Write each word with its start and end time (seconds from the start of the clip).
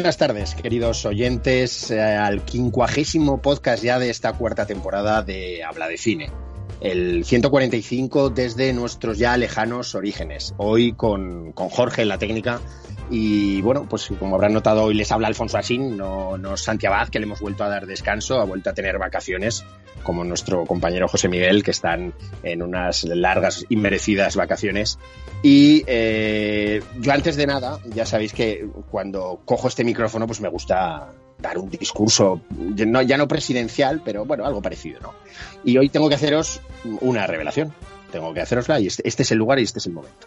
Buenas 0.00 0.16
tardes, 0.16 0.54
queridos 0.54 1.04
oyentes, 1.04 1.90
eh, 1.90 2.00
al 2.00 2.42
quincuagésimo 2.42 3.42
podcast 3.42 3.84
ya 3.84 3.98
de 3.98 4.08
esta 4.08 4.32
cuarta 4.32 4.64
temporada 4.64 5.22
de 5.22 5.62
Habla 5.62 5.88
de 5.88 5.98
Cine. 5.98 6.32
El 6.80 7.24
145 7.24 8.30
desde 8.30 8.72
nuestros 8.72 9.18
ya 9.18 9.36
lejanos 9.36 9.94
orígenes. 9.94 10.54
Hoy 10.56 10.92
con, 10.92 11.52
con 11.52 11.68
Jorge 11.68 12.02
en 12.02 12.08
la 12.08 12.18
técnica 12.18 12.60
y 13.10 13.60
bueno, 13.62 13.86
pues 13.88 14.08
como 14.18 14.36
habrán 14.36 14.52
notado, 14.52 14.84
hoy 14.84 14.94
les 14.94 15.10
habla 15.10 15.26
Alfonso 15.26 15.58
Asín, 15.58 15.96
no, 15.96 16.38
no 16.38 16.56
Santi 16.56 16.86
Abad, 16.86 17.08
que 17.08 17.18
le 17.18 17.26
hemos 17.26 17.40
vuelto 17.40 17.64
a 17.64 17.68
dar 17.68 17.86
descanso, 17.86 18.40
ha 18.40 18.44
vuelto 18.44 18.70
a 18.70 18.72
tener 18.72 18.98
vacaciones, 18.98 19.64
como 20.04 20.22
nuestro 20.22 20.64
compañero 20.64 21.08
José 21.08 21.28
Miguel, 21.28 21.64
que 21.64 21.72
están 21.72 22.14
en 22.44 22.62
unas 22.62 23.02
largas 23.04 23.66
y 23.68 23.74
merecidas 23.76 24.36
vacaciones. 24.36 24.98
Y 25.42 25.82
eh, 25.88 26.82
yo 27.00 27.12
antes 27.12 27.34
de 27.34 27.46
nada, 27.48 27.80
ya 27.86 28.06
sabéis 28.06 28.32
que 28.32 28.64
cuando 28.90 29.40
cojo 29.44 29.66
este 29.66 29.82
micrófono, 29.82 30.28
pues 30.28 30.40
me 30.40 30.48
gusta 30.48 31.08
dar 31.40 31.58
un 31.58 31.70
discurso, 31.70 32.40
no, 32.50 33.02
ya 33.02 33.16
no 33.16 33.28
presidencial, 33.28 34.02
pero 34.04 34.24
bueno, 34.24 34.44
algo 34.44 34.62
parecido, 34.62 35.00
¿no? 35.00 35.14
Y 35.64 35.78
hoy 35.78 35.88
tengo 35.88 36.08
que 36.08 36.14
haceros 36.14 36.60
una 37.00 37.26
revelación, 37.26 37.74
tengo 38.12 38.32
que 38.34 38.40
hacerosla 38.40 38.80
y 38.80 38.86
este, 38.86 39.06
este 39.06 39.22
es 39.22 39.32
el 39.32 39.38
lugar 39.38 39.58
y 39.58 39.62
este 39.62 39.78
es 39.78 39.86
el 39.86 39.92
momento 39.92 40.26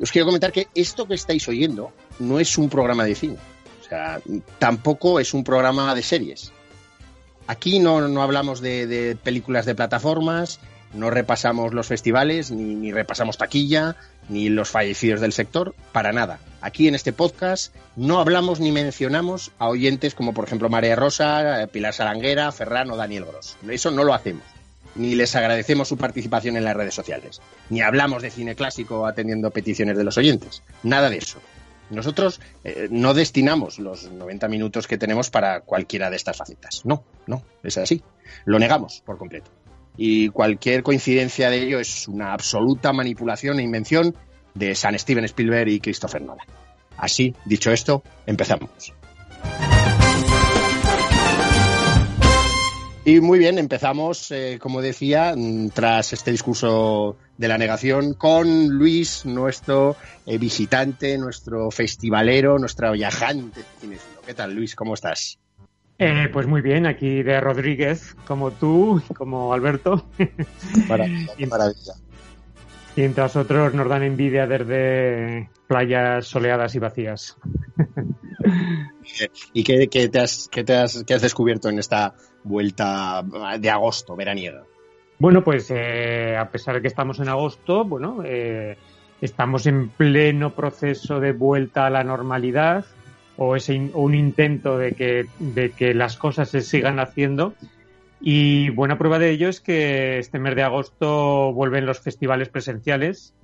os 0.00 0.12
quiero 0.12 0.26
comentar 0.26 0.52
que 0.52 0.68
esto 0.74 1.06
que 1.06 1.14
estáis 1.14 1.48
oyendo 1.48 1.92
no 2.18 2.38
es 2.38 2.58
un 2.58 2.68
programa 2.68 3.04
de 3.04 3.14
cine. 3.14 3.36
O 3.80 3.88
sea, 3.88 4.20
tampoco 4.58 5.20
es 5.20 5.32
un 5.32 5.44
programa 5.44 5.94
de 5.94 6.02
series. 6.02 6.52
Aquí 7.46 7.78
no, 7.78 7.98
hablamos 8.20 8.60
de, 8.60 9.16
películas 9.22 9.66
de 9.66 9.74
plataformas, 9.74 10.58
no 10.92 11.10
repasamos 11.10 11.72
los 11.72 11.86
festivales, 11.86 12.50
ni, 12.50 12.92
repasamos 12.92 13.38
taquilla, 13.38 13.96
ni 14.28 14.48
los 14.48 14.68
fallecidos 14.68 15.20
del 15.20 15.32
sector, 15.32 15.74
para 15.92 16.12
nada. 16.12 16.40
Aquí 16.66 16.88
en 16.88 16.96
este 16.96 17.12
podcast 17.12 17.72
no 17.94 18.18
hablamos 18.18 18.58
ni 18.58 18.72
mencionamos 18.72 19.52
a 19.60 19.68
oyentes 19.68 20.16
como 20.16 20.34
por 20.34 20.46
ejemplo 20.46 20.68
María 20.68 20.96
Rosa, 20.96 21.68
Pilar 21.70 21.94
Saranguera, 21.94 22.50
Ferran 22.50 22.90
o 22.90 22.96
Daniel 22.96 23.24
Gross. 23.24 23.56
Eso 23.70 23.92
no 23.92 24.02
lo 24.02 24.12
hacemos 24.12 24.42
ni 24.96 25.14
les 25.14 25.36
agradecemos 25.36 25.86
su 25.86 25.96
participación 25.96 26.56
en 26.56 26.64
las 26.64 26.74
redes 26.74 26.94
sociales, 26.94 27.40
ni 27.70 27.82
hablamos 27.82 28.22
de 28.22 28.30
cine 28.30 28.56
clásico 28.56 29.06
atendiendo 29.06 29.52
peticiones 29.52 29.96
de 29.96 30.02
los 30.02 30.18
oyentes, 30.18 30.64
nada 30.82 31.08
de 31.08 31.18
eso. 31.18 31.38
Nosotros 31.90 32.40
eh, 32.64 32.88
no 32.90 33.14
destinamos 33.14 33.78
los 33.78 34.10
90 34.10 34.48
minutos 34.48 34.88
que 34.88 34.98
tenemos 34.98 35.30
para 35.30 35.60
cualquiera 35.60 36.10
de 36.10 36.16
estas 36.16 36.36
facetas. 36.36 36.80
No, 36.84 37.04
no, 37.28 37.42
es 37.62 37.78
así. 37.78 38.02
Lo 38.44 38.58
negamos 38.58 39.02
por 39.04 39.18
completo. 39.18 39.52
Y 39.96 40.30
cualquier 40.30 40.82
coincidencia 40.82 41.48
de 41.48 41.62
ello 41.62 41.78
es 41.78 42.08
una 42.08 42.32
absoluta 42.32 42.92
manipulación 42.92 43.60
e 43.60 43.62
invención 43.62 44.16
de 44.56 44.74
San 44.74 44.98
Steven 44.98 45.24
Spielberg 45.24 45.68
y 45.68 45.80
Christopher 45.80 46.22
Nolan. 46.22 46.46
Así, 46.96 47.34
dicho 47.44 47.70
esto, 47.70 48.02
empezamos. 48.26 48.92
Y 53.04 53.20
muy 53.20 53.38
bien, 53.38 53.56
empezamos, 53.58 54.32
eh, 54.32 54.58
como 54.60 54.82
decía, 54.82 55.32
mm, 55.36 55.68
tras 55.68 56.12
este 56.12 56.32
discurso 56.32 57.16
de 57.38 57.46
la 57.46 57.56
negación, 57.56 58.14
con 58.14 58.68
Luis, 58.68 59.24
nuestro 59.24 59.94
eh, 60.26 60.38
visitante, 60.38 61.16
nuestro 61.16 61.70
festivalero, 61.70 62.58
nuestro 62.58 62.90
viajante. 62.90 63.60
¿Qué 64.26 64.34
tal, 64.34 64.54
Luis? 64.54 64.74
¿Cómo 64.74 64.94
estás? 64.94 65.38
Eh, 66.00 66.28
pues 66.32 66.48
muy 66.48 66.62
bien, 66.62 66.84
aquí 66.84 67.22
de 67.22 67.40
Rodríguez, 67.40 68.16
como 68.26 68.50
tú, 68.50 69.00
como 69.16 69.52
Alberto. 69.54 70.04
Maravilla, 70.88 71.32
maravilla. 71.48 71.94
Mientras 72.96 73.36
otros 73.36 73.74
nos 73.74 73.88
dan 73.88 74.02
envidia 74.02 74.46
desde 74.46 75.50
playas 75.66 76.26
soleadas 76.26 76.74
y 76.74 76.78
vacías. 76.78 77.36
¿Y 79.52 79.64
qué, 79.64 80.08
te 80.08 80.18
has, 80.18 80.48
qué, 80.50 80.64
te 80.64 80.74
has, 80.74 81.04
qué 81.04 81.14
has 81.14 81.22
descubierto 81.22 81.68
en 81.68 81.78
esta 81.78 82.14
vuelta 82.42 83.22
de 83.58 83.70
agosto, 83.70 84.16
veraniega? 84.16 84.64
Bueno, 85.18 85.42
pues 85.42 85.70
eh, 85.70 86.36
a 86.36 86.50
pesar 86.50 86.76
de 86.76 86.82
que 86.82 86.88
estamos 86.88 87.18
en 87.20 87.28
agosto, 87.28 87.84
bueno, 87.84 88.22
eh, 88.24 88.76
estamos 89.20 89.66
en 89.66 89.88
pleno 89.88 90.54
proceso 90.54 91.20
de 91.20 91.32
vuelta 91.32 91.86
a 91.86 91.90
la 91.90 92.04
normalidad 92.04 92.84
o, 93.36 93.56
ese, 93.56 93.90
un 93.94 94.14
intento 94.14 94.78
de 94.78 94.92
que, 94.92 95.26
de 95.38 95.70
que 95.70 95.94
las 95.94 96.16
cosas 96.16 96.50
se 96.50 96.60
sigan 96.62 96.98
haciendo. 96.98 97.54
Y 98.20 98.70
buena 98.70 98.98
prueba 98.98 99.18
de 99.18 99.30
ello 99.30 99.48
es 99.48 99.60
que 99.60 100.18
este 100.18 100.38
mes 100.38 100.56
de 100.56 100.62
agosto 100.62 101.52
vuelven 101.52 101.86
los 101.86 102.00
festivales 102.00 102.48
presenciales 102.48 103.34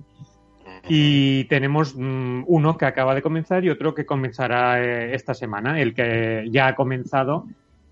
y 0.87 1.45
tenemos 1.45 1.95
mm, 1.95 2.43
uno 2.47 2.77
que 2.77 2.85
acaba 2.85 3.15
de 3.15 3.21
comenzar 3.21 3.63
y 3.63 3.69
otro 3.69 3.93
que 3.95 4.05
comenzará 4.05 4.83
eh, 4.83 5.15
esta 5.15 5.33
semana. 5.33 5.79
El 5.79 5.93
que 5.93 6.47
ya 6.49 6.67
ha 6.67 6.75
comenzado 6.75 7.45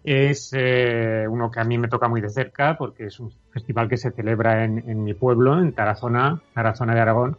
es 0.04 0.52
eh, 0.54 1.26
uno 1.30 1.52
que 1.52 1.60
a 1.60 1.64
mí 1.64 1.78
me 1.78 1.88
toca 1.88 2.08
muy 2.08 2.22
de 2.22 2.30
cerca 2.30 2.78
porque 2.78 3.06
es 3.06 3.20
un 3.20 3.32
festival 3.52 3.88
que 3.88 3.98
se 3.98 4.12
celebra 4.12 4.66
en, 4.66 5.04
mi 5.04 5.14
pueblo, 5.14 5.60
en 5.60 5.74
Tarazona, 5.74 6.42
Tarazona 6.54 6.94
de 6.94 7.02
Aragón. 7.02 7.38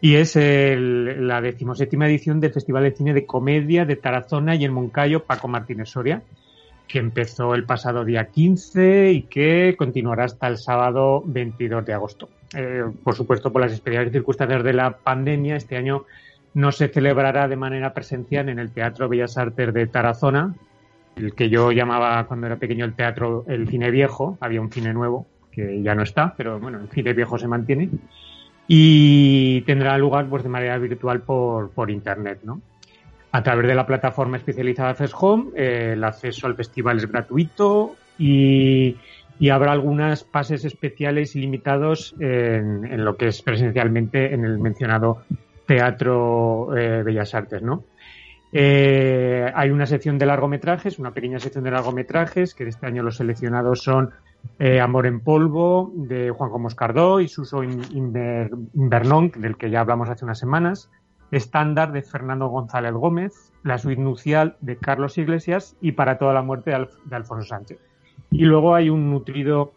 Y 0.00 0.16
es 0.16 0.34
la 0.34 1.40
decimoséptima 1.40 2.08
edición 2.08 2.40
del 2.40 2.52
Festival 2.52 2.82
de 2.82 2.90
Cine 2.90 3.14
de 3.14 3.24
Comedia 3.24 3.84
de 3.84 3.94
Tarazona 3.94 4.56
y 4.56 4.64
el 4.64 4.72
Moncayo 4.72 5.22
Paco 5.22 5.46
Martínez 5.46 5.90
Soria, 5.90 6.22
que 6.92 6.98
empezó 6.98 7.54
el 7.54 7.64
pasado 7.64 8.04
día 8.04 8.26
15 8.26 9.12
y 9.12 9.22
que 9.22 9.76
continuará 9.78 10.24
hasta 10.24 10.46
el 10.46 10.58
sábado 10.58 11.22
22 11.24 11.86
de 11.86 11.94
agosto. 11.94 12.28
Eh, 12.54 12.84
por 13.02 13.14
supuesto, 13.14 13.50
por 13.50 13.62
las 13.62 13.72
especiales 13.72 14.12
circunstancias 14.12 14.62
de 14.62 14.74
la 14.74 14.98
pandemia, 14.98 15.56
este 15.56 15.78
año 15.78 16.04
no 16.52 16.70
se 16.70 16.88
celebrará 16.88 17.48
de 17.48 17.56
manera 17.56 17.94
presencial 17.94 18.50
en 18.50 18.58
el 18.58 18.72
Teatro 18.72 19.08
Bellas 19.08 19.38
Artes 19.38 19.72
de 19.72 19.86
Tarazona, 19.86 20.54
el 21.16 21.34
que 21.34 21.48
yo 21.48 21.72
llamaba 21.72 22.26
cuando 22.26 22.46
era 22.46 22.56
pequeño 22.56 22.84
el 22.84 22.92
teatro 22.92 23.46
el 23.48 23.68
cine 23.68 23.90
viejo, 23.90 24.36
había 24.38 24.60
un 24.60 24.70
cine 24.70 24.92
nuevo 24.92 25.26
que 25.50 25.80
ya 25.80 25.94
no 25.94 26.02
está, 26.02 26.34
pero 26.36 26.60
bueno, 26.60 26.78
el 26.78 26.90
cine 26.90 27.14
viejo 27.14 27.38
se 27.38 27.48
mantiene 27.48 27.88
y 28.68 29.62
tendrá 29.62 29.96
lugar 29.96 30.26
pues 30.28 30.42
de 30.42 30.50
manera 30.50 30.76
virtual 30.76 31.22
por, 31.22 31.70
por 31.70 31.90
internet, 31.90 32.40
¿no? 32.44 32.60
A 33.34 33.42
través 33.42 33.66
de 33.66 33.74
la 33.74 33.86
plataforma 33.86 34.36
especializada 34.36 34.94
FES 34.94 35.12
Home, 35.18 35.52
eh, 35.56 35.92
el 35.94 36.04
acceso 36.04 36.46
al 36.46 36.54
festival 36.54 36.98
es 36.98 37.10
gratuito 37.10 37.96
y, 38.18 38.96
habrá 39.50 39.72
algunas 39.72 40.22
pases 40.22 40.66
especiales 40.66 41.34
y 41.34 41.40
limitados 41.40 42.14
en, 42.20 43.04
lo 43.04 43.16
que 43.16 43.28
es 43.28 43.42
presencialmente 43.42 44.34
en 44.34 44.44
el 44.44 44.58
mencionado 44.58 45.22
Teatro 45.66 46.76
eh, 46.76 47.02
Bellas 47.02 47.34
Artes, 47.34 47.60
¿no? 47.62 47.82
Eh, 48.52 49.50
hay 49.52 49.70
una 49.70 49.86
sección 49.86 50.18
de 50.18 50.26
largometrajes, 50.26 50.98
una 50.98 51.12
pequeña 51.12 51.40
sección 51.40 51.64
de 51.64 51.70
largometrajes, 51.70 52.54
que 52.54 52.68
este 52.68 52.86
año 52.86 53.02
los 53.02 53.16
seleccionados 53.16 53.82
son 53.82 54.10
Amor 54.80 55.06
en 55.06 55.20
Polvo, 55.20 55.90
de 55.94 56.30
Juan 56.30 56.50
Moscardó 56.60 57.20
y 57.20 57.28
Suso 57.28 57.62
Invernón, 57.64 59.32
del 59.36 59.56
que 59.56 59.70
ya 59.70 59.80
hablamos 59.80 60.10
hace 60.10 60.24
unas 60.24 60.38
semanas, 60.38 60.90
Estándar, 61.32 61.90
de 61.90 62.02
Fernando 62.02 62.46
González 62.46 62.92
Gómez, 62.92 63.52
La 63.64 63.78
suite 63.78 64.00
nupcial, 64.00 64.56
de 64.60 64.76
Carlos 64.76 65.18
Iglesias, 65.18 65.76
y 65.80 65.92
Para 65.92 66.18
toda 66.18 66.32
la 66.32 66.42
muerte, 66.42 66.70
de, 66.70 67.16
Alfonso 67.16 67.48
Sánchez. 67.48 67.78
Y 68.30 68.44
luego 68.44 68.76
hay 68.76 68.88
un 68.88 69.10
nutrido 69.10 69.72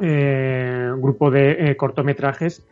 eh, 0.00 0.90
grupo 0.96 1.30
de 1.30 1.76
cortometrajes 1.76 2.66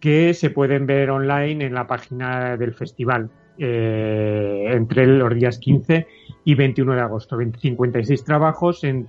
que 0.00 0.34
se 0.34 0.50
pueden 0.50 0.86
ver 0.86 1.10
online 1.10 1.66
en 1.66 1.74
la 1.74 1.86
página 1.86 2.56
del 2.56 2.72
festival 2.72 3.30
eh, 3.60 4.70
entre 4.70 5.04
los 5.04 5.34
días 5.34 5.58
15 5.58 6.06
y 6.44 6.54
21 6.54 6.94
de 6.94 7.00
agosto. 7.00 7.36
56 7.36 8.24
trabajos 8.24 8.84
en, 8.84 9.08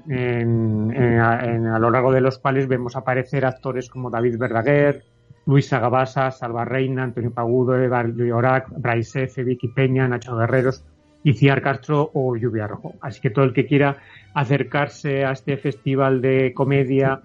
a 0.92 1.80
lo 1.80 1.92
largo 1.92 2.12
de 2.12 2.22
los 2.22 2.40
cuales 2.40 2.68
vemos 2.68 2.96
aparecer 2.96 3.46
actores 3.46 3.90
como 3.90 4.10
David 4.10 4.38
Verdaguer, 4.40 5.04
Luis 5.50 5.74
Agabasa, 5.74 6.30
Salva 6.30 6.64
Reina, 6.64 7.02
Antonio 7.02 7.32
Pagudo, 7.32 7.76
Eva 7.76 8.04
Llorac, 8.04 8.70
Bryce 8.70 9.24
F., 9.24 9.44
Vicky 9.44 9.70
Peña, 9.70 10.08
Nacho 10.08 10.38
Guerreros, 10.38 10.84
Iciar 11.24 11.64
Castro 11.64 12.12
o 12.14 12.36
Lluvia 12.36 12.68
Rojo. 12.68 12.94
Así 13.02 13.20
que 13.20 13.32
todo 13.32 13.46
el 13.46 13.54
que 13.54 13.66
quiera 13.66 13.98
acercarse 14.36 15.26
a 15.26 15.32
este 15.32 15.58
festival 15.58 16.22
de 16.22 16.54
comedia 16.54 17.22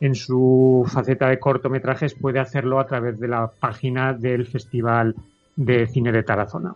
en 0.00 0.14
su 0.14 0.84
faceta 0.86 1.30
de 1.30 1.38
cortometrajes 1.38 2.12
puede 2.12 2.40
hacerlo 2.40 2.78
a 2.78 2.86
través 2.86 3.18
de 3.18 3.28
la 3.28 3.50
página 3.50 4.12
del 4.12 4.46
festival 4.46 5.16
de 5.56 5.86
cine 5.86 6.12
de 6.12 6.24
Tarazona. 6.24 6.74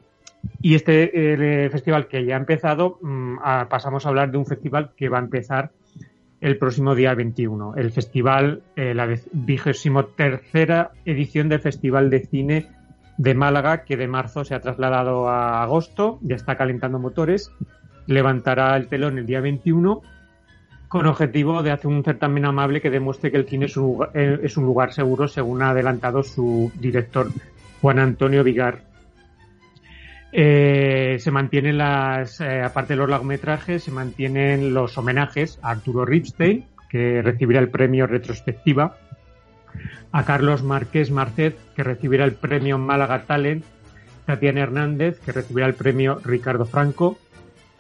Y 0.63 0.77
este 0.77 1.65
eh, 1.65 1.69
festival 1.69 2.07
que 2.09 2.25
ya 2.25 2.37
ha 2.37 2.39
empezado, 2.39 2.99
mm, 3.03 3.37
pasamos 3.69 4.07
a 4.07 4.09
hablar 4.09 4.31
de 4.31 4.39
un 4.39 4.47
festival 4.47 4.93
que 4.97 5.11
va 5.11 5.19
a 5.19 5.23
empezar 5.23 5.73
el 6.41 6.59
próximo 6.59 6.95
día 6.95 7.15
21. 7.15 7.75
El 7.77 7.93
festival, 7.93 8.63
eh, 8.77 8.95
la 8.95 9.09
vigésimo 9.33 10.05
tercera 10.05 10.93
edición 11.05 11.49
del 11.49 11.61
Festival 11.61 12.11
de 12.11 12.21
Cine 12.27 12.69
de 13.19 13.35
Málaga, 13.35 13.85
que 13.85 13.97
de 13.97 14.09
marzo 14.09 14.45
se 14.45 14.55
ha 14.55 14.61
trasladado 14.61 15.29
a 15.29 15.63
agosto, 15.63 16.19
ya 16.23 16.37
está 16.37 16.57
calentando 16.57 16.99
motores, 16.99 17.51
levantará 18.07 18.77
el 18.77 18.89
telón 18.89 19.19
el 19.19 19.27
día 19.27 19.41
21 19.41 20.03
con 20.89 21.07
objetivo 21.07 21.63
de 21.63 21.73
hacer 21.73 21.89
un 21.89 22.05
certamen 22.05 22.45
amable 22.45 22.81
que 22.81 22.91
demuestre 22.91 23.31
que 23.31 23.39
el 23.39 23.49
cine 23.49 23.67
es 23.67 23.77
un 23.77 24.07
eh, 24.15 24.39
es 24.43 24.57
un 24.57 24.65
lugar 24.65 24.93
seguro, 24.93 25.27
según 25.27 25.63
ha 25.63 25.71
adelantado 25.71 26.23
su 26.23 26.71
director 26.79 27.29
Juan 27.81 27.99
Antonio 27.99 28.45
Vigar. 28.45 28.83
Eh, 30.33 31.17
se 31.21 31.31
mantienen 31.31 31.79
las, 31.79 32.41
eh, 32.41 32.63
aparte 32.63 32.95
de 32.95 32.99
los 32.99 33.09
largometrajes, 33.09 33.85
se 33.85 33.91
mantienen 33.91 34.75
los 34.75 34.99
homenajes 34.99 35.59
a 35.63 35.71
Arturo 35.71 36.05
Ripstein, 36.05 36.65
que 36.89 37.23
recibirá 37.23 37.61
el 37.61 37.69
premio 37.69 38.07
Retrospectiva, 38.07 38.97
a 40.13 40.25
Carlos 40.25 40.63
Márquez 40.63 41.11
Marcet, 41.11 41.57
que 41.75 41.83
recibirá 41.83 42.25
el 42.25 42.33
premio 42.33 42.79
Málaga 42.79 43.23
Talent, 43.23 43.65
Tatiana 44.25 44.63
Hernández, 44.63 45.21
que 45.21 45.33
recibirá 45.33 45.67
el 45.67 45.75
premio 45.75 46.21
Ricardo 46.25 46.65
Franco, 46.65 47.19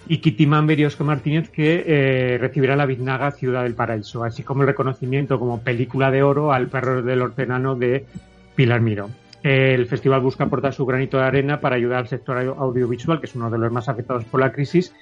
y 0.08 0.18
Kitimán 0.18 0.66
Beriosco 0.66 1.02
Martínez, 1.02 1.48
que 1.50 1.84
eh, 1.86 2.38
recibirá 2.38 2.76
la 2.76 2.86
Biznaga 2.86 3.32
Ciudad 3.32 3.64
del 3.64 3.74
Paraíso, 3.74 4.22
así 4.22 4.44
como 4.44 4.62
el 4.62 4.68
reconocimiento 4.68 5.38
como 5.38 5.62
película 5.62 6.10
de 6.10 6.22
oro 6.22 6.52
al 6.52 6.68
perro 6.68 7.02
del 7.02 7.22
hortenano 7.22 7.74
de 7.74 8.06
Pilar 8.54 8.80
Miró. 8.80 9.10
El 9.46 9.86
festival 9.86 10.22
busca 10.22 10.42
aportar 10.42 10.72
su 10.72 10.84
granito 10.84 11.18
de 11.18 11.22
arena 11.22 11.60
para 11.60 11.76
ayudar 11.76 12.00
al 12.00 12.08
sector 12.08 12.36
audiovisual, 12.36 13.20
que 13.20 13.26
es 13.26 13.34
uno 13.36 13.48
de 13.48 13.58
los 13.58 13.70
más 13.70 13.88
afectados 13.88 14.24
por 14.24 14.40
la 14.40 14.50
crisis, 14.50 14.92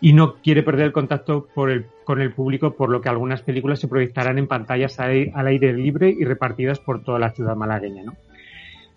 y 0.00 0.14
no 0.14 0.36
quiere 0.36 0.62
perder 0.62 0.86
el 0.86 0.92
contacto 0.92 1.48
con 1.52 2.22
el 2.22 2.32
público, 2.32 2.72
por 2.72 2.88
lo 2.88 3.02
que 3.02 3.10
algunas 3.10 3.42
películas 3.42 3.78
se 3.78 3.88
proyectarán 3.88 4.38
en 4.38 4.46
pantallas 4.46 4.98
al 4.98 5.46
aire 5.48 5.74
libre 5.74 6.16
y 6.18 6.24
repartidas 6.24 6.78
por 6.78 7.04
toda 7.04 7.18
la 7.18 7.32
ciudad 7.32 7.54
malagueña. 7.56 8.04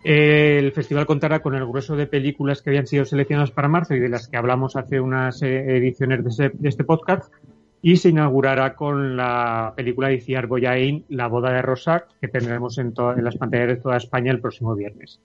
El 0.06 0.72
festival 0.72 1.06
contará 1.06 1.42
con 1.42 1.56
el 1.56 1.66
grueso 1.66 1.98
de 1.98 2.08
películas 2.08 2.62
que 2.62 2.70
habían 2.70 2.88
sido 2.88 3.04
seleccionadas 3.04 3.52
para 3.52 3.68
marzo 3.68 3.96
y 3.96 4.00
de 4.00 4.08
las 4.08 4.30
que 4.30 4.38
hablamos 4.38 4.78
hace 4.78 5.02
unas 5.02 5.42
eh, 5.42 5.78
ediciones 5.78 6.38
de, 6.38 6.54
este 6.64 6.86
podcast 6.86 7.30
y 7.86 7.98
se 7.98 8.10
inaugurará 8.10 8.76
con 8.76 9.18
la 9.18 9.74
película 9.76 10.08
de 10.08 10.16
Iciar 10.16 10.48
Boyain, 10.48 11.04
La 11.10 11.28
boda 11.28 11.52
de 11.52 11.62
Rosa, 11.62 12.06
que 12.22 12.30
tendremos 12.30 12.78
en, 12.78 12.94
las 13.18 13.36
pantallas 13.36 13.68
de 13.68 13.76
toda 13.76 13.98
España 13.98 14.32
el 14.32 14.40
próximo 14.40 14.74
viernes. 14.74 15.20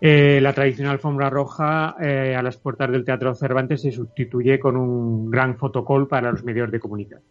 Eh, 0.00 0.38
la 0.40 0.52
tradicional 0.52 0.92
alfombra 0.92 1.28
roja 1.28 1.96
eh, 2.00 2.36
a 2.38 2.42
las 2.42 2.56
puertas 2.56 2.90
del 2.92 3.04
Teatro 3.04 3.34
Cervantes 3.34 3.82
se 3.82 3.90
sustituye 3.90 4.60
con 4.60 4.76
un 4.76 5.28
gran 5.28 5.56
fotocall 5.56 6.06
para 6.06 6.30
los 6.30 6.44
medios 6.44 6.70
de 6.70 6.78
comunicación. 6.78 7.22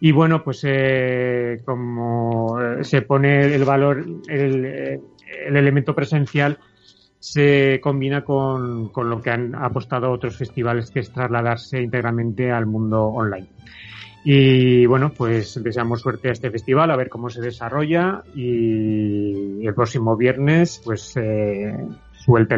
Y 0.00 0.10
bueno, 0.10 0.42
pues 0.42 0.66
como 1.64 2.58
se 2.80 3.02
pone 3.02 3.54
el 3.54 3.64
valor, 3.64 4.04
el 4.26 5.00
elemento 5.56 5.94
presencial 5.94 6.58
se 7.22 7.78
combina 7.80 8.24
con, 8.24 8.90
lo 8.92 9.22
que 9.22 9.30
han 9.30 9.54
apostado 9.54 10.10
otros 10.10 10.36
festivales, 10.36 10.90
que 10.90 10.98
es 10.98 11.12
trasladarse 11.12 11.80
íntegramente 11.80 12.50
al 12.50 12.66
mundo 12.66 13.04
online. 13.04 13.46
Y 14.24 14.86
bueno, 14.86 15.12
pues 15.16 15.62
deseamos 15.62 16.00
suerte 16.00 16.30
a 16.30 16.32
este 16.32 16.50
festival, 16.50 16.90
a 16.90 16.96
ver 16.96 17.08
cómo 17.08 17.30
se 17.30 17.40
desarrolla 17.40 18.24
y 18.34 19.64
el 19.64 19.72
próximo 19.72 20.16
viernes, 20.16 20.80
pues 20.84 21.16
eh, 21.16 21.76
el 22.26 22.48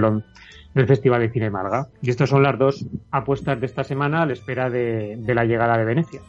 del 0.72 0.86
Festival 0.86 1.20
de 1.20 1.30
Cine 1.30 1.50
Marga. 1.50 1.88
Y 2.00 2.08
estas 2.08 2.30
son 2.30 2.42
las 2.42 2.58
dos 2.58 2.86
apuestas 3.10 3.60
de 3.60 3.66
esta 3.66 3.84
semana 3.84 4.22
a 4.22 4.26
la 4.26 4.32
espera 4.32 4.70
de, 4.70 5.18
la 5.26 5.44
llegada 5.44 5.76
de 5.76 5.84
Venecia. 5.84 6.22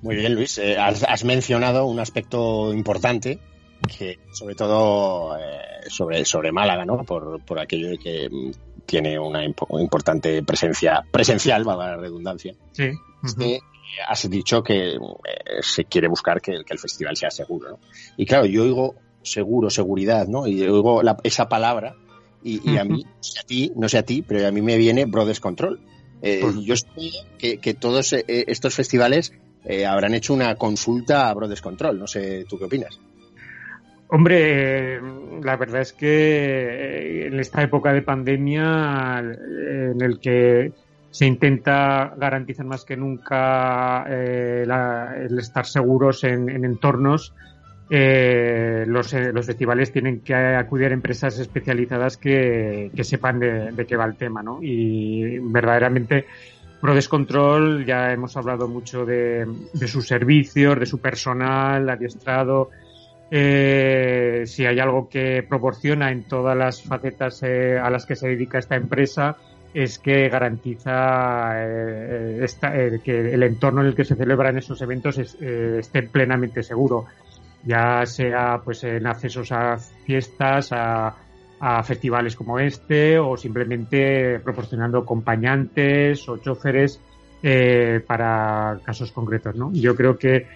Muy 0.00 0.16
bien, 0.16 0.34
Luis. 0.34 0.56
Eh, 0.56 0.78
has, 0.78 1.24
mencionado 1.26 1.84
un 1.84 2.00
aspecto 2.00 2.72
importante 2.72 3.38
que 3.82 4.18
sobre 4.32 4.54
todo 4.54 5.36
eh, 5.36 5.88
sobre, 5.88 6.24
sobre 6.24 6.52
Málaga, 6.52 6.84
¿no? 6.84 7.04
Por, 7.04 7.40
por 7.44 7.58
aquello 7.58 7.98
que 7.98 8.28
mm, 8.30 8.50
tiene 8.86 9.18
una 9.18 9.44
importante 9.44 10.42
presencia 10.42 11.04
presencial, 11.10 11.68
va 11.68 11.76
la 11.76 11.96
redundancia. 11.96 12.54
Sí. 12.72 12.90
has 14.08 14.30
dicho 14.30 14.62
que 14.62 14.94
eh, 14.94 14.98
se 15.60 15.84
quiere 15.84 16.08
buscar 16.08 16.40
que, 16.40 16.52
el 16.52 16.78
festival 16.78 17.16
sea 17.16 17.30
seguro, 17.30 17.70
¿no? 17.70 17.78
Y 18.16 18.26
claro, 18.26 18.46
yo 18.46 18.62
oigo 18.62 18.94
seguro, 19.22 19.70
seguridad, 19.70 20.26
¿no? 20.26 20.46
Y 20.46 20.62
oigo 20.62 21.02
esa 21.22 21.48
palabra 21.48 21.96
y, 22.44 22.76
a 22.76 22.84
mí, 22.84 23.04
a 23.40 23.46
ti, 23.46 23.72
no 23.76 23.88
sé 23.88 23.98
a 23.98 24.02
ti, 24.02 24.22
pero 24.22 24.46
a 24.46 24.50
mí 24.50 24.62
me 24.62 24.76
viene 24.76 25.04
Brothers 25.04 25.38
Control. 25.38 25.80
Eh, 26.22 26.42
yo 26.62 26.74
espero 26.74 27.18
que, 27.38 27.58
que 27.58 27.74
todos 27.74 28.12
estos 28.12 28.74
festivales 28.74 29.32
habrán 29.86 30.14
hecho 30.14 30.34
una 30.34 30.56
consulta 30.56 31.28
a 31.28 31.34
Brothers 31.34 31.62
Control. 31.62 32.00
No 32.00 32.08
sé, 32.08 32.44
¿tú 32.48 32.58
qué 32.58 32.64
opinas? 32.64 32.98
Hombre, 34.14 35.00
la 35.42 35.56
verdad 35.56 35.80
es 35.80 35.94
que 35.94 36.06
eh, 36.06 37.26
en 37.28 37.40
esta 37.40 37.62
época 37.62 37.94
de 37.94 38.02
pandemia 38.02 39.20
en 39.20 40.02
el 40.02 40.20
que 40.20 40.70
se 41.10 41.24
intenta 41.24 42.12
garantizar 42.18 42.66
más 42.66 42.84
que 42.84 42.94
nunca 42.94 44.04
eh, 44.06 44.66
el 44.66 45.38
estar 45.38 45.64
seguros 45.64 46.24
en, 46.24 46.50
entornos, 46.62 47.32
eh, 47.88 48.84
los, 48.86 49.12
festivales 49.46 49.92
tienen 49.92 50.20
que 50.20 50.34
acudir 50.34 50.90
a 50.90 50.92
empresas 50.94 51.38
especializadas 51.38 52.18
que, 52.18 52.90
sepan 53.02 53.38
de, 53.40 53.86
qué 53.88 53.96
va 53.96 54.04
el 54.04 54.16
tema, 54.16 54.42
¿no? 54.42 54.58
Y 54.60 55.38
verdaderamente 55.38 56.26
ProDescontrol, 56.82 57.86
ya 57.86 58.12
hemos 58.12 58.36
hablado 58.36 58.68
mucho 58.68 59.06
de, 59.06 59.46
de 59.72 59.88
sus 59.88 60.06
servicios, 60.06 60.78
de 60.78 60.84
su 60.84 61.00
personal 61.00 61.88
adiestrado, 61.88 62.68
eh, 63.34 64.42
si 64.44 64.66
hay 64.66 64.78
algo 64.78 65.08
que 65.08 65.42
proporciona 65.42 66.10
en 66.10 66.24
todas 66.24 66.54
las 66.54 66.82
facetas 66.82 67.42
eh, 67.42 67.78
a 67.78 67.88
las 67.88 68.04
que 68.04 68.14
se 68.14 68.28
dedica 68.28 68.58
esta 68.58 68.76
empresa 68.76 69.38
es 69.72 69.98
que 69.98 70.28
garantiza 70.28 71.52
eh, 71.56 72.46
que 73.02 73.32
el 73.32 73.42
entorno 73.42 73.80
en 73.80 73.86
el 73.86 73.94
que 73.94 74.04
se 74.04 74.16
celebran 74.16 74.58
esos 74.58 74.82
eventos 74.82 75.16
esté 75.16 76.02
plenamente 76.02 76.62
seguro, 76.62 77.06
ya 77.64 78.04
sea 78.04 78.60
pues 78.62 78.84
en 78.84 79.06
accesos 79.06 79.50
a 79.50 79.78
fiestas, 79.78 80.68
a, 80.72 81.16
festivales 81.84 82.36
como 82.36 82.58
este 82.58 83.18
o 83.18 83.36
simplemente 83.38 84.40
proporcionando 84.40 84.98
acompañantes 84.98 86.28
o 86.28 86.36
choferes 86.36 87.00
para 88.06 88.78
casos 88.84 89.10
concretos, 89.10 89.54
¿no? 89.56 89.72
Yo 89.72 89.94
creo 89.96 90.18
que 90.18 90.48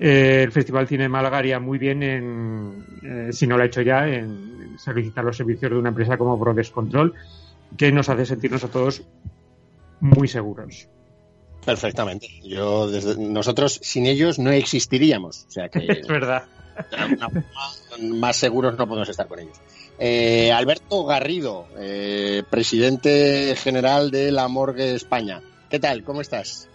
eh, 0.00 0.42
el 0.42 0.52
Festival 0.52 0.88
Cine 0.88 1.04
de 1.04 1.08
Málaga 1.08 1.38
haría 1.38 1.60
muy 1.60 1.78
bien 1.78 2.02
en, 2.02 2.84
eh, 3.02 3.32
si 3.32 3.46
no 3.46 3.56
lo 3.56 3.62
ha 3.62 3.66
hecho 3.66 3.82
ya, 3.82 4.08
en 4.08 4.76
solicitar 4.78 5.24
los 5.24 5.36
servicios 5.36 5.70
de 5.70 5.78
una 5.78 5.90
empresa 5.90 6.16
como 6.16 6.36
Brodes 6.36 6.70
Control, 6.70 7.14
que 7.76 7.92
nos 7.92 8.08
hace 8.08 8.26
sentirnos 8.26 8.64
a 8.64 8.68
todos 8.68 9.02
muy 10.00 10.28
seguros. 10.28 10.88
Perfectamente. 11.64 12.28
Yo, 12.42 12.90
nosotros 13.18 13.80
sin 13.82 14.06
ellos 14.06 14.38
no 14.38 14.50
existiríamos. 14.50 15.46
O 15.48 15.50
sea 15.50 15.68
que 15.68 15.78
es 15.88 16.06
verdad. 16.06 16.44
más 18.00 18.36
seguros 18.36 18.76
no 18.76 18.86
podemos 18.86 19.08
estar 19.08 19.26
con 19.28 19.38
ellos. 19.38 19.56
Eh, 19.98 20.50
Alberto 20.52 21.04
Garrido, 21.04 21.66
presidente 22.50 23.54
general 23.56 24.10
de 24.10 24.32
la 24.32 24.48
Morgue 24.48 24.94
España. 24.94 25.40
¿Qué 25.70 25.78
tal? 25.78 26.02
¿Cómo 26.02 26.20
estás? 26.20 26.68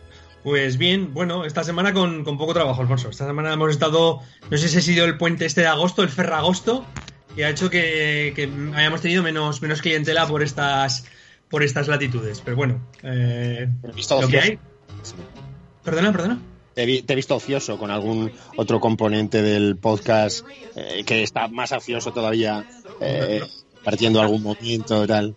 Pues 0.44 0.78
bien, 0.78 1.14
bueno, 1.14 1.44
esta 1.44 1.64
semana 1.64 1.94
con, 1.94 2.24
poco 2.24 2.54
trabajo, 2.54 2.82
Alfonso. 2.82 3.10
Esta 3.10 3.28
semana 3.28 3.54
hemos 3.54 3.72
estado, 3.72 4.22
no 4.50 4.58
sé 4.58 4.70
si 4.70 4.78
ha 4.78 4.82
sido 4.82 5.06
el 5.06 5.18
puente 5.18 5.46
este 5.46 5.62
de 5.62 5.68
agosto, 5.68 6.02
el 6.02 6.10
ferragosto, 6.10 6.86
que 7.36 7.46
ha 7.46 7.50
hecho 7.50 7.70
que, 7.70 8.50
hayamos 8.74 9.02
tenido 9.02 9.22
menos, 9.22 9.62
menos 9.62 9.82
clientela 9.82 10.28
por 10.28 10.42
estas, 10.42 11.06
por 11.50 11.64
estas 11.64 11.88
latitudes. 11.88 12.42
Pero 12.44 12.56
bueno, 12.56 12.82
eh, 13.04 13.68
lo 14.22 14.28
que 14.28 14.40
hay. 14.40 14.60
Perdona, 15.84 16.12
perdona. 16.12 16.40
Te, 16.74 16.84
he 16.84 17.16
visto 17.16 17.36
ocioso 17.36 17.78
con 17.78 17.92
algún 17.92 18.32
otro 18.56 18.80
componente 18.80 19.42
del 19.42 19.76
podcast 19.76 20.46
eh, 20.76 21.04
que 21.06 21.24
está 21.24 21.50
más 21.50 21.74
ocioso 21.74 22.14
todavía, 22.14 22.66
eh, 23.02 23.42
partiendo 23.84 24.22
algún 24.22 24.44
momento 24.44 25.04
y 25.04 25.08
tal. 25.08 25.36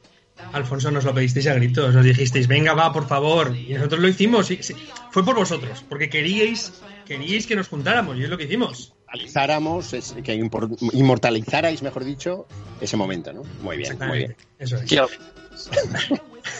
Alfonso, 0.52 0.90
nos 0.90 1.04
lo 1.04 1.14
pedisteis 1.14 1.46
a 1.46 1.54
gritos, 1.54 1.94
nos 1.94 2.04
dijisteis, 2.04 2.46
venga, 2.46 2.74
va, 2.74 2.92
por 2.92 3.06
favor. 3.06 3.56
Y 3.56 3.74
nosotros 3.74 4.00
lo 4.00 4.08
hicimos. 4.08 4.52
Fue 5.10 5.24
por 5.24 5.36
vosotros, 5.36 5.84
porque 5.88 6.08
queríais, 6.08 6.82
queríais 7.06 7.46
que 7.46 7.56
nos 7.56 7.68
juntáramos, 7.68 8.16
y 8.16 8.24
es 8.24 8.30
lo 8.30 8.38
que 8.38 8.44
hicimos. 8.44 8.94
Inmortalizáramos, 9.12 9.94
que 10.24 10.34
inmortalizarais, 10.92 11.82
mejor 11.82 12.04
dicho, 12.04 12.46
ese 12.80 12.96
momento, 12.96 13.32
¿no? 13.32 13.42
Muy 13.62 13.76
bien, 13.76 13.98
muy 13.98 14.18
bien. 14.18 14.36
Eso 14.58 14.76
es. 14.76 14.90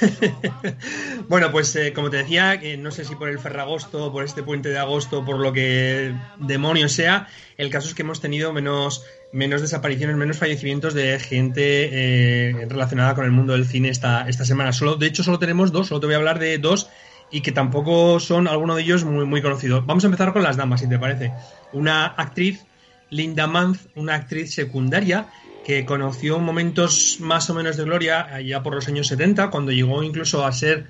bueno, 1.28 1.50
pues 1.50 1.74
eh, 1.76 1.92
como 1.92 2.10
te 2.10 2.18
decía, 2.18 2.60
no 2.78 2.90
sé 2.90 3.04
si 3.04 3.14
por 3.14 3.28
el 3.28 3.38
Ferragosto, 3.38 4.12
por 4.12 4.24
este 4.24 4.42
puente 4.42 4.68
de 4.68 4.78
agosto, 4.78 5.24
por 5.24 5.38
lo 5.38 5.52
que 5.52 6.14
demonios 6.38 6.92
sea, 6.92 7.28
el 7.56 7.70
caso 7.70 7.88
es 7.88 7.94
que 7.94 8.02
hemos 8.02 8.20
tenido 8.20 8.52
menos, 8.52 9.04
menos 9.32 9.62
desapariciones, 9.62 10.16
menos 10.16 10.38
fallecimientos 10.38 10.94
de 10.94 11.18
gente 11.18 12.50
eh, 12.50 12.66
relacionada 12.68 13.14
con 13.14 13.24
el 13.24 13.30
mundo 13.30 13.54
del 13.54 13.66
cine 13.66 13.88
esta, 13.88 14.28
esta 14.28 14.44
semana. 14.44 14.72
Solo, 14.72 14.96
de 14.96 15.06
hecho, 15.06 15.22
solo 15.22 15.38
tenemos 15.38 15.72
dos, 15.72 15.88
solo 15.88 16.00
te 16.00 16.06
voy 16.06 16.14
a 16.14 16.18
hablar 16.18 16.38
de 16.38 16.58
dos 16.58 16.90
y 17.30 17.40
que 17.40 17.50
tampoco 17.50 18.20
son 18.20 18.46
alguno 18.46 18.76
de 18.76 18.82
ellos 18.82 19.04
muy, 19.04 19.24
muy 19.24 19.40
conocidos. 19.40 19.86
Vamos 19.86 20.04
a 20.04 20.08
empezar 20.08 20.32
con 20.34 20.42
las 20.42 20.58
damas, 20.58 20.80
si 20.80 20.88
te 20.88 20.98
parece. 20.98 21.32
Una 21.72 22.04
actriz, 22.04 22.66
Linda 23.08 23.46
Manz, 23.46 23.88
una 23.96 24.14
actriz 24.14 24.54
secundaria 24.54 25.26
que 25.64 25.86
conoció 25.86 26.38
momentos 26.38 27.18
más 27.20 27.48
o 27.48 27.54
menos 27.54 27.76
de 27.76 27.84
gloria 27.84 28.22
allá 28.34 28.62
por 28.62 28.74
los 28.74 28.86
años 28.88 29.06
70, 29.06 29.50
cuando 29.50 29.72
llegó 29.72 30.02
incluso 30.02 30.44
a 30.44 30.52
ser, 30.52 30.88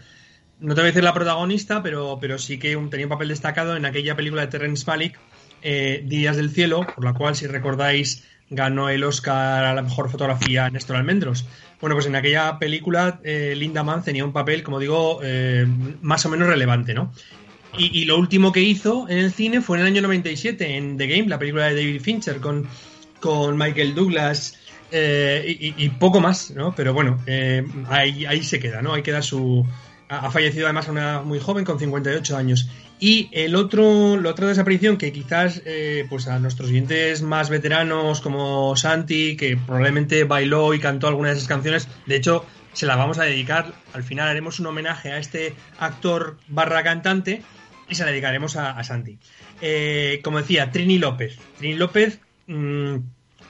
no 0.58 0.74
te 0.74 0.80
voy 0.80 0.88
a 0.88 0.92
decir 0.92 1.04
la 1.04 1.14
protagonista, 1.14 1.82
pero, 1.82 2.18
pero 2.20 2.38
sí 2.38 2.58
que 2.58 2.76
tenía 2.90 3.06
un 3.06 3.10
papel 3.10 3.28
destacado 3.28 3.76
en 3.76 3.84
aquella 3.84 4.16
película 4.16 4.42
de 4.42 4.48
Terrence 4.48 4.84
Malick, 4.86 5.18
eh, 5.62 6.02
Días 6.04 6.36
del 6.36 6.50
Cielo, 6.50 6.86
por 6.94 7.04
la 7.04 7.12
cual, 7.12 7.36
si 7.36 7.46
recordáis, 7.46 8.24
ganó 8.52 8.88
el 8.88 9.02
Oscar 9.04 9.64
a 9.64 9.74
la 9.74 9.82
mejor 9.82 10.10
fotografía 10.10 10.70
Néstor 10.70 10.96
Almendros. 10.96 11.46
Bueno, 11.80 11.96
pues 11.96 12.06
en 12.06 12.14
aquella 12.14 12.58
película 12.58 13.20
eh, 13.24 13.54
Linda 13.56 13.82
Mann 13.82 14.04
tenía 14.04 14.24
un 14.24 14.32
papel, 14.32 14.62
como 14.62 14.78
digo, 14.78 15.20
eh, 15.22 15.66
más 16.00 16.24
o 16.26 16.28
menos 16.28 16.48
relevante, 16.48 16.94
¿no? 16.94 17.12
Y, 17.76 18.04
lo 18.04 18.18
último 18.18 18.52
que 18.52 18.60
hizo 18.60 19.08
en 19.08 19.16
el 19.16 19.32
cine 19.32 19.62
fue 19.62 19.78
en 19.78 19.86
el 19.86 19.92
año 19.92 20.02
97, 20.02 20.76
en 20.76 20.98
The 20.98 21.06
Game, 21.06 21.26
la 21.26 21.38
película 21.38 21.68
de 21.68 21.74
David 21.74 22.02
Fincher, 22.02 22.36
con, 22.36 22.68
con 23.18 23.56
Michael 23.56 23.94
Douglas 23.94 24.58
eh, 24.90 25.74
y, 25.78 25.88
poco 25.88 26.20
más, 26.20 26.50
¿no? 26.50 26.74
Pero 26.74 26.92
bueno, 26.92 27.18
ahí, 27.88 28.26
ahí 28.26 28.42
se 28.42 28.60
queda, 28.60 28.82
¿no? 28.82 28.92
Ahí 28.92 29.02
queda 29.02 29.22
su, 29.22 29.66
ha 30.18 30.30
fallecido 30.30 30.66
además 30.66 30.88
una 30.88 31.22
muy 31.22 31.40
joven, 31.40 31.64
con 31.64 31.78
58 31.78 32.36
años. 32.36 32.68
Y 33.00 33.28
el 33.32 33.56
otro, 33.56 34.20
la 34.20 34.30
otra 34.30 34.46
desaparición 34.46 34.96
que 34.96 35.12
quizás 35.12 35.62
eh, 35.64 36.06
pues 36.08 36.28
a 36.28 36.38
nuestros 36.38 36.68
oyentes 36.68 37.22
más 37.22 37.48
veteranos 37.48 38.20
como 38.20 38.76
Santi, 38.76 39.36
que 39.36 39.56
probablemente 39.56 40.24
bailó 40.24 40.74
y 40.74 40.80
cantó 40.80 41.08
algunas 41.08 41.32
de 41.32 41.38
esas 41.38 41.48
canciones, 41.48 41.88
de 42.06 42.16
hecho 42.16 42.44
se 42.74 42.86
la 42.86 42.96
vamos 42.96 43.18
a 43.18 43.24
dedicar, 43.24 43.72
al 43.92 44.02
final 44.02 44.28
haremos 44.28 44.60
un 44.60 44.66
homenaje 44.66 45.12
a 45.12 45.18
este 45.18 45.54
actor 45.78 46.38
barra 46.48 46.82
cantante 46.82 47.42
y 47.88 47.94
se 47.94 48.04
la 48.04 48.10
dedicaremos 48.10 48.56
a, 48.56 48.82
Santi. 48.84 49.18
Eh, 49.60 50.20
como 50.22 50.38
decía, 50.38 50.70
Trini 50.70 50.98
López. 50.98 51.38
Trini 51.58 51.74
López, 51.74 52.20
mm, 52.46 52.96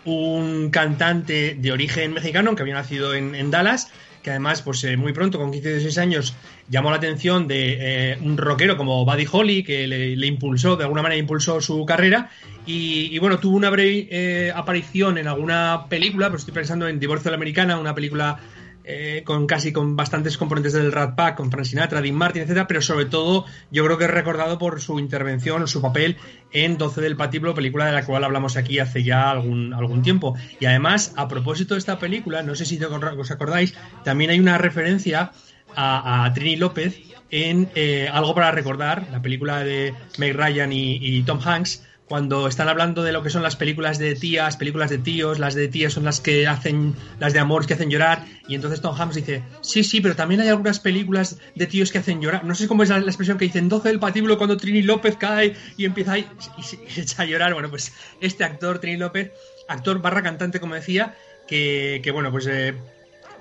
un 0.04 0.70
cantante 0.70 1.56
de 1.58 1.72
origen 1.72 2.14
mexicano 2.14 2.54
que 2.54 2.62
había 2.62 2.74
nacido 2.74 3.14
en 3.14 3.50
Dallas, 3.50 3.92
que 4.22 4.30
además, 4.30 4.62
pues 4.62 4.82
eh, 4.84 4.96
muy 4.96 5.12
pronto, 5.12 5.38
con 5.38 5.50
15 5.50 5.68
o 5.68 5.72
16 5.72 5.98
años, 5.98 6.34
llamó 6.68 6.90
la 6.90 6.96
atención 6.96 7.48
de 7.48 8.12
eh, 8.12 8.18
un 8.20 8.36
rockero 8.36 8.76
como 8.76 9.04
Buddy 9.04 9.26
Holly, 9.30 9.62
que 9.64 9.86
le, 9.86 10.26
impulsó, 10.26 10.76
de 10.76 10.84
alguna 10.84 11.02
manera 11.02 11.18
impulsó 11.18 11.60
su 11.60 11.84
carrera. 11.84 12.30
Y, 12.64 13.18
bueno, 13.18 13.38
tuvo 13.40 13.56
una 13.56 13.70
breve 13.70 14.06
eh, 14.10 14.52
aparición 14.54 15.18
en 15.18 15.26
alguna 15.26 15.86
película, 15.88 16.30
pues 16.30 16.42
estoy 16.42 16.54
pensando 16.54 16.86
en 16.86 17.00
Divorcio 17.00 17.24
de 17.24 17.30
la 17.32 17.36
Americana, 17.36 17.78
una 17.78 17.94
película 17.94 18.38
eh, 18.84 19.22
con 19.24 19.46
casi 19.46 19.72
con 19.72 19.96
bastantes 19.96 20.36
componentes 20.36 20.72
del 20.72 20.92
Rat 20.92 21.14
Pack, 21.14 21.36
con 21.36 21.50
Frank 21.50 21.66
Sinatra, 21.66 22.00
Dean 22.00 22.14
Martin, 22.14 22.42
etcétera, 22.42 22.66
pero 22.66 22.82
sobre 22.82 23.04
todo 23.04 23.44
yo 23.70 23.84
creo 23.84 23.98
que 23.98 24.04
es 24.04 24.10
recordado 24.10 24.58
por 24.58 24.80
su 24.80 24.98
intervención 24.98 25.62
o 25.62 25.66
su 25.66 25.80
papel 25.80 26.16
en 26.50 26.78
12 26.78 27.00
del 27.00 27.16
Patíbulo, 27.16 27.54
película 27.54 27.86
de 27.86 27.92
la 27.92 28.04
cual 28.04 28.24
hablamos 28.24 28.56
aquí 28.56 28.78
hace 28.78 29.02
ya 29.02 29.30
algún, 29.30 29.72
algún 29.72 30.02
tiempo. 30.02 30.34
Y 30.58 30.66
además, 30.66 31.12
a 31.16 31.28
propósito 31.28 31.74
de 31.74 31.78
esta 31.78 31.98
película, 31.98 32.42
no 32.42 32.54
sé 32.54 32.64
si 32.64 32.78
os 32.82 33.30
acordáis, 33.30 33.74
también 34.04 34.30
hay 34.30 34.40
una 34.40 34.58
referencia 34.58 35.32
a, 35.74 36.30
Trini 36.34 36.56
López 36.56 37.00
en 37.30 37.70
eh, 37.74 38.10
Algo 38.12 38.34
para 38.34 38.50
recordar, 38.50 39.06
la 39.10 39.22
película 39.22 39.64
de 39.64 39.94
Meg 40.18 40.36
Ryan 40.36 40.70
y 40.72 41.22
Tom 41.22 41.40
Hanks, 41.42 41.82
cuando 42.12 42.46
están 42.46 42.68
hablando 42.68 43.02
de 43.04 43.10
lo 43.10 43.22
que 43.22 43.30
son 43.30 43.42
las 43.42 43.56
películas 43.56 43.98
de 43.98 44.14
tías, 44.14 44.58
películas 44.58 44.90
de 44.90 44.98
tíos, 44.98 45.38
las 45.38 45.54
de 45.54 45.66
tías 45.68 45.94
son 45.94 46.04
las 46.04 46.20
que 46.20 46.46
hacen, 46.46 46.94
las 47.18 47.32
de 47.32 47.38
amor 47.38 47.64
que 47.64 47.72
hacen 47.72 47.88
llorar, 47.88 48.26
y 48.46 48.54
entonces 48.54 48.82
Tom 48.82 48.94
Hanks 49.00 49.14
dice, 49.14 49.42
sí, 49.62 49.82
sí, 49.82 50.02
pero 50.02 50.14
también 50.14 50.42
hay 50.42 50.48
algunas 50.48 50.78
películas 50.78 51.38
de 51.54 51.66
tíos 51.66 51.90
que 51.90 51.96
hacen 51.96 52.20
llorar. 52.20 52.44
No 52.44 52.54
sé 52.54 52.68
cómo 52.68 52.82
es 52.82 52.90
la, 52.90 52.98
expresión 52.98 53.38
que 53.38 53.46
dicen, 53.46 53.70
12 53.70 53.88
del 53.88 53.98
patíbulo 53.98 54.36
cuando 54.36 54.58
Trini 54.58 54.82
López 54.82 55.16
cae 55.16 55.56
y 55.78 55.86
empieza 55.86 56.18
y, 56.18 56.26
se 56.60 57.00
echa 57.00 57.22
a 57.22 57.24
llorar. 57.24 57.54
Bueno, 57.54 57.70
pues 57.70 57.94
este 58.20 58.44
actor, 58.44 58.78
Trini 58.78 58.98
López, 58.98 59.32
actor 59.66 60.02
barra 60.02 60.22
cantante, 60.22 60.60
como 60.60 60.74
decía, 60.74 61.14
que, 61.48 62.10
bueno, 62.12 62.30
pues... 62.30 62.46
Eh, 62.46 62.74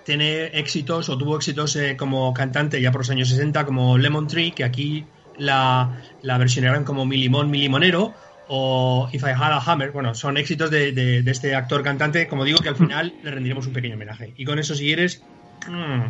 tiene 0.06 0.46
éxitos 0.58 1.10
o 1.10 1.18
tuvo 1.18 1.36
éxitos 1.36 1.76
eh, 1.76 1.96
como 1.96 2.34
cantante 2.34 2.82
ya 2.82 2.92
por 2.92 3.02
los 3.02 3.10
años 3.12 3.30
60 3.30 3.66
como 3.66 4.00
Lemon 4.00 4.28
Tree, 4.28 4.52
que 4.52 4.64
aquí 4.64 5.06
la, 5.38 6.02
la 6.24 6.38
versionaron 6.38 6.86
como 6.86 7.06
Milimón 7.06 7.52
Milimonero, 7.52 8.16
o 8.54 9.08
If 9.14 9.24
I 9.24 9.30
Had 9.30 9.54
a 9.54 9.60
Hammer. 9.60 9.92
Bueno, 9.92 10.14
son 10.14 10.36
éxitos 10.36 10.70
de, 10.70 11.24
este 11.26 11.56
actor 11.56 11.82
cantante, 11.84 12.28
como 12.28 12.44
digo, 12.44 12.60
que 12.60 12.68
al 12.68 12.76
final 12.76 13.14
le 13.24 13.32
rendiremos 13.32 13.66
un 13.66 13.72
pequeño 13.72 13.96
homenaje. 13.96 14.34
Y 14.36 14.44
con 14.44 14.60
eso, 14.60 14.76
si 14.76 14.84
quieres. 14.84 15.24
Mm. 15.70 16.08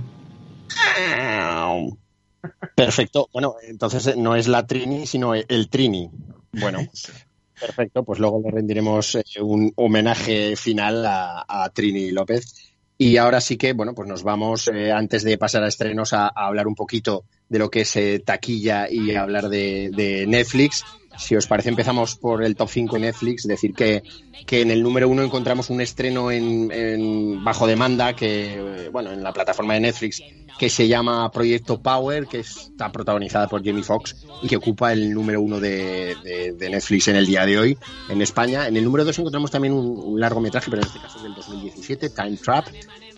Perfecto. 2.75 3.29
Bueno, 3.31 3.57
entonces 3.61 4.17
no 4.17 4.35
es 4.35 4.47
la 4.47 4.65
Trini, 4.65 5.05
sino 5.05 5.35
el 5.35 5.69
Trini. 5.69 6.09
Bueno, 6.53 6.79
perfecto. 7.59 8.03
Pues 8.03 8.17
luego 8.17 8.41
le 8.43 8.49
rendiremos 8.49 9.13
eh, 9.15 9.23
un 9.39 9.71
homenaje 9.75 10.55
final 10.55 11.05
a, 11.05 11.71
Trini 11.75 12.09
López. 12.09 12.73
Y 12.97 13.17
ahora 13.17 13.39
sí 13.39 13.55
que, 13.55 13.73
bueno, 13.73 13.93
pues 13.93 14.07
nos 14.07 14.23
vamos, 14.23 14.67
eh, 14.67 14.91
antes 14.91 15.23
de 15.23 15.37
pasar 15.37 15.63
a 15.63 15.67
estrenos, 15.67 16.13
a, 16.13 16.27
hablar 16.29 16.67
un 16.67 16.75
poquito 16.75 17.25
de 17.49 17.59
lo 17.59 17.69
que 17.69 17.81
es 17.81 17.95
eh, 17.97 18.23
taquilla 18.25 18.89
y 18.89 19.13
hablar 19.13 19.47
de 19.47 20.25
Netflix. 20.27 20.83
Si 21.17 21.35
os 21.35 21.47
parece, 21.47 21.69
empezamos 21.69 22.15
por 22.15 22.43
el 22.43 22.55
top 22.55 22.69
5 22.69 22.95
en 22.95 23.01
Netflix. 23.03 23.47
Decir 23.47 23.73
que, 23.73 24.03
que 24.45 24.61
en 24.61 24.71
el 24.71 24.81
número 24.81 25.09
1 25.09 25.23
encontramos 25.23 25.69
un 25.69 25.81
estreno 25.81 26.31
en, 26.31 27.43
bajo 27.43 27.67
demanda, 27.67 28.15
que 28.15 28.89
bueno, 28.91 29.11
en 29.11 29.23
la 29.23 29.33
plataforma 29.33 29.73
de 29.73 29.81
Netflix, 29.81 30.21
que 30.57 30.69
se 30.69 30.87
llama 30.87 31.31
Proyecto 31.31 31.81
Power, 31.81 32.27
que 32.27 32.39
está 32.39 32.91
protagonizada 32.91 33.47
por 33.47 33.63
Jamie 33.63 33.83
Foxx 33.83 34.25
y 34.41 34.47
que 34.47 34.55
ocupa 34.55 34.93
el 34.93 35.13
número 35.13 35.41
1 35.41 35.59
de, 35.59 36.15
de, 36.57 36.69
Netflix 36.69 37.07
en 37.07 37.15
el 37.15 37.25
día 37.25 37.45
de 37.45 37.59
hoy 37.59 37.77
en 38.09 38.21
España. 38.21 38.67
En 38.67 38.77
el 38.77 38.83
número 38.83 39.03
2 39.05 39.19
encontramos 39.19 39.51
también 39.51 39.73
un, 39.73 39.97
un 39.97 40.19
largometraje, 40.19 40.69
pero 40.69 40.81
en 40.81 40.87
este 40.87 40.99
caso 40.99 41.21
del 41.21 41.33
2017, 41.35 42.09
Time 42.09 42.37
Trap 42.37 42.67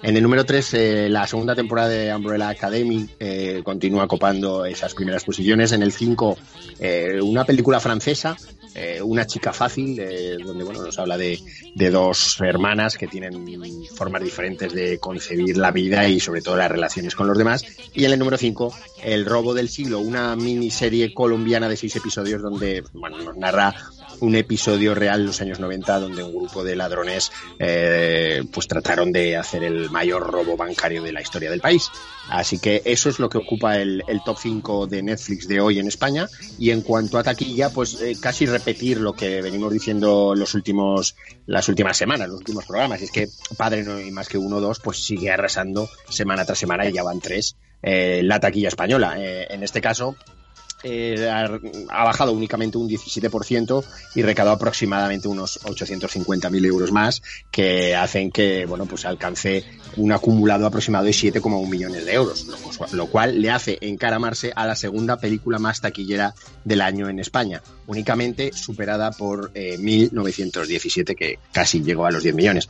en 0.04 0.18
el 0.18 0.24
número 0.24 0.46
3, 0.46 0.74
eh, 0.74 1.10
la 1.10 1.26
segunda 1.26 1.56
temporada 1.56 1.88
de 1.88 2.14
Umbrella 2.14 2.50
Academy 2.50 3.08
eh, 3.20 3.62
continúa 3.64 4.06
copando 4.06 4.66
esas 4.66 4.94
primeras 4.94 5.24
posiciones. 5.24 5.72
En 5.72 5.82
el 5.82 5.94
5, 5.94 6.38
eh, 6.80 7.22
una 7.22 7.46
película 7.46 7.80
francesa, 7.80 8.36
Una 9.04 9.28
chica 9.28 9.54
fácil, 9.54 9.96
donde 10.44 10.64
bueno, 10.64 10.82
nos 10.82 10.98
habla 10.98 11.16
de, 11.16 11.40
de, 11.76 11.92
dos 11.92 12.42
hermanas 12.42 12.98
que 12.98 13.08
tienen 13.08 13.46
formas 13.96 14.24
diferentes 14.24 14.74
de 14.74 14.98
concebir 14.98 15.58
la 15.58 15.70
vida 15.70 16.08
y 16.08 16.20
sobre 16.20 16.42
todo 16.42 16.58
las 16.58 16.72
relaciones 16.72 17.14
con 17.14 17.28
los 17.28 17.38
demás. 17.38 17.64
Y 17.94 18.06
en 18.06 18.14
el 18.14 18.20
número 18.20 18.38
5, 18.38 18.74
El 19.04 19.26
robo 19.26 19.54
del 19.54 19.70
siglo, 19.70 20.00
una 20.00 20.36
miniserie 20.36 21.14
colombiana 21.14 21.70
de 21.70 21.78
seis 21.78 21.96
episodios 21.96 22.42
donde 22.42 22.84
bueno, 22.94 23.20
nos 23.20 23.38
narra 23.38 23.76
un 24.20 24.36
episodio 24.36 24.96
real 24.96 25.22
en 25.22 25.28
los 25.28 25.42
años 25.42 25.60
90 25.60 26.00
donde 26.00 26.24
un 26.24 26.34
grupo 26.34 26.64
de 26.64 26.76
ladrones 26.76 27.32
eh, 27.60 28.44
pues 28.52 28.68
trataron 28.68 29.12
de 29.12 29.38
hacer 29.38 29.64
el 29.64 29.90
mayor 29.90 30.32
robo 30.32 30.58
bancario 30.58 31.04
de 31.04 31.12
la 31.12 31.22
historia 31.22 31.50
del 31.50 31.62
país. 31.62 31.90
Así 32.30 32.60
que 32.60 32.82
eso 32.86 33.10
es 33.10 33.20
lo 33.20 33.30
que 33.30 33.38
ocupa 33.38 33.78
el, 33.78 34.04
top 34.26 34.38
5 34.40 34.88
de 34.88 35.04
Netflix 35.04 35.48
de 35.48 35.60
hoy 35.60 35.80
en 35.80 35.88
España. 35.88 36.28
Y 36.58 36.72
en 36.72 36.82
cuanto 36.82 37.18
a 37.18 37.24
taquilla, 37.24 37.70
pues 37.70 38.02
eh, 38.02 38.16
casi 38.20 38.46
repetir 38.46 39.00
lo 39.00 39.14
que 39.14 39.42
venimos 39.42 39.72
diciendo 39.74 40.34
los 40.36 40.54
últimos, 40.54 41.16
las 41.46 41.68
últimas 41.68 41.98
semanas, 41.98 42.30
los 42.30 42.38
últimos 42.38 42.66
programas. 42.66 43.02
Y 43.02 43.06
es 43.06 43.12
que 43.12 43.28
Padre 43.58 43.84
No 43.84 43.96
hay 43.96 44.12
más 44.12 44.30
que 44.30 44.38
uno 44.38 44.58
o 44.58 44.62
dos, 44.62 44.80
pues 44.80 45.04
sigue 45.04 45.32
arrasando 45.32 45.90
semana 46.10 46.46
tras 46.46 46.60
semana 46.60 46.88
y 46.88 46.94
ya 46.94 47.04
van 47.04 47.20
tres. 47.20 47.56
Eh, 47.82 48.22
la 48.24 48.40
taquilla 48.40 48.70
española. 48.70 49.16
en 49.18 49.62
este 49.62 49.82
caso, 49.82 50.16
eh, 50.84 51.30
ha, 51.30 52.04
bajado 52.04 52.34
únicamente 52.34 52.78
un 52.78 52.90
17% 52.90 53.84
y 54.16 54.22
recaudó 54.22 54.52
aproximadamente 54.52 55.28
unos 55.28 55.62
850.000 55.64 56.66
euros 56.66 56.92
más, 56.92 57.22
que 57.50 57.96
hacen 57.96 58.32
que 58.32 58.66
bueno 58.66 58.86
pues 58.86 59.06
alcance 59.06 59.64
un 59.96 60.12
acumulado 60.12 60.66
aproximado 60.66 61.06
de 61.06 61.12
7,1 61.12 61.70
millones 61.70 62.06
de 62.06 62.14
euros, 62.14 62.48
lo, 62.92 63.08
cual 63.08 63.42
le 63.42 63.52
hace 63.52 63.78
encaramarse 63.82 64.52
a 64.56 64.66
la 64.66 64.76
segunda 64.76 65.18
película 65.18 65.60
más 65.60 65.82
taquillera 65.82 66.34
del 66.64 66.82
año 66.82 67.10
en 67.10 67.20
España, 67.20 67.62
únicamente 67.88 68.52
superada 68.54 69.12
por 69.12 69.52
1917, 69.54 71.12
eh, 71.12 71.16
que 71.16 71.40
casi 71.52 71.82
llegó 71.82 72.06
a 72.06 72.12
los 72.12 72.24
10 72.24 72.36
millones. 72.36 72.70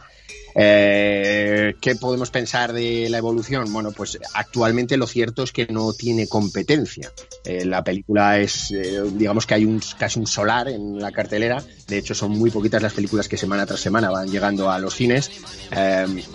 Eh, 0.56 1.76
¿Qué 1.82 1.96
podemos 1.96 2.30
pensar 2.30 2.74
de 2.74 3.10
la 3.10 3.18
evolución? 3.18 3.72
Bueno, 3.74 3.92
pues 3.92 4.20
actualmente 4.34 4.98
lo 4.98 5.08
cierto 5.08 5.44
es 5.44 5.52
que 5.52 5.68
no 5.68 5.94
tiene 5.94 6.28
competencia. 6.28 7.12
Eh, 7.46 7.66
la 7.66 7.84
película 7.84 8.40
es, 8.40 8.72
eh, 8.72 9.02
digamos 9.14 9.46
que 9.46 9.56
hay 9.56 9.66
un, 9.66 9.82
casi 9.98 10.20
un 10.20 10.28
solar 10.28 10.68
en 10.68 11.00
la 11.00 11.12
cartelera. 11.12 11.64
De 11.88 11.98
hecho, 11.98 12.14
son 12.14 12.32
muy 12.32 12.52
poquitas 12.52 12.82
las 12.82 12.94
películas 12.94 13.28
que 13.28 13.38
semana 13.38 13.66
tras 13.66 13.80
semana 13.80 14.10
van 14.10 14.30
llegando 14.30 14.70
a 14.70 14.80
los 14.80 14.96
cines. 14.96 15.32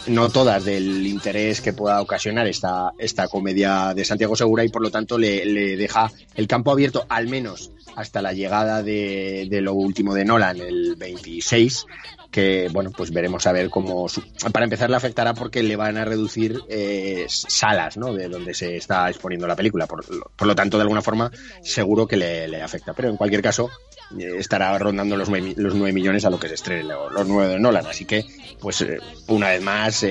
no 0.09 0.29
todas 0.31 0.65
del 0.65 1.07
interés 1.07 1.61
que 1.61 1.73
pueda 1.73 2.01
ocasionar 2.01 2.47
esta, 2.47 2.93
esta 2.99 3.29
comedia 3.29 3.95
de 3.95 4.05
Santiago 4.05 4.37
Segura 4.37 4.65
y 4.65 4.69
por 4.69 4.83
lo 4.83 4.91
tanto 4.91 5.19
le, 5.19 5.77
deja 5.77 6.11
el 6.35 6.47
campo 6.47 6.73
abierto 6.73 7.07
al 7.09 7.29
menos 7.29 7.71
hasta 7.97 8.23
la 8.23 8.33
llegada 8.33 8.83
de, 8.83 9.47
de, 9.51 9.61
lo 9.61 9.75
último 9.75 10.15
de 10.15 10.25
Nolan, 10.25 10.61
el 10.61 10.95
26, 10.97 11.87
que 12.31 12.69
bueno, 12.71 12.91
pues 12.91 13.11
veremos 13.11 13.47
a 13.47 13.53
ver 13.53 13.71
cómo, 13.71 14.07
para 14.53 14.65
empezar 14.65 14.91
le 14.91 14.97
afectará 14.97 15.35
porque 15.35 15.63
le 15.63 15.77
van 15.77 15.97
a 15.97 16.05
reducir 16.05 16.61
eh, 16.69 17.27
salas, 17.29 17.97
¿no? 17.97 18.13
De 18.13 18.29
donde 18.29 18.55
se 18.55 18.77
está 18.77 19.09
exponiendo 19.09 19.47
la 19.47 19.57
película, 19.57 19.87
por, 19.87 20.05
lo 20.47 20.55
tanto, 20.55 20.77
de 20.77 20.83
alguna 20.83 21.03
forma, 21.03 21.31
seguro 21.63 22.07
que 22.07 22.17
le, 22.17 22.63
afecta, 22.63 22.93
pero 22.93 23.09
en 23.09 23.17
cualquier 23.17 23.43
caso, 23.43 23.71
eh, 24.19 24.35
estará 24.39 24.77
rondando 24.79 25.17
los, 25.17 25.29
los 25.29 25.75
9 25.75 25.93
millones 25.93 26.25
a 26.25 26.31
lo 26.31 26.39
que 26.39 26.49
se 26.49 26.55
estrene 26.55 26.85
los 26.85 27.27
9 27.27 27.55
de 27.55 27.61
Nolan, 27.61 27.87
así 27.87 28.05
que, 28.05 28.27
pues, 28.61 28.83
eh, 28.83 28.99
una 29.29 29.49
vez 29.51 29.63
más, 29.63 30.05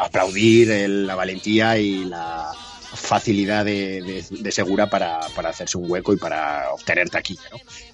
aplaudir 0.00 0.88
la 0.88 1.14
valentía 1.14 1.76
y 1.76 2.04
la 2.04 2.50
facilidad 2.94 3.64
de, 3.64 4.24
segura 4.50 4.88
para, 4.88 5.18
hacerse 5.18 5.78
un 5.78 5.90
hueco 5.90 6.12
y 6.12 6.16
para 6.16 6.72
obtener 6.72 7.10
taquilla. 7.10 7.42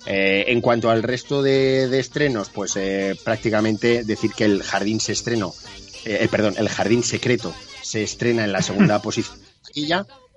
Eh, 0.06 0.44
en 0.48 0.60
cuanto 0.60 0.90
al 0.90 1.02
resto 1.02 1.42
de, 1.42 1.98
estrenos, 1.98 2.50
pues 2.50 2.76
eh, 2.76 3.16
prácticamente 3.24 4.04
decir 4.04 4.32
que 4.32 4.44
el 4.44 4.62
Jardín 4.62 5.00
se 5.00 5.12
estrenó, 5.12 5.54
eh, 6.04 6.28
perdón, 6.30 6.54
el 6.58 6.68
Jardín 6.68 7.02
Secreto 7.02 7.54
se 7.82 8.02
estrena 8.02 8.44
en 8.44 8.52
la 8.52 8.62
segunda 8.62 9.00
posición 9.02 9.38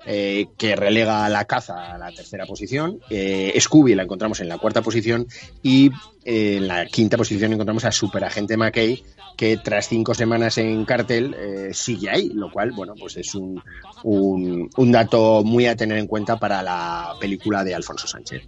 eh, 0.06 0.48
que 0.58 0.76
relega 0.76 1.26
a 1.26 1.30
la 1.30 1.46
caza 1.46 1.94
a 1.94 1.98
la 1.98 2.12
tercera 2.12 2.46
posición. 2.46 3.00
Eh, 3.10 3.54
Scooby 3.60 3.96
la 3.96 4.04
encontramos 4.04 4.40
en 4.40 4.50
la 4.50 4.58
cuarta 4.58 4.82
posición 4.82 5.28
y 5.62 5.92
eh, 6.26 6.58
en 6.58 6.68
la 6.68 6.86
quinta 6.86 7.18
posición 7.18 7.54
encontramos 7.54 7.86
a 7.86 7.92
Superagente 7.92 8.58
McKay, 8.58 9.04
que 9.38 9.58
tras 9.58 9.88
cinco 9.88 10.14
semanas 10.14 10.58
en 10.58 10.86
cartel 10.86 11.36
sigue 11.74 12.10
ahí, 12.10 12.30
lo 12.30 12.52
cual, 12.52 12.72
bueno, 12.72 12.94
pues 13.00 13.18
es 13.18 13.34
un, 13.36 13.62
un 14.04 14.92
dato 14.92 15.44
muy 15.44 15.66
a 15.68 15.76
tener 15.76 15.98
en 15.98 16.08
cuenta 16.08 16.38
para 16.38 16.62
la 16.62 17.14
película 17.20 17.64
de 17.64 17.76
Alfonso 17.76 18.08
Sánchez. 18.08 18.44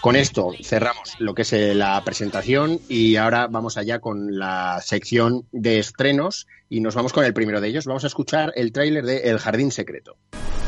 Con 0.00 0.14
esto 0.14 0.52
cerramos 0.62 1.16
lo 1.18 1.34
que 1.34 1.42
es 1.42 1.52
la 1.52 2.00
presentación 2.04 2.80
y 2.88 3.16
ahora 3.16 3.48
vamos 3.48 3.76
allá 3.76 3.98
con 3.98 4.38
la 4.38 4.80
sección 4.80 5.44
de 5.50 5.80
estrenos 5.80 6.46
y 6.68 6.80
nos 6.80 6.94
vamos 6.94 7.12
con 7.12 7.24
el 7.24 7.34
primero 7.34 7.60
de 7.60 7.68
ellos. 7.68 7.86
Vamos 7.86 8.04
a 8.04 8.06
escuchar 8.06 8.52
el 8.54 8.70
tráiler 8.70 9.04
de 9.04 9.28
El 9.28 9.38
Jardín 9.38 9.72
Secreto. 9.72 10.16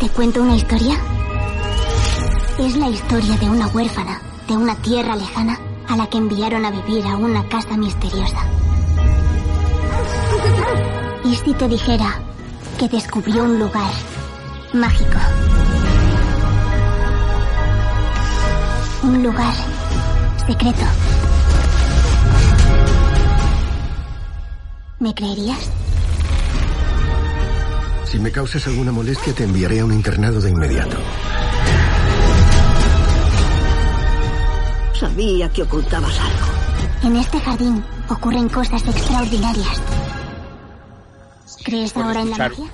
¿Te 0.00 0.08
cuento 0.08 0.42
una 0.42 0.56
historia? 0.56 0.94
Es 2.58 2.76
la 2.76 2.88
historia 2.88 3.37
de 3.37 3.49
una 3.49 3.68
huérfana, 3.68 4.20
de 4.49 4.54
una 4.54 4.75
tierra 4.82 5.14
lejana, 5.14 5.58
a 5.88 5.96
la 5.96 6.08
que 6.08 6.18
enviaron 6.18 6.64
a 6.64 6.70
vivir 6.70 7.04
a 7.04 7.16
una 7.16 7.49
casa 7.49 7.76
misteriosa. 7.76 8.49
¿Y 11.25 11.34
si 11.37 11.54
te 11.54 11.68
dijera 11.68 12.20
que 12.78 12.88
descubrió 12.88 13.44
un 13.44 13.60
lugar 13.60 13.92
mágico? 14.72 15.18
Un 19.02 19.23
lugar 19.23 19.54
secreto. 20.47 20.85
¿Me 24.99 25.14
creerías? 25.14 25.71
Si 28.04 28.19
me 28.19 28.30
causas 28.30 28.66
alguna 28.66 28.92
molestia, 28.92 29.33
te 29.33 29.45
enviaré 29.45 29.80
a 29.80 29.87
un 29.87 29.92
internado 29.95 30.40
de 30.42 30.50
inmediato. 30.50 30.99
Sabía 34.92 35.49
que 35.49 35.62
ocultabas 35.62 36.21
algo. 36.21 36.47
En 37.04 37.16
este 37.16 37.40
jardín 37.40 37.83
ocurren 38.11 38.50
cosas 38.50 38.87
extraordinarias. 38.87 39.80
¿Crees 41.64 41.97
ahora 41.97 42.21
en 42.21 42.30
la 42.30 42.37
magia? 42.37 42.66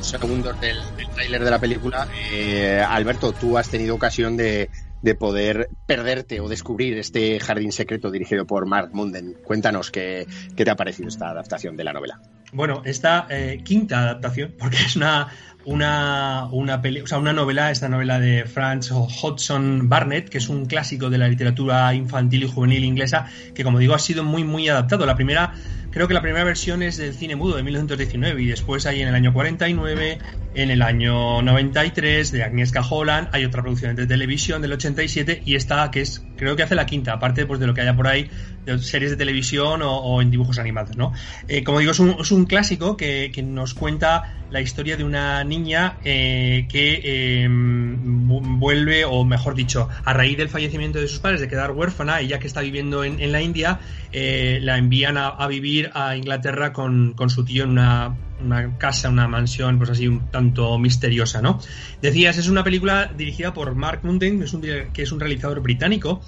Segundos 0.00 0.60
del, 0.60 0.78
del 0.96 1.08
tráiler 1.08 1.42
de 1.42 1.50
la 1.50 1.58
película. 1.58 2.06
Eh, 2.30 2.84
Alberto, 2.88 3.32
tú 3.32 3.58
has 3.58 3.68
tenido 3.68 3.96
ocasión 3.96 4.36
de, 4.36 4.70
de 5.02 5.14
poder 5.14 5.68
perderte 5.86 6.40
o 6.40 6.48
descubrir 6.48 6.98
este 6.98 7.38
jardín 7.40 7.72
secreto 7.72 8.10
dirigido 8.10 8.46
por 8.46 8.66
Mark 8.66 8.90
Munden. 8.92 9.34
Cuéntanos 9.44 9.90
qué, 9.90 10.26
qué 10.56 10.64
te 10.64 10.70
ha 10.70 10.76
parecido 10.76 11.08
esta 11.08 11.30
adaptación 11.30 11.76
de 11.76 11.84
la 11.84 11.92
novela. 11.92 12.20
Bueno, 12.52 12.82
esta 12.84 13.26
eh, 13.28 13.60
quinta 13.64 14.00
adaptación, 14.00 14.54
porque 14.58 14.76
es 14.76 14.96
una, 14.96 15.28
una, 15.64 16.48
una, 16.52 16.76
o 17.02 17.06
sea, 17.06 17.18
una 17.18 17.32
novela, 17.32 17.70
esta 17.70 17.88
novela 17.88 18.20
de 18.20 18.44
Franz 18.44 18.90
Hodgson 18.90 19.88
Barnett, 19.88 20.28
que 20.28 20.38
es 20.38 20.48
un 20.48 20.66
clásico 20.66 21.10
de 21.10 21.18
la 21.18 21.28
literatura 21.28 21.92
infantil 21.94 22.44
y 22.44 22.48
juvenil 22.48 22.84
inglesa, 22.84 23.26
que 23.54 23.64
como 23.64 23.78
digo 23.78 23.94
ha 23.94 23.98
sido 23.98 24.24
muy, 24.24 24.44
muy 24.44 24.68
adaptado. 24.68 25.06
La 25.06 25.16
primera 25.16 25.54
Creo 25.96 26.08
que 26.08 26.12
la 26.12 26.20
primera 26.20 26.44
versión 26.44 26.82
es 26.82 26.98
del 26.98 27.14
cine 27.14 27.36
mudo 27.36 27.56
de 27.56 27.62
1919 27.62 28.42
y 28.42 28.46
después 28.48 28.84
hay 28.84 29.00
en 29.00 29.08
el 29.08 29.14
año 29.14 29.32
49, 29.32 30.18
en 30.54 30.70
el 30.70 30.82
año 30.82 31.40
93 31.40 32.32
de 32.32 32.42
Agnieszka 32.42 32.82
Holland, 32.82 33.30
hay 33.32 33.46
otra 33.46 33.62
producción 33.62 33.96
de 33.96 34.06
televisión 34.06 34.60
del 34.60 34.74
87 34.74 35.40
y 35.46 35.54
esta 35.54 35.90
que 35.90 36.02
es, 36.02 36.22
creo 36.36 36.54
que 36.54 36.64
hace 36.64 36.74
la 36.74 36.84
quinta, 36.84 37.14
aparte 37.14 37.46
pues, 37.46 37.60
de 37.60 37.66
lo 37.66 37.72
que 37.72 37.80
haya 37.80 37.96
por 37.96 38.08
ahí 38.08 38.28
de 38.66 38.78
series 38.80 39.12
de 39.12 39.16
televisión 39.16 39.80
o, 39.82 40.20
en 40.20 40.30
dibujos 40.30 40.58
animados, 40.58 40.96
¿no? 40.96 41.12
Eh, 41.48 41.62
como 41.62 41.78
digo, 41.78 41.92
es 41.92 42.00
un, 42.00 42.44
clásico 42.46 42.96
que, 42.96 43.32
nos 43.46 43.74
cuenta 43.74 44.34
la 44.50 44.60
historia 44.60 44.96
de 44.96 45.04
una 45.04 45.44
niña 45.44 45.98
eh, 46.04 46.66
que 46.68 47.44
em, 47.44 48.26
vuelve, 48.58 49.04
o 49.04 49.24
mejor 49.24 49.54
dicho, 49.54 49.88
a 50.04 50.12
raíz 50.12 50.36
del 50.36 50.48
fallecimiento 50.48 51.00
de 51.00 51.08
sus 51.08 51.20
padres, 51.20 51.40
de 51.40 51.48
quedar 51.48 51.70
huérfana, 51.72 52.20
ella 52.20 52.38
que 52.38 52.46
está 52.46 52.60
viviendo 52.60 53.04
en, 53.04 53.32
la 53.32 53.40
India, 53.40 53.80
eh, 54.12 54.58
la 54.62 54.78
envían 54.78 55.16
a, 55.16 55.46
vivir 55.46 55.85
a 55.94 56.16
Inglaterra 56.16 56.72
con, 56.72 57.14
con 57.14 57.30
su 57.30 57.44
tío 57.44 57.64
en 57.64 57.70
una, 57.70 58.16
una, 58.40 58.78
casa, 58.78 59.08
una 59.08 59.28
mansión, 59.28 59.78
pues 59.78 59.90
así 59.90 60.08
un 60.08 60.30
tanto 60.30 60.78
misteriosa, 60.78 61.42
¿no? 61.42 61.60
Decías, 62.02 62.38
es 62.38 62.48
una 62.48 62.64
película 62.64 63.12
dirigida 63.16 63.52
por 63.52 63.74
Mark 63.74 64.00
Munden, 64.02 64.42
es 64.42 64.52
un, 64.54 64.60
que 64.60 65.02
es 65.02 65.12
un 65.12 65.20
realizador 65.20 65.60
británico, 65.60 66.20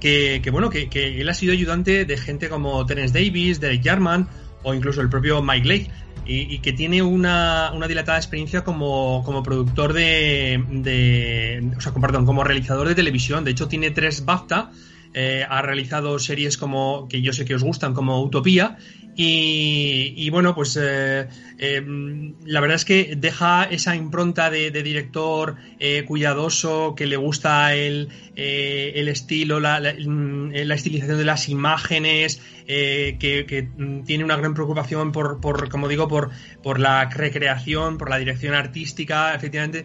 que, 0.00 0.40
que 0.42 0.50
bueno, 0.50 0.70
que, 0.70 0.88
que, 0.88 1.20
él 1.20 1.28
ha 1.28 1.34
sido 1.34 1.52
ayudante 1.52 2.04
de 2.04 2.16
gente 2.16 2.48
como 2.48 2.84
Terence 2.86 3.18
Davis, 3.18 3.60
Derek 3.60 3.84
Jarman 3.84 4.28
o 4.62 4.74
incluso 4.74 5.00
el 5.00 5.08
propio 5.08 5.42
Mike 5.42 5.68
Lake 5.68 5.90
y, 6.26 6.58
que 6.60 6.72
tiene 6.72 7.02
una, 7.02 7.70
una, 7.74 7.86
dilatada 7.86 8.16
experiencia 8.16 8.64
como, 8.64 9.22
como 9.24 9.42
productor 9.42 9.92
de, 9.92 10.62
de, 10.70 11.72
o 11.76 11.80
sea, 11.80 11.92
perdón, 11.92 12.24
como 12.24 12.42
realizador 12.44 12.88
de 12.88 12.94
televisión. 12.94 13.44
De 13.44 13.50
hecho, 13.50 13.68
tiene 13.68 13.90
tres 13.90 14.24
BAFTA. 14.24 14.70
Eh, 15.14 15.46
ha 15.48 15.62
realizado 15.62 16.18
series 16.18 16.56
como 16.56 17.08
que 17.08 17.22
yo 17.22 17.32
sé 17.32 17.44
que 17.44 17.54
os 17.54 17.62
gustan, 17.62 17.94
como 17.94 18.20
Utopía, 18.22 18.76
y, 19.16 20.28
bueno, 20.30 20.54
pues 20.54 20.76
eh, 20.80 21.28
em, 21.58 22.34
la 22.44 22.60
verdad 22.60 22.76
es 22.76 22.84
que 22.84 23.14
deja 23.16 23.64
esa 23.64 23.94
impronta 23.94 24.50
de, 24.50 24.70
director 24.70 25.56
eh, 25.78 26.04
cuidadoso, 26.04 26.94
que 26.96 27.06
le 27.06 27.16
gusta 27.16 27.74
el, 27.74 28.08
eh, 28.34 28.92
el 28.96 29.08
estilo, 29.08 29.60
la, 29.60 29.78
mm, 29.80 30.50
la, 30.52 30.74
estilización 30.74 31.18
de 31.18 31.24
las 31.24 31.48
imágenes, 31.48 32.40
que, 32.66 33.68
mm, 33.76 34.02
tiene 34.02 34.24
una 34.24 34.36
gran 34.36 34.54
preocupación 34.54 35.12
por, 35.12 35.40
por 35.40 35.68
como 35.68 35.86
digo, 35.86 36.08
por, 36.08 36.30
por 36.62 36.80
la 36.80 37.04
recreación, 37.08 37.98
por 37.98 38.10
la 38.10 38.18
dirección 38.18 38.54
artística, 38.54 39.34
efectivamente 39.34 39.84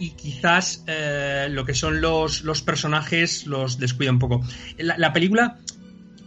y 0.00 0.10
quizás 0.12 0.84
lo 1.50 1.64
que 1.64 1.74
son 1.74 2.00
los, 2.00 2.42
los, 2.42 2.62
personajes 2.62 3.46
los 3.46 3.78
descuida 3.78 4.10
un 4.10 4.18
poco. 4.18 4.42
La, 4.78 4.98
la, 4.98 5.12
película 5.12 5.58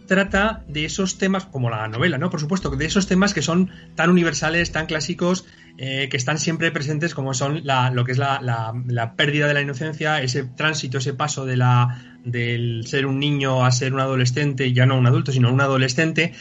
trata 0.06 0.64
de 0.68 0.84
esos 0.84 1.18
temas, 1.18 1.44
como 1.46 1.70
la 1.70 1.88
novela, 1.88 2.16
¿no? 2.16 2.30
Por 2.30 2.40
supuesto, 2.40 2.70
de 2.70 2.86
esos 2.86 3.06
temas 3.06 3.34
que 3.34 3.42
son 3.42 3.70
tan 3.96 4.10
universales, 4.10 4.72
tan 4.72 4.86
clásicos, 4.86 5.44
eh, 5.76 6.08
que 6.08 6.16
están 6.16 6.38
siempre 6.38 6.70
presentes, 6.70 7.14
como 7.14 7.34
son 7.34 7.62
la, 7.64 7.90
lo 7.90 8.04
que 8.04 8.12
es 8.12 8.18
la, 8.18 8.40
la, 8.40 9.16
pérdida 9.16 9.48
de 9.48 9.54
la 9.54 9.60
inocencia, 9.60 10.22
ese 10.22 10.44
tránsito, 10.44 10.98
ese 10.98 11.14
paso 11.14 11.46
de 11.46 11.56
la, 11.56 12.20
del 12.24 12.86
ser 12.86 13.06
un 13.06 13.18
niño 13.18 13.64
a 13.64 13.72
ser 13.72 13.92
un 13.92 13.98
adolescente, 13.98 14.72
ya 14.72 14.86
no 14.86 14.96
un 14.96 15.06
adulto, 15.06 15.32
sino 15.32 15.52
un 15.52 15.60
adolescente, 15.60 16.32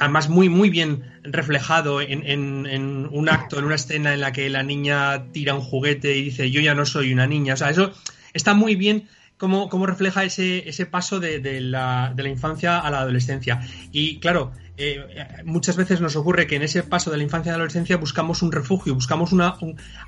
además 0.00 0.28
muy, 0.28 0.48
muy 0.48 0.70
bien 0.70 1.04
reflejado 1.22 2.00
en, 2.00 2.26
en, 2.26 3.08
un 3.12 3.28
acto, 3.28 3.60
en 3.60 3.66
una 3.66 3.76
escena 3.76 4.12
en 4.12 4.20
la 4.20 4.32
que 4.32 4.50
la 4.50 4.64
niña 4.64 5.30
tira 5.30 5.54
un 5.54 5.60
juguete 5.60 6.16
y 6.16 6.24
dice, 6.24 6.50
yo 6.50 6.60
ya 6.60 6.74
no 6.74 6.84
soy 6.84 7.12
una 7.12 7.28
niña. 7.28 7.54
O 7.54 7.56
sea, 7.56 7.70
eso 7.70 7.92
está 8.32 8.54
muy 8.54 8.74
bien 8.74 9.06
cómo, 9.40 9.86
refleja 9.86 10.24
ese, 10.24 10.68
ese 10.68 10.84
paso 10.84 11.20
de, 11.20 11.38
de, 11.40 11.60
la, 11.60 12.12
de, 12.14 12.24
la, 12.24 12.28
infancia 12.28 12.78
a 12.78 12.90
la 12.90 13.00
adolescencia. 13.00 13.60
Y 13.92 14.18
claro, 14.18 14.52
eh, 14.80 15.26
muchas 15.44 15.76
veces 15.76 16.00
nos 16.00 16.16
ocurre 16.16 16.46
que 16.46 16.56
en 16.56 16.62
ese 16.62 16.82
paso 16.82 17.10
de 17.10 17.18
la 17.18 17.22
infancia 17.22 17.52
a 17.52 17.52
la 17.52 17.56
adolescencia 17.56 17.96
buscamos 17.96 18.42
un 18.42 18.50
refugio, 18.50 18.94
buscamos 18.94 19.32
una, 19.32 19.54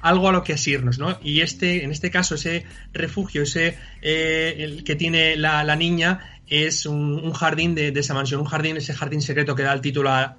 algo 0.00 0.28
a 0.28 0.32
lo 0.32 0.42
que 0.42 0.54
asirnos, 0.54 0.98
¿no? 0.98 1.18
Y 1.22 1.40
este, 1.40 1.84
en 1.84 1.90
este 1.90 2.10
caso, 2.10 2.34
ese 2.34 2.64
refugio, 2.92 3.42
ese 3.42 3.76
eh, 4.00 4.82
que 4.84 4.96
tiene 4.96 5.36
la, 5.36 5.62
la 5.64 5.76
niña, 5.76 6.20
es 6.48 6.86
un, 6.86 7.32
jardín 7.32 7.74
de, 7.74 7.92
de, 7.92 8.00
esa 8.00 8.14
mansión, 8.14 8.40
un 8.40 8.46
jardín, 8.46 8.76
ese 8.76 8.94
jardín 8.94 9.22
secreto 9.22 9.54
que 9.54 9.62
da 9.62 9.72
el 9.72 9.80
título 9.80 10.10
a, 10.10 10.36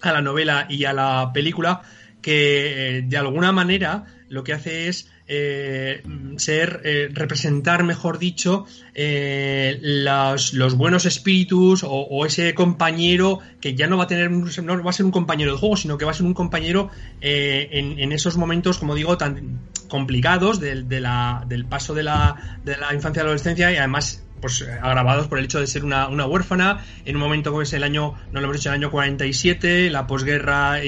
a 0.00 0.12
la 0.12 0.22
novela 0.22 0.66
y 0.68 0.84
a 0.84 0.92
la 0.92 1.30
película, 1.32 1.82
que 2.20 2.98
eh, 2.98 3.02
de 3.02 3.16
alguna 3.16 3.52
manera 3.52 4.06
lo 4.28 4.44
que 4.44 4.52
hace 4.52 4.88
es 4.88 5.11
eh, 5.28 6.02
ser, 6.36 6.80
eh, 6.84 7.08
representar, 7.12 7.84
mejor 7.84 8.18
dicho, 8.18 8.66
eh, 8.94 9.78
los, 9.80 10.76
buenos 10.76 11.06
espíritus 11.06 11.84
o, 11.86 12.26
ese 12.26 12.54
compañero 12.54 13.38
que 13.60 13.74
ya 13.74 13.86
no 13.86 13.96
va 13.96 14.04
a 14.04 14.06
tener, 14.06 14.30
no 14.30 14.82
va 14.82 14.90
a 14.90 14.92
ser 14.92 15.06
un 15.06 15.12
compañero 15.12 15.52
de 15.52 15.58
juego, 15.58 15.76
sino 15.76 15.96
que 15.96 16.04
va 16.04 16.10
a 16.10 16.14
ser 16.14 16.26
un 16.26 16.34
compañero 16.34 16.90
en, 17.20 17.98
en, 17.98 18.12
esos 18.12 18.36
momentos, 18.36 18.78
como 18.78 18.94
digo, 18.94 19.16
tan 19.16 19.60
complicados 19.88 20.60
del, 20.60 20.88
de 20.88 21.00
la, 21.00 21.44
del 21.46 21.66
paso 21.66 21.94
de 21.94 22.02
la, 22.02 22.58
de 22.64 22.76
la 22.76 22.92
infancia 22.92 23.22
a 23.22 23.24
la 23.24 23.30
adolescencia 23.30 23.70
y 23.72 23.76
además 23.76 24.24
pues 24.40 24.68
agravados 24.82 25.28
por 25.28 25.38
el 25.38 25.44
hecho 25.44 25.60
de 25.60 25.68
ser 25.68 25.84
una, 25.84 26.08
una, 26.08 26.26
huérfana. 26.26 26.80
En 27.04 27.14
un 27.14 27.22
momento 27.22 27.50
como 27.50 27.62
es 27.62 27.72
el 27.74 27.84
año, 27.84 28.14
no 28.32 28.40
lo 28.40 28.46
hemos 28.46 28.56
dicho, 28.56 28.70
el 28.70 28.74
año 28.74 28.90
47, 28.90 29.88
la 29.88 30.08
posguerra 30.08 30.80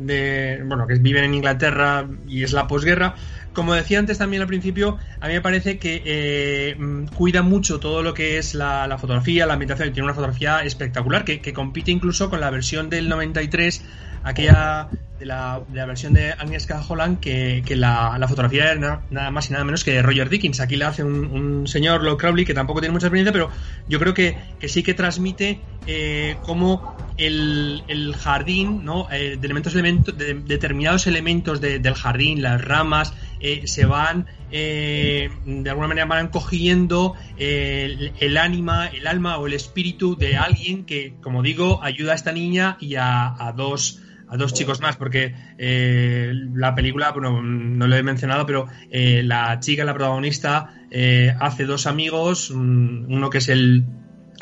de, 0.00 0.62
bueno, 0.64 0.86
que 0.86 0.94
viven 0.96 1.24
en 1.24 1.34
Inglaterra 1.34 2.06
y 2.28 2.42
es 2.42 2.52
la 2.52 2.66
posguerra, 2.66 3.14
como 3.56 3.72
decía 3.72 3.98
antes 3.98 4.18
también 4.18 4.42
al 4.42 4.48
principio, 4.48 4.98
a 5.18 5.28
mí 5.28 5.32
me 5.32 5.40
parece 5.40 5.78
que 5.78 6.02
eh, 6.04 6.76
mm, 6.78 7.06
cuida 7.06 7.40
mucho 7.40 7.80
todo 7.80 8.02
lo 8.02 8.12
que 8.12 8.36
es 8.36 8.52
la, 8.52 8.94
fotografía, 9.00 9.46
la 9.46 9.54
ambientación, 9.54 9.94
tiene 9.94 10.04
una 10.04 10.14
fotografía 10.14 10.60
espectacular 10.60 11.24
que, 11.24 11.52
compite 11.54 11.90
incluso 11.90 12.28
con 12.28 12.40
la 12.40 12.50
versión 12.50 12.90
del 12.90 13.08
93 13.08 13.82
aquella 14.24 14.88
de 15.18 15.26
la, 15.26 15.62
versión 15.68 16.12
de 16.12 16.32
Agnieszka 16.32 16.82
Holland 16.86 17.20
que, 17.20 17.62
la, 17.76 18.24
fotografía 18.28 18.72
era 18.72 19.02
nada 19.10 19.30
más 19.30 19.48
y 19.48 19.52
nada 19.52 19.64
menos 19.64 19.84
que 19.84 19.92
de 19.92 20.02
Roger 20.02 20.28
Dickens. 20.28 20.60
Aquí 20.60 20.76
la 20.76 20.88
hace 20.88 21.04
un, 21.04 21.66
señor, 21.66 22.02
Lord 22.02 22.18
Crowley, 22.18 22.44
que 22.44 22.54
tampoco 22.54 22.80
tiene 22.80 22.92
mucha 22.92 23.06
experiencia, 23.06 23.32
pero 23.32 23.50
yo 23.88 23.98
creo 23.98 24.14
que, 24.14 24.36
que 24.58 24.68
sí 24.68 24.82
que 24.82 24.94
transmite 24.94 25.60
eh, 25.86 26.36
cómo 26.42 26.96
el, 27.16 28.14
jardín, 28.18 28.84
¿no? 28.84 29.08
Eh, 29.10 29.36
de 29.38 29.46
elementos, 29.46 29.74
elementos 29.74 30.16
de 30.16 30.34
determinados 30.34 31.06
elementos 31.06 31.60
de, 31.60 31.78
del 31.78 31.94
jardín, 31.94 32.42
las 32.42 32.62
ramas, 32.62 33.14
eh, 33.40 33.62
se 33.66 33.84
van 33.86 34.26
eh, 34.50 35.30
de 35.44 35.70
alguna 35.70 35.88
manera 35.88 36.06
van 36.06 36.28
cogiendo 36.28 37.14
el, 37.36 38.12
el, 38.20 38.36
ánima, 38.36 38.86
el 38.86 39.06
alma 39.06 39.38
o 39.38 39.46
el 39.46 39.54
espíritu 39.54 40.16
de 40.16 40.36
alguien 40.36 40.84
que, 40.84 41.14
como 41.20 41.42
digo, 41.42 41.82
ayuda 41.82 42.12
a 42.12 42.14
esta 42.14 42.32
niña 42.32 42.76
y 42.80 42.94
a, 42.94 43.34
a 43.46 43.52
dos 43.52 44.00
a 44.28 44.36
dos 44.36 44.52
chicos 44.52 44.80
más, 44.80 44.96
porque 44.96 45.34
eh, 45.58 46.32
la 46.54 46.74
película, 46.74 47.12
bueno, 47.12 47.42
no 47.42 47.86
lo 47.86 47.96
he 47.96 48.02
mencionado, 48.02 48.46
pero 48.46 48.66
eh, 48.90 49.22
la 49.22 49.60
chica, 49.60 49.84
la 49.84 49.94
protagonista, 49.94 50.74
eh, 50.90 51.34
hace 51.38 51.64
dos 51.64 51.86
amigos, 51.86 52.50
uno 52.50 53.30
que 53.30 53.38
es 53.38 53.48
el, 53.48 53.84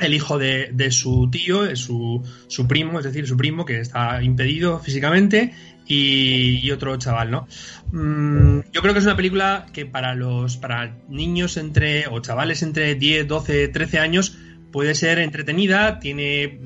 el 0.00 0.14
hijo 0.14 0.38
de, 0.38 0.70
de 0.72 0.90
su 0.90 1.28
tío, 1.30 1.74
su, 1.76 2.22
su, 2.48 2.66
primo, 2.66 2.98
es 2.98 3.04
decir, 3.04 3.26
su 3.26 3.36
primo 3.36 3.64
que 3.64 3.80
está 3.80 4.22
impedido 4.22 4.78
físicamente, 4.78 5.52
y, 5.86 6.60
y 6.62 6.70
otro 6.70 6.96
chaval, 6.96 7.30
¿no? 7.30 7.46
Mm, 7.92 8.60
yo 8.72 8.80
creo 8.80 8.94
que 8.94 9.00
es 9.00 9.04
una 9.04 9.16
película 9.16 9.66
que 9.70 9.84
para 9.84 10.14
los 10.14 10.56
para 10.56 10.96
niños 11.10 11.58
entre, 11.58 12.06
o 12.06 12.20
chavales 12.20 12.62
entre 12.62 12.94
10, 12.94 13.28
12, 13.28 13.68
13 13.68 13.98
años, 13.98 14.38
puede 14.72 14.94
ser 14.94 15.18
entretenida, 15.18 16.00
tiene 16.00 16.58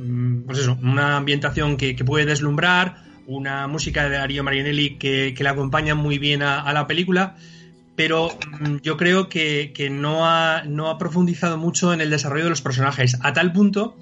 pues 0.47 0.61
eso, 0.61 0.79
una 0.81 1.17
ambientación 1.17 1.77
que 1.77 1.95
puede 2.05 2.25
deslumbrar, 2.25 3.08
una 3.29 3.69
música 3.69 4.09
de 4.09 4.17
Darío 4.17 4.43
Marianelli 4.43 4.97
que, 4.97 5.35
que 5.37 5.43
le 5.45 5.51
acompaña 5.51 5.95
muy 5.95 6.19
bien 6.19 6.43
a, 6.43 6.73
la 6.73 6.87
película, 6.87 7.37
pero 7.95 8.31
mm, 8.61 8.77
yo 8.83 8.97
creo 8.97 9.29
que, 9.29 9.73
que, 9.75 9.91
no, 9.91 10.27
ha, 10.27 10.65
no 10.65 10.89
ha 10.89 10.99
profundizado 10.99 11.59
mucho 11.59 11.93
en 11.93 12.01
el 12.01 12.11
desarrollo 12.11 12.45
de 12.45 12.51
los 12.51 12.63
personajes, 12.63 13.19
a 13.23 13.35
tal 13.35 13.53
punto 13.53 13.97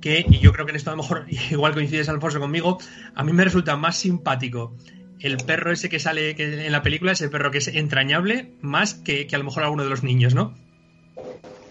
que, 0.00 0.24
y 0.30 0.38
yo 0.38 0.52
creo 0.52 0.64
que 0.64 0.70
en 0.70 0.76
esto 0.76 0.90
a 0.90 0.94
lo 0.94 1.02
mejor 1.02 1.26
igual 1.50 1.74
coincides 1.74 2.08
Alfonso 2.08 2.38
conmigo, 2.38 2.78
a 3.14 3.24
mí 3.24 3.32
me 3.32 3.44
resulta 3.44 3.76
más 3.76 3.96
simpático 3.96 4.76
el 5.18 5.36
perro 5.38 5.72
ese 5.72 5.88
que 5.88 5.98
sale 5.98 6.36
en 6.38 6.70
la 6.70 6.82
película, 6.82 7.10
ese 7.10 7.28
perro 7.28 7.50
que 7.50 7.58
es 7.58 7.66
entrañable, 7.66 8.52
más 8.60 8.94
que, 8.94 9.26
que 9.26 9.34
a 9.34 9.38
lo 9.40 9.44
mejor 9.44 9.64
alguno 9.64 9.82
de 9.82 9.90
los 9.90 10.04
niños, 10.04 10.34
¿no? 10.34 10.54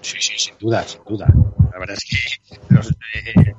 Sí, 0.02 0.18
sí, 0.20 0.34
sin 0.36 0.56
duda, 0.60 0.84
sin 0.84 1.00
duda. 1.08 1.28
La 1.78 1.82
verdad 1.82 1.98
es 1.98 2.06
que 2.10 2.74
los, 2.74 2.90
eh, 2.90 3.54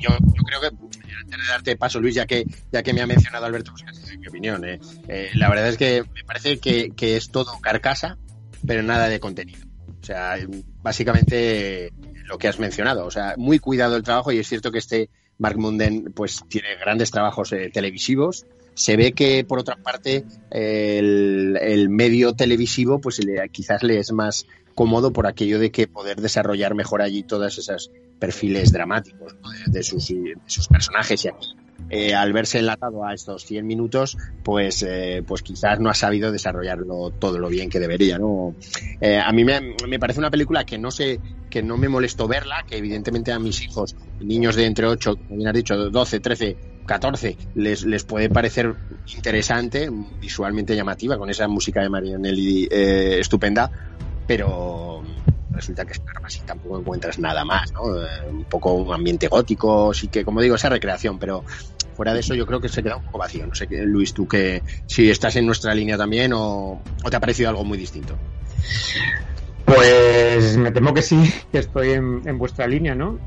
yo, 0.00 0.10
yo, 0.10 0.42
creo 0.44 0.60
que 0.60 0.66
antes 0.68 1.40
de 1.40 1.48
darte 1.48 1.76
paso, 1.76 1.98
Luis, 1.98 2.14
ya 2.14 2.24
que 2.24 2.44
ya 2.70 2.84
que 2.84 2.92
me 2.92 3.02
ha 3.02 3.08
mencionado 3.08 3.44
Alberto, 3.44 3.72
pues 3.72 4.08
en 4.08 4.20
mi 4.20 4.28
opinión, 4.28 4.64
eh, 4.64 4.78
eh, 5.08 5.30
la 5.34 5.48
verdad 5.48 5.66
es 5.66 5.76
que 5.76 6.04
me 6.14 6.22
parece 6.22 6.58
que, 6.58 6.90
que, 6.90 7.16
es 7.16 7.28
todo 7.32 7.58
carcasa, 7.60 8.18
pero 8.64 8.84
nada 8.84 9.08
de 9.08 9.18
contenido. 9.18 9.66
O 10.00 10.04
sea, 10.06 10.36
básicamente 10.80 11.92
lo 12.26 12.38
que 12.38 12.46
has 12.46 12.60
mencionado. 12.60 13.04
O 13.04 13.10
sea, 13.10 13.34
muy 13.36 13.58
cuidado 13.58 13.96
el 13.96 14.04
trabajo 14.04 14.30
y 14.30 14.38
es 14.38 14.46
cierto 14.46 14.70
que 14.70 14.78
este 14.78 15.10
Mark 15.38 15.58
Munden 15.58 16.12
pues 16.14 16.44
tiene 16.48 16.76
grandes 16.76 17.10
trabajos 17.10 17.52
eh, 17.52 17.68
televisivos. 17.74 18.46
Se 18.74 18.96
ve 18.96 19.10
que 19.10 19.42
por 19.42 19.58
otra 19.58 19.74
parte 19.74 20.24
el, 20.50 21.88
medio 21.90 22.34
televisivo 22.34 23.00
pues 23.00 23.20
quizás 23.50 23.82
le 23.82 23.98
es 23.98 24.12
más 24.12 24.46
cómodo 24.76 25.12
por 25.12 25.26
aquello 25.26 25.58
de 25.58 25.72
que 25.72 25.88
poder 25.88 26.20
desarrollar 26.20 26.74
mejor 26.76 27.02
allí 27.02 27.24
todas 27.24 27.58
esas 27.58 27.90
perfiles 28.20 28.70
dramáticos 28.70 29.32
de, 29.32 29.72
de, 29.72 29.82
sus, 29.82 30.06
de, 30.06 30.36
sus, 30.46 30.68
personajes 30.68 31.24
y. 31.24 31.30
Eh, 31.90 32.14
al 32.14 32.32
verse 32.32 32.58
enlatado 32.58 33.04
a 33.04 33.14
estos 33.14 33.44
100 33.44 33.66
minutos, 33.66 34.16
pues, 34.42 34.82
eh, 34.82 35.22
pues 35.26 35.42
quizás 35.42 35.78
no 35.78 35.90
ha 35.90 35.94
sabido 35.94 36.32
desarrollarlo 36.32 37.10
todo 37.10 37.38
lo 37.38 37.48
bien 37.48 37.68
que 37.68 37.78
debería, 37.78 38.18
¿no? 38.18 38.56
Eh, 39.00 39.18
a 39.18 39.30
mí 39.32 39.44
me, 39.44 39.74
me, 39.86 39.98
parece 39.98 40.18
una 40.18 40.30
película 40.30 40.64
que 40.64 40.78
no 40.78 40.90
sé, 40.90 41.20
que 41.48 41.62
no 41.62 41.76
me 41.76 41.88
molestó 41.88 42.26
verla, 42.26 42.64
que 42.66 42.78
evidentemente 42.78 43.30
a 43.30 43.38
mis 43.38 43.62
hijos, 43.62 43.94
niños 44.20 44.56
de 44.56 44.64
entre 44.64 44.86
8, 44.86 45.16
como 45.16 45.36
bien 45.36 45.48
has 45.48 45.54
dicho, 45.54 45.76
12, 45.90 46.20
13, 46.20 46.56
14, 46.86 47.36
les, 47.54 47.84
les 47.84 48.04
puede 48.04 48.30
parecer 48.30 48.74
interesante, 49.14 49.88
visualmente 50.20 50.74
llamativa, 50.74 51.18
con 51.18 51.30
esa 51.30 51.46
música 51.46 51.82
de 51.82 51.88
Marianelli 51.88 52.68
eh, 52.70 53.18
estupenda, 53.20 53.70
pero 54.26 55.02
resulta 55.56 55.84
que 55.84 55.94
es 55.94 56.00
y 56.36 56.40
tampoco 56.40 56.78
encuentras 56.78 57.18
nada 57.18 57.44
más, 57.44 57.72
¿no? 57.72 58.02
Eh, 58.02 58.08
un 58.28 58.44
poco 58.44 58.72
un 58.72 58.92
ambiente 58.92 59.28
gótico, 59.28 59.94
sí 59.94 60.08
que, 60.08 60.24
como 60.24 60.40
digo, 60.40 60.56
esa 60.56 60.68
recreación, 60.68 61.18
pero 61.18 61.44
fuera 61.94 62.12
de 62.12 62.20
eso 62.20 62.34
yo 62.34 62.46
creo 62.46 62.60
que 62.60 62.68
se 62.68 62.82
queda 62.82 62.96
un 62.96 63.04
poco 63.04 63.18
vacío. 63.18 63.46
No 63.46 63.54
sé, 63.54 63.66
Luis, 63.84 64.12
tú 64.12 64.26
que 64.26 64.62
si 64.86 65.10
estás 65.10 65.36
en 65.36 65.46
nuestra 65.46 65.74
línea 65.74 65.96
también 65.96 66.32
o, 66.34 66.82
te 67.08 67.16
ha 67.16 67.20
parecido 67.20 67.48
algo 67.48 67.64
muy 67.64 67.78
distinto. 67.78 68.16
Pues 69.64 70.56
me 70.56 70.70
temo 70.70 70.92
que 70.92 71.02
sí, 71.02 71.32
que 71.52 71.58
estoy 71.58 71.90
en, 71.90 72.38
vuestra 72.38 72.66
línea, 72.66 72.94
¿no? 72.94 73.18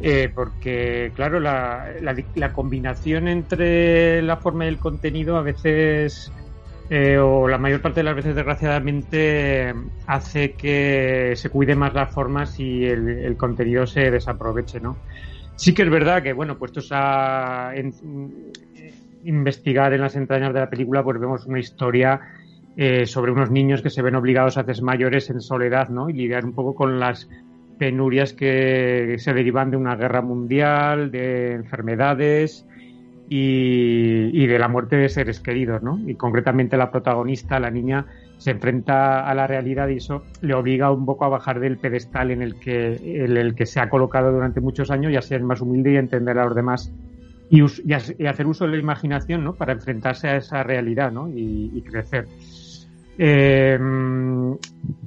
Eh, 0.00 0.30
porque, 0.34 1.12
claro, 1.14 1.38
la, 1.38 1.86
la, 2.00 2.16
la, 2.34 2.52
combinación 2.52 3.28
entre 3.28 4.20
la 4.22 4.36
forma 4.36 4.64
y 4.64 4.68
el 4.68 4.78
contenido 4.78 5.36
a 5.36 5.42
veces 5.42 6.32
eh, 6.94 7.16
o 7.16 7.48
la 7.48 7.56
mayor 7.56 7.80
parte 7.80 8.00
de 8.00 8.04
las 8.04 8.14
veces, 8.14 8.34
desgraciadamente, 8.34 9.72
hace 10.06 10.52
que 10.52 11.32
se 11.36 11.48
cuide 11.48 11.74
más 11.74 11.94
las 11.94 12.12
formas 12.12 12.60
y 12.60 12.84
el, 12.84 13.34
contenido 13.38 13.86
se 13.86 14.10
desaproveche, 14.10 14.78
¿no? 14.78 14.98
Sí 15.56 15.72
que 15.72 15.84
es 15.84 15.90
verdad 15.90 16.22
que, 16.22 16.34
bueno, 16.34 16.58
puestos 16.58 16.90
a 16.92 17.72
en, 17.74 17.94
investigar 19.24 19.94
en 19.94 20.02
las 20.02 20.16
entrañas 20.16 20.52
de 20.52 20.60
la 20.60 20.68
película, 20.68 21.02
pues 21.02 21.18
vemos 21.18 21.46
una 21.46 21.60
historia 21.60 22.20
eh, 22.76 23.06
sobre 23.06 23.32
unos 23.32 23.50
niños 23.50 23.80
que 23.80 23.88
se 23.88 24.02
ven 24.02 24.14
obligados 24.14 24.58
a 24.58 24.60
hacer 24.60 24.82
mayores 24.82 25.30
en 25.30 25.40
soledad, 25.40 25.88
¿no? 25.88 26.10
Y 26.10 26.12
lidiar 26.12 26.44
un 26.44 26.52
poco 26.52 26.74
con 26.74 27.00
las 27.00 27.26
penurias 27.78 28.34
que 28.34 29.16
se 29.16 29.32
derivan 29.32 29.70
de 29.70 29.78
una 29.78 29.96
guerra 29.96 30.20
mundial, 30.20 31.10
de 31.10 31.52
enfermedades, 31.52 32.66
y, 33.34 34.46
de 34.46 34.58
la 34.58 34.68
muerte 34.68 34.96
de 34.96 35.08
seres 35.08 35.40
queridos, 35.40 35.82
¿no? 35.82 35.98
Y 36.06 36.16
concretamente 36.16 36.76
la 36.76 36.90
protagonista, 36.90 37.58
la 37.58 37.70
niña, 37.70 38.04
se 38.36 38.50
enfrenta 38.50 39.26
a 39.26 39.34
la 39.34 39.46
realidad 39.46 39.88
y 39.88 39.96
eso 39.96 40.22
le 40.42 40.52
obliga 40.52 40.90
un 40.90 41.06
poco 41.06 41.24
a 41.24 41.28
bajar 41.28 41.58
del 41.58 41.78
pedestal 41.78 42.30
en 42.30 42.42
el 42.42 42.56
que, 42.56 43.24
en 43.24 43.36
el 43.38 43.54
que 43.54 43.64
se 43.64 43.80
ha 43.80 43.88
colocado 43.88 44.32
durante 44.32 44.60
muchos 44.60 44.90
años 44.90 45.12
y 45.12 45.16
a 45.16 45.22
ser 45.22 45.42
más 45.42 45.62
humilde 45.62 45.92
y 45.92 45.96
entender 45.96 46.38
a 46.38 46.44
los 46.44 46.54
demás 46.54 46.92
y, 47.48 47.62
y, 47.62 48.26
hacer 48.26 48.46
uso 48.46 48.66
de 48.66 48.72
la 48.72 48.78
imaginación, 48.78 49.44
¿no? 49.44 49.54
Para 49.54 49.72
enfrentarse 49.72 50.28
a 50.28 50.36
esa 50.36 50.62
realidad, 50.62 51.10
¿no? 51.10 51.28
Y 51.28 51.82
crecer. 51.88 52.26
Eh, 53.18 53.78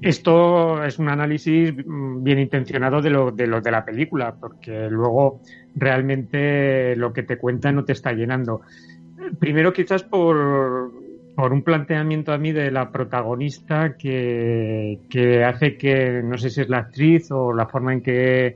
esto 0.02 0.84
es 0.84 1.00
un 1.00 1.10
análisis 1.10 1.74
bien 1.76 2.40
intencionado 2.40 3.02
de 3.02 3.10
lo, 3.10 3.32
de 3.32 3.48
lo 3.48 3.62
de 3.62 3.72
la 3.72 3.84
película, 3.84 4.36
porque 4.40 4.88
luego 4.90 5.42
realmente 5.76 6.96
lo 6.96 7.12
que 7.12 7.24
te 7.24 7.38
cuenta 7.38 7.72
no 7.72 7.84
te 7.84 7.94
está 7.94 8.14
llenando. 8.14 8.62
Primero 9.40 9.74
quizás 9.74 10.04
por, 10.04 10.92
por 11.36 11.52
un 11.52 11.64
planteamiento 11.64 12.32
a 12.32 12.38
mí 12.38 12.52
de 12.52 12.72
la 12.72 12.92
protagonista 12.92 13.96
que, 13.98 15.00
que 15.10 15.44
hace 15.44 15.78
que, 15.78 16.22
no 16.24 16.38
sé 16.38 16.50
si 16.50 16.62
es 16.62 16.70
la 16.70 16.80
actriz 16.80 17.32
o 17.32 17.54
la 17.54 17.68
forma 17.68 17.94
en 17.94 18.02
que 18.02 18.56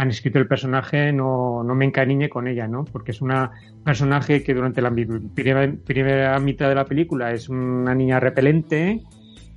han 0.00 0.08
escrito 0.08 0.38
el 0.38 0.46
personaje 0.46 1.12
no, 1.12 1.62
no 1.62 1.74
me 1.74 1.84
encariñe 1.84 2.30
con 2.30 2.48
ella, 2.48 2.66
¿no? 2.66 2.86
Porque 2.86 3.10
es 3.10 3.20
una 3.20 3.50
personaje 3.84 4.42
que 4.42 4.54
durante 4.54 4.80
la 4.80 4.90
primera, 4.90 5.70
primera 5.84 6.38
mitad 6.38 6.70
de 6.70 6.74
la 6.74 6.86
película 6.86 7.32
es 7.32 7.50
una 7.50 7.94
niña 7.94 8.18
repelente 8.18 9.02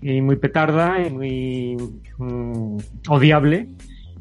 y 0.02 0.22
muy 0.22 0.36
petarda 0.36 1.02
y 1.02 1.10
muy 1.10 1.78
um, 2.18 2.78
odiable 3.08 3.70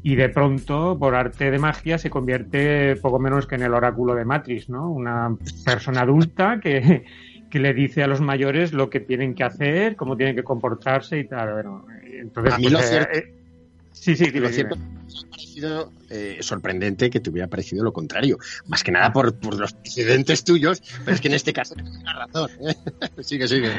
y 0.05 0.15
de 0.15 0.29
pronto, 0.29 0.97
por 0.97 1.17
arte 1.17 1.51
de 1.51 1.59
magia, 1.59 1.99
se 1.99 2.09
convierte 2.09 2.95
poco 3.03 3.19
menos 3.19 3.49
que 3.49 3.57
en 3.57 3.63
el 3.63 3.75
oráculo 3.75 4.15
de 4.15 4.25
Matrix, 4.25 4.69
¿no? 4.69 4.93
Una 4.93 5.37
persona 5.65 6.03
adulta 6.03 6.61
que, 6.63 7.05
que 7.51 7.59
le 7.59 7.75
dice 7.75 8.05
a 8.05 8.07
los 8.07 8.21
mayores 8.21 8.73
lo 8.73 8.91
que 8.91 9.01
tienen 9.01 9.35
que 9.35 9.43
hacer, 9.43 9.97
cómo 9.97 10.17
tienen 10.17 10.37
que 10.37 10.45
comportarse 10.45 11.19
y 11.19 11.25
tal. 11.27 11.53
Bueno, 11.53 11.85
entonces, 12.01 12.55
a 12.55 12.59
mí 12.59 12.63
pues, 12.65 12.73
lo 12.73 12.79
eh, 12.79 12.83
cierto, 12.83 13.42
sí, 13.93 14.17
sí, 14.17 14.27
dime, 14.27 14.49
lo 14.49 14.53
cierto, 14.53 14.77
dime. 14.77 15.31
parecido 15.31 15.93
eh, 16.11 16.39
sorprendente 16.41 17.11
que 17.11 17.21
te 17.21 17.31
hubiera 17.31 17.49
parecido 17.49 17.85
lo 17.85 17.93
contrario. 17.93 18.39
Más 18.67 18.83
que 18.83 18.93
nada 18.93 19.13
por, 19.13 19.35
por 19.35 19.59
los 19.59 19.73
precedentes 19.73 20.45
tuyos, 20.45 20.83
pero 21.05 21.15
es 21.15 21.21
que 21.21 21.29
en 21.29 21.35
este 21.35 21.53
caso 21.53 21.75
tienes 21.75 22.03
la 22.03 22.27
razón. 22.27 22.51
¿eh? 22.61 22.75
sigue, 23.23 23.49
sigue. 23.49 23.71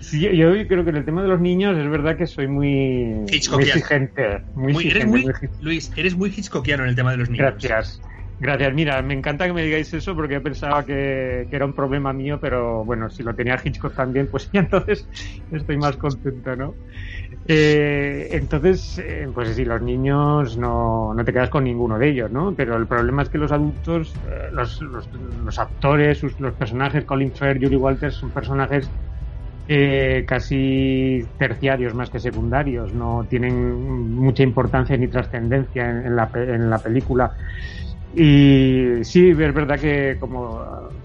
Sí, 0.00 0.20
yo 0.20 0.50
creo 0.66 0.84
que 0.84 0.90
en 0.90 0.96
el 0.96 1.04
tema 1.04 1.22
de 1.22 1.28
los 1.28 1.40
niños 1.40 1.78
es 1.78 1.88
verdad 1.88 2.16
que 2.16 2.26
soy 2.26 2.48
muy, 2.48 3.04
muy 3.04 3.62
exigente. 3.62 4.42
Muy, 4.54 4.72
muy, 4.72 4.86
exigente 4.86 4.98
eres 4.98 5.06
muy, 5.06 5.22
muy, 5.24 5.34
Luis, 5.60 5.92
eres 5.96 6.16
muy 6.16 6.30
hitchcockiano 6.30 6.82
en 6.82 6.90
el 6.90 6.96
tema 6.96 7.12
de 7.12 7.18
los 7.18 7.30
niños. 7.30 7.54
Gracias. 7.60 8.00
Gracias, 8.42 8.74
mira, 8.74 9.00
me 9.02 9.14
encanta 9.14 9.46
que 9.46 9.52
me 9.52 9.62
digáis 9.62 9.94
eso 9.94 10.16
porque 10.16 10.40
pensaba 10.40 10.84
que, 10.84 11.46
era 11.48 11.64
un 11.64 11.74
problema 11.74 12.12
mío, 12.12 12.40
pero 12.40 12.84
bueno, 12.84 13.08
si 13.08 13.22
lo 13.22 13.36
tenía 13.36 13.56
Hitchcock 13.62 13.94
también, 13.94 14.28
pues 14.28 14.50
ya 14.52 14.58
entonces 14.66 15.08
estoy 15.48 15.76
más 15.76 15.96
contento, 15.96 16.56
¿no? 16.56 16.74
Eh, 17.46 18.30
entonces, 18.32 18.98
eh, 18.98 19.28
pues 19.32 19.54
sí, 19.54 19.64
los 19.64 19.80
niños 19.80 20.58
no, 20.58 21.14
no, 21.14 21.24
te 21.24 21.32
quedas 21.32 21.50
con 21.50 21.62
ninguno 21.62 22.00
de 22.00 22.08
ellos, 22.08 22.32
¿no? 22.32 22.52
Pero 22.56 22.76
el 22.76 22.88
problema 22.88 23.22
es 23.22 23.28
que 23.28 23.38
los 23.38 23.52
adultos, 23.52 24.20
eh, 24.28 24.48
los, 24.50 25.58
actores, 25.60 26.24
los 26.40 26.56
personajes, 26.56 27.04
Colin 27.04 27.32
Firth, 27.32 27.62
Julie 27.62 27.76
Walters, 27.76 28.16
son 28.16 28.32
personajes 28.32 28.90
eh, 29.68 30.24
casi 30.26 31.28
terciarios 31.38 31.94
más 31.94 32.10
que 32.10 32.18
secundarios, 32.18 32.92
no 32.92 33.24
tienen 33.30 33.72
mucha 34.10 34.42
importancia 34.42 34.96
ni 34.96 35.06
trascendencia 35.06 35.88
en, 35.88 36.06
en, 36.06 36.16
la, 36.16 36.28
en 36.34 36.70
la 36.70 36.80
película. 36.80 37.32
Y 38.14 39.02
sí, 39.04 39.30
es 39.30 39.36
verdad 39.36 39.78
que 39.80 40.16
como 40.20 40.60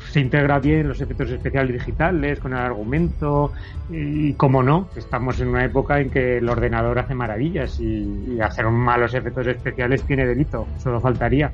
se 0.10 0.20
integra 0.20 0.60
bien 0.60 0.90
los 0.90 1.00
efectos 1.00 1.32
especiales 1.32 1.74
digitales 1.74 2.40
con 2.40 2.52
el 2.52 2.60
argumento 2.60 3.54
y 3.90 4.34
como 4.34 4.62
no, 4.62 4.90
estamos 4.96 5.40
en 5.40 5.48
una 5.48 5.64
época 5.64 6.02
en 6.02 6.10
que 6.10 6.38
el 6.38 6.50
ordenador 6.50 7.00
hace 7.00 7.14
maravillas 7.14 7.80
y, 7.80 8.36
y 8.36 8.42
hacer 8.42 8.66
malos 8.68 9.14
efectos 9.14 9.48
especiales 9.48 10.04
tiene 10.04 10.26
delito, 10.26 10.68
solo 10.78 11.00
faltaría. 11.00 11.52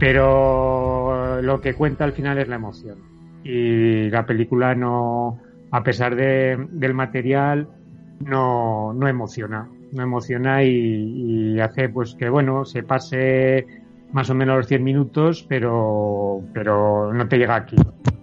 Pero 0.00 1.40
lo 1.42 1.60
que 1.60 1.74
cuenta 1.74 2.02
al 2.02 2.12
final 2.12 2.38
es 2.38 2.48
la 2.48 2.56
emoción. 2.56 2.98
Y 3.44 4.10
la 4.10 4.26
película 4.26 4.74
no, 4.74 5.38
a 5.70 5.82
pesar 5.84 6.16
de, 6.16 6.58
del 6.70 6.94
material, 6.94 7.68
no, 8.18 8.92
no 8.92 9.06
emociona. 9.06 9.68
No 9.92 10.02
emociona 10.02 10.64
y, 10.64 11.54
y 11.54 11.60
hace 11.60 11.88
pues 11.88 12.14
que 12.14 12.28
bueno, 12.28 12.64
se 12.64 12.82
pase 12.82 13.66
más 14.12 14.28
o 14.30 14.34
menos 14.34 14.56
los 14.58 14.66
100 14.66 14.82
minutos, 14.84 15.44
pero, 15.48 16.42
pero 16.52 17.12
no 17.12 17.28
te 17.28 17.36
llega 17.38 17.56
aquí 17.56 17.76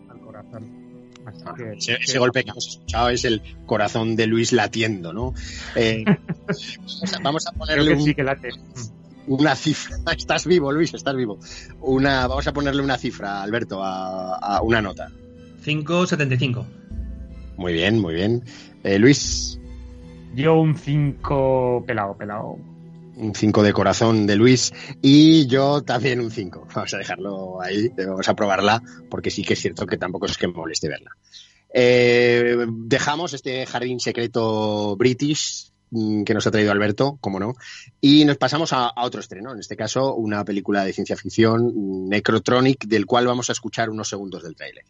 al 0.10 0.20
corazón. 0.20 0.70
Así 1.26 1.44
Ah, 1.46 1.54
que- 1.56 1.74
ese, 1.74 1.94
ese 2.02 2.20
golpe 2.20 2.44
que 2.44 2.52
hemos 2.52 2.68
escuchado 2.68 3.10
es 3.10 3.26
el 3.26 3.42
corazón 3.66 4.16
de 4.16 4.28
Luis 4.28 4.52
latiendo, 4.54 5.14
¿no? 5.14 5.34
Eh, 5.76 6.04
vamos, 7.24 7.48
a, 7.48 7.52
ponerle 7.58 7.92
que 7.92 7.98
un- 7.98 8.04
sí 8.04 8.16
que 8.16 8.24
late. 8.24 8.50
una 9.28 9.56
cifra. 9.56 9.98
Estás 10.18 10.46
vivo, 10.46 10.72
Luis, 10.72 10.94
estás 10.94 11.16
vivo. 11.16 11.38
Una, 11.82 12.28
vamos 12.28 12.48
a 12.48 12.54
ponerle 12.54 12.82
una 12.82 12.98
cifra, 12.98 13.42
Alberto, 13.44 13.84
a, 13.84 14.36
a 14.38 14.62
una 14.62 14.82
nota. 14.82 15.10
5.75. 15.64 16.66
Muy 17.58 17.74
bien, 17.74 18.00
muy 18.00 18.14
bien. 18.16 18.44
Eh, 18.84 18.98
Luis, 18.98 19.60
Yo 20.34 20.56
un 20.60 20.76
5 20.78 21.84
pelado, 21.86 22.16
pelado. 22.18 22.58
Un 23.20 23.36
5 23.36 23.64
de 23.64 23.74
corazón 23.74 24.26
de 24.26 24.36
Luis 24.36 24.74
y 25.02 25.46
yo 25.48 25.84
también 25.84 26.20
un 26.20 26.32
5. 26.32 26.68
Vamos 26.76 26.94
a 26.94 26.98
dejarlo 26.98 27.62
ahí, 27.62 27.92
eh, 27.98 28.06
vamos 28.06 28.28
a 28.28 28.36
probarla 28.36 28.82
porque 29.10 29.30
sí 29.30 29.44
que 29.44 29.54
es 29.54 29.60
cierto 29.60 29.86
que 29.86 29.98
tampoco 29.98 30.26
es 30.26 30.38
que 30.38 30.48
me 30.48 30.54
moleste 30.54 30.88
verla. 30.88 31.12
Eh, 31.72 32.66
dejamos 32.68 33.34
este 33.34 33.66
jardín 33.66 34.00
secreto 34.00 34.96
british 34.96 35.72
mm, 35.92 36.24
que 36.24 36.34
nos 36.34 36.48
ha 36.48 36.52
traído 36.52 36.72
Alberto, 36.72 37.18
como 37.22 37.40
no, 37.40 37.54
y 38.02 38.26
nos 38.26 38.38
pasamos 38.38 38.74
a, 38.74 38.88
a 38.88 39.06
otro 39.06 39.20
estreno, 39.20 39.54
en 39.54 39.60
este 39.60 39.76
caso 39.76 40.16
una 40.16 40.44
película 40.44 40.84
de 40.84 40.94
ciencia 40.94 41.16
ficción, 41.16 42.10
Necrotronic, 42.10 42.86
del 42.86 43.06
cual 43.06 43.28
vamos 43.28 43.50
a 43.50 43.54
escuchar 43.54 43.90
unos 43.90 44.10
segundos 44.10 44.44
del 44.44 44.56
tráiler. 44.56 44.86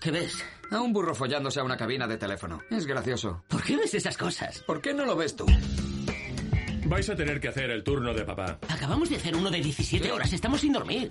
¿Qué 0.00 0.12
ves? 0.12 0.36
A 0.70 0.80
un 0.80 0.92
burro 0.92 1.14
follándose 1.14 1.60
a 1.60 1.64
una 1.64 1.76
cabina 1.76 2.06
de 2.06 2.18
teléfono. 2.18 2.60
Es 2.70 2.86
gracioso. 2.86 3.42
¿Por 3.48 3.64
qué 3.64 3.76
ves 3.76 3.94
esas 3.94 4.16
cosas? 4.16 4.62
¿Por 4.66 4.80
qué 4.80 4.94
no 4.94 5.04
lo 5.04 5.16
ves 5.16 5.34
tú? 5.34 5.46
Vais 6.88 7.08
a 7.10 7.14
tener 7.14 7.38
que 7.38 7.48
hacer 7.48 7.70
el 7.70 7.84
turno 7.84 8.14
de 8.14 8.24
papá. 8.24 8.58
Acabamos 8.66 9.10
de 9.10 9.16
hacer 9.16 9.36
uno 9.36 9.50
de 9.50 9.60
17 9.60 10.10
horas, 10.10 10.32
estamos 10.32 10.62
sin 10.62 10.72
dormir. 10.72 11.10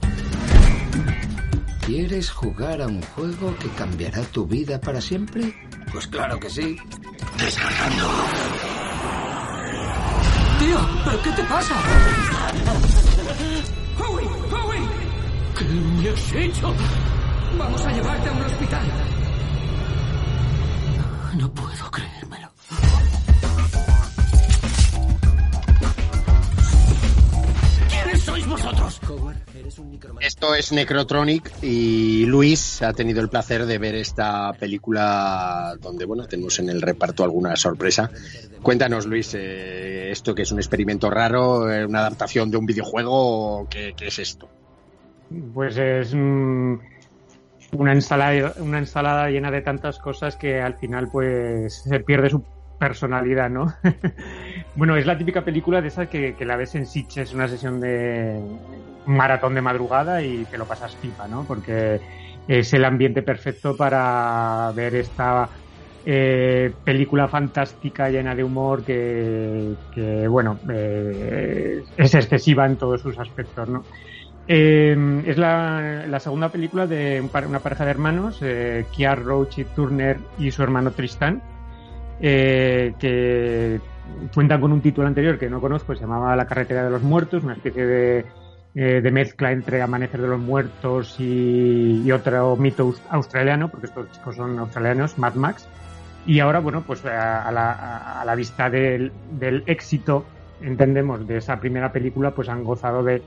¿Quieres 1.86 2.32
jugar 2.32 2.82
a 2.82 2.88
un 2.88 3.02
juego 3.02 3.56
que 3.58 3.70
cambiará 3.70 4.24
tu 4.24 4.48
vida 4.48 4.82
para 4.82 5.00
siempre? 5.00 5.54
Pues 5.92 6.08
claro 6.08 6.40
que 6.40 6.50
sí. 6.50 6.78
Descargando. 7.38 8.06
Tío, 10.60 10.80
¿pero 11.06 11.22
qué 11.22 11.32
te 11.32 11.44
pasa? 11.44 11.76
¡Howie! 14.00 14.28
¡Howie! 14.52 14.88
¿Qué 15.60 15.66
me 15.66 16.10
has 16.10 16.34
hecho? 16.34 16.74
Vamos 17.58 17.86
a 17.86 17.92
llevarte 17.92 18.30
a 18.30 18.32
un 18.32 18.42
hospital. 18.42 18.86
No 21.38 21.52
puedo 21.52 21.92
creérmelo. 21.92 22.17
Esto 30.22 30.56
es 30.56 30.72
Necrotronic 30.72 31.52
y 31.62 32.26
Luis 32.26 32.82
ha 32.82 32.94
tenido 32.94 33.22
el 33.22 33.30
placer 33.30 33.66
de 33.66 33.78
ver 33.78 33.96
esta 33.96 34.54
película 34.54 35.76
donde, 35.82 36.06
bueno, 36.06 36.26
tenemos 36.28 36.60
en 36.60 36.70
el 36.70 36.82
reparto 36.82 37.24
alguna 37.24 37.56
sorpresa. 37.56 38.10
Cuéntanos, 38.62 39.06
Luis, 39.06 39.34
eh, 39.36 40.12
esto 40.12 40.34
que 40.34 40.44
es 40.44 40.52
un 40.52 40.60
experimento 40.60 41.10
raro, 41.10 41.72
eh, 41.72 41.86
una 41.86 42.00
adaptación 42.00 42.52
de 42.52 42.58
un 42.58 42.66
videojuego, 42.66 43.62
o 43.62 43.70
¿qué, 43.70 43.94
qué 43.96 44.08
es 44.08 44.20
esto? 44.20 44.50
Pues 45.54 45.78
es 45.78 46.14
mm, 46.14 46.76
una 47.74 47.94
ensalada, 47.94 48.54
una 48.60 48.80
ensalada 48.80 49.30
llena 49.30 49.52
de 49.52 49.62
tantas 49.62 50.00
cosas 50.00 50.36
que 50.36 50.62
al 50.62 50.76
final 50.76 51.10
pues 51.12 51.84
se 51.84 52.00
pierde 52.00 52.30
su 52.30 52.44
personalidad, 52.80 53.50
¿no? 53.50 53.74
bueno, 54.76 54.96
es 54.96 55.06
la 55.06 55.18
típica 55.18 55.44
película 55.44 55.82
de 55.82 55.90
esas 55.90 56.08
que, 56.08 56.36
que 56.36 56.46
la 56.46 56.56
ves 56.56 56.76
en 56.76 56.86
Sitges, 56.86 57.34
una 57.34 57.48
sesión 57.48 57.80
de 57.80 58.40
maratón 59.08 59.56
de 59.56 59.62
madrugada 59.62 60.22
y 60.22 60.46
te 60.46 60.58
lo 60.58 60.66
pasas 60.66 60.96
pipa, 60.96 61.28
¿no? 61.28 61.46
Porque 61.46 62.00
es 62.48 62.74
el 62.74 62.86
ambiente 62.86 63.22
perfecto 63.22 63.76
para 63.76 64.72
ver 64.76 64.96
esta 64.96 65.50
eh, 66.06 66.72
película 66.84 67.28
fantástica 67.28 68.10
llena 68.10 68.36
de 68.36 68.44
humor 68.44 68.84
que, 68.84 69.76
bueno, 70.30 70.58
eh, 70.70 71.84
es 71.98 72.14
excesiva 72.14 72.66
en 72.66 72.78
todos 72.78 73.02
sus 73.02 73.18
aspectos, 73.18 73.68
¿no? 73.68 73.84
Eh, 74.50 75.24
es 75.26 75.38
la, 75.38 76.20
segunda 76.20 76.50
película 76.50 76.88
de 76.88 77.22
una 77.48 77.60
pareja 77.60 77.84
de 77.84 77.92
hermanos, 77.92 78.40
eh, 78.42 78.86
Kiar 78.92 79.24
Roach 79.24 79.60
y 79.60 79.66
Turner 79.66 80.18
y 80.40 80.52
su 80.52 80.64
hermano 80.64 80.92
Tristan, 80.92 81.42
eh, 82.22 82.94
que 82.98 83.82
cuentan 84.34 84.62
con 84.62 84.72
un 84.72 84.82
título 84.82 85.08
anterior 85.08 85.38
que 85.38 85.50
no 85.50 85.60
conozco, 85.60 85.94
se 85.94 86.02
llamaba 86.02 86.36
La 86.36 86.48
carretera 86.48 86.86
de 86.86 86.90
los 86.90 87.04
muertos, 87.04 87.44
una 87.44 87.54
especie 87.54 87.86
de, 87.86 88.26
eh, 88.80 89.02
de 89.02 89.12
mezcla 89.12 89.52
entre 89.52 89.82
Amanecer 89.82 90.22
de 90.22 90.28
los 90.28 90.40
Muertos 90.40 91.16
y, 91.18 92.12
otro 92.12 92.56
mito 92.58 92.84
aus- 92.84 93.02
australiano, 93.10 93.70
porque 93.70 93.88
estos 93.88 94.12
chicos 94.12 94.36
son 94.36 94.60
australianos, 94.60 95.18
Mad 95.18 95.34
Max. 95.34 95.68
Y 96.28 96.40
ahora, 96.42 96.60
bueno, 96.60 96.84
pues 96.86 97.04
a, 97.06 97.48
a 97.48 97.52
la, 97.52 98.22
a- 98.22 98.24
la 98.24 98.36
vista 98.36 98.70
del, 98.70 99.12
del 99.32 99.64
éxito, 99.66 100.26
entendemos, 100.62 101.28
de 101.28 101.38
esa 101.38 101.60
primera 101.60 101.92
película, 101.92 102.32
pues 102.32 102.50
han 102.50 102.64
gozado 102.64 103.02
de 103.04 103.24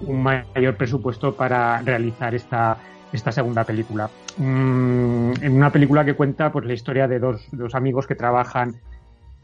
un 0.00 0.22
mayor 0.22 0.76
presupuesto 0.76 1.34
para 1.34 1.80
realizar 1.80 2.34
esta, 2.34 2.76
esta 3.12 3.32
segunda 3.32 3.64
película. 3.64 4.10
Mm, 4.36 5.32
en 5.40 5.52
una 5.56 5.70
película 5.72 6.04
que 6.04 6.14
cuenta 6.14 6.52
pues 6.52 6.66
la 6.66 6.74
historia 6.74 7.08
de 7.08 7.18
dos, 7.18 7.48
dos 7.52 7.74
amigos 7.74 8.06
que 8.06 8.14
trabajan 8.14 8.74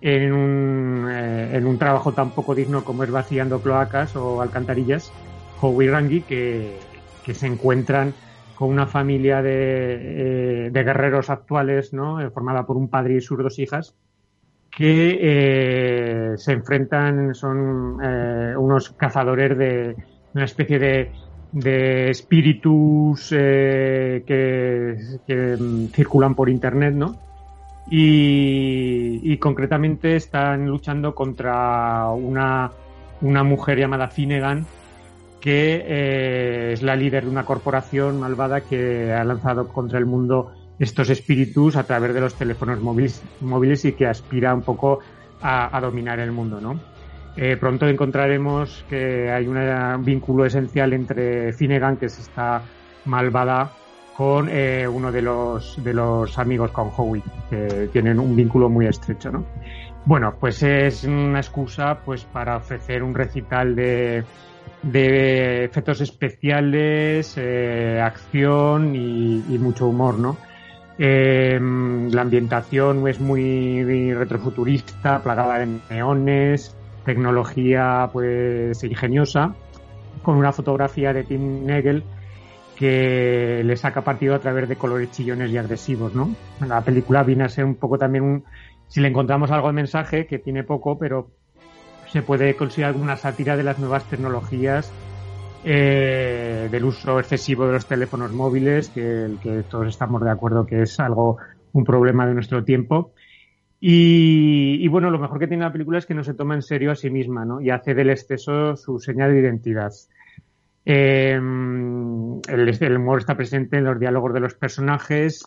en 0.01 0.33
un, 0.33 1.09
eh, 1.11 1.57
en 1.57 1.67
un 1.67 1.79
trabajo 1.79 2.13
tan 2.13 2.33
poco 2.33 2.55
digno 2.55 2.85
como 2.85 3.03
es 3.05 3.11
vaciando 3.11 3.61
cloacas 3.61 4.15
o 4.17 4.41
alcantarillas, 4.43 5.13
Howie 5.61 5.91
Rangi, 5.91 6.23
que, 6.23 6.79
que 7.25 7.35
se 7.35 7.47
encuentran 7.47 8.15
con 8.59 8.71
una 8.71 8.87
familia 8.87 9.41
de, 9.41 10.67
eh, 10.67 10.71
de 10.73 10.83
guerreros 10.83 11.31
actuales, 11.31 11.93
¿no? 11.93 12.21
Eh, 12.21 12.29
formada 12.31 12.67
por 12.67 12.77
un 12.77 12.89
padre 12.89 13.15
y 13.15 13.21
sus 13.21 13.39
dos 13.39 13.59
hijas, 13.61 13.95
que 14.69 15.19
eh, 15.21 16.33
se 16.37 16.53
enfrentan, 16.53 17.37
son 17.37 18.01
unos 18.57 18.91
cazadores 18.91 19.57
de 19.57 19.95
una 20.35 20.45
especie 20.45 20.81
de, 20.81 21.13
de 21.53 22.11
espíritus 22.11 23.29
que, 23.31 24.25
mm, 25.61 25.87
circulan 25.95 26.35
por 26.35 26.49
internet, 26.49 26.95
¿no? 26.95 27.15
Y, 27.91 29.21
y 29.23 29.39
concretamente 29.39 30.17
están 30.17 30.67
luchando 30.67 31.15
contra 31.15 32.09
una, 32.09 32.73
una 33.21 33.45
mujer 33.45 33.79
llamada 33.79 34.09
Finnegan, 34.09 34.67
que 35.41 35.85
eh, 35.87 36.73
es 36.73 36.83
la 36.83 36.97
líder 36.97 37.25
de 37.25 37.31
una 37.31 37.45
corporación 37.45 38.21
malvada 38.21 38.61
que 38.63 39.13
ha 39.13 39.25
lanzado 39.25 39.69
contra 39.69 39.99
el 39.99 40.07
mundo 40.07 40.53
estos 40.79 41.11
espíritus 41.11 41.77
a 41.77 41.85
través 41.85 42.15
de 42.15 42.21
los 42.21 42.35
teléfonos 42.35 42.81
móviles, 42.81 43.23
móviles 43.41 43.85
y 43.85 43.93
que 43.93 44.07
aspira 44.07 44.55
un 44.55 44.63
poco 44.63 45.01
a, 45.41 45.79
dominar 45.81 46.19
el 46.19 46.33
mundo, 46.33 46.61
¿no? 46.61 46.81
Eh, 47.37 47.57
pronto 47.57 47.87
encontraremos 47.87 48.85
que 48.89 49.31
hay 49.31 49.47
un 49.47 50.05
vínculo 50.05 50.45
esencial 50.45 50.93
entre 50.93 51.53
Finnegan, 51.53 51.97
que 51.97 52.07
es 52.07 52.19
esta 52.19 52.63
malvada, 53.05 53.71
con 54.17 54.49
eh, 54.51 54.89
uno 54.89 55.13
de 55.13 55.23
los, 55.23 55.83
de 55.83 55.95
los 55.95 56.37
amigos 56.39 56.73
con 56.73 56.91
Howie, 56.97 57.23
que 57.49 57.89
tienen 57.93 58.19
un 58.19 58.35
vínculo 58.35 58.69
muy 58.69 58.87
estrecho, 58.87 59.31
¿no? 59.31 59.45
Bueno, 60.05 60.35
pues 60.41 60.63
es 60.63 61.05
una 61.05 61.39
excusa 61.39 62.01
pues 62.05 62.25
para 62.25 62.57
ofrecer 62.57 63.03
un 63.03 63.15
recital 63.15 63.77
de, 63.77 64.25
de 64.83 65.65
efectos 65.65 66.01
especiales, 66.01 67.35
eh, 67.37 68.01
acción 68.03 68.95
y, 68.95 69.45
y, 69.49 69.59
mucho 69.59 69.89
humor, 69.89 70.19
¿no? 70.19 70.37
Eh, 70.99 71.59
la 71.61 72.23
ambientación 72.23 73.07
es 73.07 73.21
muy 73.21 74.13
retrofuturista, 74.15 75.23
plagada 75.23 75.61
de 75.61 75.79
neones, 75.91 76.77
tecnología 77.05 78.11
pues 78.13 78.83
ingeniosa, 78.83 79.55
con 80.23 80.37
una 80.37 80.53
fotografía 80.53 81.13
de 81.13 81.25
Tim 81.25 81.65
Nagel 81.67 82.03
que 82.77 83.63
le 83.65 83.77
saca 83.77 84.03
partido 84.03 84.35
a 84.35 84.39
través 84.39 84.69
de 84.69 84.77
colores 84.77 85.11
chillones 85.11 85.51
y 85.51 85.57
agresivos, 85.57 86.15
¿no? 86.15 86.35
La 86.65 86.81
película 86.81 87.25
viene 87.25 87.45
a 87.45 87.49
ser 87.49 87.65
un 87.65 87.75
poco 87.75 87.99
también 87.99 88.25
un, 88.25 88.45
si 88.87 89.01
le 89.01 89.09
encontramos 89.09 89.51
algo 89.51 89.69
de 89.69 89.73
mensaje, 89.75 90.27
que 90.27 90.39
tiene 90.39 90.65
poco, 90.65 90.99
pero 90.99 91.31
se 92.11 92.23
puede 92.23 92.55
considerar 92.57 92.95
alguna 92.95 93.17
sátira 93.17 93.57
de 93.57 93.63
las 93.63 93.79
nuevas 93.79 94.05
tecnologías, 94.05 94.93
eh, 95.65 96.69
del 96.71 96.85
uso 96.85 97.19
excesivo 97.19 97.67
de 97.67 97.73
los 97.73 97.87
teléfonos 97.87 98.33
móviles, 98.33 98.89
que, 98.89 99.35
que 99.43 99.63
todos 99.65 99.89
estamos 99.89 100.23
de 100.23 100.31
acuerdo 100.31 100.67
que 100.67 100.83
es 100.83 100.99
algo, 101.01 101.39
un 101.73 101.85
problema 101.85 102.27
de 102.27 102.35
nuestro 102.35 102.65
tiempo. 102.65 103.13
Y, 103.81 104.79
y, 104.81 104.89
bueno, 104.89 105.11
lo 105.11 105.19
mejor 105.19 105.39
que 105.39 105.47
tiene 105.47 105.63
la 105.63 105.73
película 105.73 105.99
es 105.99 106.07
que 106.07 106.15
no 106.15 106.25
se 106.25 106.35
toma 106.35 106.55
en 106.55 106.63
serio 106.63 106.91
a 106.91 106.97
sí 106.97 107.11
misma, 107.11 107.45
¿no? 107.45 107.61
Y 107.61 107.71
hace 107.71 107.95
del 107.95 108.11
exceso 108.11 108.77
su 108.77 108.99
señal 108.99 109.33
de 109.33 109.41
identidad. 109.41 109.93
Eh, 110.85 111.35
el, 111.35 112.79
el, 112.81 112.97
humor 112.97 113.21
está 113.21 113.37
presente 113.37 113.77
en 113.77 113.85
los 113.85 114.01
diálogos 114.01 114.33
de 114.33 114.41
los 114.41 114.55
personajes 114.55 115.45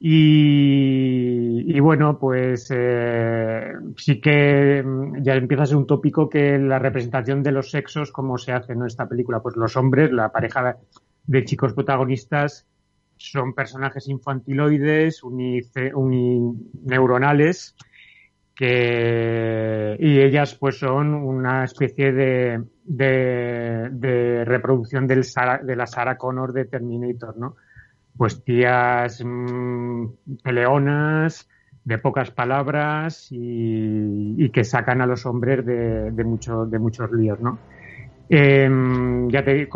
y, 0.00 1.76
y 1.76 1.80
bueno, 1.80 2.18
pues 2.18 2.70
eh, 2.72 3.72
sí 3.96 4.20
que 4.20 4.84
ya 5.20 5.34
empieza 5.34 5.64
a 5.64 5.66
ser 5.66 5.76
un 5.76 5.88
tópico 5.88 6.28
que 6.28 6.56
la 6.58 6.78
representación 6.78 7.42
de 7.42 7.50
los 7.50 7.70
sexos, 7.70 8.12
como 8.12 8.38
se 8.38 8.52
hace 8.52 8.74
en 8.74 8.84
esta 8.84 9.08
película, 9.08 9.40
pues 9.40 9.56
los 9.56 9.76
hombres, 9.76 10.12
la 10.12 10.30
pareja 10.30 10.76
de 11.26 11.44
chicos 11.44 11.74
protagonistas 11.74 12.64
son 13.16 13.54
personajes 13.54 14.06
infantiloides, 14.08 15.24
unineuronales, 15.24 17.74
que, 18.54 19.96
y 19.98 20.20
ellas 20.20 20.54
pues 20.54 20.78
son 20.78 21.12
una 21.14 21.64
especie 21.64 22.12
de, 22.12 22.62
de, 22.84 23.88
de 23.90 24.44
reproducción 24.44 25.08
de 25.08 25.76
la 25.76 25.86
Sarah 25.86 26.16
Connor 26.16 26.52
de 26.52 26.66
Terminator, 26.66 27.36
¿no? 27.36 27.56
Pues 28.18 28.44
tías 28.44 29.22
mmm, 29.24 30.06
peleonas, 30.42 31.48
de 31.88 31.96
pocas 31.96 32.30
palabras 32.30 33.28
y, 33.30 34.50
que 34.50 34.62
sacan 34.62 35.00
a 35.00 35.06
los 35.06 35.24
hombres 35.24 35.64
de, 35.64 36.24
mucho, 36.24 36.66
de 36.66 36.78
muchos 36.78 37.10
líos, 37.12 37.40
¿no? 37.40 37.58
Eh, 38.28 38.68
ya, 39.28 39.42
te, 39.42 39.66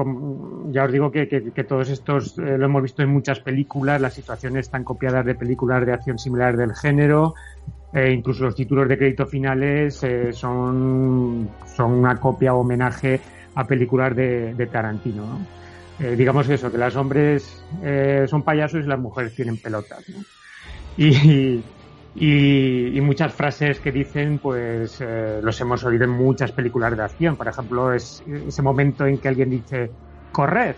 ya 0.71 0.85
os 0.85 0.93
digo 0.93 1.11
que 1.11 1.65
todos 1.67 1.89
estos 1.89 2.37
eh, 2.37 2.59
lo 2.59 2.67
hemos 2.67 2.83
visto 2.83 3.03
en 3.03 3.09
muchas 3.09 3.41
películas, 3.41 3.99
las 3.99 4.13
situaciones 4.13 4.67
están 4.67 4.85
copiadas 4.85 5.25
de 5.25 5.35
películas 5.35 5.87
de 5.87 5.95
acción 5.95 6.19
similares 6.19 6.59
del 6.59 6.75
género, 6.75 7.35
eh, 7.95 8.13
incluso 8.13 8.45
los 8.45 8.55
títulos 8.55 8.89
de 8.89 8.99
crédito 8.99 9.25
finales 9.25 10.03
eh, 10.03 10.35
son, 10.35 11.49
son 11.75 11.93
una 11.93 12.17
copia 12.17 12.53
o 12.53 12.61
homenaje 12.61 13.21
a 13.55 13.67
películas 13.67 14.15
de, 14.15 14.53
de 14.53 14.67
Tarantino. 14.67 15.25
¿no? 15.25 15.62
Eh, 16.03 16.17
digamos 16.17 16.49
eso, 16.49 16.71
que 16.71 16.79
los 16.79 16.97
hombres 16.97 17.65
eh, 17.83 18.27
son 18.27 18.43
payasos 18.43 18.85
y 18.85 18.89
las 18.89 18.99
mujeres 18.99 19.35
tienen 19.37 19.57
pelotas. 19.57 20.05
Y, 20.97 21.63
muchas 23.01 23.33
frases 23.33 23.79
que 23.79 23.93
dicen, 23.93 24.39
pues 24.39 25.01
eh, 25.01 25.41
los 25.43 25.61
hemos 25.61 25.85
oído 25.85 26.05
en 26.05 26.11
muchas 26.11 26.51
películas 26.51 26.97
de 26.97 27.05
acción. 27.05 27.37
Por 27.37 27.47
ejemplo, 27.47 27.93
es 27.93 28.23
ese 28.27 28.63
momento 28.63 29.07
en 29.07 29.19
que 29.19 29.29
alguien 29.29 29.51
dice, 29.51 29.91
corred, 30.33 30.75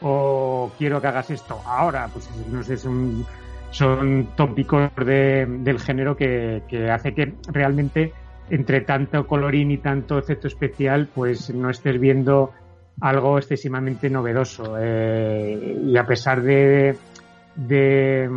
o 0.00 0.72
quiero 0.76 1.00
que 1.00 1.06
hagas 1.06 1.30
esto 1.30 1.60
ahora, 1.64 2.08
pues 2.12 2.28
no 2.50 2.62
sé, 2.62 2.76
son 2.76 4.28
tópicos 4.36 4.90
de, 4.96 5.46
del 5.46 5.78
género 5.78 6.16
que, 6.16 6.62
que, 6.68 6.90
hace 6.90 7.14
que 7.14 7.34
realmente 7.52 8.12
entre 8.50 8.80
tanto 8.80 9.26
colorín 9.26 9.70
y 9.70 9.78
tanto 9.78 10.18
efecto 10.18 10.48
especial, 10.48 11.08
pues 11.14 11.50
no 11.50 11.70
estés 11.70 12.00
viendo 12.00 12.52
algo 13.00 13.38
excesivamente 13.38 14.10
novedoso. 14.10 14.76
Eh, 14.78 15.80
y 15.86 15.96
a 15.96 16.06
pesar 16.06 16.42
de, 16.42 16.96
de 17.54 18.30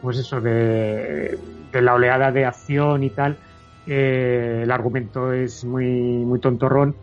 pues 0.00 0.18
eso, 0.18 0.40
de, 0.40 1.38
de, 1.72 1.82
la 1.82 1.94
oleada 1.94 2.30
de 2.32 2.44
acción 2.44 3.02
y 3.04 3.10
tal, 3.10 3.36
eh, 3.86 4.60
el 4.62 4.70
argumento 4.70 5.32
es 5.32 5.64
muy, 5.64 5.86
muy 5.86 6.38
tontorrón 6.40 6.94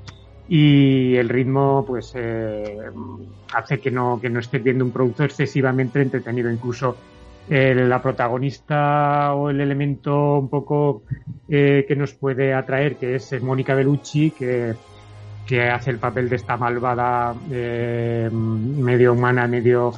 y 0.47 1.15
el 1.15 1.30
ritmo 1.30 1.86
pues 1.88 2.12
eh, 2.15 2.78
hace 3.54 3.80
que 3.80 3.89
no, 3.89 4.19
que 4.21 4.30
no 4.30 4.39
estés 4.39 4.62
viendo 4.62 4.84
un 4.84 4.91
producto 4.91 5.24
excesivamente 5.24 6.02
entretenido. 6.02 6.52
Incluso 6.52 6.97
eh, 7.50 7.74
la 7.74 8.02
protagonista 8.02 9.34
o 9.34 9.50
el 9.50 9.62
elemento 9.62 10.39
un 10.39 10.50
poco 10.50 11.04
eh, 11.47 11.86
que 11.88 11.95
nos 11.95 12.13
puede 12.13 12.54
atraer, 12.54 12.97
que 12.97 13.15
es 13.15 13.41
Mónica 13.41 13.76
Bellucci, 13.76 14.32
que, 14.32 14.74
que 15.51 15.69
hace 15.69 15.91
el 15.91 15.97
papel 15.97 16.29
de 16.29 16.37
esta 16.37 16.55
malvada 16.55 17.35
eh, 17.51 18.29
medio 18.31 19.11
humana, 19.11 19.47
medio 19.47 19.91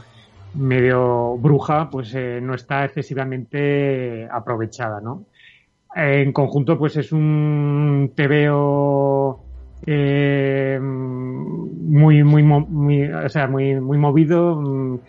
medio 0.55 1.37
bruja, 1.37 1.91
pues 1.91 2.11
eh, 2.15 2.39
no 2.41 2.55
está 2.55 2.85
excesivamente 2.85 4.27
aprovechada, 4.31 4.99
¿no? 4.99 5.25
En 5.95 6.33
conjunto, 6.33 6.75
pues 6.79 6.97
es 6.97 7.11
un 7.11 8.13
TVO 8.15 9.43
eh, 9.85 10.79
muy, 10.81 12.23
muy, 12.23 12.41
muy, 12.41 13.03
o 13.11 13.29
sea, 13.29 13.45
muy, 13.47 13.79
muy 13.79 13.99
movido, 13.99 14.59
mm, 14.59 14.99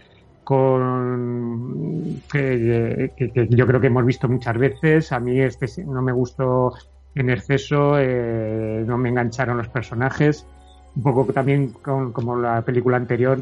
con 0.45 2.21
que, 2.31 3.13
que, 3.17 3.49
yo 3.49 3.67
creo 3.67 3.81
que 3.81 3.87
hemos 3.87 4.05
visto 4.05 4.29
muchas 4.29 4.59
veces. 4.59 5.11
A 5.11 5.21
mí 5.21 5.41
este 5.41 5.67
no 5.87 6.03
me 6.03 6.13
gustó 6.13 6.75
en 7.15 7.31
exceso, 7.31 7.99
eh, 7.99 8.85
no 8.87 8.99
me 8.99 9.09
engancharon 9.09 9.57
los 9.57 9.69
personajes. 9.69 10.47
Un 10.97 11.03
poco 11.03 11.33
también 11.33 11.69
con, 11.71 12.13
como 12.13 12.37
la 12.37 12.63
película 12.63 12.97
anterior, 12.97 13.41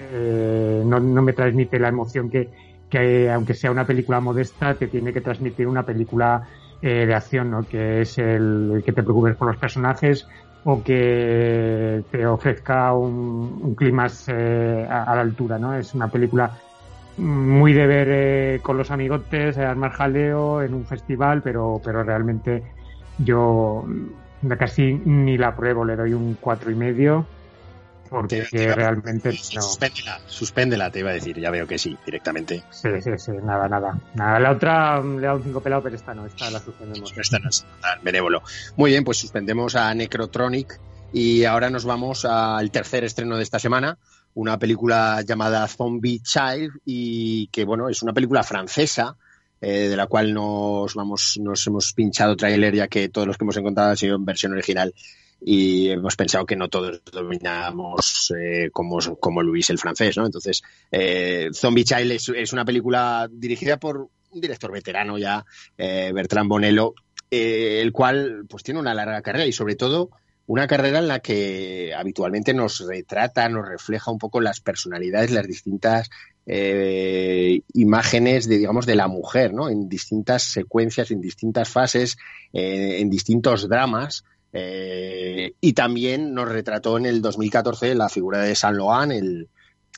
eh, 0.00 0.82
no, 0.84 1.00
no, 1.00 1.22
me 1.22 1.32
transmite 1.32 1.78
la 1.78 1.88
emoción 1.88 2.30
que, 2.30 2.48
que, 2.88 3.30
aunque 3.30 3.54
sea 3.54 3.70
una 3.70 3.86
película 3.86 4.20
modesta, 4.20 4.74
te 4.74 4.86
tiene 4.86 5.12
que 5.12 5.20
transmitir 5.20 5.66
una 5.66 5.84
película 5.84 6.48
eh, 6.80 7.06
de 7.06 7.14
acción, 7.14 7.50
¿no? 7.50 7.62
que 7.66 8.00
es 8.00 8.18
el, 8.18 8.82
que 8.84 8.92
te 8.92 9.02
preocupes 9.02 9.36
por 9.36 9.48
los 9.48 9.56
personajes 9.56 10.26
o 10.64 10.82
que 10.82 12.02
te 12.10 12.26
ofrezca 12.26 12.92
un, 12.92 13.60
un 13.62 13.74
clima 13.74 14.06
eh, 14.28 14.86
a, 14.88 15.04
a, 15.04 15.14
la 15.16 15.20
altura. 15.20 15.58
¿no? 15.58 15.74
Es 15.74 15.94
una 15.94 16.08
película 16.08 16.58
muy 17.18 17.72
de 17.72 17.86
ver 17.86 18.08
eh, 18.10 18.60
con 18.62 18.76
los 18.76 18.90
amigotes, 18.90 19.58
armar 19.58 19.92
jaleo 19.92 20.62
en 20.62 20.74
un 20.74 20.86
festival, 20.86 21.42
pero, 21.42 21.80
pero 21.84 22.02
realmente 22.02 22.62
yo 23.18 23.86
casi 24.58 24.94
ni 24.94 25.36
la 25.36 25.54
pruebo, 25.54 25.84
le 25.84 25.96
doy 25.96 26.14
un 26.14 26.36
cuatro 26.40 26.70
y 26.70 26.74
medio 26.74 27.26
porque 28.12 28.42
te, 28.42 28.58
te 28.58 28.74
realmente 28.74 29.30
no. 29.54 29.62
Suspéndela, 29.62 30.20
suspéndela, 30.26 30.90
te 30.90 30.98
iba 30.98 31.10
a 31.10 31.14
decir, 31.14 31.40
ya 31.40 31.50
veo 31.50 31.66
que 31.66 31.78
sí, 31.78 31.96
directamente. 32.04 32.62
Sí, 32.70 32.88
sí, 33.00 33.10
sí, 33.16 33.32
nada, 33.42 33.68
nada. 33.68 33.98
nada 34.14 34.38
la 34.38 34.50
otra 34.50 35.02
le 35.02 35.22
da 35.22 35.34
un 35.34 35.42
5 35.42 35.60
pelado, 35.62 35.82
pero 35.82 35.96
esta 35.96 36.12
no, 36.12 36.26
esta 36.26 36.50
la 36.50 36.60
suspendemos. 36.60 37.10
Esta 37.16 37.38
no 37.38 37.48
es 37.48 37.64
tan 37.80 38.04
benévolo. 38.04 38.42
Muy 38.76 38.90
bien, 38.90 39.02
pues 39.02 39.16
suspendemos 39.16 39.76
a 39.76 39.94
Necrotronic 39.94 40.78
y 41.10 41.44
ahora 41.44 41.70
nos 41.70 41.86
vamos 41.86 42.26
al 42.26 42.70
tercer 42.70 43.02
estreno 43.04 43.38
de 43.38 43.44
esta 43.44 43.58
semana, 43.58 43.96
una 44.34 44.58
película 44.58 45.22
llamada 45.22 45.66
Zombie 45.68 46.20
Child 46.20 46.80
y 46.84 47.48
que, 47.48 47.64
bueno, 47.64 47.88
es 47.88 48.02
una 48.02 48.12
película 48.12 48.42
francesa. 48.42 49.16
Eh, 49.64 49.88
de 49.88 49.96
la 49.96 50.08
cual 50.08 50.34
nos 50.34 50.92
vamos 50.96 51.38
nos 51.40 51.64
hemos 51.68 51.92
pinchado 51.92 52.34
tráiler 52.34 52.74
ya 52.74 52.88
que 52.88 53.08
todos 53.08 53.28
los 53.28 53.38
que 53.38 53.44
hemos 53.44 53.56
encontrado 53.56 53.90
han 53.90 53.96
sido 53.96 54.16
en 54.16 54.24
versión 54.24 54.50
original 54.50 54.92
y 55.44 55.88
hemos 55.90 56.16
pensado 56.16 56.46
que 56.46 56.56
no 56.56 56.68
todos 56.68 57.00
dominamos 57.12 58.32
eh, 58.36 58.70
como, 58.72 58.98
como 59.20 59.42
Luis 59.42 59.70
el 59.70 59.78
francés, 59.78 60.16
¿no? 60.16 60.26
Entonces, 60.26 60.62
eh, 60.90 61.50
Zombie 61.52 61.84
Child 61.84 62.12
es, 62.12 62.28
es, 62.28 62.52
una 62.52 62.64
película 62.64 63.28
dirigida 63.30 63.76
por 63.76 64.08
un 64.30 64.40
director 64.40 64.72
veterano 64.72 65.18
ya, 65.18 65.44
eh, 65.76 66.10
Bertrand 66.14 66.48
Bonello, 66.48 66.94
eh, 67.30 67.80
el 67.80 67.92
cual 67.92 68.44
pues 68.48 68.62
tiene 68.62 68.80
una 68.80 68.94
larga 68.94 69.22
carrera 69.22 69.46
y 69.46 69.52
sobre 69.52 69.74
todo 69.74 70.10
una 70.46 70.66
carrera 70.66 70.98
en 70.98 71.08
la 71.08 71.20
que 71.20 71.92
habitualmente 71.96 72.54
nos 72.54 72.80
retrata, 72.86 73.48
nos 73.48 73.68
refleja 73.68 74.10
un 74.10 74.18
poco 74.18 74.40
las 74.40 74.60
personalidades, 74.60 75.30
las 75.30 75.46
distintas 75.46 76.10
eh, 76.46 77.60
imágenes 77.74 78.48
de 78.48 78.58
digamos 78.58 78.86
de 78.86 78.96
la 78.96 79.08
mujer, 79.08 79.54
¿no? 79.54 79.68
En 79.68 79.88
distintas 79.88 80.42
secuencias, 80.42 81.10
en 81.10 81.20
distintas 81.20 81.68
fases, 81.68 82.16
eh, 82.52 82.98
en 83.00 83.10
distintos 83.10 83.68
dramas. 83.68 84.24
Eh, 84.54 85.54
y 85.60 85.72
también 85.72 86.34
nos 86.34 86.48
retrató 86.48 86.98
en 86.98 87.06
el 87.06 87.22
2014 87.22 87.94
la 87.94 88.08
figura 88.08 88.40
de 88.40 88.54
Saint 88.54 88.76
Laurent, 88.76 89.12
el, 89.12 89.48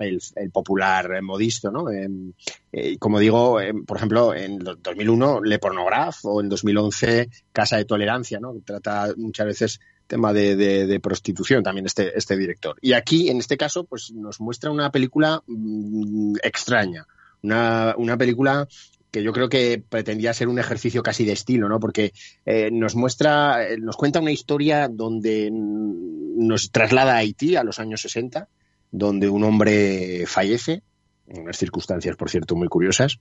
el, 0.00 0.50
popular 0.50 1.22
modisto, 1.22 1.70
¿no? 1.70 1.86
Eh, 1.90 2.98
como 2.98 3.18
digo, 3.18 3.60
eh, 3.60 3.72
por 3.86 3.96
ejemplo, 3.96 4.34
en 4.34 4.58
2001 4.58 5.42
Le 5.42 5.58
Pornograph 5.58 6.24
o 6.24 6.40
en 6.40 6.48
2011 6.48 7.28
Casa 7.52 7.76
de 7.76 7.84
Tolerancia, 7.84 8.40
¿no? 8.40 8.54
Trata 8.64 9.12
muchas 9.16 9.46
veces 9.46 9.80
tema 10.06 10.32
de, 10.32 10.56
de, 10.56 11.00
prostitución 11.00 11.62
también 11.62 11.86
este, 11.86 12.16
este 12.16 12.36
director. 12.36 12.76
Y 12.80 12.92
aquí, 12.92 13.30
en 13.30 13.38
este 13.38 13.56
caso, 13.56 13.84
pues 13.84 14.12
nos 14.12 14.40
muestra 14.40 14.70
una 14.70 14.90
película 14.90 15.42
mmm, 15.46 16.36
extraña, 16.42 17.06
una, 17.42 17.94
una 17.96 18.16
película 18.16 18.68
que 19.10 19.22
yo 19.22 19.32
creo 19.32 19.48
que 19.48 19.82
pretendía 19.88 20.34
ser 20.34 20.48
un 20.48 20.58
ejercicio 20.58 21.02
casi 21.02 21.24
de 21.24 21.32
estilo, 21.32 21.68
¿no? 21.68 21.78
Porque 21.78 22.12
eh, 22.44 22.70
nos 22.72 22.96
muestra, 22.96 23.68
eh, 23.68 23.78
nos 23.78 23.96
cuenta 23.96 24.20
una 24.20 24.32
historia 24.32 24.88
donde 24.88 25.50
nos 25.52 26.72
traslada 26.72 27.12
a 27.12 27.18
Haití 27.18 27.54
a 27.54 27.62
los 27.62 27.78
años 27.78 28.00
60, 28.00 28.48
donde 28.90 29.28
un 29.28 29.44
hombre 29.44 30.24
fallece, 30.26 30.82
en 31.28 31.42
unas 31.42 31.56
circunstancias, 31.56 32.16
por 32.16 32.28
cierto, 32.28 32.56
muy 32.56 32.66
curiosas, 32.66 33.20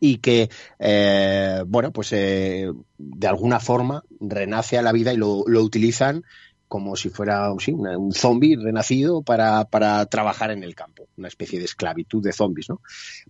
y 0.00 0.16
que, 0.16 0.48
eh, 0.78 1.62
bueno, 1.66 1.92
pues 1.92 2.12
eh, 2.12 2.72
de 2.96 3.26
alguna 3.28 3.60
forma 3.60 4.02
renace 4.18 4.78
a 4.78 4.82
la 4.82 4.92
vida 4.92 5.12
y 5.12 5.18
lo, 5.18 5.44
lo 5.46 5.62
utilizan 5.62 6.24
como 6.66 6.94
si 6.96 7.10
fuera 7.10 7.52
sí, 7.58 7.72
un 7.72 8.12
zombie 8.12 8.56
renacido 8.56 9.22
para, 9.22 9.64
para, 9.64 10.06
trabajar 10.06 10.52
en 10.52 10.62
el 10.62 10.76
campo, 10.76 11.08
una 11.16 11.26
especie 11.26 11.58
de 11.58 11.64
esclavitud 11.64 12.22
de 12.22 12.32
zombies. 12.32 12.68
¿no? 12.68 12.80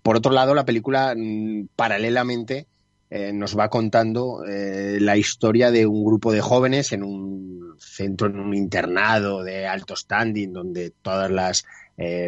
Por 0.03 0.17
otro 0.17 0.31
lado, 0.31 0.55
la 0.55 0.67
película 0.67 1.15
mmm, 1.17 1.69
paralelamente 1.75 2.67
eh, 3.09 3.33
nos 3.33 3.59
va 3.59 3.71
contando 3.71 4.45
la 4.47 5.17
historia 5.17 5.73
de 5.73 5.87
un 5.87 6.05
grupo 6.05 6.31
de 6.33 6.41
jóvenes 6.41 6.93
en 6.93 7.03
un 7.03 7.75
centro, 7.79 8.29
en 8.29 8.39
un 8.39 8.55
internado 8.55 9.43
de 9.43 9.67
alto 9.67 9.97
standing, 9.97 10.53
donde 10.53 10.93
todas 11.03 11.31
las 11.31 11.65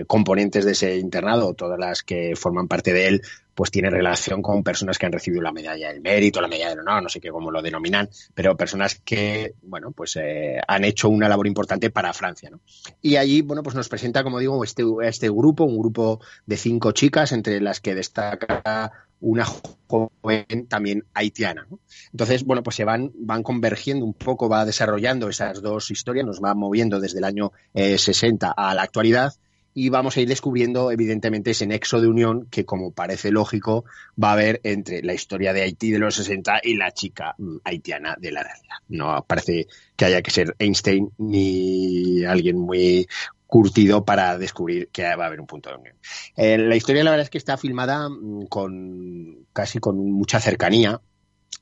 componentes 0.07 0.67
de 0.67 0.73
ese 0.73 0.99
internado, 0.99 1.55
todas 1.55 1.79
las 1.79 2.03
que 2.03 2.35
forman 2.37 2.69
parte 2.69 2.93
de 2.93 3.09
él, 3.09 3.23
pues 3.55 3.71
tiene 3.71 3.91
relación 3.91 4.43
con 4.43 4.63
personas 4.63 4.99
que 4.99 5.07
han 5.07 5.13
recibido 5.13 5.43
la 5.43 5.53
medalla 5.53 5.89
del 5.93 6.01
mérito, 6.01 6.41
la 6.41 6.49
medalla 6.49 6.71
del 6.71 6.81
honor, 6.81 7.03
no 7.03 7.09
sé 7.09 7.21
qué 7.21 7.31
cómo 7.31 7.51
lo 7.51 7.63
denominan, 7.63 8.09
pero 8.35 8.57
personas 8.57 9.01
que, 9.05 9.55
bueno, 9.63 9.93
pues 9.93 10.17
eh, 10.17 10.61
han 10.67 10.85
hecho 10.85 11.09
una 11.09 11.29
labor 11.29 11.47
importante 11.47 11.91
para 11.91 12.13
Francia, 12.13 12.51
¿no? 12.51 12.61
Y 13.01 13.17
allí, 13.17 13.43
bueno, 13.43 13.63
pues 13.63 13.75
nos 13.75 13.89
presenta, 13.89 14.23
como 14.23 14.39
digo, 14.39 14.63
este, 14.65 14.85
este 15.03 15.29
grupo, 15.29 15.65
un 15.65 15.79
grupo 15.79 16.21
de 16.47 16.57
cinco 16.57 16.93
chicas, 16.93 17.33
entre 17.33 17.61
las 17.61 17.81
que 17.81 17.95
destaca 17.95 18.93
una 19.21 19.45
joven 19.45 20.67
también 20.69 21.05
haitiana. 21.15 21.67
Entonces, 22.11 22.45
bueno, 22.45 22.63
pues 22.63 22.77
se 22.77 22.85
van, 22.85 23.13
van 23.15 23.43
convergiendo 23.43 24.05
un 24.05 24.15
poco, 24.15 24.49
va 24.49 24.65
desarrollando 24.65 25.29
esas 25.29 25.63
dos 25.63 25.91
historias, 25.91 26.27
nos 26.27 26.43
va 26.43 26.55
moviendo 26.55 27.01
desde 27.01 27.19
el 27.19 27.25
año 27.25 27.53
eh, 27.73 27.99
60 27.99 28.51
a 28.51 28.75
la 28.75 28.83
actualidad 28.83 29.33
y 29.75 29.89
vamos 29.89 30.17
a 30.17 30.21
ir 30.21 30.29
descubriendo 30.29 30.91
evidentemente 30.91 31.53
ese 31.53 31.67
nexo 31.67 32.01
de 32.01 32.09
unión 32.09 32.47
que 32.51 32.65
como 32.65 32.93
parece 32.93 33.31
lógico 33.31 33.85
va 34.23 34.31
a 34.31 34.33
haber 34.35 34.61
entre 34.65 35.03
la 35.03 35.15
historia 35.15 35.53
de 35.53 35.63
Haití 35.63 35.91
de 35.91 35.99
los 35.99 36.15
60 36.17 36.61
y 36.63 36.75
la 36.75 36.91
chica 36.93 37.35
mm, 37.39 37.57
haitiana 37.65 38.17
de 38.19 38.33
la 38.33 38.43
realidad. 38.43 38.77
No 38.89 39.25
parece 39.27 39.67
que 39.97 40.05
haya 40.05 40.23
que 40.23 40.31
ser 40.31 40.55
Einstein 40.59 41.11
ni 41.19 42.25
alguien 42.25 42.59
muy 42.59 43.07
curtido 43.47 44.05
para 44.05 44.39
descubrir 44.39 44.89
que 44.89 45.03
va 45.15 45.25
a 45.25 45.27
haber 45.27 45.41
un 45.41 45.47
punto 45.47 45.69
de 45.69 45.77
unión. 45.77 45.97
Eh, 46.37 46.57
la 46.57 46.75
historia 46.75 47.05
la 47.05 47.11
verdad 47.11 47.25
es 47.25 47.31
que 47.31 47.39
está 47.39 47.57
filmada 47.59 48.09
mm, 48.09 48.47
con 48.47 49.47
casi 49.53 49.79
con 49.79 49.99
mucha 49.99 50.41
cercanía, 50.41 51.01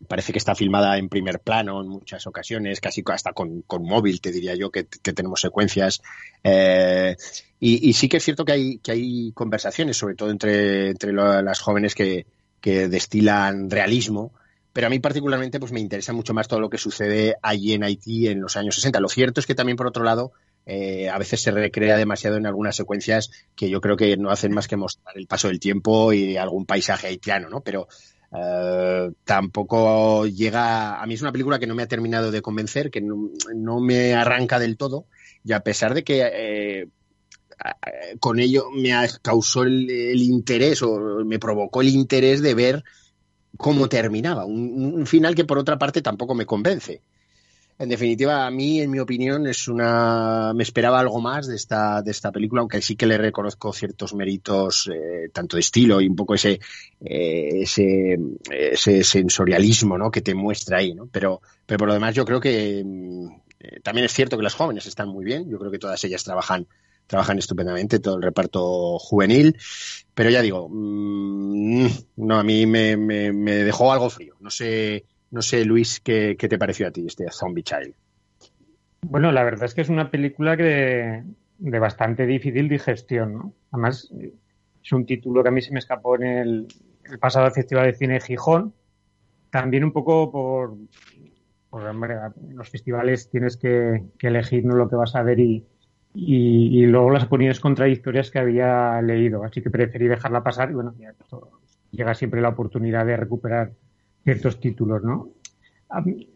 parece 0.09 0.33
que 0.33 0.39
está 0.39 0.55
filmada 0.55 0.97
en 0.99 1.09
primer 1.09 1.41
plano 1.41 1.81
en 1.81 1.89
muchas 1.89 2.27
ocasiones, 2.27 2.81
casi 2.81 3.03
hasta 3.07 3.33
con, 3.33 3.63
con 3.63 3.85
móvil, 3.85 4.21
te 4.21 4.33
diría 4.33 4.55
yo, 4.55 4.71
que, 4.71 4.85
tenemos 4.85 5.41
secuencias. 5.41 6.03
Eh, 6.43 7.17
y, 7.59 7.93
sí 7.93 8.09
que 8.09 8.17
es 8.17 8.25
cierto 8.25 8.45
que 8.45 8.53
hay, 8.53 8.79
que 8.79 8.93
hay 8.93 9.33
conversaciones, 9.33 9.97
sobre 9.97 10.15
todo 10.15 10.31
entre, 10.31 10.91
entre 10.91 11.13
las 11.13 11.61
jóvenes 11.61 11.95
que, 11.95 12.27
que, 12.61 12.89
destilan 12.89 13.71
realismo, 13.71 14.33
pero 14.73 14.87
a 14.87 14.91
mí 14.91 14.99
particularmente 15.01 15.61
pues 15.61 15.73
me 15.73 15.81
interesa 15.81 16.13
mucho 16.13 16.33
más 16.33 16.49
todo 16.49 16.61
lo 16.61 16.71
que 16.71 16.79
sucede 16.79 17.37
allí 17.43 17.75
en 17.75 17.85
Haití 17.85 18.29
en 18.29 18.41
los 18.41 18.57
años 18.57 18.77
60. 18.77 19.01
Lo 19.01 19.09
cierto 19.09 19.41
es 19.41 19.47
que 19.47 19.55
también, 19.55 19.77
por 19.77 19.87
otro 19.87 20.05
lado, 20.05 20.33
eh, 20.65 21.09
a 21.09 21.19
veces 21.19 21.43
se 21.43 21.51
recrea 21.51 21.97
demasiado 21.97 22.37
en 22.37 22.47
algunas 22.47 22.77
secuencias 22.77 23.31
que 23.57 23.69
yo 23.69 23.81
creo 23.81 23.97
que 23.97 24.17
no 24.17 24.31
hacen 24.31 24.53
más 24.53 24.69
que 24.69 24.77
mostrar 24.77 25.19
el 25.19 25.27
paso 25.27 25.49
del 25.49 25.61
tiempo 25.61 26.13
y 26.13 26.37
algún 26.37 26.65
paisaje 26.65 27.09
haitiano, 27.09 27.49
¿no? 27.49 27.61
Pero 27.61 27.89
Uh, 28.33 29.13
tampoco 29.25 30.27
llega. 30.27 31.03
A 31.03 31.07
mí 31.07 31.15
es 31.15 31.23
una 31.23 31.33
película 31.33 31.59
que 31.59 31.67
no 31.67 31.75
me 31.75 31.83
ha 31.83 31.89
terminado 31.89 32.31
de 32.31 32.43
convencer, 32.43 32.91
que 32.91 33.01
no, 33.01 33.81
me 33.81 34.15
arranca 34.15 34.59
del 34.59 34.77
todo, 34.77 35.07
y 35.45 35.53
a 35.53 35.61
pesar 35.61 35.95
de 35.95 36.05
que 36.05 36.23
eh, 36.33 36.89
con 38.21 38.39
ello 38.39 38.71
me 38.71 38.93
causó 39.23 39.65
el, 39.65 39.91
el, 39.91 40.23
interés 40.23 40.83
o 40.83 41.25
me 41.25 41.39
provocó 41.39 41.81
el 41.81 41.89
interés 41.89 42.41
de 42.41 42.55
ver 42.55 42.85
cómo 43.57 43.89
terminaba. 43.89 44.45
Un, 44.45 45.07
final 45.07 45.35
que 45.35 45.45
por 45.45 45.59
otra 45.59 45.79
parte 45.79 46.03
tampoco 46.03 46.35
me 46.35 46.47
convence. 46.47 47.03
En 47.81 47.89
definitiva, 47.89 48.47
a 48.47 48.51
mí, 48.51 48.83
en 48.83 48.91
mi 48.91 48.99
opinión, 48.99 49.47
es 49.47 49.67
una. 49.67 50.53
Me 50.55 50.65
esperaba 50.65 51.01
algo 51.01 51.19
más 51.19 51.47
de 51.47 51.57
esta, 51.57 52.03
de 52.03 52.11
esta 52.11 52.31
película, 52.31 52.61
aunque 52.61 52.83
sí 52.83 52.95
que 52.95 53.07
le 53.07 53.17
reconozco 53.17 53.73
ciertos 53.73 54.13
méritos, 54.13 54.91
eh, 54.93 55.31
tanto 55.33 55.57
de 55.57 55.61
estilo 55.61 55.99
y 55.99 56.07
un 56.07 56.15
poco 56.15 56.35
ese, 56.35 56.61
eh, 57.01 57.63
ese, 57.63 58.19
ese, 58.51 59.03
sensorialismo 59.03 59.97
¿no? 59.97 60.11
que 60.11 60.21
te 60.21 60.35
muestra 60.35 60.77
ahí. 60.77 60.93
¿no? 60.93 61.07
Pero, 61.07 61.41
pero 61.65 61.79
por 61.79 61.89
lo 61.89 61.95
demás, 61.95 62.15
yo 62.15 62.27
creo 62.27 62.39
que 62.39 62.81
eh, 62.81 63.81
también 63.83 64.05
es 64.05 64.13
cierto 64.13 64.37
que 64.37 64.43
las 64.43 64.55
jóvenes 64.55 64.85
están 64.85 65.09
muy 65.09 65.25
bien. 65.25 65.49
Yo 65.49 65.59
creo 65.59 65.71
que 65.71 65.79
todas 65.79 66.05
ellas 66.05 66.23
trabajan 66.23 66.67
trabajan 67.07 67.39
estupendamente, 67.39 67.99
todo 67.99 68.17
el 68.17 68.23
reparto 68.23 68.97
juvenil, 69.01 69.57
pero 70.15 70.31
ya 70.31 70.43
digo, 70.43 70.69
mmm, 70.71 71.89
no, 72.19 72.39
a 72.39 72.45
mí 72.45 72.67
me, 72.67 72.97
me, 72.97 73.33
me, 73.33 73.65
dejó 73.65 73.91
algo 73.91 74.11
frío. 74.11 74.37
No 74.39 74.49
sé, 74.49 75.07
no 75.31 75.43
sé, 75.43 75.65
Luis, 75.65 76.01
¿qué, 76.01 76.37
¿qué, 76.39 76.49
te 76.49 76.59
pareció 76.59 76.89
a 76.89 76.91
ti 76.91 77.07
este 77.07 77.27
Zombie 77.31 77.63
Child? 77.63 77.95
Bueno, 79.03 79.33
la 79.33 79.45
verdad 79.45 79.65
es 79.65 79.75
que 79.75 79.81
es 79.81 79.89
una 79.89 80.11
película 80.11 80.57
que 80.57 81.23
de, 81.59 81.79
bastante 81.79 82.27
difícil 82.27 82.69
digestión, 82.69 83.35
¿no? 83.35 83.55
Además, 83.71 84.13
es 84.83 84.93
un 84.93 85.07
título 85.07 85.43
que 85.43 85.49
a 85.49 85.53
mí 85.53 85.63
se 85.63 85.73
me 85.73 85.79
escapó 85.79 86.17
en 86.17 86.25
el, 86.25 86.69
pasado 87.21 87.51
Festival 87.51 87.87
de 87.87 87.95
Cine 87.95 88.15
de 88.15 88.21
Gijón, 88.21 88.75
también 89.51 89.85
un 89.85 89.93
poco 89.93 90.31
por, 90.31 90.77
por 91.71 91.87
hombre, 91.87 92.17
en 92.49 92.57
los 92.57 92.69
festivales 92.69 93.31
tienes 93.31 93.57
que, 93.57 94.05
que, 94.19 94.29
elegir 94.29 94.65
¿no? 94.65 94.75
lo 94.75 94.89
que 94.89 94.97
vas 94.97 95.17
a 95.17 95.23
ver 95.23 95.41
y, 95.41 95.65
y, 96.15 96.83
y, 96.83 96.87
luego 96.87 97.11
las 97.11 97.25
opiniones 97.25 97.59
contradictorias 97.59 98.31
que 98.31 98.39
había 98.39 99.01
leído, 99.03 99.43
así 99.43 99.61
que 99.61 99.71
preferí 99.71 100.07
dejarla 100.07 100.45
pasar 100.45 100.71
y 100.71 100.75
bueno, 100.75 100.95
ya, 100.99 101.15
llega 101.91 102.15
siempre 102.15 102.41
la 102.41 102.51
oportunidad 102.51 103.07
de 103.07 103.17
recuperar 103.17 103.73
ciertos 104.25 104.61
títulos, 104.61 105.03
¿no? 105.03 105.31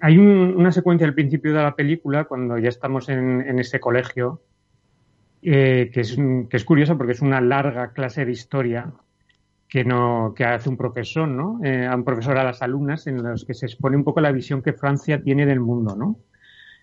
Hay 0.00 0.18
un, 0.18 0.54
una 0.56 0.72
secuencia 0.72 1.06
al 1.06 1.14
principio 1.14 1.52
de 1.54 1.62
la 1.62 1.76
película, 1.76 2.24
cuando 2.24 2.58
ya 2.58 2.68
estamos 2.68 3.08
en, 3.08 3.40
en 3.42 3.58
ese 3.60 3.78
colegio, 3.78 4.42
eh, 5.42 5.90
que, 5.92 6.00
es, 6.00 6.16
que 6.48 6.56
es 6.56 6.64
curiosa 6.64 6.96
porque 6.96 7.12
es 7.12 7.20
una 7.20 7.40
larga 7.40 7.92
clase 7.92 8.24
de 8.24 8.32
historia 8.32 8.92
que, 9.68 9.84
no, 9.84 10.32
que 10.34 10.44
hace 10.44 10.68
un 10.68 10.76
profesor, 10.76 11.28
¿no? 11.28 11.60
Eh, 11.62 11.86
a 11.86 11.94
un 11.94 12.04
profesor 12.04 12.38
a 12.38 12.44
las 12.44 12.62
alumnas 12.62 13.06
en 13.06 13.22
los 13.22 13.44
que 13.44 13.54
se 13.54 13.66
expone 13.66 13.96
un 13.96 14.04
poco 14.04 14.20
la 14.20 14.32
visión 14.32 14.62
que 14.62 14.72
Francia 14.72 15.22
tiene 15.22 15.46
del 15.46 15.60
mundo, 15.60 15.94
¿no? 15.96 16.18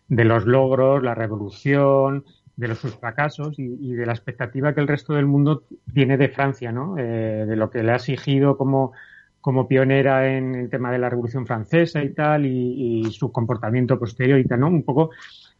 De 0.07 0.25
los 0.25 0.45
logros, 0.45 1.01
la 1.01 1.15
revolución, 1.15 2.23
de 2.55 2.67
los 2.67 2.77
sus 2.77 2.95
fracasos 2.95 3.57
y, 3.57 3.63
y, 3.79 3.93
de 3.93 4.05
la 4.05 4.13
expectativa 4.13 4.73
que 4.73 4.81
el 4.81 4.87
resto 4.87 5.13
del 5.13 5.25
mundo 5.25 5.63
tiene 5.93 6.17
de 6.17 6.29
Francia, 6.29 6.71
¿no? 6.71 6.97
Eh, 6.97 7.45
de 7.47 7.55
lo 7.55 7.69
que 7.69 7.81
le 7.81 7.91
ha 7.91 7.95
exigido 7.95 8.57
como 8.57 8.91
como 9.41 9.67
pionera 9.67 10.35
en 10.35 10.55
el 10.55 10.69
tema 10.69 10.91
de 10.91 10.99
la 10.99 11.09
Revolución 11.09 11.45
Francesa 11.45 12.03
y 12.03 12.13
tal, 12.13 12.45
y, 12.45 13.01
y 13.05 13.11
su 13.11 13.31
comportamiento 13.31 13.99
posterior 13.99 14.39
y 14.39 14.45
tal, 14.45 14.61
¿no? 14.61 14.67
Un 14.67 14.83
poco 14.83 15.09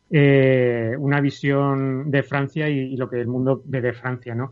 eh, 0.09 0.95
una 0.97 1.19
visión 1.19 2.11
de 2.11 2.23
Francia 2.23 2.69
y, 2.69 2.93
y, 2.93 2.97
lo 2.97 3.09
que 3.09 3.19
el 3.19 3.27
mundo 3.27 3.61
ve 3.65 3.81
de 3.81 3.93
Francia, 3.93 4.35
¿no? 4.35 4.51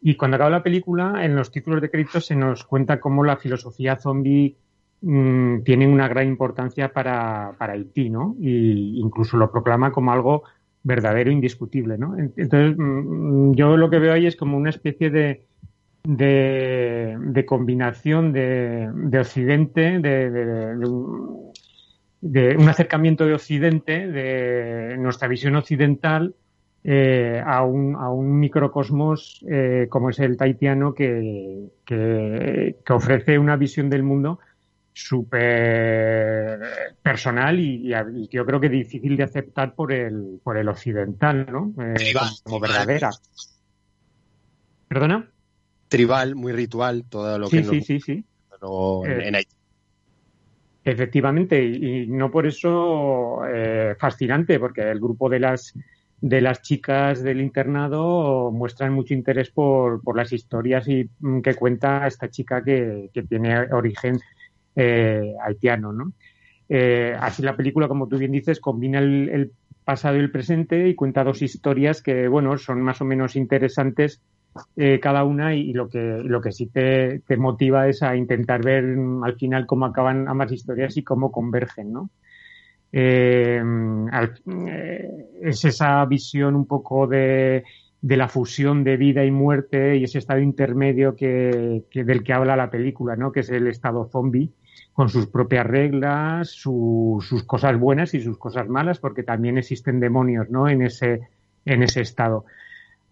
Y 0.00 0.16
cuando 0.16 0.36
acaba 0.36 0.50
la 0.50 0.62
película, 0.62 1.24
en 1.24 1.34
los 1.34 1.50
títulos 1.50 1.80
de 1.80 1.90
crédito 1.90 2.20
se 2.20 2.36
nos 2.36 2.64
cuenta 2.64 3.00
cómo 3.00 3.24
la 3.24 3.36
filosofía 3.36 3.96
zombie 3.96 4.56
mmm, 5.00 5.60
tiene 5.62 5.86
una 5.86 6.08
gran 6.08 6.26
importancia 6.26 6.92
para, 6.92 7.52
para 7.58 7.74
Haití, 7.74 8.10
¿no? 8.10 8.36
Y 8.40 8.98
incluso 8.98 9.36
lo 9.36 9.50
proclama 9.50 9.92
como 9.92 10.12
algo 10.12 10.42
verdadero, 10.82 11.30
indiscutible, 11.30 11.96
¿no? 11.96 12.16
Entonces, 12.18 12.76
mmm, 12.76 13.54
yo 13.54 13.76
lo 13.76 13.88
que 13.88 13.98
veo 13.98 14.12
ahí 14.12 14.26
es 14.26 14.36
como 14.36 14.56
una 14.56 14.70
especie 14.70 15.10
de, 15.10 15.46
de, 16.04 17.16
de 17.18 17.46
combinación 17.46 18.32
de, 18.32 18.90
de 18.92 19.18
Occidente, 19.18 19.98
de, 20.00 20.30
de, 22.20 22.56
un, 22.56 22.68
acercamiento 22.68 23.26
de 23.26 23.34
Occidente, 23.34 24.06
de 24.06 24.96
nuestra 24.98 25.28
visión 25.28 25.56
occidental, 25.56 26.34
eh, 26.84 27.42
a, 27.44 27.64
un, 27.64 27.96
a, 27.96 28.10
un, 28.10 28.38
microcosmos 28.38 29.42
eh, 29.50 29.86
como 29.88 30.10
es 30.10 30.18
el 30.18 30.36
taitiano 30.36 30.94
que, 30.94 31.70
que, 31.86 32.76
que, 32.84 32.92
ofrece 32.92 33.38
una 33.38 33.56
visión 33.56 33.88
del 33.88 34.02
mundo 34.02 34.38
súper 34.92 36.60
personal 37.02 37.58
y, 37.58 37.90
y, 37.94 38.28
yo 38.28 38.44
creo 38.44 38.60
que 38.60 38.68
difícil 38.68 39.16
de 39.16 39.22
aceptar 39.22 39.74
por 39.74 39.92
el, 39.92 40.40
por 40.44 40.58
el 40.58 40.68
occidental, 40.68 41.46
¿no? 41.50 41.72
Eh, 41.82 42.12
como 42.44 42.60
verdadera. 42.60 43.08
¿Perdona? 44.86 45.30
Tribal, 45.96 46.34
muy 46.34 46.52
ritual, 46.52 47.04
todo 47.08 47.38
lo 47.38 47.48
sí, 47.48 47.58
que 47.58 47.64
sí, 47.64 47.80
sí, 47.80 48.00
sí. 48.00 48.24
Pero 48.50 49.02
Eh, 49.06 49.28
en 49.28 49.34
Haití. 49.34 49.54
Efectivamente, 50.84 51.64
y, 51.64 52.06
no 52.06 52.30
por 52.30 52.46
eso 52.46 53.40
eh, 53.48 53.94
fascinante, 53.98 54.58
porque 54.58 54.82
el 54.82 55.00
grupo 55.00 55.30
de 55.30 55.40
las 55.40 55.72
de 56.20 56.40
las 56.40 56.62
chicas 56.62 57.22
del 57.22 57.40
internado 57.42 58.50
muestran 58.50 58.94
mucho 58.94 59.12
interés 59.12 59.50
por, 59.50 60.02
por 60.02 60.16
las 60.16 60.32
historias 60.32 60.88
y 60.88 61.06
mm, 61.20 61.40
que 61.40 61.54
cuenta 61.54 62.06
esta 62.06 62.30
chica 62.30 62.64
que, 62.64 63.10
que 63.12 63.24
tiene 63.24 63.58
origen 63.72 64.18
eh, 64.74 65.34
haitiano, 65.42 65.92
¿no? 65.92 66.12
Eh, 66.68 67.14
así 67.20 67.42
la 67.42 67.56
película, 67.56 67.88
como 67.88 68.08
tú 68.08 68.16
bien 68.16 68.32
dices, 68.32 68.58
combina 68.58 69.00
el, 69.00 69.28
el, 69.28 69.52
pasado 69.84 70.16
y 70.16 70.20
el 70.20 70.30
presente 70.30 70.88
y 70.88 70.94
cuenta 70.94 71.24
dos 71.24 71.42
historias 71.42 72.00
que, 72.00 72.26
bueno, 72.26 72.56
son 72.56 72.80
más 72.80 73.02
o 73.02 73.04
menos 73.04 73.36
interesantes 73.36 74.22
eh, 74.76 75.00
cada 75.00 75.24
una 75.24 75.54
y, 75.54 75.72
lo 75.72 75.88
que 75.88 75.98
lo 75.98 76.40
que 76.40 76.52
sí 76.52 76.66
te, 76.66 77.20
te, 77.20 77.36
motiva 77.36 77.88
es 77.88 78.02
a 78.02 78.14
intentar 78.16 78.62
ver 78.62 78.84
mm, 78.84 79.24
al 79.24 79.36
final 79.36 79.66
cómo 79.66 79.86
acaban 79.86 80.28
ambas 80.28 80.52
historias 80.52 80.96
y 80.96 81.02
cómo 81.02 81.32
convergen, 81.32 81.92
¿no? 81.92 82.10
Eh, 82.92 83.60
al, 84.12 84.40
eh, 84.68 85.10
es 85.42 85.64
esa 85.64 86.04
visión 86.04 86.54
un 86.54 86.66
poco 86.66 87.08
de, 87.08 87.64
de, 88.00 88.16
la 88.16 88.28
fusión 88.28 88.84
de 88.84 88.96
vida 88.96 89.24
y 89.24 89.32
muerte 89.32 89.96
y 89.96 90.04
ese 90.04 90.18
estado 90.18 90.38
intermedio 90.40 91.16
que, 91.16 91.84
que, 91.90 92.04
del 92.04 92.22
que 92.22 92.32
habla 92.32 92.54
la 92.54 92.70
película, 92.70 93.16
¿no? 93.16 93.32
Que 93.32 93.40
es 93.40 93.50
el 93.50 93.66
estado 93.66 94.08
zombie 94.12 94.52
con 94.92 95.08
sus 95.08 95.26
propias 95.26 95.66
reglas, 95.66 96.50
su, 96.50 97.18
sus 97.20 97.42
cosas 97.42 97.76
buenas 97.78 98.14
y 98.14 98.20
sus 98.20 98.38
cosas 98.38 98.68
malas, 98.68 99.00
porque 99.00 99.24
también 99.24 99.58
existen 99.58 99.98
demonios, 99.98 100.48
¿no? 100.50 100.68
En 100.68 100.82
ese 100.82 101.22
en 101.64 101.82
ese 101.82 102.00
estado. 102.00 102.44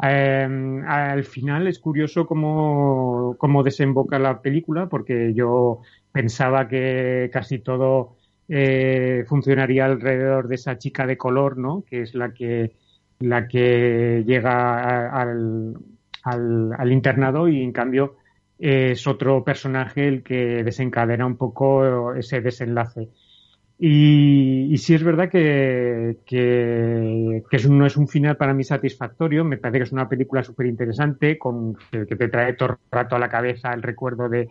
Eh, 0.03 0.83
al 0.87 1.25
final 1.25 1.67
es 1.67 1.79
curioso 1.79 2.27
cómo, 2.27 3.37
cómo, 3.39 3.63
desemboca 3.63 4.19
la 4.19 4.41
película, 4.41 4.89
porque 4.89 5.33
yo 5.35 5.81
pensaba 6.11 6.69
que 6.69 7.31
casi 7.33 7.61
todo 7.61 8.17
eh, 8.49 9.25
funcionaría 9.29 9.85
alrededor 9.85 10.49
de 10.49 10.57
esa 10.57 10.79
chica 10.79 11.07
de 11.07 11.17
color, 11.17 11.57
¿no? 11.57 11.85
Que 11.89 12.03
es 12.03 12.15
la 12.15 12.33
que 12.33 12.73
la 13.21 13.47
que 13.47 14.25
llega 14.27 15.09
al, 15.09 15.77
al, 16.25 16.73
al 16.77 16.93
internado 16.93 17.49
y 17.49 17.63
en 17.63 17.73
cambio 17.73 18.17
es 18.59 19.07
otro 19.07 19.45
personaje 19.45 20.07
el 20.07 20.23
que 20.23 20.63
desencadena 20.65 21.27
un 21.27 21.37
poco 21.37 22.15
ese 22.15 22.41
desenlace. 22.41 23.09
Y, 23.85 24.73
y 24.73 24.79
sí 24.79 24.95
es 24.95 25.03
verdad 25.03 25.29
que, 25.29 26.19
que, 26.25 27.43
que 27.51 27.69
no 27.69 27.85
es 27.85 27.97
un 27.97 28.07
final 28.07 28.37
para 28.37 28.55
mí 28.55 28.63
satisfactorio. 28.63 29.45
Me 29.45 29.57
parece 29.57 29.79
que 29.79 29.85
es 29.87 29.93
una 29.93 30.09
película 30.09 30.45
súper 30.45 30.67
interesante, 30.67 31.37
que, 31.91 32.07
que, 32.07 32.15
te 32.15 32.29
trae 32.29 32.53
todo 32.53 32.69
el 32.69 32.77
rato 32.93 33.17
a 33.17 33.19
la 33.19 33.29
cabeza 33.29 33.73
el 33.73 33.83
recuerdo 33.83 34.29
de, 34.29 34.49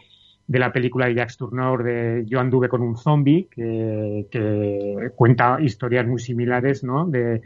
de 0.48 0.60
la 0.60 0.74
película 0.74 1.06
de 1.06 1.16
Jacques 1.16 1.38
Tourneur 1.38 1.82
de 1.82 2.26
Yo 2.28 2.42
anduve 2.42 2.68
con 2.68 2.82
un 2.82 2.98
zombie, 2.98 3.48
que, 3.50 4.28
que 4.30 5.12
cuenta 5.16 5.60
historias 5.62 6.06
muy 6.06 6.20
similares, 6.20 6.84
¿no? 6.84 7.06
De, 7.06 7.42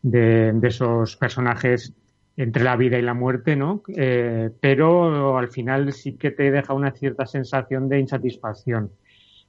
de, 0.00 0.52
de, 0.54 0.68
esos 0.68 1.16
personajes 1.16 1.92
entre 2.38 2.64
la 2.64 2.76
vida 2.76 2.98
y 2.98 3.02
la 3.02 3.12
muerte, 3.12 3.56
¿no? 3.56 3.82
Eh, 3.94 4.48
pero 4.58 5.36
al 5.36 5.48
final 5.48 5.92
sí 5.92 6.14
que 6.14 6.30
te 6.30 6.50
deja 6.50 6.72
una 6.72 6.92
cierta 6.92 7.26
sensación 7.26 7.90
de 7.90 8.00
insatisfacción 8.00 8.90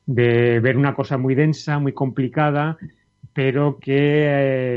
de 0.07 0.59
ver 0.61 0.77
una 0.77 0.95
cosa 0.95 1.17
muy 1.17 1.35
densa, 1.35 1.77
muy 1.77 1.93
complicada, 1.93 2.77
pero 3.33 3.77
que 3.77 4.25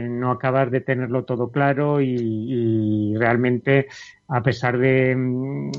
eh, 0.03 0.09
no 0.11 0.33
acabas 0.33 0.71
de 0.71 0.83
tenerlo 0.83 1.25
todo 1.25 1.51
claro 1.51 2.03
y, 2.03 2.15
y 2.15 3.17
realmente, 3.17 3.87
a 4.29 4.43
pesar 4.43 4.77
de, 4.77 5.15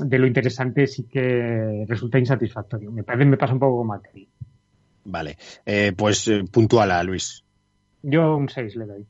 de, 0.00 0.18
lo 0.18 0.26
interesante, 0.26 0.88
sí 0.88 1.04
que 1.04 1.84
resulta 1.86 2.18
insatisfactorio. 2.18 2.90
Me 2.90 3.04
parece 3.04 3.26
me 3.26 3.36
pasa 3.36 3.52
un 3.52 3.60
poco 3.60 3.76
como 3.76 3.94
a 3.94 4.00
ti. 4.00 4.26
Vale, 5.04 5.36
eh, 5.64 5.92
pues 5.96 6.26
eh, 6.28 6.44
puntuala, 6.50 7.02
Luis. 7.04 7.44
Yo 8.02 8.36
un 8.36 8.48
6 8.48 8.74
le 8.76 8.86
doy. 8.86 9.06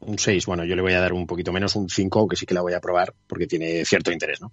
Un 0.00 0.18
6, 0.18 0.44
bueno, 0.44 0.64
yo 0.64 0.76
le 0.76 0.82
voy 0.82 0.92
a 0.92 1.00
dar 1.00 1.12
un 1.12 1.26
poquito 1.26 1.52
menos, 1.52 1.74
un 1.76 1.88
5, 1.88 2.28
que 2.28 2.36
sí 2.36 2.44
que 2.44 2.54
la 2.54 2.60
voy 2.60 2.74
a 2.74 2.80
probar 2.80 3.14
porque 3.26 3.46
tiene 3.46 3.84
cierto 3.84 4.12
interés, 4.12 4.42
¿no? 4.42 4.50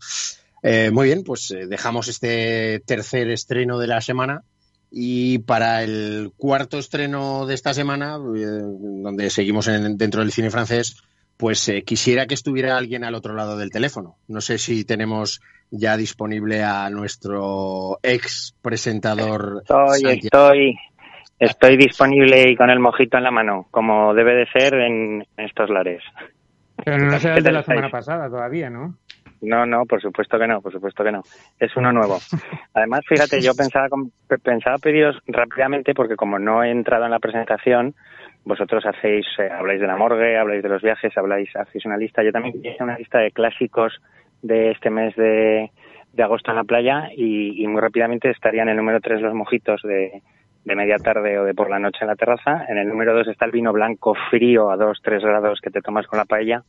Eh, 0.61 0.89
muy 0.91 1.07
bien, 1.07 1.23
pues 1.25 1.53
dejamos 1.67 2.07
este 2.07 2.81
tercer 2.85 3.29
estreno 3.29 3.77
de 3.77 3.87
la 3.87 3.99
semana 3.99 4.43
y 4.95 5.39
para 5.39 5.81
el 5.81 6.31
cuarto 6.37 6.77
estreno 6.77 7.47
de 7.47 7.55
esta 7.55 7.73
semana, 7.73 8.17
eh, 8.17 8.45
donde 8.45 9.31
seguimos 9.31 9.67
en, 9.67 9.97
dentro 9.97 10.21
del 10.21 10.31
cine 10.31 10.51
francés, 10.51 11.01
pues 11.35 11.67
eh, 11.67 11.81
quisiera 11.81 12.27
que 12.27 12.35
estuviera 12.35 12.77
alguien 12.77 13.03
al 13.03 13.15
otro 13.15 13.33
lado 13.33 13.57
del 13.57 13.71
teléfono. 13.71 14.17
No 14.27 14.39
sé 14.39 14.59
si 14.59 14.85
tenemos 14.85 15.41
ya 15.71 15.97
disponible 15.97 16.63
a 16.63 16.87
nuestro 16.91 17.97
ex 18.03 18.55
presentador. 18.61 19.63
Estoy, 19.63 19.99
Santiago. 20.01 20.53
estoy, 20.53 20.77
estoy 21.39 21.77
disponible 21.77 22.51
y 22.51 22.55
con 22.55 22.69
el 22.69 22.79
mojito 22.79 23.17
en 23.17 23.23
la 23.23 23.31
mano, 23.31 23.67
como 23.71 24.13
debe 24.13 24.35
de 24.35 24.45
ser 24.51 24.75
en 24.75 25.25
estos 25.37 25.71
lares. 25.71 26.03
Pero 26.85 26.99
no 26.99 27.19
será 27.19 27.37
el 27.37 27.43
de 27.43 27.51
la 27.51 27.63
semana 27.63 27.89
pasada 27.89 28.29
todavía, 28.29 28.69
¿no? 28.69 28.95
No, 29.43 29.65
no, 29.65 29.85
por 29.85 30.01
supuesto 30.01 30.39
que 30.39 30.47
no, 30.47 30.61
por 30.61 30.71
supuesto 30.71 31.03
que 31.03 31.11
no. 31.11 31.21
Es 31.59 31.75
uno 31.75 31.91
nuevo. 31.91 32.17
Además, 32.73 33.01
fíjate, 33.07 33.41
yo 33.41 33.53
pensaba, 33.55 33.87
pensaba 34.41 34.77
pediros 34.77 35.17
rápidamente 35.27 35.93
porque 35.93 36.15
como 36.15 36.39
no 36.39 36.63
he 36.63 36.71
entrado 36.71 37.05
en 37.05 37.11
la 37.11 37.19
presentación, 37.19 37.93
vosotros 38.45 38.85
hacéis, 38.85 39.25
eh, 39.39 39.49
habláis 39.51 39.81
de 39.81 39.87
la 39.87 39.97
morgue, 39.97 40.37
habláis 40.37 40.63
de 40.63 40.69
los 40.69 40.81
viajes, 40.81 41.15
habláis, 41.17 41.53
hacéis 41.55 41.85
una 41.85 41.97
lista. 41.97 42.23
Yo 42.23 42.31
también 42.31 42.55
hice 42.57 42.83
una 42.83 42.97
lista 42.97 43.19
de 43.19 43.31
clásicos 43.31 44.01
de 44.41 44.71
este 44.71 44.89
mes 44.89 45.15
de, 45.15 45.71
de 46.13 46.23
agosto 46.23 46.51
en 46.51 46.57
la 46.57 46.63
playa 46.63 47.09
y, 47.15 47.63
y, 47.63 47.67
muy 47.67 47.81
rápidamente 47.81 48.29
estaría 48.29 48.63
en 48.63 48.69
el 48.69 48.77
número 48.77 48.99
3 48.99 49.21
los 49.21 49.33
mojitos 49.33 49.81
de, 49.83 50.21
de 50.65 50.75
media 50.75 50.97
tarde 50.97 51.39
o 51.39 51.43
de 51.43 51.53
por 51.53 51.69
la 51.69 51.79
noche 51.79 51.99
en 52.01 52.07
la 52.07 52.15
terraza. 52.15 52.65
En 52.67 52.77
el 52.77 52.87
número 52.87 53.13
2 53.13 53.27
está 53.27 53.45
el 53.45 53.51
vino 53.51 53.73
blanco 53.73 54.15
frío 54.29 54.71
a 54.71 54.77
2-3 54.77 55.21
grados 55.21 55.59
que 55.61 55.71
te 55.71 55.81
tomas 55.81 56.07
con 56.07 56.19
la 56.19 56.25
paella. 56.25 56.63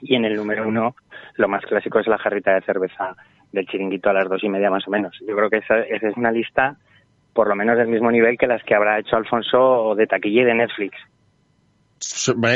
Y 0.00 0.14
en 0.14 0.26
el 0.26 0.36
número 0.36 0.68
uno, 0.68 0.94
lo 1.36 1.48
más 1.48 1.64
clásico 1.64 1.98
es 1.98 2.06
la 2.06 2.18
jarrita 2.18 2.54
de 2.54 2.62
cerveza 2.62 3.16
del 3.52 3.66
chiringuito 3.66 4.10
a 4.10 4.12
las 4.12 4.28
dos 4.28 4.42
y 4.44 4.48
media 4.48 4.70
más 4.70 4.86
o 4.86 4.90
menos. 4.90 5.16
Yo 5.26 5.34
creo 5.36 5.50
que 5.50 5.58
esa, 5.58 5.80
esa 5.80 6.08
es 6.08 6.16
una 6.16 6.32
lista 6.32 6.76
por 7.36 7.48
lo 7.48 7.54
menos 7.54 7.76
del 7.76 7.88
mismo 7.88 8.10
nivel 8.10 8.38
que 8.38 8.46
las 8.46 8.64
que 8.64 8.74
habrá 8.74 8.98
hecho 8.98 9.16
Alfonso 9.16 9.94
de 9.94 10.06
taquilla 10.06 10.44
de 10.46 10.54
Netflix. 10.54 10.96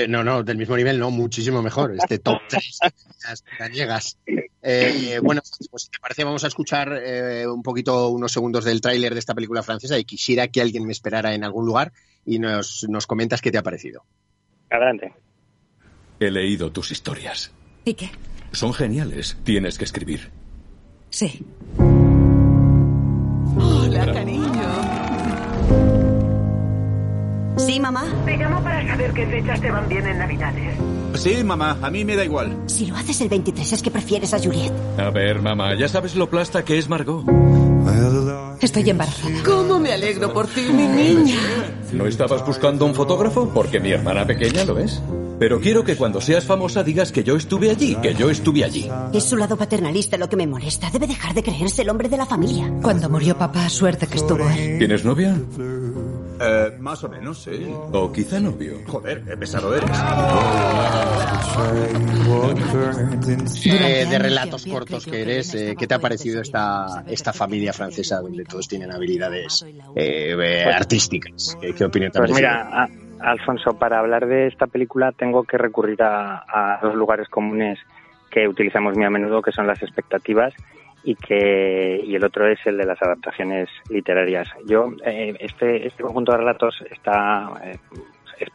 No, 0.09 0.24
no, 0.24 0.43
del 0.43 0.57
mismo 0.57 0.76
nivel 0.76 0.99
no, 0.99 1.11
muchísimo 1.11 1.62
mejor. 1.62 1.93
Este 1.97 2.18
top 2.18 2.41
3 2.49 2.81
gallegas. 3.59 4.18
Eh, 4.62 5.18
bueno, 5.22 5.43
pues 5.70 5.83
si 5.85 5.91
te 5.91 5.99
parece, 5.99 6.24
vamos 6.24 6.45
a 6.45 6.49
escuchar 6.49 6.93
eh, 7.03 7.47
un 7.47 7.62
poquito, 7.62 8.09
unos 8.09 8.33
segundos 8.33 8.64
del 8.64 8.81
tráiler 8.81 9.12
de 9.12 9.20
esta 9.20 9.35
película 9.35 9.62
francesa 9.62 9.99
y 9.99 10.05
quisiera 10.05 10.49
que 10.49 10.61
alguien 10.61 10.87
me 10.87 10.93
esperara 10.93 11.35
en 11.35 11.45
algún 11.45 11.66
lugar 11.66 11.93
y 12.24 12.39
nos, 12.39 12.87
nos 12.89 13.07
comentas 13.07 13.41
qué 13.41 13.51
te 13.51 13.59
ha 13.59 13.62
parecido. 13.62 14.05
Adelante. 14.70 15.12
He 16.18 16.31
leído 16.31 16.70
tus 16.70 16.91
historias. 16.91 17.53
¿Y 17.85 17.95
qué? 17.95 18.11
Son 18.53 18.73
geniales. 18.73 19.37
Tienes 19.45 19.79
que 19.79 19.85
escribir. 19.85 20.31
Sí. 21.11 21.45
Hola, 23.57 24.13
cariño. 24.13 24.51
¿Sí, 27.57 27.79
mamá? 27.79 28.05
Te 28.25 28.37
llamo 28.37 28.63
para 28.63 28.87
saber 28.87 29.13
qué 29.13 29.27
fechas 29.27 29.61
te 29.61 29.71
van 29.71 29.89
bien 29.89 30.07
en 30.07 30.19
Navidades. 30.19 30.77
Sí, 31.15 31.45
mamá, 31.45 31.79
a 31.83 31.91
mí 31.91 32.05
me 32.05 32.17
da 32.17 32.25
igual. 32.25 32.57
Si 32.67 32.87
lo 32.87 32.97
haces 32.97 33.21
el 33.21 33.29
23 33.29 33.73
es 33.73 33.83
que 33.83 33.91
prefieres 33.91 34.33
a 34.33 34.39
Juliet. 34.39 34.73
A 34.99 35.11
ver, 35.11 35.43
mamá, 35.43 35.75
ya 35.75 35.89
sabes 35.89 36.15
lo 36.17 36.31
plasta 36.31 36.65
que 36.65 36.79
es 36.79 36.89
Margot. 36.89 37.25
Estoy 38.61 38.91
embarazada. 38.91 39.43
¿Cómo 39.45 39.79
me 39.79 39.93
alegro 39.93 40.33
por 40.33 40.47
ti, 40.47 40.63
mi 40.73 40.87
niña? 40.87 41.37
¿No 41.93 42.07
estabas 42.07 42.45
buscando 42.45 42.85
un 42.85 42.95
fotógrafo? 42.95 43.49
Porque 43.53 43.81
mi 43.81 43.91
hermana 43.91 44.27
pequeña 44.27 44.65
lo 44.65 44.79
es. 44.79 45.01
Pero 45.39 45.59
quiero 45.59 45.83
que 45.85 45.97
cuando 45.97 46.21
seas 46.21 46.45
famosa 46.45 46.83
digas 46.83 47.13
que 47.13 47.25
yo 47.25 47.35
estuve 47.37 47.71
allí, 47.71 47.95
que 47.97 48.15
yo 48.15 48.29
estuve 48.29 48.63
allí. 48.63 48.91
Es 49.15 49.25
su 49.25 49.37
lado 49.37 49.57
paternalista 49.57 50.19
lo 50.19 50.29
que 50.29 50.37
me 50.37 50.47
molesta. 50.47 50.91
Debe 50.91 51.07
dejar 51.07 51.33
de 51.33 51.43
creerse 51.43 51.81
el 51.81 51.89
hombre 51.89 52.11
de 52.11 52.19
la 52.19 52.27
familia. 52.27 52.71
Cuando 52.83 53.09
murió 53.09 53.39
papá, 53.39 53.71
suerte 53.71 54.07
que 54.07 54.19
estuvo 54.19 54.47
él. 54.51 54.79
¿Tienes 54.79 55.03
novia? 55.03 55.35
Eh, 56.43 56.72
más 56.78 57.05
o 57.05 57.09
menos, 57.09 57.43
sí. 57.43 57.70
O 57.93 58.11
quizá 58.11 58.41
novio. 58.41 58.78
Joder, 58.86 59.22
qué 59.22 59.36
pesado 59.36 59.76
eres. 59.76 59.91
Eh, 63.66 64.07
de 64.09 64.18
relatos 64.18 64.64
cortos 64.64 65.05
que 65.05 65.20
eres, 65.20 65.55
eh, 65.55 65.76
¿qué 65.78 65.86
te 65.86 65.95
ha 65.95 65.99
parecido 65.99 66.41
esta, 66.41 67.05
esta 67.07 67.34
familia 67.34 67.74
francesa 67.74 68.20
donde 68.20 68.45
todos 68.45 68.68
tienen 68.68 68.91
habilidades 68.91 69.66
eh, 69.95 70.64
artísticas? 70.74 71.59
¿Qué, 71.61 71.74
¿Qué, 71.74 71.84
opinión 71.84 72.11
te 72.11 72.20
Pues 72.20 72.32
mira, 72.32 72.84
a, 72.84 72.88
Alfonso, 73.20 73.74
para 73.74 73.99
hablar 73.99 74.26
de 74.26 74.47
esta 74.47 74.66
película 74.66 75.12
tengo 75.12 75.45
que 75.45 75.59
recurrir 75.59 76.03
a, 76.03 76.45
a 76.49 76.80
dos 76.80 76.95
lugares 76.95 77.28
comunes 77.28 77.78
que 78.30 78.49
utilizamos 78.49 78.97
muy 78.97 79.05
a 79.05 79.11
menudo, 79.11 79.43
que 79.43 79.53
son 79.53 79.66
las 79.66 79.82
expectativas 79.82 80.55
y 81.03 81.15
que 81.15 82.01
y 82.05 82.15
el 82.15 82.25
otro 82.25 82.47
es 82.47 82.59
el 82.67 82.77
de 82.77 82.87
las 82.87 83.01
adaptaciones 83.03 83.69
literarias. 83.89 84.49
Yo 84.67 84.93
eh, 85.05 85.35
este 85.41 85.87
este 85.87 86.03
conjunto 86.03 86.33
de 86.33 86.39
relatos 86.39 86.83
está 86.91 87.51
eh, 87.65 87.79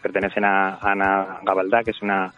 pertenecen 0.01 0.45
a 0.45 0.77
Ana 0.81 1.39
Gabaldá, 1.43 1.83
que 1.83 1.91
es 1.91 2.01
una 2.01 2.31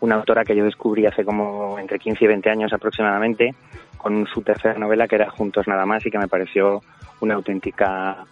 una 0.00 0.16
autora 0.16 0.44
que 0.44 0.56
yo 0.56 0.64
descubrí 0.64 1.06
hace 1.06 1.24
como 1.24 1.78
entre 1.78 1.98
15 1.98 2.24
y 2.24 2.28
20 2.28 2.50
años 2.50 2.72
aproximadamente 2.72 3.54
con 3.96 4.26
su 4.26 4.42
tercera 4.42 4.78
novela 4.78 5.06
que 5.06 5.14
era 5.14 5.30
Juntos 5.30 5.68
nada 5.68 5.86
más 5.86 6.04
y 6.04 6.10
que 6.10 6.18
me 6.18 6.28
pareció 6.28 6.80
una 7.20 7.34
auténtica 7.34 8.24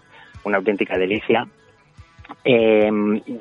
una 0.44 0.58
auténtica 0.58 0.98
delicia. 0.98 1.46
Eh, 2.44 2.90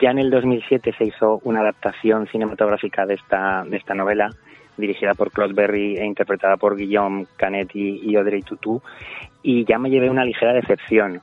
ya 0.02 0.12
en 0.12 0.20
el 0.20 0.30
2007 0.30 0.94
se 0.98 1.06
hizo 1.06 1.40
una 1.44 1.62
adaptación 1.62 2.28
cinematográfica 2.28 3.06
de 3.06 3.16
esta, 3.16 3.64
de 3.64 3.78
esta 3.78 3.94
novela, 3.94 4.30
dirigida 4.80 5.14
por 5.14 5.32
Claude 5.32 5.54
Berry 5.54 5.98
e 5.98 6.06
interpretada 6.06 6.58
por 6.58 6.76
Guillaume 6.76 7.26
Canet 7.36 7.70
y, 7.76 8.10
y 8.10 8.16
Audrey 8.16 8.42
Tutu, 8.42 8.82
y 9.44 9.66
ya 9.66 9.78
me 9.78 9.90
llevé 9.90 10.10
una 10.10 10.26
ligera 10.26 10.54
decepción. 10.54 11.22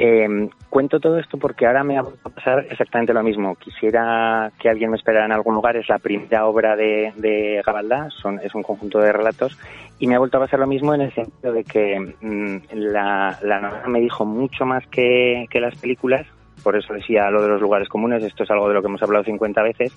Eh, 0.00 0.48
cuento 0.70 1.00
todo 1.00 1.18
esto 1.18 1.38
porque 1.38 1.66
ahora 1.66 1.82
me 1.82 2.00
va 2.00 2.08
a 2.22 2.28
pasar 2.28 2.64
exactamente 2.70 3.12
lo 3.12 3.24
mismo. 3.24 3.56
Quisiera 3.56 4.52
que 4.60 4.68
alguien 4.68 4.90
me 4.90 4.96
esperara 4.96 5.26
en 5.26 5.32
algún 5.32 5.56
lugar. 5.56 5.76
Es 5.76 5.88
la 5.88 5.98
primera 5.98 6.46
obra 6.46 6.76
de, 6.76 7.12
de 7.16 7.60
Gabaldá, 7.66 8.08
son, 8.10 8.38
es 8.38 8.54
un 8.54 8.62
conjunto 8.62 9.00
de 9.00 9.12
relatos. 9.12 9.58
Y 9.98 10.06
me 10.06 10.14
ha 10.14 10.20
vuelto 10.20 10.36
a 10.36 10.42
pasar 10.42 10.60
lo 10.60 10.68
mismo 10.68 10.94
en 10.94 11.00
el 11.00 11.12
sentido 11.12 11.52
de 11.52 11.64
que 11.64 12.14
mmm, 12.20 12.58
la, 12.74 13.38
la 13.42 13.60
novela 13.60 13.88
me 13.88 14.00
dijo 14.00 14.24
mucho 14.24 14.64
más 14.64 14.86
que 14.86 15.48
las 15.54 15.74
películas. 15.80 16.26
Por 16.62 16.76
eso 16.76 16.92
decía 16.92 17.30
lo 17.30 17.42
de 17.42 17.48
los 17.48 17.60
lugares 17.60 17.88
comunes. 17.88 18.22
Esto 18.22 18.44
es 18.44 18.50
algo 18.50 18.68
de 18.68 18.74
lo 18.74 18.82
que 18.82 18.88
hemos 18.88 19.02
hablado 19.02 19.24
50 19.24 19.62
veces. 19.62 19.92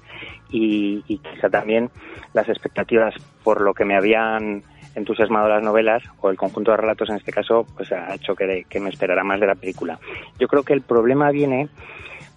Y, 0.49 1.03
y 1.07 1.17
quizá 1.17 1.49
también 1.49 1.89
las 2.33 2.47
expectativas 2.49 3.13
por 3.43 3.61
lo 3.61 3.73
que 3.73 3.85
me 3.85 3.95
habían 3.95 4.63
entusiasmado 4.95 5.47
las 5.47 5.63
novelas 5.63 6.03
o 6.19 6.29
el 6.29 6.37
conjunto 6.37 6.71
de 6.71 6.77
relatos 6.77 7.09
en 7.09 7.15
este 7.15 7.31
caso 7.31 7.65
pues 7.77 7.91
ha 7.91 8.13
hecho 8.13 8.35
que, 8.35 8.65
que, 8.69 8.79
me 8.79 8.89
esperara 8.89 9.23
más 9.23 9.39
de 9.39 9.47
la 9.47 9.55
película. 9.55 9.99
Yo 10.39 10.47
creo 10.47 10.63
que 10.63 10.73
el 10.73 10.81
problema 10.81 11.31
viene 11.31 11.69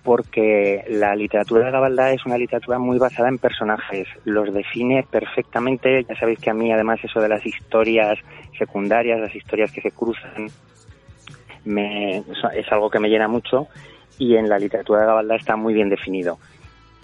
porque 0.04 0.84
la 0.88 1.16
literatura 1.16 1.64
de 1.64 1.70
Gabaldá 1.70 2.12
es 2.12 2.24
una 2.26 2.36
literatura 2.36 2.78
muy 2.78 2.98
basada 2.98 3.28
en 3.28 3.38
personajes, 3.38 4.06
los 4.24 4.52
define 4.52 5.04
perfectamente, 5.10 6.04
ya 6.04 6.14
sabéis 6.16 6.38
que 6.38 6.50
a 6.50 6.54
mí 6.54 6.70
además 6.70 7.00
eso 7.02 7.20
de 7.20 7.28
las 7.28 7.44
historias 7.44 8.18
secundarias, 8.58 9.18
las 9.18 9.34
historias 9.34 9.72
que 9.72 9.80
se 9.80 9.92
cruzan, 9.92 10.48
me, 11.64 12.18
es 12.18 12.70
algo 12.70 12.90
que 12.90 13.00
me 13.00 13.08
llena 13.08 13.28
mucho 13.28 13.66
y 14.18 14.36
en 14.36 14.48
la 14.48 14.58
literatura 14.58 15.00
de 15.00 15.06
Gabaldá 15.06 15.36
está 15.36 15.56
muy 15.56 15.74
bien 15.74 15.88
definido. 15.88 16.38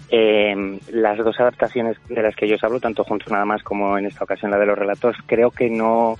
Eh, 0.09 0.79
las 0.91 1.17
dos 1.17 1.39
adaptaciones 1.39 1.97
de 2.09 2.21
las 2.21 2.35
que 2.35 2.47
yo 2.47 2.55
os 2.55 2.63
hablo, 2.63 2.79
tanto 2.79 3.03
juntos 3.03 3.31
nada 3.31 3.45
más 3.45 3.63
como 3.63 3.97
en 3.97 4.05
esta 4.05 4.25
ocasión 4.25 4.51
la 4.51 4.57
de 4.57 4.65
los 4.65 4.77
relatos, 4.77 5.15
creo 5.25 5.51
que 5.51 5.69
no, 5.69 6.15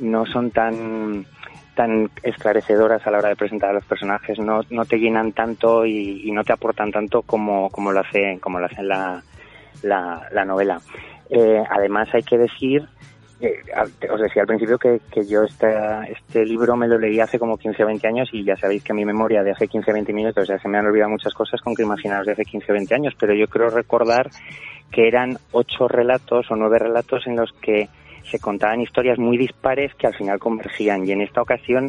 no 0.00 0.26
son 0.26 0.50
tan 0.50 1.26
tan 1.76 2.10
esclarecedoras 2.22 3.06
a 3.06 3.10
la 3.10 3.18
hora 3.18 3.28
de 3.28 3.36
presentar 3.36 3.68
a 3.70 3.74
los 3.74 3.84
personajes, 3.84 4.38
no, 4.38 4.62
no 4.70 4.86
te 4.86 4.98
llenan 4.98 5.32
tanto 5.32 5.84
y, 5.84 6.22
y 6.24 6.32
no 6.32 6.42
te 6.42 6.54
aportan 6.54 6.90
tanto 6.90 7.20
como, 7.20 7.68
como 7.68 7.92
lo 7.92 8.00
hace, 8.00 8.38
como 8.40 8.58
lo 8.58 8.64
hace 8.64 8.82
la, 8.82 9.22
la, 9.82 10.26
la 10.32 10.44
novela. 10.46 10.80
Eh, 11.28 11.62
además 11.68 12.08
hay 12.14 12.22
que 12.22 12.38
decir 12.38 12.88
eh, 13.40 13.62
os 14.10 14.20
decía 14.20 14.42
al 14.42 14.48
principio 14.48 14.78
que, 14.78 15.00
que 15.10 15.26
yo 15.26 15.42
este, 15.42 15.68
este 16.10 16.44
libro 16.44 16.74
me 16.76 16.88
lo 16.88 16.98
leí 16.98 17.20
hace 17.20 17.38
como 17.38 17.58
15 17.58 17.82
o 17.82 17.86
20 17.86 18.08
años 18.08 18.28
y 18.32 18.44
ya 18.44 18.56
sabéis 18.56 18.82
que 18.82 18.94
mi 18.94 19.04
memoria 19.04 19.42
de 19.42 19.50
hace 19.50 19.68
15 19.68 19.90
o 19.90 19.94
20 19.94 20.12
minutos 20.12 20.48
ya 20.48 20.58
se 20.58 20.68
me 20.68 20.78
han 20.78 20.86
olvidado 20.86 21.10
muchas 21.10 21.34
cosas 21.34 21.60
con 21.60 21.74
que 21.74 21.82
imaginaros 21.82 22.26
de 22.26 22.32
hace 22.32 22.44
15 22.44 22.72
o 22.72 22.74
20 22.74 22.94
años, 22.94 23.14
pero 23.18 23.34
yo 23.34 23.46
creo 23.46 23.68
recordar 23.68 24.30
que 24.90 25.06
eran 25.06 25.36
ocho 25.52 25.88
relatos 25.88 26.50
o 26.50 26.56
nueve 26.56 26.78
relatos 26.78 27.26
en 27.26 27.36
los 27.36 27.52
que 27.52 27.88
se 28.30 28.38
contaban 28.38 28.80
historias 28.80 29.18
muy 29.18 29.36
dispares 29.36 29.94
que 29.94 30.06
al 30.06 30.14
final 30.14 30.38
convergían. 30.38 31.06
Y 31.06 31.12
en 31.12 31.20
esta 31.20 31.42
ocasión 31.42 31.86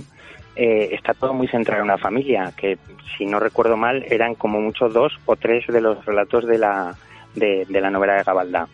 eh, 0.55 0.89
está 0.91 1.13
todo 1.13 1.33
muy 1.33 1.47
centrado 1.47 1.81
en 1.81 1.85
una 1.85 1.97
familia, 1.97 2.51
que 2.57 2.77
si 3.17 3.25
no 3.25 3.39
recuerdo 3.39 3.77
mal 3.77 4.03
eran 4.09 4.35
como 4.35 4.59
mucho 4.59 4.89
dos 4.89 5.17
o 5.25 5.35
tres 5.35 5.65
de 5.67 5.81
los 5.81 6.05
relatos 6.05 6.45
de 6.45 6.57
la, 6.57 6.95
de, 7.37 7.65
la 7.69 7.89
novela 7.89 8.15
de 8.15 8.23
Gabaldá. 8.23 8.67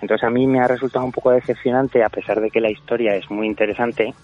Entonces 0.00 0.24
a 0.24 0.30
mí 0.30 0.46
me 0.46 0.60
ha 0.60 0.68
resultado 0.68 1.04
un 1.04 1.12
poco 1.12 1.30
decepcionante, 1.30 2.02
a 2.02 2.08
pesar 2.08 2.40
de 2.40 2.50
que 2.50 2.60
la 2.60 2.70
historia 2.70 3.14
es 3.14 3.30
muy 3.30 3.46
interesante, 3.46 4.14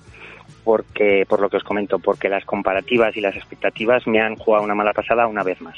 porque 0.62 1.24
por 1.28 1.40
lo 1.40 1.48
que 1.48 1.58
os 1.58 1.64
comento, 1.64 1.98
porque 1.98 2.28
las 2.28 2.44
comparativas 2.44 3.16
y 3.16 3.20
las 3.20 3.36
expectativas 3.36 4.06
me 4.06 4.20
han 4.20 4.36
jugado 4.36 4.64
una 4.64 4.74
mala 4.74 4.92
pasada 4.92 5.26
una 5.26 5.42
vez 5.42 5.60
más. 5.60 5.76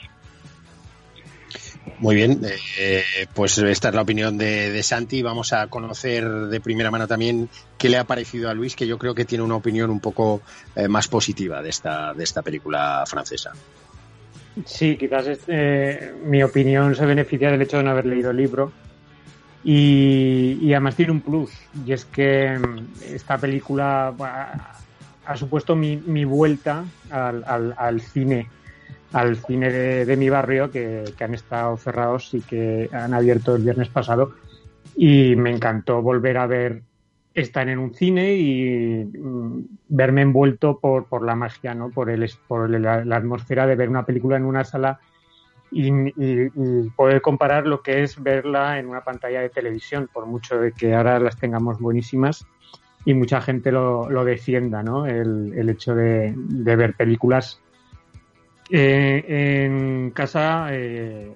Muy 1.98 2.14
bien, 2.14 2.42
eh, 2.78 3.02
pues 3.32 3.56
esta 3.58 3.88
es 3.88 3.94
la 3.94 4.02
opinión 4.02 4.36
de, 4.36 4.70
de, 4.70 4.82
Santi. 4.82 5.22
Vamos 5.22 5.52
a 5.52 5.68
conocer 5.68 6.28
de 6.28 6.60
primera 6.60 6.90
mano 6.90 7.06
también 7.06 7.48
qué 7.78 7.88
le 7.88 7.96
ha 7.96 8.04
parecido 8.04 8.50
a 8.50 8.54
Luis, 8.54 8.76
que 8.76 8.86
yo 8.86 8.98
creo 8.98 9.14
que 9.14 9.24
tiene 9.24 9.44
una 9.44 9.56
opinión 9.56 9.90
un 9.90 10.00
poco 10.00 10.42
eh, 10.74 10.88
más 10.88 11.08
positiva 11.08 11.62
de 11.62 11.70
esta, 11.70 12.12
de 12.12 12.24
esta 12.24 12.42
película 12.42 13.04
francesa. 13.06 13.52
Sí, 14.64 14.96
quizás 14.96 15.26
este, 15.26 16.14
mi 16.24 16.42
opinión 16.42 16.94
se 16.94 17.04
beneficia 17.04 17.50
del 17.50 17.62
hecho 17.62 17.76
de 17.76 17.82
no 17.82 17.90
haber 17.90 18.06
leído 18.06 18.30
el 18.30 18.38
libro. 18.38 18.72
Y, 19.62 20.72
además 20.72 20.94
tiene 20.94 21.10
un 21.10 21.20
plus, 21.20 21.50
y 21.84 21.92
es 21.92 22.04
que 22.04 22.56
esta 23.10 23.36
película 23.36 24.14
ha, 25.26 25.36
supuesto 25.36 25.74
mi, 25.74 26.24
vuelta 26.24 26.84
al, 27.10 27.74
al, 27.76 28.00
cine, 28.00 28.48
al 29.12 29.36
cine 29.38 29.72
de, 29.72 30.16
mi 30.16 30.30
barrio, 30.30 30.70
que, 30.70 31.12
han 31.18 31.34
estado 31.34 31.76
cerrados 31.78 32.32
y 32.32 32.42
que 32.42 32.88
han 32.92 33.12
abierto 33.12 33.56
el 33.56 33.64
viernes 33.64 33.88
pasado. 33.88 34.36
Y 34.94 35.34
me 35.34 35.50
encantó 35.50 36.00
volver 36.00 36.38
a 36.38 36.46
ver 36.46 36.82
estar 37.36 37.68
en 37.68 37.78
un 37.78 37.94
cine 37.94 38.34
y 38.34 39.04
mm, 39.04 39.64
verme 39.88 40.22
envuelto 40.22 40.78
por, 40.80 41.04
por 41.04 41.24
la 41.24 41.36
magia, 41.36 41.74
¿no? 41.74 41.90
por, 41.90 42.10
el, 42.10 42.28
por 42.48 42.68
la, 42.70 43.04
la, 43.04 43.16
atmósfera 43.16 43.66
de 43.66 43.76
ver 43.76 43.90
una 43.90 44.06
película 44.06 44.38
en 44.38 44.46
una 44.46 44.64
sala 44.64 44.98
y, 45.70 45.90
poder 46.96 47.20
comparar 47.20 47.66
lo 47.66 47.82
que 47.82 48.02
es 48.02 48.22
verla 48.22 48.78
en 48.78 48.86
una 48.86 49.02
pantalla 49.02 49.42
de 49.42 49.50
televisión, 49.50 50.08
por 50.10 50.24
mucho 50.24 50.58
de 50.58 50.72
que 50.72 50.94
ahora 50.94 51.18
las 51.20 51.36
tengamos 51.36 51.78
buenísimas 51.78 52.46
y 53.04 53.12
mucha 53.12 53.42
gente 53.42 53.70
lo, 53.70 54.08
lo 54.08 54.24
defienda, 54.24 54.82
¿no? 54.82 55.04
el, 55.04 55.52
el 55.54 55.68
hecho 55.68 55.94
de, 55.94 56.32
de, 56.34 56.76
ver 56.76 56.94
películas 56.94 57.60
eh, 58.70 59.66
en 59.66 60.10
casa. 60.10 60.68
Eh, 60.70 61.32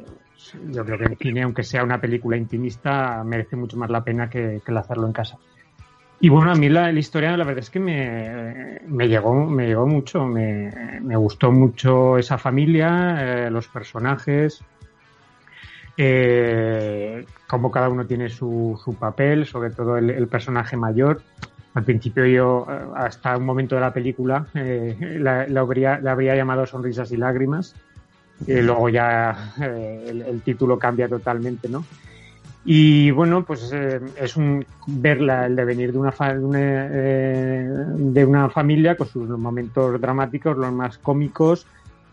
yo 0.70 0.84
creo 0.84 0.98
que 0.98 1.04
en 1.04 1.16
cine, 1.18 1.42
aunque 1.42 1.62
sea 1.62 1.84
una 1.84 2.00
película 2.00 2.38
intimista, 2.38 3.22
merece 3.24 3.56
mucho 3.56 3.76
más 3.76 3.90
la 3.90 4.02
pena 4.02 4.30
que, 4.30 4.62
que 4.64 4.72
hacerlo 4.72 5.06
en 5.06 5.12
casa. 5.12 5.38
Y 6.22 6.28
bueno, 6.28 6.52
a 6.52 6.54
mí 6.54 6.68
la, 6.68 6.92
la, 6.92 6.98
historia 6.98 7.34
la 7.36 7.44
verdad 7.44 7.64
es 7.64 7.70
que 7.70 7.80
me, 7.80 8.80
me 8.86 9.08
llegó, 9.08 9.46
me 9.46 9.66
llegó 9.66 9.86
mucho, 9.86 10.26
me, 10.26 11.00
me 11.00 11.16
gustó 11.16 11.50
mucho 11.50 12.18
esa 12.18 12.36
familia, 12.36 13.46
eh, 13.46 13.50
los 13.50 13.68
personajes, 13.68 14.62
eh, 15.96 17.26
cómo 17.46 17.70
cada 17.70 17.88
uno 17.88 18.06
tiene 18.06 18.28
su, 18.28 18.80
su 18.82 18.94
papel, 18.94 19.46
sobre 19.46 19.70
todo 19.70 19.98
el, 19.98 20.28
personaje 20.28 20.76
mayor. 20.76 21.20
Al 21.74 21.84
principio 21.84 22.24
yo, 22.26 22.66
eh, 22.70 22.78
hasta 22.96 23.36
un 23.36 23.44
momento 23.44 23.74
de 23.74 23.80
la 23.80 23.92
película, 23.92 24.46
eh, 24.54 25.18
la, 25.20 25.46
la, 25.46 25.60
habría, 25.60 26.00
la 26.00 26.12
habría 26.12 26.34
llamado 26.34 26.66
Sonrisas 26.66 27.12
y 27.12 27.16
Lágrimas, 27.16 27.76
y 28.46 28.62
luego 28.62 28.88
ya 28.88 29.52
el 29.58 30.40
título 30.42 30.78
cambia 30.78 31.06
totalmente, 31.06 31.68
¿no? 31.68 31.84
Y 32.64 33.10
bueno, 33.10 33.44
pues 33.44 33.70
eh, 33.72 34.00
es 34.16 34.36
un 34.36 34.64
ver 34.86 35.20
la, 35.20 35.46
el 35.46 35.56
devenir 35.56 35.92
de 35.92 35.98
una, 35.98 36.12
fa, 36.12 36.34
de, 36.34 36.44
una, 36.44 36.58
eh, 36.60 37.68
de 37.96 38.24
una 38.24 38.50
familia 38.50 38.96
con 38.96 39.08
sus 39.08 39.28
momentos 39.30 39.98
dramáticos, 40.00 40.56
los 40.58 40.70
más 40.70 40.98
cómicos, 40.98 41.66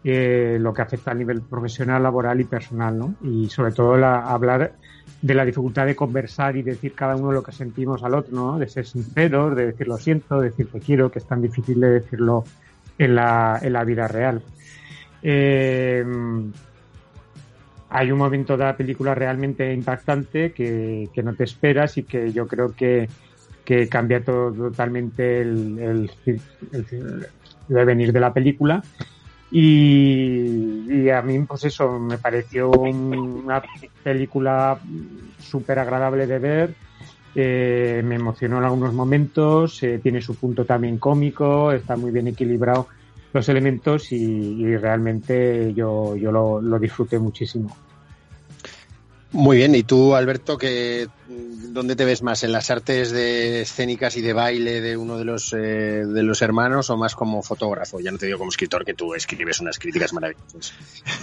eh, 0.04 0.58
lo 0.60 0.74
que 0.74 0.82
afecta 0.82 1.12
a 1.12 1.14
nivel 1.14 1.42
profesional, 1.42 2.02
laboral 2.04 2.40
y 2.40 2.46
personal, 2.46 2.98
¿no? 2.98 3.16
Y 3.22 3.50
sobre 3.50 3.74
todo 3.74 3.98
la, 3.98 4.22
hablar 4.22 4.74
de 5.22 5.34
la 5.34 5.44
dificultad 5.44 5.86
de 5.86 5.96
conversar 5.96 6.56
y 6.56 6.62
decir 6.62 6.94
cada 6.94 7.18
uno 7.18 7.34
lo 7.34 7.44
que 7.44 7.52
sentimos 7.52 8.04
al 8.04 8.16
otro, 8.16 8.34
¿no? 8.34 8.58
De 8.58 8.70
ser 8.70 8.86
sinceros, 8.86 9.54
de 9.54 9.68
decir 9.68 9.88
lo 9.88 9.98
siento, 9.98 10.40
de 10.40 10.50
decir 10.50 10.70
te 10.72 10.80
quiero, 10.80 11.12
que 11.12 11.20
es 11.20 11.26
tan 11.26 11.42
difícil 11.42 11.82
de 11.82 11.90
decirlo 11.90 12.46
en 12.98 13.16
la, 13.16 13.60
en 13.62 13.74
la 13.74 13.84
vida 13.84 14.08
real. 14.08 14.42
Eh, 15.22 16.06
hay 17.90 18.12
un 18.12 18.18
momento 18.18 18.58
de 18.58 18.66
la 18.66 18.76
película 18.76 19.16
realmente 19.16 19.74
impactante 19.74 20.52
que, 20.52 21.10
que 21.14 21.24
no 21.24 21.34
te 21.34 21.46
esperas 21.46 21.98
y 21.98 22.04
que 22.04 22.32
yo 22.32 22.48
creo 22.48 22.74
que, 22.74 23.08
que 23.64 23.88
cambia 23.88 24.24
todo, 24.24 24.52
totalmente 24.52 25.42
el, 25.42 25.80
el, 25.80 26.12
el, 26.74 27.28
devenir 27.68 28.12
de 28.12 28.20
la 28.20 28.34
película. 28.34 28.84
Y, 29.50 30.86
y, 30.90 31.10
a 31.10 31.22
mí, 31.22 31.40
pues 31.40 31.64
eso, 31.64 31.98
me 32.00 32.18
pareció 32.18 32.70
una 32.70 33.64
película 34.04 34.78
súper 35.40 35.80
agradable 35.80 36.28
de 36.28 36.40
ver. 36.40 36.74
Eh, 37.34 38.02
me 38.04 38.16
emocionó 38.16 38.58
en 38.58 38.66
algunos 38.66 38.94
momentos, 38.94 39.82
eh, 39.84 40.00
tiene 40.02 40.22
su 40.22 40.36
punto 40.36 40.66
también 40.66 40.98
cómico, 40.98 41.72
está 41.72 41.96
muy 41.96 42.12
bien 42.12 42.28
equilibrado 42.28 42.88
los 43.34 43.50
elementos 43.50 44.12
y, 44.12 44.16
y 44.16 44.78
realmente 44.78 45.74
yo, 45.74 46.16
yo 46.16 46.32
lo, 46.32 46.62
lo, 46.62 46.80
disfruté 46.80 47.20
muchísimo. 47.20 47.76
Muy 49.32 49.58
bien, 49.58 49.76
y 49.76 49.84
tú, 49.84 50.16
Alberto, 50.16 50.58
que, 50.58 51.08
¿dónde 51.28 51.96
te 51.96 52.06
ves 52.06 52.24
más? 52.24 52.44
¿En 52.44 52.54
las 52.54 52.72
artes 52.72 53.12
de 53.12 53.62
escénicas 53.62 54.16
y 54.16 54.22
de 54.22 54.32
baile 54.32 54.80
de 54.80 54.96
uno 54.96 55.18
de 55.18 55.26
los, 55.26 55.52
eh, 55.54 55.58
de 55.58 56.24
los 56.24 56.42
hermanos 56.42 56.90
o 56.90 56.98
más 56.98 57.14
como 57.14 57.44
fotógrafo? 57.44 58.00
Ya 58.00 58.12
no 58.12 58.18
te 58.18 58.26
digo 58.26 58.38
como 58.38 58.50
escritor, 58.50 58.86
que 58.86 58.94
tú 58.94 59.14
escribes 59.14 59.60
unas 59.60 59.78
críticas 59.78 60.14
maravillosas. 60.14 60.74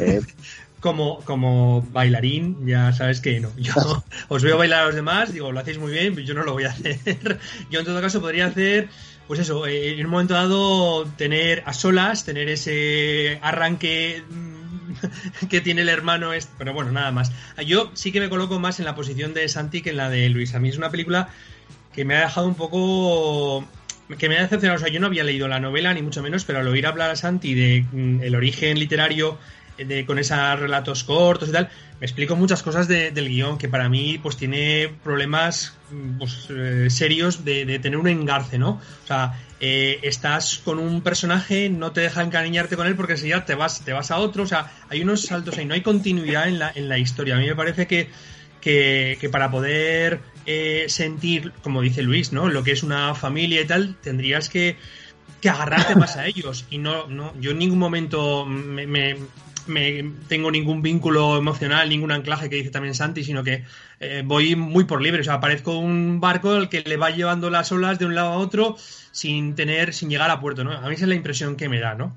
Eh. 0.00 0.20
como, 0.84 1.20
como 1.20 1.80
bailarín, 1.80 2.66
ya 2.66 2.92
sabes 2.92 3.22
que 3.22 3.40
no. 3.40 3.50
Yo 3.56 3.72
os 4.28 4.42
veo 4.42 4.58
bailar 4.58 4.82
a 4.82 4.86
los 4.86 4.94
demás, 4.94 5.32
digo, 5.32 5.50
lo 5.50 5.60
hacéis 5.60 5.78
muy 5.78 5.90
bien, 5.90 6.14
pero 6.14 6.26
yo 6.26 6.34
no 6.34 6.44
lo 6.44 6.52
voy 6.52 6.64
a 6.64 6.68
hacer. 6.68 7.38
Yo 7.70 7.80
en 7.80 7.86
todo 7.86 8.02
caso 8.02 8.20
podría 8.20 8.48
hacer 8.48 8.90
pues 9.26 9.40
eso, 9.40 9.66
eh, 9.66 9.98
en 9.98 10.06
un 10.06 10.12
momento 10.12 10.34
dado 10.34 11.06
tener 11.16 11.62
a 11.66 11.72
solas, 11.72 12.24
tener 12.24 12.48
ese 12.48 13.38
arranque 13.42 14.22
mm, 14.28 15.46
que 15.48 15.60
tiene 15.60 15.82
el 15.82 15.88
hermano, 15.88 16.32
este, 16.32 16.52
pero 16.58 16.72
bueno, 16.72 16.92
nada 16.92 17.10
más. 17.10 17.32
Yo 17.66 17.90
sí 17.94 18.12
que 18.12 18.20
me 18.20 18.28
coloco 18.28 18.58
más 18.60 18.78
en 18.78 18.84
la 18.84 18.94
posición 18.94 19.34
de 19.34 19.48
Santi 19.48 19.82
que 19.82 19.90
en 19.90 19.96
la 19.96 20.10
de 20.10 20.28
Luis. 20.28 20.54
A 20.54 20.60
mí 20.60 20.68
es 20.68 20.76
una 20.76 20.90
película 20.90 21.28
que 21.92 22.04
me 22.04 22.16
ha 22.16 22.20
dejado 22.20 22.46
un 22.46 22.54
poco 22.54 23.66
que 24.18 24.28
me 24.28 24.36
ha 24.36 24.42
decepcionado. 24.42 24.76
O 24.76 24.80
sea, 24.80 24.92
yo 24.92 25.00
no 25.00 25.06
había 25.06 25.24
leído 25.24 25.48
la 25.48 25.60
novela, 25.60 25.94
ni 25.94 26.02
mucho 26.02 26.22
menos, 26.22 26.44
pero 26.44 26.60
al 26.60 26.68
oír 26.68 26.86
hablar 26.86 27.10
a 27.10 27.16
Santi 27.16 27.54
de 27.54 27.86
mm, 27.90 28.22
el 28.22 28.34
origen 28.34 28.78
literario, 28.78 29.38
de, 29.78 30.04
con 30.06 30.18
esos 30.18 30.38
relatos 30.58 31.04
cortos 31.04 31.48
y 31.48 31.52
tal, 31.52 31.68
me 32.00 32.06
explico 32.06 32.36
muchas 32.36 32.62
cosas 32.62 32.88
de- 32.88 33.10
del 33.10 33.28
guion, 33.28 33.58
que 33.58 33.68
para 33.68 33.88
mí 33.88 34.18
pues 34.22 34.36
tiene 34.36 34.90
problemas 35.02 35.74
pues, 36.18 36.48
eh, 36.50 36.88
serios 36.90 37.44
de, 37.44 37.78
tener 37.78 37.98
un 37.98 38.08
engarce, 38.08 38.58
¿no? 38.58 38.80
O 39.04 39.06
sea, 39.06 39.40
eh, 39.60 40.00
estás 40.02 40.60
con 40.64 40.78
un 40.78 41.00
personaje, 41.02 41.68
no 41.70 41.92
te 41.92 42.00
deja 42.02 42.22
encariñarte 42.22 42.76
con 42.76 42.86
él 42.86 42.96
porque 42.96 43.12
enseguida 43.12 43.44
te 43.44 43.54
vas, 43.54 43.84
te 43.84 43.92
vas 43.92 44.10
a 44.10 44.18
otro, 44.18 44.42
o 44.42 44.46
sea, 44.46 44.72
hay 44.90 45.02
unos 45.02 45.22
saltos 45.22 45.56
ahí, 45.58 45.64
no 45.64 45.74
hay 45.74 45.82
continuidad 45.82 46.48
en 46.48 46.58
la, 46.58 46.72
en 46.74 46.88
la 46.88 46.98
historia. 46.98 47.36
A 47.36 47.38
mí 47.38 47.46
me 47.46 47.56
parece 47.56 47.86
que, 47.86 48.10
que, 48.60 49.16
que 49.20 49.28
para 49.28 49.50
poder 49.50 50.20
eh, 50.46 50.86
sentir, 50.88 51.52
como 51.62 51.80
dice 51.80 52.02
Luis, 52.02 52.32
¿no? 52.32 52.48
Lo 52.48 52.62
que 52.64 52.72
es 52.72 52.82
una 52.82 53.14
familia 53.14 53.62
y 53.62 53.66
tal, 53.66 53.96
tendrías 54.02 54.48
que, 54.48 54.76
que 55.40 55.48
agarrarte 55.48 55.96
más 55.96 56.16
a 56.16 56.26
ellos. 56.26 56.66
Y 56.70 56.78
no, 56.78 57.06
no, 57.06 57.32
yo 57.40 57.52
en 57.52 57.58
ningún 57.58 57.78
momento 57.78 58.44
me, 58.44 58.86
me- 58.86 59.16
me 59.66 60.12
tengo 60.28 60.50
ningún 60.50 60.82
vínculo 60.82 61.36
emocional, 61.36 61.88
ningún 61.88 62.12
anclaje 62.12 62.50
que 62.50 62.56
dice 62.56 62.70
también 62.70 62.94
Santi, 62.94 63.24
sino 63.24 63.42
que 63.44 63.64
eh, 64.00 64.22
voy 64.24 64.56
muy 64.56 64.84
por 64.84 65.02
libre. 65.02 65.20
O 65.20 65.24
sea, 65.24 65.40
parezco 65.40 65.78
un 65.78 66.20
barco 66.20 66.52
al 66.52 66.68
que 66.68 66.82
le 66.82 66.96
va 66.96 67.10
llevando 67.10 67.50
las 67.50 67.72
olas 67.72 67.98
de 67.98 68.06
un 68.06 68.14
lado 68.14 68.32
a 68.32 68.38
otro 68.38 68.76
sin 69.12 69.54
tener, 69.54 69.94
sin 69.94 70.10
llegar 70.10 70.30
a 70.30 70.40
puerto, 70.40 70.64
¿no? 70.64 70.72
A 70.72 70.88
mí 70.88 70.94
esa 70.94 71.04
es 71.04 71.08
la 71.08 71.14
impresión 71.14 71.56
que 71.56 71.68
me 71.68 71.80
da, 71.80 71.94
¿no? 71.94 72.14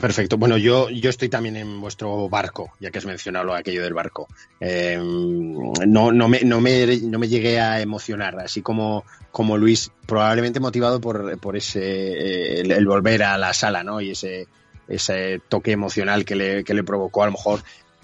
Perfecto. 0.00 0.38
Bueno, 0.38 0.56
yo, 0.56 0.88
yo 0.88 1.10
estoy 1.10 1.28
también 1.28 1.56
en 1.56 1.78
vuestro 1.78 2.26
barco, 2.30 2.72
ya 2.80 2.90
que 2.90 2.98
has 2.98 3.04
mencionado 3.04 3.44
lo 3.44 3.54
aquello 3.54 3.82
del 3.82 3.92
barco. 3.92 4.28
Eh, 4.58 4.98
no, 4.98 6.10
no, 6.10 6.28
me, 6.28 6.40
no, 6.40 6.60
me, 6.60 7.00
no 7.02 7.18
me 7.18 7.28
llegué 7.28 7.60
a 7.60 7.82
emocionar, 7.82 8.38
así 8.40 8.62
como, 8.62 9.04
como 9.30 9.58
Luis, 9.58 9.92
probablemente 10.06 10.58
motivado 10.58 11.02
por, 11.02 11.38
por 11.38 11.54
ese 11.54 11.82
eh, 11.82 12.60
el, 12.62 12.70
el 12.70 12.86
volver 12.86 13.22
a 13.24 13.36
la 13.36 13.52
sala, 13.52 13.84
¿no? 13.84 14.00
Y 14.00 14.12
ese, 14.12 14.48
ese 14.90 15.40
toque 15.48 15.72
emocional 15.72 16.24
que 16.24 16.36
le, 16.36 16.64
que 16.64 16.74
le 16.74 16.84
provocó, 16.84 17.22
a 17.22 17.26
lo 17.26 17.32
mejor 17.32 17.60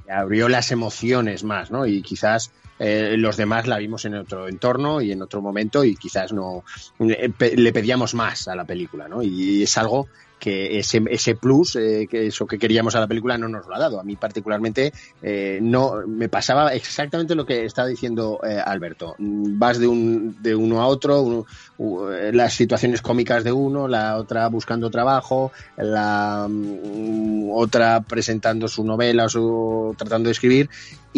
abrió 0.09 0.49
las 0.49 0.71
emociones 0.71 1.45
más, 1.45 1.71
¿no? 1.71 1.87
Y 1.87 2.03
quizás 2.03 2.53
eh, 2.79 3.17
los 3.17 3.37
demás 3.37 3.67
la 3.67 3.79
vimos 3.79 4.05
en 4.05 4.15
otro 4.15 4.49
entorno 4.49 5.01
y 5.01 5.13
en 5.13 5.23
otro 5.23 5.41
momento 5.41 5.85
y 5.85 5.97
quizás 5.97 6.33
no 6.33 6.63
eh, 7.01 7.33
le 7.57 7.73
pedíamos 7.73 8.15
más 8.15 8.49
a 8.49 8.55
la 8.55 8.65
película, 8.65 9.09
¿no? 9.09 9.23
Y 9.23 9.63
es 9.63 9.77
algo 9.79 10.09
que 10.39 10.79
ese, 10.79 11.03
ese 11.11 11.35
plus, 11.35 11.77
eh, 11.77 12.07
que 12.11 12.27
eso 12.27 12.47
que 12.47 12.59
queríamos 12.59 12.95
a 12.95 13.01
la 13.01 13.07
película 13.07 13.39
no 13.39 13.49
nos 13.49 13.67
lo 13.67 13.75
ha 13.75 13.79
dado. 13.79 13.99
A 13.99 14.05
mí 14.05 14.17
particularmente 14.17 14.93
eh, 15.23 15.59
no 15.63 16.07
me 16.07 16.29
pasaba 16.29 16.75
exactamente 16.75 17.35
lo 17.35 17.47
que 17.47 17.65
estaba 17.65 17.89
diciendo 17.89 18.39
eh, 18.47 18.61
Alberto. 18.65 19.15
Mm, 19.19 19.59
Vas 19.59 19.79
de, 19.79 19.87
un, 19.89 20.37
de 20.43 20.55
uno 20.55 20.83
a 20.83 20.87
otro, 20.87 21.23
uno- 21.23 21.47
u- 21.79 22.09
eh, 22.09 22.33
las 22.33 22.53
situaciones 22.55 23.01
cómicas 23.01 23.45
de 23.45 23.53
uno, 23.53 23.89
la 23.89 24.17
otra 24.19 24.49
buscando 24.49 24.91
trabajo, 24.91 25.53
la 25.77 26.47
mm, 26.49 27.51
otra 27.53 28.03
presentando 28.03 28.69
su 28.69 28.85
novela 28.85 29.25
o 29.25 29.29
su, 29.29 29.95
tratando 29.97 30.29
de 30.29 30.33
escribir 30.33 30.69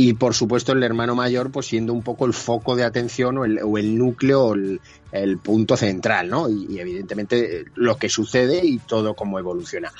y 0.00 0.12
por 0.12 0.32
supuesto 0.32 0.70
el 0.70 0.84
hermano 0.84 1.16
mayor 1.16 1.50
pues 1.50 1.66
siendo 1.66 1.92
un 1.92 2.02
poco 2.02 2.24
el 2.24 2.32
foco 2.32 2.76
de 2.76 2.84
atención 2.84 3.36
o 3.38 3.44
el, 3.44 3.58
o 3.64 3.78
el 3.78 3.98
núcleo 3.98 4.44
o 4.44 4.54
el, 4.54 4.80
el 5.10 5.38
punto 5.38 5.76
central, 5.76 6.28
¿no? 6.28 6.48
Y, 6.48 6.66
y 6.70 6.78
evidentemente 6.78 7.64
lo 7.74 7.96
que 7.96 8.08
sucede 8.08 8.64
y 8.64 8.78
todo 8.78 9.14
cómo 9.14 9.40
evoluciona. 9.40 9.92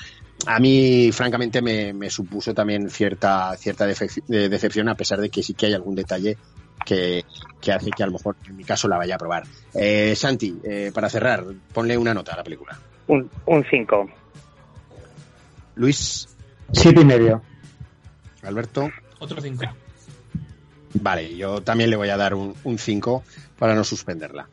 A 0.45 0.57
mí, 0.57 1.11
francamente, 1.11 1.61
me, 1.61 1.91
me 1.91 2.09
supuso 2.09 2.53
también 2.53 2.89
cierta, 2.89 3.53
cierta 3.57 3.85
decepción, 3.85 4.87
a 4.87 4.95
pesar 4.95 5.19
de 5.19 5.29
que 5.29 5.43
sí 5.43 5.53
que 5.53 5.65
hay 5.65 5.73
algún 5.73 5.95
detalle 5.95 6.37
que, 6.85 7.25
que 7.59 7.73
hace 7.73 7.91
que 7.91 8.01
a 8.01 8.05
lo 8.05 8.13
mejor 8.13 8.37
en 8.47 8.55
mi 8.55 8.63
caso 8.63 8.87
la 8.87 8.95
vaya 8.95 9.15
a 9.15 9.17
probar. 9.17 9.43
Eh, 9.73 10.15
Santi, 10.15 10.61
eh, 10.63 10.91
para 10.93 11.09
cerrar, 11.09 11.43
ponle 11.73 11.97
una 11.97 12.13
nota 12.13 12.35
a 12.35 12.37
la 12.37 12.43
película. 12.45 12.79
Un 13.07 13.29
5. 13.69 14.09
Luis, 15.75 16.29
Siete 16.71 17.01
y 17.01 17.05
medio. 17.05 17.41
Alberto. 18.43 18.89
Otro 19.19 19.41
5. 19.41 19.65
Vale, 20.93 21.35
yo 21.35 21.61
también 21.61 21.89
le 21.89 21.95
voy 21.95 22.09
a 22.09 22.17
dar 22.17 22.33
un 22.33 22.77
5 22.77 23.23
para 23.57 23.75
no 23.75 23.83
suspenderla. 23.83 24.47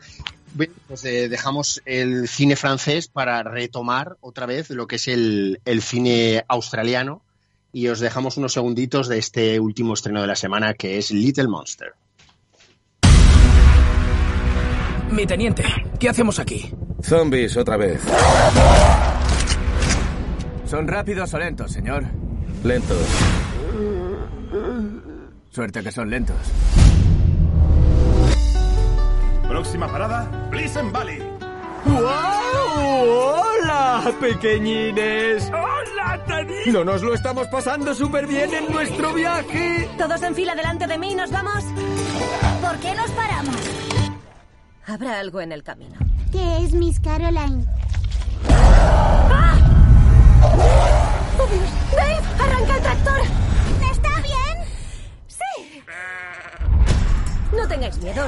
Bien, 0.56 0.72
pues 0.88 1.04
eh, 1.04 1.28
dejamos 1.28 1.82
el 1.84 2.28
cine 2.28 2.56
francés 2.56 3.08
para 3.08 3.42
retomar 3.42 4.16
otra 4.20 4.46
vez 4.46 4.70
lo 4.70 4.86
que 4.86 4.96
es 4.96 5.06
el, 5.06 5.60
el 5.66 5.82
cine 5.82 6.44
australiano 6.48 7.20
y 7.72 7.88
os 7.88 8.00
dejamos 8.00 8.38
unos 8.38 8.54
segunditos 8.54 9.06
de 9.08 9.18
este 9.18 9.60
último 9.60 9.92
estreno 9.92 10.22
de 10.22 10.26
la 10.26 10.36
semana 10.36 10.72
que 10.72 10.96
es 10.96 11.10
Little 11.10 11.48
Monster. 11.48 11.92
Mi 15.10 15.26
teniente, 15.26 15.62
¿qué 16.00 16.08
hacemos 16.08 16.38
aquí? 16.38 16.70
Zombies 17.02 17.56
otra 17.58 17.76
vez. 17.76 18.00
¿Son 20.64 20.88
rápidos 20.88 21.34
o 21.34 21.38
lentos, 21.38 21.70
señor? 21.70 22.04
Lentos. 22.64 23.06
Suerte 25.56 25.82
que 25.82 25.90
son 25.90 26.10
lentos. 26.10 26.36
Próxima 29.48 29.90
parada, 29.90 30.50
Pleasant 30.50 30.92
Valley. 30.92 31.18
¡Wow! 31.86 32.02
¡Hola, 32.82 34.12
pequeñines! 34.20 35.50
¡Hola, 35.50 36.22
Tani! 36.26 36.52
¿No 36.66 36.84
nos 36.84 37.00
lo 37.00 37.14
estamos 37.14 37.48
pasando 37.48 37.94
súper 37.94 38.26
bien 38.26 38.52
en 38.52 38.70
nuestro 38.70 39.14
viaje? 39.14 39.88
Todos 39.96 40.22
en 40.24 40.34
fila 40.34 40.54
delante 40.54 40.86
de 40.86 40.98
mí, 40.98 41.14
¿nos 41.14 41.30
vamos? 41.30 41.64
¿Por 42.60 42.76
qué 42.80 42.94
nos 42.94 43.10
paramos? 43.12 43.56
Habrá 44.86 45.20
algo 45.20 45.40
en 45.40 45.52
el 45.52 45.62
camino. 45.62 45.98
¿Qué 46.32 46.64
es 46.64 46.74
Miss 46.74 47.00
Caroline? 47.00 47.64
¡Oh, 50.42 51.46
Dios! 51.46 51.70
¡Dave! 51.96 52.20
¡Arranca 52.44 52.76
el 52.76 52.82
tractor! 52.82 53.20
¿Está 53.90 54.20
bien? 54.20 54.36
¡Sí! 55.28 55.82
No 57.66 57.70
tengáis 57.70 58.00
miedo. 58.00 58.24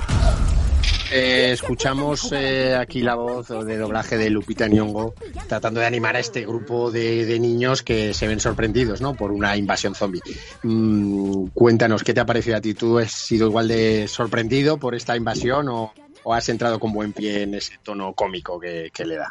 Eh, 1.13 1.53
escuchamos 1.53 2.33
eh, 2.33 2.75
aquí 2.75 3.03
la 3.03 3.15
voz 3.15 3.47
de 3.49 3.79
doblaje 3.79 4.19
de 4.19 4.31
Lupita 4.31 4.67
Nyong'o 4.67 5.15
tratando 5.47 5.79
de 5.79 5.87
animar 5.87 6.17
a 6.17 6.19
este 6.19 6.45
grupo 6.45 6.91
de, 6.91 7.25
de 7.25 7.39
niños 7.39 7.85
que 7.85 8.13
se 8.15 8.27
ven 8.27 8.41
sorprendidos 8.41 9.01
¿no? 9.01 9.15
por 9.15 9.31
una 9.31 9.57
invasión 9.57 9.95
zombie. 9.95 10.21
Mm, 10.65 11.51
cuéntanos, 11.55 12.03
¿qué 12.03 12.13
te 12.13 12.19
ha 12.19 12.27
parecido 12.27 12.57
a 12.57 12.61
ti? 12.61 12.75
¿Tú 12.75 12.99
has 12.99 13.13
sido 13.13 13.47
igual 13.47 13.69
de 13.69 14.09
sorprendido 14.09 14.77
por 14.77 14.97
esta 14.97 15.17
invasión 15.17 15.69
o, 15.69 15.93
o 16.25 16.35
has 16.35 16.49
entrado 16.49 16.81
con 16.81 16.93
buen 16.93 17.13
pie 17.13 17.45
en 17.45 17.55
ese 17.55 17.79
tono 17.81 18.15
cómico 18.15 18.59
que, 18.59 18.91
que 18.93 19.07
le 19.07 19.19
da? 19.19 19.31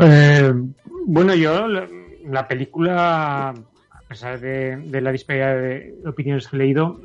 Eh, 0.00 0.54
bueno, 1.04 1.34
yo 1.34 1.68
la, 1.68 1.86
la 2.24 2.48
película, 2.48 3.50
a 3.50 4.02
pesar 4.08 4.40
de, 4.40 4.78
de 4.78 5.00
la 5.02 5.12
disparidad 5.12 5.54
de 5.54 5.96
opiniones 6.06 6.48
que 6.48 6.56
he 6.56 6.60
leído, 6.60 6.98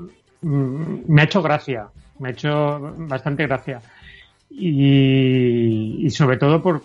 me 0.45 1.21
ha 1.21 1.25
hecho 1.25 1.41
gracia, 1.41 1.87
me 2.19 2.29
ha 2.29 2.31
hecho 2.31 2.93
bastante 2.97 3.45
gracia. 3.47 3.81
Y, 4.49 6.07
sobre 6.11 6.37
todo 6.37 6.61
por... 6.61 6.81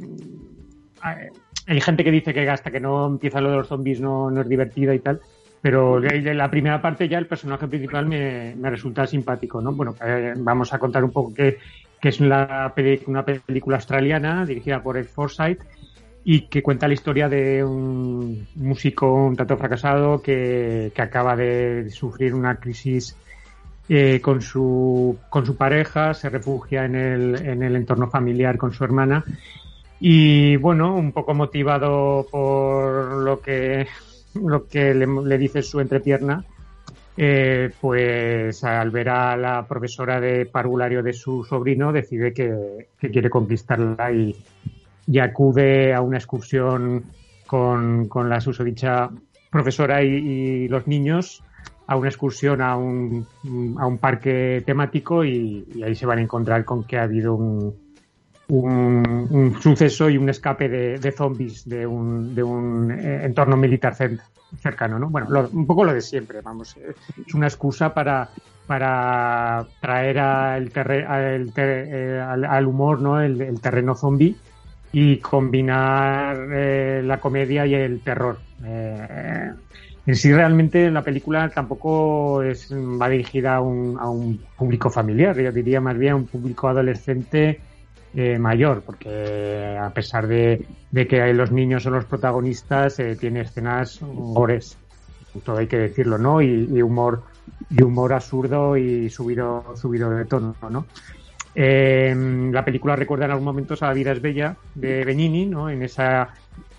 eh, 0.00 1.30
Hay 1.66 1.80
gente 1.80 2.04
que 2.04 2.10
dice 2.10 2.32
que 2.34 2.48
hasta 2.48 2.70
que 2.70 2.80
no 2.80 3.06
empieza 3.06 3.40
lo 3.40 3.50
de 3.50 3.56
los 3.56 3.68
zombies 3.68 4.00
no, 4.00 4.30
no 4.30 4.42
es 4.42 4.48
divertida 4.48 4.94
y 4.94 5.00
tal, 5.00 5.20
pero 5.60 5.98
la 6.00 6.50
primera 6.50 6.80
parte 6.80 7.08
ya 7.08 7.18
el 7.18 7.26
personaje 7.26 7.66
principal 7.66 8.06
me, 8.06 8.54
me 8.56 8.70
resulta 8.70 9.06
simpático, 9.06 9.60
¿no? 9.60 9.72
Bueno, 9.72 9.94
eh, 10.04 10.34
vamos 10.36 10.72
a 10.72 10.78
contar 10.78 11.02
un 11.02 11.10
poco 11.10 11.34
qué, 11.34 11.58
qué 12.00 12.10
es 12.10 12.20
una 12.20 12.72
película 12.74 13.76
australiana 13.76 14.46
dirigida 14.46 14.82
por 14.82 14.96
Ed 14.96 15.06
Forsyth 15.06 15.60
y 16.30 16.42
que 16.42 16.62
cuenta 16.62 16.86
la 16.86 16.92
historia 16.92 17.26
de 17.26 17.64
un 17.64 18.46
músico 18.56 19.10
un 19.14 19.34
tanto 19.34 19.56
fracasado 19.56 20.20
que, 20.20 20.92
que 20.94 21.00
acaba 21.00 21.34
de 21.34 21.88
sufrir 21.90 22.34
una 22.34 22.56
crisis 22.56 23.16
eh, 23.88 24.20
con 24.20 24.42
su 24.42 25.16
con 25.30 25.46
su 25.46 25.56
pareja, 25.56 26.12
se 26.12 26.28
refugia 26.28 26.84
en 26.84 26.96
el, 26.96 27.46
en 27.46 27.62
el 27.62 27.76
entorno 27.76 28.10
familiar 28.10 28.58
con 28.58 28.74
su 28.74 28.84
hermana. 28.84 29.24
Y 30.00 30.56
bueno, 30.56 30.94
un 30.94 31.12
poco 31.12 31.32
motivado 31.32 32.26
por 32.30 33.22
lo 33.24 33.40
que 33.40 33.86
lo 34.34 34.68
que 34.68 34.92
le, 34.92 35.38
dice 35.38 35.62
su 35.62 35.80
entrepierna, 35.80 36.44
eh, 37.16 37.70
pues 37.80 38.62
al 38.64 38.90
ver 38.90 39.08
a 39.08 39.34
la 39.34 39.66
profesora 39.66 40.20
de 40.20 40.44
parvulario 40.44 41.02
de 41.02 41.14
su 41.14 41.42
sobrino 41.42 41.90
decide 41.90 42.34
que, 42.34 42.88
que 43.00 43.10
quiere 43.10 43.30
conquistarla 43.30 44.12
y, 44.12 44.36
y 45.10 45.18
acude 45.20 45.94
a 45.94 46.02
una 46.02 46.18
excursión 46.18 47.04
con, 47.46 48.08
con 48.08 48.28
la 48.28 48.40
susodicha 48.40 49.08
profesora 49.50 50.02
y, 50.02 50.68
los 50.68 50.86
niños 50.86 51.42
a 51.86 51.96
una 51.96 52.08
excursión 52.10 52.60
a 52.60 52.76
un, 52.76 53.26
a 53.78 53.86
un 53.86 53.96
parque 53.96 54.62
temático 54.66 55.24
y, 55.24 55.64
ahí 55.82 55.94
se 55.94 56.04
van 56.04 56.18
a 56.18 56.22
encontrar 56.22 56.66
con 56.66 56.84
que 56.84 56.98
ha 56.98 57.04
habido 57.04 57.34
un, 57.34 57.74
un, 58.48 59.26
un 59.30 59.54
suceso 59.62 60.10
y 60.10 60.18
un 60.18 60.28
escape 60.28 60.68
de, 60.68 60.98
de 60.98 61.12
zombies 61.12 61.66
de 61.66 61.86
un, 61.86 62.34
de 62.34 62.42
un 62.42 62.90
eh, 62.90 63.24
entorno 63.24 63.56
militar 63.56 63.94
cer- 63.94 64.20
cercano, 64.58 64.98
¿no? 64.98 65.08
Bueno, 65.08 65.28
lo- 65.30 65.48
un 65.48 65.66
poco 65.66 65.84
lo 65.84 65.94
de 65.94 66.02
siempre, 66.02 66.42
vamos. 66.42 66.76
eh, 66.76 66.94
Es 67.26 67.32
una 67.34 67.46
excusa 67.46 67.94
para, 67.94 68.28
para 68.66 69.66
traer 69.80 70.18
al, 70.18 70.70
terre- 70.70 71.06
al, 71.06 71.50
ter- 71.54 71.88
eh, 71.90 72.20
al, 72.20 72.44
al 72.44 72.66
humor, 72.66 73.00
¿no? 73.00 73.18
El, 73.22 73.40
el 73.40 73.58
terreno 73.62 73.94
zombie 73.94 74.36
y 74.92 75.18
combinar 75.18 76.48
eh, 76.52 77.02
la 77.04 77.20
comedia 77.20 77.66
y 77.66 77.74
el 77.74 78.00
terror. 78.00 78.38
Eh, 78.64 79.50
en 80.06 80.16
sí, 80.16 80.32
realmente 80.32 80.90
la 80.90 81.02
película 81.02 81.50
tampoco 81.50 82.42
es, 82.42 82.72
va 82.72 83.08
dirigida 83.10 83.56
a 83.56 83.60
un, 83.60 83.98
a 84.00 84.08
un 84.08 84.40
público 84.56 84.88
familiar, 84.88 85.38
yo 85.38 85.52
diría 85.52 85.80
más 85.80 85.98
bien 85.98 86.12
a 86.12 86.16
un 86.16 86.26
público 86.26 86.68
adolescente 86.68 87.60
eh, 88.14 88.38
mayor, 88.38 88.82
porque 88.86 89.76
a 89.78 89.90
pesar 89.90 90.26
de, 90.26 90.64
de 90.90 91.06
que 91.06 91.34
los 91.34 91.52
niños 91.52 91.82
son 91.82 91.92
los 91.92 92.06
protagonistas, 92.06 92.98
eh, 93.00 93.16
tiene 93.16 93.42
escenas 93.42 94.00
gores, 94.00 94.78
todo 95.44 95.58
hay 95.58 95.66
que 95.66 95.76
decirlo, 95.76 96.16
¿no? 96.16 96.40
Y, 96.40 96.68
y 96.72 96.80
humor 96.80 97.24
y 97.70 97.82
humor 97.82 98.12
absurdo 98.14 98.76
y 98.76 99.10
subido 99.10 99.76
subido 99.76 100.10
de 100.10 100.24
tono, 100.24 100.54
¿no? 100.70 100.86
Eh, 101.60 102.14
la 102.52 102.64
película 102.64 102.94
recuerda 102.94 103.24
en 103.24 103.32
algún 103.32 103.46
momento 103.46 103.74
a 103.80 103.86
La 103.88 103.92
vida 103.92 104.12
es 104.12 104.22
bella 104.22 104.54
de 104.76 105.04
Benigni, 105.04 105.46
¿no? 105.46 105.68
En 105.68 105.82
ese 105.82 106.04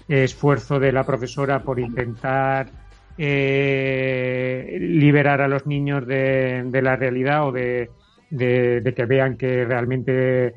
esfuerzo 0.07 0.79
de 0.79 0.93
la 0.93 1.03
profesora 1.03 1.59
por 1.61 1.81
intentar 1.81 2.69
eh, 3.17 4.77
liberar 4.79 5.41
a 5.41 5.49
los 5.49 5.67
niños 5.67 6.07
de, 6.07 6.79
la 6.81 6.95
realidad 6.95 7.49
o 7.49 7.51
de, 7.51 7.89
que 8.31 9.05
vean 9.05 9.35
que 9.35 9.65
realmente 9.65 10.53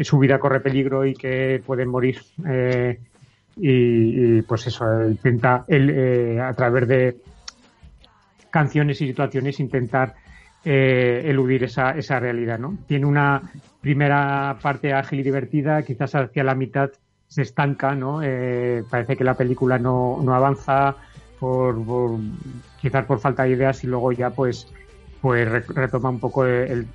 su 0.00 0.18
vida 0.20 0.38
corre 0.38 0.60
peligro 0.60 1.04
y 1.04 1.12
que 1.12 1.62
pueden 1.66 1.90
morir. 1.90 2.18
eh, 2.48 2.98
y, 3.58 4.38
y, 4.38 4.42
pues 4.42 4.66
eso, 4.68 4.84
intenta 5.06 5.66
él, 5.68 5.90
eh, 5.90 6.40
a 6.40 6.54
través 6.54 6.88
de 6.88 7.16
canciones 8.50 9.02
y 9.02 9.06
situaciones 9.06 9.60
intentar 9.60 10.14
eh, 10.68 11.22
eludir 11.24 11.62
esa, 11.62 11.92
esa 11.92 12.18
realidad, 12.18 12.58
¿no? 12.58 12.76
Tiene 12.88 13.06
una 13.06 13.40
primera 13.86 14.58
parte 14.60 14.92
ágil 14.92 15.20
y 15.20 15.22
divertida, 15.22 15.80
quizás 15.84 16.12
hacia 16.16 16.42
la 16.42 16.56
mitad 16.56 16.90
se 17.28 17.42
estanca, 17.42 17.94
¿no? 17.94 18.20
Eh, 18.20 18.82
parece 18.90 19.16
que 19.16 19.22
la 19.22 19.36
película 19.36 19.78
no, 19.78 20.18
no 20.24 20.34
avanza 20.34 20.96
por, 21.38 21.76
quizás 22.82 23.04
por 23.04 23.20
falta 23.20 23.44
de 23.44 23.50
ideas 23.50 23.84
y 23.84 23.86
luego 23.86 24.10
ya 24.10 24.30
pues 24.30 24.66
pues 25.22 25.48
re- 25.48 25.64
retoma 25.68 26.10
un 26.10 26.18
poco 26.18 26.44
el, 26.46 26.86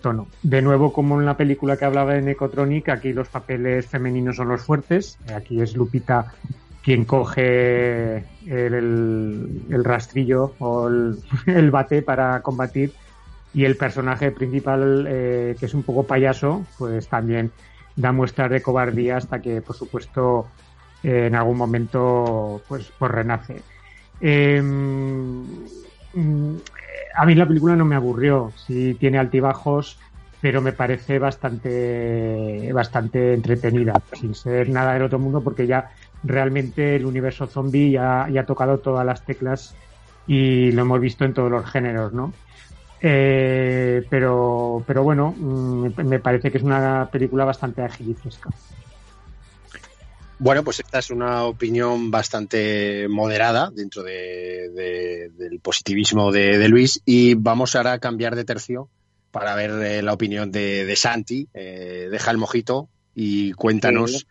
tono. 0.00 0.28
De 0.44 0.62
nuevo, 0.62 0.92
como 0.92 1.18
en 1.18 1.26
la 1.26 1.36
película 1.36 1.76
que 1.76 1.84
hablaba 1.84 2.14
de 2.14 2.22
Necotronic, 2.22 2.90
aquí 2.90 3.12
los 3.12 3.28
papeles 3.28 3.86
femeninos 3.86 4.36
son 4.36 4.50
los 4.50 4.62
fuertes. 4.62 5.18
Aquí 5.34 5.60
es 5.60 5.76
Lupita 5.76 6.32
quien 6.84 7.04
coge 7.04 8.24
el, 8.46 9.64
el 9.68 9.84
rastrillo 9.84 10.54
o 10.60 10.88
el 10.88 11.70
bate 11.72 12.02
para 12.02 12.40
combatir 12.40 12.92
y 13.52 13.64
el 13.64 13.76
personaje 13.76 14.30
principal, 14.30 15.06
eh, 15.08 15.56
que 15.58 15.66
es 15.66 15.74
un 15.74 15.82
poco 15.82 16.04
payaso, 16.04 16.64
pues 16.78 17.08
también 17.08 17.50
da 17.96 18.12
muestras 18.12 18.50
de 18.50 18.62
cobardía 18.62 19.16
hasta 19.16 19.40
que, 19.40 19.60
por 19.60 19.76
supuesto, 19.76 20.46
eh, 21.02 21.26
en 21.26 21.34
algún 21.34 21.56
momento, 21.56 22.62
pues, 22.68 22.92
pues 22.98 23.10
renace. 23.10 23.62
Eh, 24.20 24.62
mm, 24.62 26.56
a 27.16 27.26
mí 27.26 27.34
la 27.34 27.46
película 27.46 27.74
no 27.76 27.84
me 27.84 27.96
aburrió, 27.96 28.52
sí 28.66 28.96
tiene 28.98 29.18
altibajos, 29.18 29.98
pero 30.40 30.62
me 30.62 30.72
parece 30.72 31.18
bastante, 31.18 32.70
bastante 32.72 33.34
entretenida, 33.34 34.00
sin 34.12 34.34
ser 34.34 34.70
nada 34.70 34.94
del 34.94 35.02
otro 35.02 35.18
mundo, 35.18 35.42
porque 35.42 35.66
ya 35.66 35.90
realmente 36.22 36.96
el 36.96 37.04
universo 37.04 37.46
zombie 37.46 37.90
ya 37.90 38.24
ha 38.24 38.46
tocado 38.46 38.78
todas 38.78 39.04
las 39.04 39.24
teclas 39.24 39.74
y 40.26 40.72
lo 40.72 40.82
hemos 40.82 41.00
visto 41.00 41.24
en 41.24 41.34
todos 41.34 41.50
los 41.50 41.66
géneros, 41.66 42.12
¿no? 42.12 42.32
Eh, 43.02 44.02
pero, 44.10 44.84
pero 44.86 45.02
bueno, 45.02 45.34
mm, 45.36 46.06
me 46.06 46.20
parece 46.20 46.50
que 46.50 46.58
es 46.58 46.64
una 46.64 47.08
película 47.10 47.44
bastante 47.44 47.82
ágil 47.82 48.10
y 48.10 48.14
fresca. 48.14 48.50
Bueno, 50.38 50.64
pues 50.64 50.80
esta 50.80 50.98
es 51.00 51.10
una 51.10 51.44
opinión 51.44 52.10
bastante 52.10 53.06
moderada 53.08 53.70
dentro 53.74 54.02
de- 54.02 54.70
de- 54.70 55.30
del 55.36 55.60
positivismo 55.60 56.32
de, 56.32 56.56
de 56.56 56.68
Luis 56.68 57.02
y 57.04 57.34
vamos 57.34 57.76
ahora 57.76 57.92
a 57.92 57.98
cambiar 57.98 58.34
de 58.36 58.44
tercio 58.44 58.88
para 59.30 59.54
ver 59.54 59.70
eh, 59.82 60.02
la 60.02 60.14
opinión 60.14 60.50
de, 60.50 60.86
de 60.86 60.96
Santi. 60.96 61.48
Eh, 61.52 62.08
deja 62.10 62.30
el 62.30 62.38
mojito 62.38 62.88
y 63.14 63.52
cuéntanos 63.52 64.26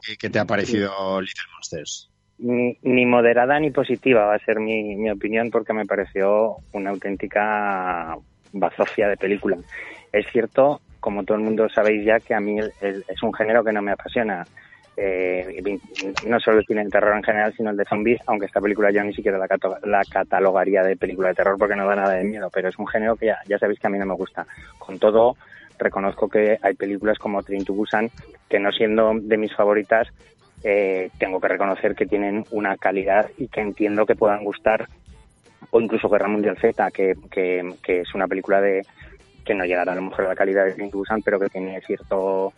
qué, 0.00 0.16
qué 0.16 0.30
te 0.30 0.38
ha 0.38 0.46
parecido 0.46 1.20
Little 1.20 1.44
Monsters. 1.54 2.10
Ni, 2.40 3.06
moderada 3.06 3.58
ni 3.60 3.70
positiva 3.70 4.26
va 4.26 4.34
a 4.34 4.38
ser 4.44 4.60
mi, 4.60 5.10
opinión 5.10 5.50
porque 5.50 5.72
me 5.72 5.86
pareció 5.86 6.56
una 6.72 6.90
auténtica 6.90 8.16
bazofia 8.52 9.08
de 9.08 9.16
película. 9.16 9.58
Es 10.12 10.26
cierto, 10.32 10.80
como 11.00 11.24
todo 11.24 11.36
el 11.36 11.44
mundo 11.44 11.68
sabéis 11.68 12.04
ya, 12.04 12.20
que 12.20 12.34
a 12.34 12.40
mí 12.40 12.58
el- 12.58 13.04
es 13.06 13.22
un 13.22 13.32
género 13.34 13.64
que 13.64 13.72
no 13.72 13.82
me 13.82 13.92
apasiona. 13.92 14.46
Eh, 14.96 15.62
no 16.22 16.40
solo 16.40 16.58
el 16.58 16.66
cine 16.66 16.84
de 16.84 16.90
terror 16.90 17.16
en 17.16 17.22
general, 17.22 17.54
sino 17.56 17.70
el 17.70 17.76
de 17.76 17.84
zombies, 17.88 18.20
aunque 18.26 18.46
esta 18.46 18.60
película 18.60 18.90
yo 18.90 19.02
ni 19.04 19.14
siquiera 19.14 19.38
la 19.38 20.04
catalogaría 20.04 20.82
de 20.82 20.96
película 20.96 21.28
de 21.28 21.34
terror 21.34 21.56
porque 21.58 21.76
no 21.76 21.86
da 21.86 21.96
nada 21.96 22.14
de 22.14 22.24
miedo, 22.24 22.50
pero 22.52 22.68
es 22.68 22.78
un 22.78 22.86
género 22.88 23.16
que 23.16 23.26
ya, 23.26 23.38
ya 23.46 23.58
sabéis 23.58 23.78
que 23.78 23.86
a 23.86 23.90
mí 23.90 23.98
no 23.98 24.04
me 24.06 24.14
gusta. 24.14 24.46
Con 24.78 24.98
todo, 24.98 25.36
reconozco 25.78 26.28
que 26.28 26.58
hay 26.60 26.74
películas 26.74 27.18
como 27.18 27.42
Train 27.42 27.64
to 27.64 27.72
Busan 27.72 28.10
que 28.48 28.58
no 28.58 28.72
siendo 28.72 29.12
de 29.14 29.36
mis 29.38 29.54
favoritas, 29.54 30.08
eh, 30.62 31.10
tengo 31.18 31.40
que 31.40 31.48
reconocer 31.48 31.94
que 31.94 32.06
tienen 32.06 32.44
una 32.50 32.76
calidad 32.76 33.30
y 33.38 33.48
que 33.48 33.60
entiendo 33.60 34.06
que 34.06 34.14
puedan 34.14 34.44
gustar 34.44 34.88
o 35.70 35.80
incluso 35.80 36.08
Guerra 36.08 36.28
Mundial 36.28 36.58
Z, 36.58 36.90
que, 36.90 37.14
que, 37.30 38.00
es 38.00 38.14
una 38.14 38.26
película 38.26 38.60
de 38.60 38.82
que 39.44 39.54
no 39.54 39.64
llegará 39.64 39.92
a 39.92 39.96
lo 39.96 40.02
mejor 40.02 40.26
a 40.26 40.28
la 40.28 40.34
calidad 40.34 40.64
de 40.64 40.72
to 40.72 40.98
Busan, 40.98 41.22
pero 41.22 41.38
que 41.38 41.48
tiene 41.48 41.80
cierto 41.82 42.52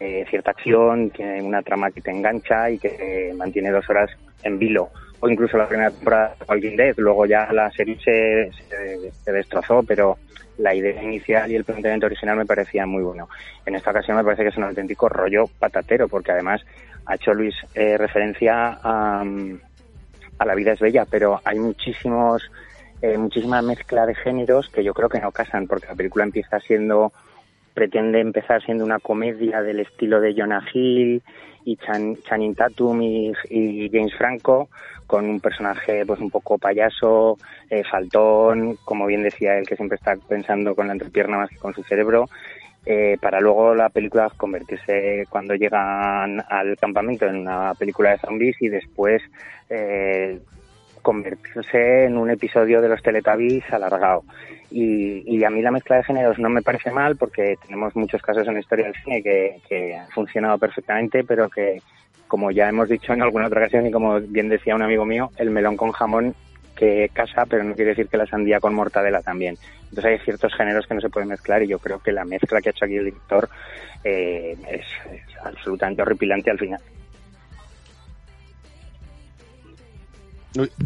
eh, 0.00 0.24
cierta 0.28 0.50
acción, 0.50 1.10
tiene 1.10 1.42
una 1.42 1.62
trama 1.62 1.90
que 1.90 2.00
te 2.00 2.10
engancha 2.10 2.70
y 2.70 2.78
que 2.78 3.32
mantiene 3.36 3.70
dos 3.70 3.88
horas 3.88 4.10
en 4.42 4.58
vilo. 4.58 4.90
O 5.20 5.28
incluso 5.28 5.56
la 5.56 5.68
primera 5.68 5.90
temporada 5.90 6.34
de 6.38 6.44
Walking 6.48 6.76
luego 6.96 7.26
ya 7.26 7.52
la 7.52 7.70
serie 7.70 7.96
se, 8.04 8.50
se, 8.68 9.12
se 9.12 9.32
destrozó, 9.32 9.82
pero 9.82 10.18
la 10.58 10.74
idea 10.74 11.02
inicial 11.02 11.50
y 11.50 11.56
el 11.56 11.64
planteamiento 11.64 12.06
original 12.06 12.36
me 12.36 12.46
parecían 12.46 12.88
muy 12.88 13.02
bueno. 13.02 13.28
En 13.66 13.74
esta 13.74 13.90
ocasión 13.90 14.16
me 14.16 14.24
parece 14.24 14.42
que 14.42 14.48
es 14.50 14.56
un 14.56 14.64
auténtico 14.64 15.08
rollo 15.08 15.46
patatero, 15.58 16.08
porque 16.08 16.32
además 16.32 16.64
ha 17.06 17.14
hecho 17.14 17.34
Luis 17.34 17.54
eh, 17.74 17.96
referencia 17.98 18.78
a, 18.82 19.24
a 20.38 20.44
La 20.44 20.54
vida 20.54 20.72
es 20.72 20.80
bella, 20.80 21.04
pero 21.04 21.40
hay 21.44 21.58
muchísimos 21.58 22.50
eh, 23.02 23.18
muchísima 23.18 23.60
mezcla 23.60 24.06
de 24.06 24.14
géneros 24.14 24.70
que 24.70 24.82
yo 24.82 24.94
creo 24.94 25.10
que 25.10 25.20
no 25.20 25.30
casan, 25.30 25.66
porque 25.66 25.88
la 25.88 25.94
película 25.94 26.24
empieza 26.24 26.58
siendo 26.60 27.12
pretende 27.74 28.20
empezar 28.20 28.62
siendo 28.64 28.84
una 28.84 29.00
comedia 29.00 29.60
del 29.60 29.80
estilo 29.80 30.20
de 30.20 30.34
Jonah 30.34 30.64
Hill 30.72 31.22
y 31.64 31.76
Chan, 31.76 32.16
Channing 32.22 32.54
Tatum 32.54 33.02
y, 33.02 33.32
y 33.50 33.90
James 33.90 34.14
Franco 34.14 34.68
con 35.06 35.28
un 35.28 35.40
personaje 35.40 36.06
pues 36.06 36.20
un 36.20 36.30
poco 36.30 36.56
payaso, 36.56 37.36
eh, 37.68 37.82
faltón, 37.84 38.76
como 38.84 39.06
bien 39.06 39.22
decía 39.22 39.58
él 39.58 39.66
que 39.66 39.76
siempre 39.76 39.96
está 39.96 40.16
pensando 40.16 40.74
con 40.74 40.86
la 40.86 40.94
entrepierna 40.94 41.36
más 41.36 41.50
que 41.50 41.56
con 41.56 41.74
su 41.74 41.82
cerebro, 41.82 42.28
eh, 42.86 43.16
para 43.20 43.40
luego 43.40 43.74
la 43.74 43.88
película 43.88 44.30
convertirse 44.36 45.26
cuando 45.30 45.54
llegan 45.54 46.42
al 46.48 46.76
campamento 46.76 47.26
en 47.26 47.36
una 47.36 47.74
película 47.74 48.10
de 48.10 48.18
zombies 48.18 48.56
y 48.60 48.68
después 48.68 49.22
eh, 49.70 50.38
convertirse 51.00 52.04
en 52.04 52.18
un 52.18 52.30
episodio 52.30 52.80
de 52.80 52.88
los 52.88 53.02
Teletubbies 53.02 53.64
alargado. 53.72 54.24
Y, 54.70 55.22
y 55.26 55.44
a 55.44 55.50
mí 55.50 55.62
la 55.62 55.70
mezcla 55.70 55.96
de 55.96 56.04
géneros 56.04 56.38
no 56.38 56.48
me 56.48 56.62
parece 56.62 56.90
mal 56.90 57.16
porque 57.16 57.56
tenemos 57.64 57.94
muchos 57.94 58.20
casos 58.22 58.46
en 58.48 58.54
la 58.54 58.60
historia 58.60 58.86
del 58.86 58.94
cine 59.02 59.22
que, 59.22 59.60
que 59.68 59.96
han 59.96 60.08
funcionado 60.08 60.58
perfectamente, 60.58 61.24
pero 61.24 61.48
que, 61.48 61.80
como 62.26 62.50
ya 62.50 62.68
hemos 62.68 62.88
dicho 62.88 63.12
en 63.12 63.22
alguna 63.22 63.46
otra 63.46 63.60
ocasión 63.60 63.86
y 63.86 63.90
como 63.90 64.20
bien 64.20 64.48
decía 64.48 64.74
un 64.74 64.82
amigo 64.82 65.04
mío, 65.04 65.30
el 65.36 65.50
melón 65.50 65.76
con 65.76 65.92
jamón 65.92 66.34
que 66.74 67.10
casa, 67.12 67.46
pero 67.46 67.64
no 67.64 67.74
quiere 67.74 67.90
decir 67.90 68.08
que 68.08 68.16
la 68.16 68.26
sandía 68.26 68.60
con 68.60 68.74
mortadela 68.74 69.22
también. 69.22 69.56
Entonces 69.88 70.04
hay 70.04 70.18
ciertos 70.24 70.52
géneros 70.54 70.86
que 70.86 70.94
no 70.94 71.00
se 71.00 71.08
pueden 71.08 71.28
mezclar 71.28 71.62
y 71.62 71.68
yo 71.68 71.78
creo 71.78 72.00
que 72.00 72.12
la 72.12 72.24
mezcla 72.24 72.60
que 72.60 72.70
ha 72.70 72.72
hecho 72.72 72.84
aquí 72.84 72.96
el 72.96 73.04
director 73.04 73.48
eh, 74.02 74.56
es, 74.70 74.84
absolutamente 75.44 76.02
horripilante 76.02 76.50
al 76.50 76.58
final. 76.58 76.80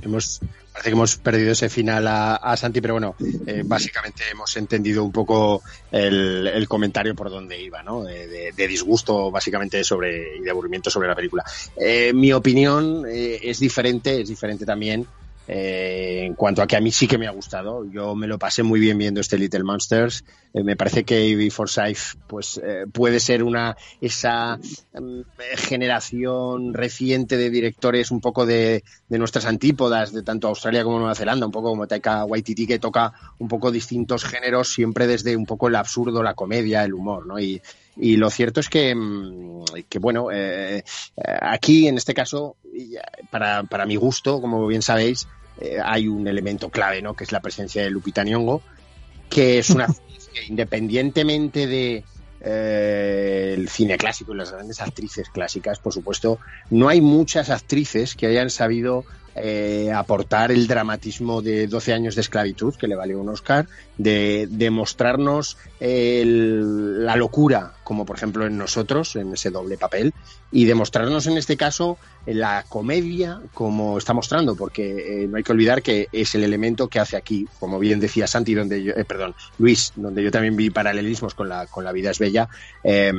Hemos, 0.02 0.40
parece 0.72 0.88
que 0.88 0.94
hemos 0.94 1.16
perdido 1.16 1.52
ese 1.52 1.68
final 1.68 2.06
a, 2.08 2.56
Santi, 2.56 2.80
pero 2.80 2.94
bueno, 2.94 3.16
eh, 3.46 3.62
básicamente 3.66 4.22
hemos 4.30 4.56
entendido 4.56 5.04
un 5.04 5.12
poco 5.12 5.62
el, 5.90 6.66
comentario 6.66 7.14
por 7.14 7.28
donde 7.28 7.60
iba, 7.60 7.82
¿no? 7.82 8.02
De, 8.02 8.52
disgusto 8.56 9.30
básicamente 9.30 9.84
sobre 9.84 10.38
y 10.38 10.40
de 10.40 10.50
aburrimiento 10.50 10.90
sobre 10.90 11.08
la 11.08 11.14
película. 11.14 11.44
Eh, 11.76 12.12
mi 12.14 12.32
opinión 12.32 13.04
es 13.06 13.60
diferente, 13.60 14.22
es 14.22 14.28
diferente 14.28 14.64
también 14.64 15.06
Eh, 15.50 16.24
en 16.26 16.34
cuanto 16.34 16.60
a 16.60 16.66
que 16.66 16.76
a 16.76 16.80
mí 16.80 16.92
sí 16.92 17.08
que 17.08 17.16
me 17.16 17.26
ha 17.26 17.30
gustado, 17.30 17.90
yo 17.90 18.14
me 18.14 18.26
lo 18.26 18.38
pasé 18.38 18.62
muy 18.62 18.80
bien 18.80 18.98
viendo 18.98 19.20
este 19.20 19.38
Little 19.38 19.64
Monsters. 19.64 20.22
Eh, 20.52 20.62
me 20.62 20.76
parece 20.76 21.04
que 21.04 21.32
A.B. 21.32 21.50
Forsyth 21.50 22.18
pues, 22.26 22.60
eh, 22.62 22.84
puede 22.92 23.18
ser 23.18 23.42
una 23.42 23.74
esa 24.02 24.58
mm, 24.58 25.20
generación 25.56 26.74
reciente 26.74 27.38
de 27.38 27.48
directores 27.48 28.10
un 28.10 28.20
poco 28.20 28.44
de, 28.44 28.84
de 29.08 29.18
nuestras 29.18 29.46
antípodas, 29.46 30.12
de 30.12 30.22
tanto 30.22 30.48
Australia 30.48 30.84
como 30.84 30.98
Nueva 30.98 31.14
Zelanda, 31.14 31.46
un 31.46 31.52
poco 31.52 31.70
como 31.70 31.86
Taika 31.86 32.26
Waititi, 32.26 32.66
que 32.66 32.78
toca 32.78 33.14
un 33.38 33.48
poco 33.48 33.70
distintos 33.70 34.24
géneros, 34.24 34.68
siempre 34.68 35.06
desde 35.06 35.34
un 35.34 35.46
poco 35.46 35.68
el 35.68 35.76
absurdo, 35.76 36.22
la 36.22 36.34
comedia, 36.34 36.84
el 36.84 36.92
humor, 36.92 37.26
¿no? 37.26 37.40
Y, 37.40 37.62
y 37.96 38.16
lo 38.16 38.28
cierto 38.28 38.60
es 38.60 38.68
que, 38.68 38.94
mm, 38.94 39.64
que 39.88 39.98
bueno, 39.98 40.28
eh, 40.30 40.84
aquí 41.40 41.88
en 41.88 41.96
este 41.96 42.12
caso, 42.12 42.56
para, 43.30 43.62
para 43.64 43.86
mi 43.86 43.96
gusto, 43.96 44.40
como 44.40 44.66
bien 44.66 44.82
sabéis, 44.82 45.26
eh, 45.60 45.78
hay 45.84 46.06
un 46.08 46.26
elemento 46.28 46.70
clave, 46.70 47.02
¿no? 47.02 47.14
Que 47.14 47.24
es 47.24 47.32
la 47.32 47.40
presencia 47.40 47.82
de 47.82 47.90
Lupita 47.90 48.24
Nyong'o, 48.24 48.62
que 49.28 49.58
es 49.58 49.70
una 49.70 49.84
actriz 49.86 50.28
que 50.32 50.44
independientemente 50.46 51.66
de 51.66 52.04
eh, 52.40 53.54
el 53.56 53.68
cine 53.68 53.96
clásico 53.98 54.32
y 54.32 54.36
las 54.36 54.52
grandes 54.52 54.80
actrices 54.80 55.28
clásicas, 55.30 55.78
por 55.80 55.92
supuesto, 55.92 56.38
no 56.70 56.88
hay 56.88 57.00
muchas 57.00 57.50
actrices 57.50 58.14
que 58.14 58.26
hayan 58.26 58.50
sabido 58.50 59.04
eh, 59.40 59.92
aportar 59.94 60.50
el 60.50 60.66
dramatismo 60.66 61.42
de 61.42 61.68
12 61.68 61.92
años 61.92 62.14
de 62.16 62.22
esclavitud, 62.22 62.74
que 62.74 62.88
le 62.88 62.96
valió 62.96 63.20
un 63.20 63.28
Oscar, 63.28 63.68
de, 63.96 64.48
de 64.50 64.70
mostrarnos 64.70 65.56
el- 65.80 67.04
la 67.06 67.14
locura, 67.16 67.74
como 67.88 68.04
por 68.04 68.16
ejemplo 68.16 68.44
en 68.44 68.58
nosotros, 68.58 69.16
en 69.16 69.32
ese 69.32 69.48
doble 69.48 69.78
papel, 69.78 70.12
y 70.52 70.66
demostrarnos 70.66 71.26
en 71.26 71.38
este 71.38 71.56
caso 71.56 71.96
la 72.26 72.66
comedia 72.68 73.40
como 73.54 73.96
está 73.96 74.12
mostrando, 74.12 74.56
porque 74.56 75.22
eh, 75.22 75.26
no 75.26 75.38
hay 75.38 75.42
que 75.42 75.52
olvidar 75.52 75.80
que 75.80 76.06
es 76.12 76.34
el 76.34 76.44
elemento 76.44 76.88
que 76.88 76.98
hace 76.98 77.16
aquí, 77.16 77.48
como 77.58 77.78
bien 77.78 77.98
decía 77.98 78.26
Santi, 78.26 78.52
donde 78.52 78.82
yo, 78.82 78.92
eh, 78.92 79.06
perdón, 79.06 79.34
Luis, 79.56 79.94
donde 79.96 80.22
yo 80.22 80.30
también 80.30 80.54
vi 80.54 80.68
paralelismos 80.68 81.34
con 81.34 81.48
la, 81.48 81.66
con 81.66 81.82
la 81.82 81.92
vida 81.92 82.10
es 82.10 82.18
bella, 82.18 82.50
eh, 82.84 83.10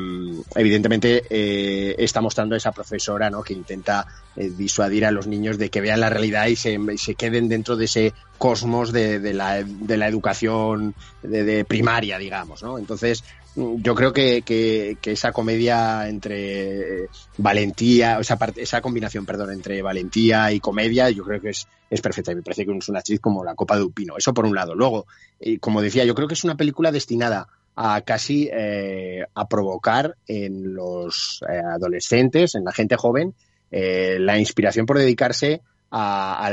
evidentemente 0.54 1.24
eh, 1.32 1.96
está 1.98 2.22
mostrando 2.22 2.54
a 2.54 2.60
esa 2.60 2.72
profesora 2.72 3.32
¿no? 3.32 3.42
que 3.42 3.54
intenta 3.54 4.06
disuadir 4.36 5.04
a 5.04 5.12
los 5.12 5.26
niños 5.26 5.58
de 5.58 5.70
que 5.70 5.82
vean 5.82 6.00
la 6.00 6.10
realidad 6.10 6.46
y 6.46 6.56
se, 6.56 6.80
se 6.98 7.16
queden 7.16 7.50
dentro 7.50 7.76
de 7.76 7.86
ese 7.86 8.14
cosmos 8.40 8.92
de, 8.92 9.34
la, 9.34 9.64
de 9.64 9.98
la 9.98 10.08
educación 10.08 10.96
de, 11.22 11.66
primaria, 11.66 12.18
digamos, 12.18 12.64
¿no? 12.64 12.80
Entonces, 12.80 13.24
yo 13.56 13.96
creo 13.96 14.14
que, 14.14 14.42
que, 14.44 14.98
esa 15.12 15.32
comedia 15.32 16.08
entre 16.08 17.08
valentía, 17.38 18.18
o 18.18 18.22
esa, 18.22 18.38
esa 18.56 18.82
combinación, 18.82 19.26
perdón, 19.26 19.52
entre 19.52 19.82
valentía 19.82 20.52
y 20.52 20.60
comedia, 20.60 21.10
yo 21.10 21.24
creo 21.24 21.42
que 21.42 21.50
es, 21.50 21.68
es 21.90 22.02
perfecta. 22.02 22.34
Me 22.34 22.42
parece 22.44 22.66
que 22.66 22.78
es 22.78 22.90
una 22.90 23.00
actriz 23.00 23.20
como 23.20 23.44
la 23.44 23.56
copa 23.56 23.76
de 23.76 23.84
un 23.84 23.92
pino. 23.92 24.16
Eso 24.18 24.34
por 24.34 24.46
un 24.46 24.56
lado. 24.56 24.76
Luego, 24.76 25.08
eh, 25.40 25.60
como 25.60 25.82
decía, 25.82 26.06
yo 26.06 26.16
creo 26.16 26.28
que 26.28 26.36
es 26.36 26.44
una 26.44 26.56
película 26.56 26.92
destinada 26.92 27.48
a 27.76 28.02
casi 28.02 28.50
eh, 28.52 29.26
a 29.34 29.48
provocar 29.48 30.16
en 30.28 30.74
los 30.74 31.42
eh, 31.50 31.58
adolescentes, 31.58 32.56
en 32.56 32.66
la 32.66 32.72
gente 32.74 32.98
joven, 32.98 33.34
eh, 33.72 34.18
la 34.20 34.38
inspiración 34.38 34.86
por 34.86 34.98
dedicarse 34.98 35.62
a, 35.92 36.52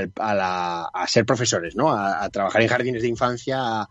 a 0.92 1.06
ser 1.08 1.26
profesores, 1.26 1.76
¿no? 1.76 1.92
A 1.92 2.28
trabajar 2.30 2.62
en 2.62 2.68
jardines 2.68 3.02
de 3.02 3.08
infancia, 3.08 3.58
a- 3.82 3.88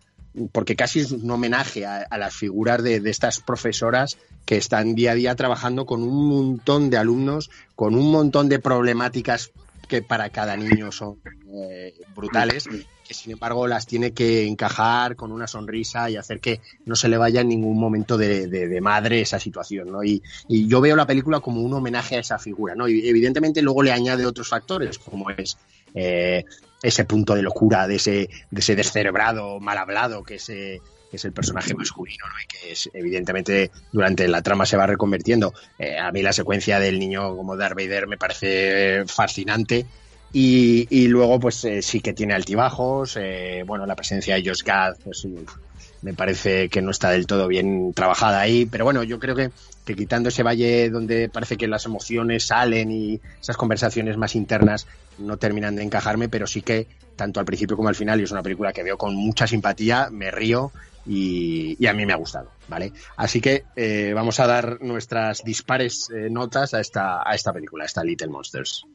porque 0.52 0.76
casi 0.76 1.00
es 1.00 1.12
un 1.12 1.30
homenaje 1.30 1.86
a, 1.86 2.18
las 2.18 2.36
figuras 2.36 2.84
de, 2.84 3.02
estas 3.06 3.40
profesoras 3.40 4.18
que 4.46 4.58
están 4.58 4.96
día 4.96 5.12
a 5.12 5.16
día 5.16 5.36
trabajando 5.36 5.86
con 5.86 6.04
un 6.04 6.28
montón 6.28 6.90
de 6.90 6.98
alumnos, 6.98 7.50
con 7.76 7.96
un 7.96 8.12
montón 8.12 8.50
de 8.50 8.60
problemáticas 8.60 9.52
que 9.88 10.02
para 10.02 10.30
cada 10.30 10.58
niño 10.58 10.92
son 10.92 11.18
eh, 11.54 11.94
brutales, 12.16 12.66
que 13.08 13.14
sin 13.14 13.34
embargo 13.34 13.68
las 13.68 13.86
tiene 13.86 14.14
que 14.14 14.48
encajar 14.48 15.16
con 15.16 15.32
una 15.32 15.48
sonrisa 15.48 16.10
y 16.10 16.18
hacer 16.18 16.40
que 16.40 16.60
no 16.86 16.96
se 16.96 17.08
le 17.08 17.18
vaya 17.18 17.42
en 17.42 17.50
ningún 17.50 17.80
momento 17.80 18.18
de, 18.18 18.80
madre 18.82 19.22
esa 19.22 19.40
situación, 19.40 19.92
¿no? 19.92 20.04
Y, 20.04 20.22
y 20.48 20.68
yo 20.68 20.82
veo 20.82 20.96
la 20.96 21.06
película 21.06 21.40
como 21.40 21.62
un 21.62 21.74
homenaje 21.74 22.16
a 22.16 22.20
esa 22.20 22.40
figura, 22.40 22.76
¿no? 22.76 22.88
Y 22.88 23.08
evidentemente 23.08 23.62
luego 23.62 23.84
le 23.84 23.92
añade 23.92 24.26
otros 24.26 24.50
factores, 24.50 24.98
como 24.98 25.30
es 25.30 25.58
eh, 25.94 26.44
ese 26.82 27.06
punto 27.06 27.36
de 27.36 27.42
locura, 27.42 27.88
de 27.88 27.96
ese, 27.96 28.30
de 28.52 28.60
ese 28.60 28.76
descerebrado, 28.76 29.60
mal 29.60 29.78
hablado, 29.78 30.24
que 30.24 30.36
es, 30.36 30.50
eh, 30.50 30.82
es 31.12 31.26
el 31.26 31.32
personaje 31.32 31.74
masculino, 31.74 32.26
¿no? 32.28 32.34
Y 32.44 32.48
que 32.48 32.72
es, 32.72 32.90
evidentemente 32.94 33.72
durante 33.92 34.28
la 34.28 34.42
trama 34.42 34.66
se 34.66 34.78
va 34.78 34.86
reconvirtiendo. 34.86 35.54
Eh, 35.80 35.98
a 35.98 36.12
mí 36.12 36.22
la 36.22 36.34
secuencia 36.34 36.80
del 36.80 37.00
niño 37.00 37.36
como 37.36 37.58
Darth 37.58 37.76
Vader 37.76 38.08
me 38.08 38.18
parece 38.18 39.06
fascinante. 39.08 39.86
Y, 40.34 40.88
y 40.90 41.08
luego, 41.08 41.40
pues 41.40 41.64
eh, 41.64 41.82
sí 41.82 42.02
que 42.02 42.14
tiene 42.14 42.34
altibajos. 42.34 43.18
eh, 43.18 43.64
bueno, 43.66 43.86
la 43.86 43.96
presencia 43.96 44.36
de 44.36 44.44
Josh 44.46 44.64
Gad, 44.64 44.98
pues, 45.04 45.24
uf, 45.24 45.56
me 46.02 46.14
parece 46.14 46.70
que 46.70 46.82
no 46.82 46.92
está 46.92 47.10
del 47.10 47.28
todo 47.28 47.48
bien 47.48 47.94
trabajada 47.94 48.40
ahí. 48.42 48.66
Pero 48.66 48.86
bueno, 48.86 49.04
yo 49.04 49.20
creo 49.20 49.36
que, 49.36 49.52
que 49.86 49.96
quitando 49.96 50.30
ese 50.30 50.44
valle 50.44 50.90
donde 50.90 51.30
parece 51.30 51.58
que 51.58 51.68
las 51.68 51.86
emociones 51.86 52.46
salen 52.46 52.92
y 52.92 53.20
esas 53.42 53.58
conversaciones 53.58 54.18
más 54.18 54.36
internas 54.36 54.88
no 55.18 55.38
terminan 55.38 55.76
de 55.76 55.84
encajarme, 55.84 56.30
pero 56.30 56.48
sí 56.48 56.62
que 56.62 56.88
tanto 57.16 57.40
al 57.40 57.46
principio 57.46 57.78
como 57.78 57.90
al 57.90 57.96
final, 57.96 58.20
y 58.20 58.24
es 58.24 58.32
una 58.32 58.44
película 58.44 58.74
que 58.74 58.84
veo 58.84 58.98
con 58.98 59.16
mucha 59.16 59.48
simpatía, 59.48 60.10
me 60.12 60.32
río 60.32 60.72
y, 61.06 61.78
y 61.80 61.88
a 61.88 61.94
mí 61.94 62.06
me 62.06 62.14
ha 62.14 62.18
gustado, 62.18 62.52
¿vale? 62.68 62.92
Así 63.16 63.40
que 63.40 63.64
eh, 63.76 64.12
vamos 64.14 64.40
a 64.40 64.48
dar 64.48 64.82
nuestras 64.82 65.44
dispares 65.44 66.10
eh, 66.10 66.30
notas 66.30 66.74
a 66.74 66.82
esta, 66.82 67.22
a 67.26 67.34
esta 67.34 67.54
película, 67.54 67.84
a 67.84 67.88
esta 67.88 68.04
Little 68.04 68.28
Monsters. 68.28 68.86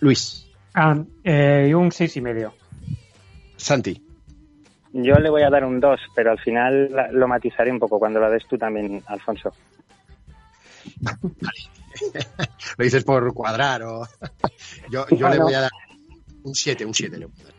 Luis, 0.00 0.48
Ah, 0.74 0.96
eh, 1.24 1.74
un 1.74 1.90
seis 1.90 2.16
y 2.16 2.20
medio. 2.20 2.54
Santi. 3.56 4.00
Yo 4.92 5.18
le 5.18 5.28
voy 5.30 5.42
a 5.42 5.50
dar 5.50 5.64
un 5.64 5.80
2, 5.80 6.00
pero 6.14 6.30
al 6.30 6.38
final 6.38 6.90
la- 6.90 7.12
lo 7.12 7.28
matizaré 7.28 7.70
un 7.70 7.78
poco 7.78 7.98
cuando 7.98 8.20
lo 8.20 8.30
des 8.30 8.46
tú 8.46 8.56
también, 8.56 9.02
Alfonso. 9.06 9.52
Lo 12.76 12.84
dices 12.84 13.04
por 13.04 13.32
cuadrar 13.34 13.82
o... 13.82 14.06
yo 14.90 15.06
yo 15.10 15.28
le 15.28 15.38
voy 15.38 15.54
a 15.54 15.60
dar 15.62 15.70
un 16.44 16.54
7, 16.54 16.84
un 16.84 16.94
7 16.94 17.18
le 17.18 17.26
voy 17.26 17.34
a 17.40 17.44
dar. 17.44 17.54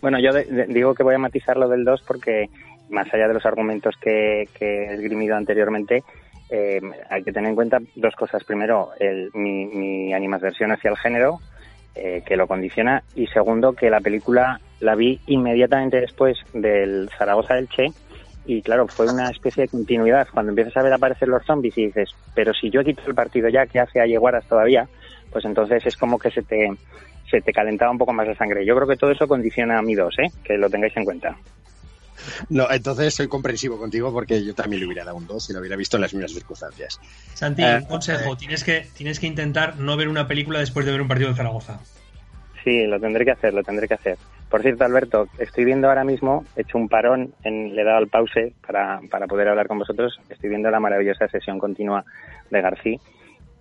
Bueno, 0.00 0.18
yo 0.20 0.32
de- 0.32 0.44
de- 0.44 0.66
digo 0.66 0.94
que 0.94 1.02
voy 1.02 1.14
a 1.14 1.18
matizar 1.18 1.56
lo 1.56 1.68
del 1.68 1.84
2 1.84 2.02
porque, 2.06 2.48
más 2.90 3.12
allá 3.12 3.28
de 3.28 3.34
los 3.34 3.44
argumentos 3.46 3.94
que, 4.00 4.48
que 4.58 4.84
he 4.84 4.94
esgrimido 4.94 5.36
anteriormente, 5.36 6.02
eh, 6.50 6.80
hay 7.10 7.22
que 7.24 7.32
tener 7.32 7.50
en 7.50 7.54
cuenta 7.56 7.78
dos 7.94 8.14
cosas. 8.16 8.44
Primero, 8.44 8.90
el, 8.98 9.30
mi, 9.34 9.66
mi 9.66 10.12
animadversión 10.14 10.72
hacia 10.72 10.90
el 10.90 10.96
género, 10.98 11.40
eh, 11.94 12.22
que 12.26 12.36
lo 12.36 12.46
condiciona, 12.46 13.02
y 13.14 13.26
segundo, 13.28 13.72
que 13.74 13.88
la 13.90 14.00
película 14.00 14.60
la 14.80 14.94
vi 14.94 15.20
inmediatamente 15.26 16.00
después 16.00 16.38
del 16.52 17.08
Zaragoza 17.16 17.54
del 17.54 17.68
Che, 17.68 17.92
y 18.46 18.62
claro, 18.62 18.86
fue 18.88 19.10
una 19.10 19.30
especie 19.30 19.62
de 19.62 19.68
continuidad. 19.68 20.28
Cuando 20.32 20.50
empiezas 20.50 20.76
a 20.76 20.82
ver 20.82 20.92
aparecer 20.92 21.28
los 21.28 21.44
zombies 21.44 21.78
y 21.78 21.86
dices, 21.86 22.10
pero 22.34 22.52
si 22.52 22.70
yo 22.70 22.84
quito 22.84 23.02
el 23.06 23.14
partido 23.14 23.48
ya, 23.48 23.66
¿qué 23.66 23.80
hace 23.80 24.00
a 24.00 24.06
Yeguaras 24.06 24.46
todavía? 24.46 24.86
Pues 25.30 25.44
entonces 25.44 25.84
es 25.86 25.96
como 25.96 26.18
que 26.18 26.30
se 26.30 26.42
te, 26.42 26.70
se 27.30 27.40
te 27.40 27.52
calentaba 27.52 27.90
un 27.90 27.98
poco 27.98 28.12
más 28.12 28.26
la 28.26 28.34
sangre. 28.34 28.66
Yo 28.66 28.74
creo 28.76 28.86
que 28.86 28.96
todo 28.96 29.10
eso 29.10 29.26
condiciona 29.26 29.78
a 29.78 29.82
mi 29.82 29.94
dos, 29.94 30.14
¿eh? 30.18 30.30
que 30.44 30.58
lo 30.58 30.68
tengáis 30.68 30.96
en 30.96 31.04
cuenta. 31.04 31.36
No, 32.48 32.70
entonces 32.70 33.14
soy 33.14 33.28
comprensivo 33.28 33.78
contigo 33.78 34.12
porque 34.12 34.44
yo 34.44 34.54
también 34.54 34.80
le 34.80 34.86
hubiera 34.86 35.04
dado 35.04 35.16
un 35.16 35.26
2 35.26 35.44
si 35.44 35.52
lo 35.52 35.60
hubiera 35.60 35.76
visto 35.76 35.96
en 35.96 36.02
las 36.02 36.14
mismas 36.14 36.32
circunstancias. 36.32 37.00
Santi, 37.34 37.62
Eh, 37.62 37.78
un 37.80 37.86
consejo. 37.86 38.36
Tienes, 38.36 38.64
que, 38.64 38.86
tienes 38.94 39.18
que 39.18 39.26
intentar 39.26 39.78
no 39.78 39.96
ver 39.96 40.08
una 40.08 40.26
película 40.26 40.60
después 40.60 40.86
de 40.86 40.92
ver 40.92 41.02
un 41.02 41.08
partido 41.08 41.30
de 41.30 41.36
Zaragoza. 41.36 41.80
Sí, 42.62 42.86
lo 42.86 42.98
tendré 42.98 43.24
que 43.24 43.32
hacer, 43.32 43.52
lo 43.52 43.62
tendré 43.62 43.88
que 43.88 43.94
hacer. 43.94 44.16
Por 44.54 44.62
cierto, 44.62 44.84
Alberto, 44.84 45.26
estoy 45.40 45.64
viendo 45.64 45.88
ahora 45.88 46.04
mismo, 46.04 46.44
he 46.54 46.60
hecho 46.60 46.78
un 46.78 46.88
parón, 46.88 47.34
en, 47.42 47.74
le 47.74 47.82
he 47.82 47.84
dado 47.84 47.98
al 47.98 48.06
pause 48.06 48.52
para, 48.64 49.00
para 49.10 49.26
poder 49.26 49.48
hablar 49.48 49.66
con 49.66 49.80
vosotros. 49.80 50.16
Estoy 50.30 50.48
viendo 50.48 50.70
la 50.70 50.78
maravillosa 50.78 51.26
sesión 51.26 51.58
continua 51.58 52.04
de 52.50 52.60
García, 52.60 52.98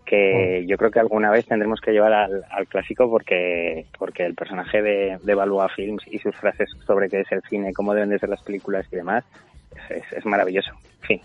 que 0.06 0.64
yo 0.68 0.78
creo 0.78 0.92
que 0.92 1.00
alguna 1.00 1.32
vez 1.32 1.48
tendremos 1.48 1.82
que 1.82 1.94
llevar 1.94 2.14
al, 2.14 2.44
al 2.48 2.68
clásico 2.68 3.10
porque, 3.10 3.88
porque 3.98 4.24
el 4.24 4.36
personaje 4.36 4.84
de, 4.84 5.18
de 5.24 5.34
Balboa 5.34 5.68
Films 5.70 6.04
y 6.06 6.20
sus 6.20 6.36
frases 6.36 6.70
sobre 6.86 7.10
qué 7.10 7.22
es 7.22 7.32
el 7.32 7.42
cine, 7.50 7.74
cómo 7.74 7.96
deben 7.96 8.10
de 8.10 8.20
ser 8.20 8.30
las 8.30 8.44
películas 8.44 8.86
y 8.92 8.96
demás, 8.98 9.24
es, 9.90 9.98
es- 9.98 10.14
es 10.14 10.26
maravilloso. 10.28 10.74
Sí. 11.08 11.20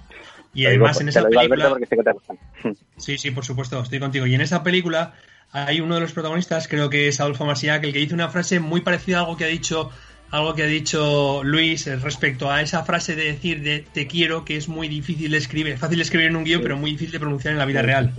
Y 0.55 0.61
digo- 0.61 0.69
además 0.87 1.01
en 1.01 1.09
esa 1.09 1.23
película... 1.25 1.69
porque 1.69 1.87
sé 1.87 1.97
que 1.97 2.03
te 2.03 2.13
gustan. 2.13 2.39
Sí, 2.97 3.17
sí, 3.19 3.31
por 3.31 3.45
supuesto, 3.45 3.81
estoy 3.81 4.01
contigo. 4.01 4.27
Y 4.27 4.35
en 4.35 4.41
esa 4.41 4.63
película 4.63 5.15
hay 5.53 5.81
uno 5.81 5.95
de 5.95 6.01
los 6.01 6.13
protagonistas, 6.13 6.67
creo 6.69 6.91
que 6.91 7.09
es 7.09 7.21
Adolfo 7.21 7.45
Masiac, 7.47 7.85
el 7.85 7.93
que 7.93 8.01
dice 8.01 8.15
una 8.15 8.29
frase 8.29 8.61
muy 8.61 8.81
parecida 8.81 9.19
a 9.19 9.21
algo 9.21 9.37
que 9.37 9.45
ha 9.45 9.49
dicho 9.49 9.91
algo 10.31 10.55
que 10.55 10.63
ha 10.63 10.67
dicho 10.67 11.43
Luis 11.43 11.87
eh, 11.87 11.97
respecto 11.97 12.51
a 12.51 12.61
esa 12.61 12.85
frase 12.85 13.17
de 13.17 13.25
decir 13.25 13.63
de 13.63 13.79
te 13.81 14.07
quiero, 14.07 14.45
que 14.45 14.57
es 14.59 14.69
muy 14.69 14.87
difícil 14.87 15.31
de 15.31 15.39
escribir, 15.39 15.73
es 15.73 15.81
fácil 15.81 15.97
de 15.97 16.03
escribir 16.03 16.27
en 16.27 16.37
un 16.37 16.45
guion, 16.45 16.61
pero 16.61 16.77
muy 16.77 16.91
difícil 16.91 17.13
de 17.13 17.21
pronunciar 17.21 17.53
en 17.53 17.59
la 17.59 17.65
vida 17.65 17.81
Sí, 17.81 17.87
real. 17.87 18.15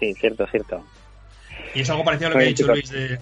Sí, 0.00 0.14
cierto, 0.14 0.46
cierto. 0.50 0.84
Y 1.76 1.82
es 1.82 1.90
algo 1.90 2.02
parecido 2.04 2.30
a 2.30 2.32
lo 2.32 2.38
que 2.40 2.44
ha 2.44 2.48
dicho 2.48 2.66
Luis 2.66 2.90
de... 2.90 3.20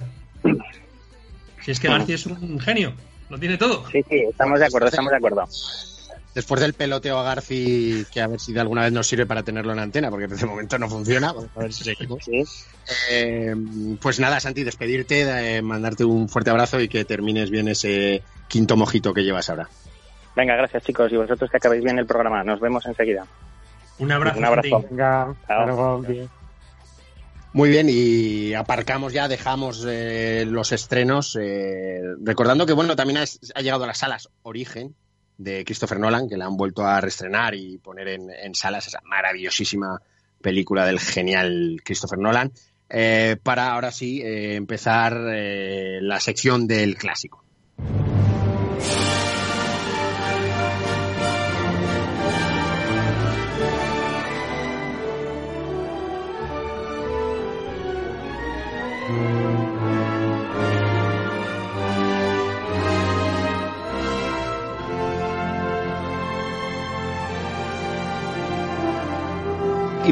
Si 1.63 1.73
es 1.73 1.79
que 1.81 1.89
García 1.89 2.15
es 2.15 2.25
un 2.25 2.59
genio, 2.59 2.95
lo 3.29 3.39
tiene 3.39 3.59
todo. 3.59 3.85
Sí, 3.91 4.03
sí, 4.09 4.17
estamos 4.31 4.61
de 4.61 4.67
acuerdo, 4.67 4.89
estamos 4.89 5.11
de 5.11 5.17
acuerdo. 5.19 5.47
Después 6.37 6.61
del 6.61 6.75
peloteo 6.75 7.19
a 7.19 7.23
Garci, 7.23 8.05
que 8.13 8.21
a 8.21 8.27
ver 8.27 8.39
si 8.39 8.53
de 8.53 8.61
alguna 8.61 8.83
vez 8.83 8.93
nos 8.93 9.07
sirve 9.07 9.25
para 9.25 9.43
tenerlo 9.43 9.73
en 9.73 9.79
antena, 9.79 10.11
porque 10.11 10.27
de 10.27 10.45
momento 10.45 10.79
no 10.79 10.87
funciona, 10.87 11.33
vamos 11.33 11.49
a 11.57 11.61
ver 11.61 11.73
si 11.73 11.85
seguimos. 11.85 12.29
Eh, 13.11 13.57
pues 14.03 14.21
nada, 14.21 14.39
Santi, 14.39 14.63
despedirte, 14.63 15.23
eh, 15.57 15.63
mandarte 15.63 16.05
un 16.05 16.29
fuerte 16.29 16.51
abrazo 16.51 16.79
y 16.79 16.89
que 16.89 17.07
termines 17.07 17.49
bien 17.49 17.69
ese 17.69 18.23
quinto 18.49 18.77
mojito 18.77 19.15
que 19.15 19.25
llevas 19.25 19.49
ahora. 19.49 19.71
Venga, 20.37 20.55
gracias 20.57 20.83
chicos 20.83 21.11
y 21.11 21.17
vosotros 21.17 21.51
que 21.51 21.57
acabéis 21.57 21.83
bien 21.83 21.99
el 21.99 22.05
programa. 22.05 22.45
Nos 22.45 22.61
vemos 22.61 22.85
enseguida. 22.85 23.27
Un 23.99 24.13
abrazo. 24.13 24.39
Un 24.39 24.45
abrazo. 24.45 24.69
Santi. 24.69 24.89
Venga, 24.91 25.31
hasta 25.31 25.65
luego, 25.65 26.01
bien. 26.01 26.29
Muy 27.55 27.71
bien, 27.71 27.87
y 27.89 28.53
aparcamos 28.53 29.15
ya, 29.15 29.27
dejamos 29.27 29.87
eh, 29.89 30.45
los 30.47 30.73
estrenos, 30.73 31.35
eh, 31.41 32.03
recordando 32.23 32.67
que 32.67 32.75
bueno, 32.75 32.95
también 32.95 33.21
ha, 33.21 33.25
ha 33.55 33.63
llegado 33.63 33.85
a 33.85 33.87
las 33.87 33.97
salas 33.97 34.29
Origen 34.43 34.95
de 35.39 35.65
Christopher 35.65 35.99
Nolan, 35.99 36.29
que 36.29 36.37
la 36.37 36.47
han 36.47 36.57
vuelto 36.57 36.85
a 36.85 37.01
reestrenar 37.01 37.55
y 37.55 37.79
poner 37.79 38.09
en, 38.09 38.31
en 38.31 38.55
salas 38.55 38.87
esa 38.87 39.01
maravillosísima 39.05 40.01
película 40.41 40.87
del 40.87 41.01
genial 41.01 41.81
Christopher 41.85 42.19
Nolan, 42.19 42.53
eh, 42.89 43.37
para 43.43 43.73
ahora 43.73 43.91
sí 43.91 44.23
eh, 44.23 44.55
empezar 44.55 45.19
eh, 45.33 45.99
la 46.01 46.21
sección 46.21 46.67
del 46.67 46.97
clásico. 46.97 47.43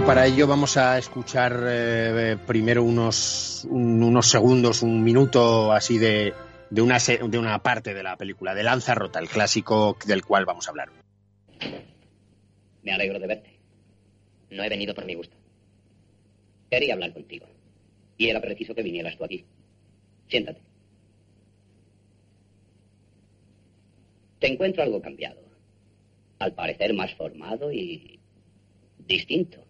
Para 0.07 0.27
ello 0.27 0.47
vamos 0.47 0.77
a 0.77 0.99
escuchar 0.99 1.59
eh, 1.67 2.37
primero 2.47 2.83
unos, 2.83 3.67
un- 3.71 4.03
unos 4.03 4.27
segundos, 4.29 4.83
un 4.83 5.03
minuto 5.03 5.73
así 5.73 5.99
de, 5.99 6.35
de, 6.71 6.83
una, 6.83 6.99
de 6.99 7.39
una 7.39 7.59
parte 7.63 7.95
de 7.95 8.03
la 8.03 8.17
película, 8.17 8.55
de 8.55 8.63
Lanzarrota, 8.63 9.19
el 9.19 9.29
clásico 9.29 9.97
del 10.07 10.25
cual 10.25 10.45
vamos 10.45 10.67
a 10.67 10.71
hablar. 10.71 10.91
Me 12.83 12.93
alegro 12.93 13.19
de 13.19 13.27
verte. 13.27 13.59
No 14.51 14.63
he 14.63 14.69
venido 14.69 14.95
por 14.95 15.05
mi 15.07 15.15
gusto. 15.15 15.35
Quería 16.71 16.95
hablar 16.95 17.13
contigo. 17.15 17.47
Y 18.19 18.29
era 18.29 18.41
preciso 18.41 18.75
que 18.75 18.83
vinieras 18.83 19.17
tú 19.17 19.25
aquí. 19.25 19.47
Siéntate. 20.29 20.61
Te 24.39 24.53
encuentro 24.53 24.83
algo 24.83 25.01
cambiado. 25.01 25.41
Al 26.39 26.53
parecer 26.53 26.93
más 26.93 27.15
formado 27.15 27.73
y 27.73 28.21
distinto. 28.99 29.64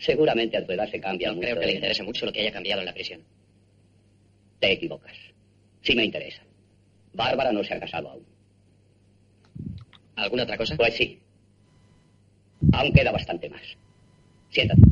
Seguramente 0.00 0.56
a 0.56 0.64
tu 0.64 0.72
edad 0.72 0.88
se 0.90 1.00
cambia 1.00 1.28
No 1.28 1.34
mucho. 1.34 1.46
creo 1.46 1.60
que 1.60 1.66
le 1.66 1.72
interese 1.74 2.02
mucho 2.02 2.26
lo 2.26 2.32
que 2.32 2.40
haya 2.40 2.52
cambiado 2.52 2.80
en 2.80 2.86
la 2.86 2.94
prisión. 2.94 3.20
Te 4.58 4.72
equivocas. 4.72 5.14
Sí 5.82 5.94
me 5.94 6.04
interesa. 6.04 6.42
Bárbara 7.12 7.52
no 7.52 7.62
se 7.62 7.74
ha 7.74 7.80
casado 7.80 8.10
aún. 8.10 8.24
¿Alguna 10.16 10.44
otra 10.44 10.56
cosa? 10.56 10.76
Pues 10.76 10.94
sí. 10.96 11.18
Aún 12.72 12.92
queda 12.92 13.12
bastante 13.12 13.48
más. 13.50 13.62
Siéntate. 14.50 14.82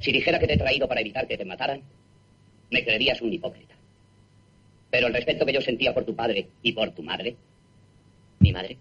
Si 0.00 0.12
dijera 0.12 0.38
que 0.38 0.46
te 0.46 0.54
he 0.54 0.58
traído 0.58 0.86
para 0.88 1.00
evitar 1.00 1.26
que 1.26 1.36
te 1.36 1.44
mataran, 1.44 1.82
me 2.70 2.84
creerías 2.84 3.20
un 3.20 3.32
hipócrita. 3.32 3.74
Pero 4.90 5.08
el 5.08 5.14
respeto 5.14 5.44
que 5.44 5.52
yo 5.52 5.60
sentía 5.60 5.92
por 5.92 6.04
tu 6.04 6.14
padre 6.14 6.48
y 6.62 6.72
por 6.72 6.90
tu 6.92 7.02
madre, 7.02 7.36
¿Mi 8.40 8.52
madre? 8.52 8.76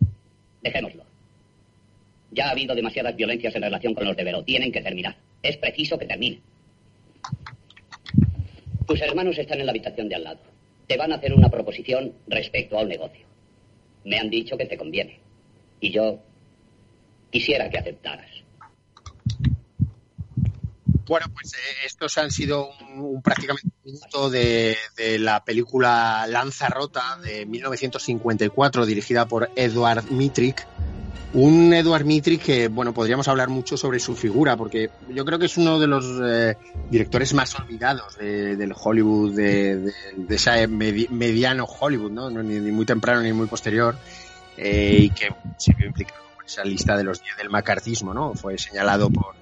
dejémoslo. 0.61 1.03
Ya 2.31 2.47
ha 2.47 2.51
habido 2.51 2.75
demasiadas 2.75 3.15
violencias 3.15 3.55
en 3.55 3.61
relación 3.61 3.93
con 3.93 4.05
los 4.05 4.15
de 4.15 4.23
Veró. 4.23 4.43
Tienen 4.43 4.71
que 4.71 4.81
terminar. 4.81 5.15
Es 5.41 5.57
preciso 5.57 5.97
que 5.97 6.05
termine. 6.05 6.41
Tus 8.85 9.01
hermanos 9.01 9.37
están 9.37 9.59
en 9.59 9.65
la 9.65 9.71
habitación 9.71 10.07
de 10.09 10.15
al 10.15 10.23
lado. 10.23 10.39
Te 10.87 10.97
van 10.97 11.11
a 11.11 11.15
hacer 11.15 11.33
una 11.33 11.49
proposición 11.49 12.13
respecto 12.27 12.77
a 12.77 12.83
un 12.83 12.89
negocio. 12.89 13.25
Me 14.05 14.17
han 14.17 14.29
dicho 14.29 14.57
que 14.57 14.65
te 14.65 14.77
conviene. 14.77 15.19
Y 15.79 15.91
yo 15.91 16.19
quisiera 17.29 17.69
que 17.69 17.77
aceptaras. 17.77 18.37
Bueno, 21.07 21.27
pues 21.33 21.53
eh, 21.53 21.85
estos 21.85 22.17
han 22.17 22.31
sido 22.31 22.69
un, 22.81 22.99
un 22.99 23.21
prácticamente 23.21 23.69
un 23.83 23.93
minuto 23.93 24.29
de, 24.29 24.75
de 24.97 25.19
la 25.19 25.43
película 25.43 26.25
Lanzarrota 26.27 27.17
de 27.23 27.45
1954, 27.45 28.85
dirigida 28.85 29.25
por 29.25 29.49
Edward 29.55 30.11
Mitrick. 30.11 30.67
Un 31.33 31.73
Edward 31.73 32.05
Mitrick 32.05 32.41
que, 32.41 32.67
bueno, 32.69 32.93
podríamos 32.93 33.27
hablar 33.27 33.49
mucho 33.49 33.75
sobre 33.75 33.99
su 33.99 34.15
figura, 34.15 34.55
porque 34.55 34.89
yo 35.09 35.25
creo 35.25 35.37
que 35.37 35.47
es 35.47 35.57
uno 35.57 35.77
de 35.77 35.85
los 35.87 36.05
eh, 36.23 36.55
directores 36.89 37.33
más 37.33 37.53
olvidados 37.55 38.17
de- 38.17 38.55
del 38.55 38.73
Hollywood, 38.73 39.35
de, 39.35 39.75
de, 39.77 39.93
de 40.15 40.37
medi- 40.69 41.09
mediano 41.09 41.65
Hollywood, 41.65 42.11
¿no? 42.11 42.29
Ni, 42.29 42.59
ni 42.59 42.71
muy 42.71 42.85
temprano 42.85 43.21
ni 43.21 43.33
muy 43.33 43.47
posterior, 43.47 43.95
eh, 44.55 44.97
y 45.01 45.09
que 45.09 45.27
se 45.57 45.73
vio 45.73 45.87
implicado 45.87 46.23
por 46.33 46.45
esa 46.45 46.63
lista 46.63 46.95
de 46.95 47.03
los 47.03 47.21
10 47.21 47.35
del 47.37 47.49
macartismo, 47.49 48.13
¿no? 48.13 48.33
Fue 48.33 48.57
señalado 48.57 49.09
por, 49.09 49.35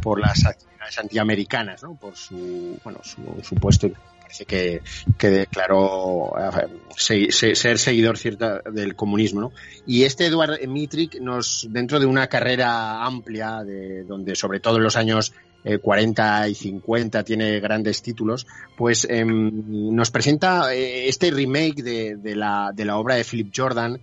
por 0.00 0.20
las 0.20 0.46
actividades 0.46 0.98
antiamericanas, 0.98 1.82
¿no? 1.82 1.94
Por 1.94 2.16
su, 2.16 2.78
bueno, 2.82 3.00
su, 3.02 3.20
su 3.42 3.54
puesto, 3.56 3.90
parece 4.28 4.44
que, 4.44 4.82
que 5.16 5.28
declaró 5.30 6.32
eh, 6.38 6.66
se- 6.96 7.32
se- 7.32 7.54
ser 7.54 7.78
seguidor 7.78 8.18
cierta 8.18 8.60
del 8.60 8.94
comunismo, 8.94 9.40
¿no? 9.40 9.52
Y 9.86 10.04
este 10.04 10.26
Edward 10.26 10.60
Mitrick 10.68 11.18
nos, 11.20 11.66
dentro 11.70 11.98
de 11.98 12.06
una 12.06 12.26
carrera 12.26 13.04
amplia, 13.04 13.64
de, 13.64 14.04
donde 14.04 14.34
sobre 14.36 14.60
todo 14.60 14.76
en 14.76 14.82
los 14.84 14.96
años 14.96 15.32
eh, 15.64 15.78
40 15.78 16.48
y 16.48 16.54
50 16.54 17.24
tiene 17.24 17.58
grandes 17.60 18.02
títulos, 18.02 18.46
pues 18.76 19.06
em, 19.10 19.94
nos 19.94 20.10
presenta 20.10 20.74
eh, 20.74 21.08
este 21.08 21.30
remake 21.30 21.82
de, 21.82 22.16
de 22.16 22.36
la, 22.36 22.70
de 22.74 22.84
la 22.84 22.96
obra 22.98 23.14
de 23.16 23.24
Philip 23.24 23.50
Jordan, 23.54 23.98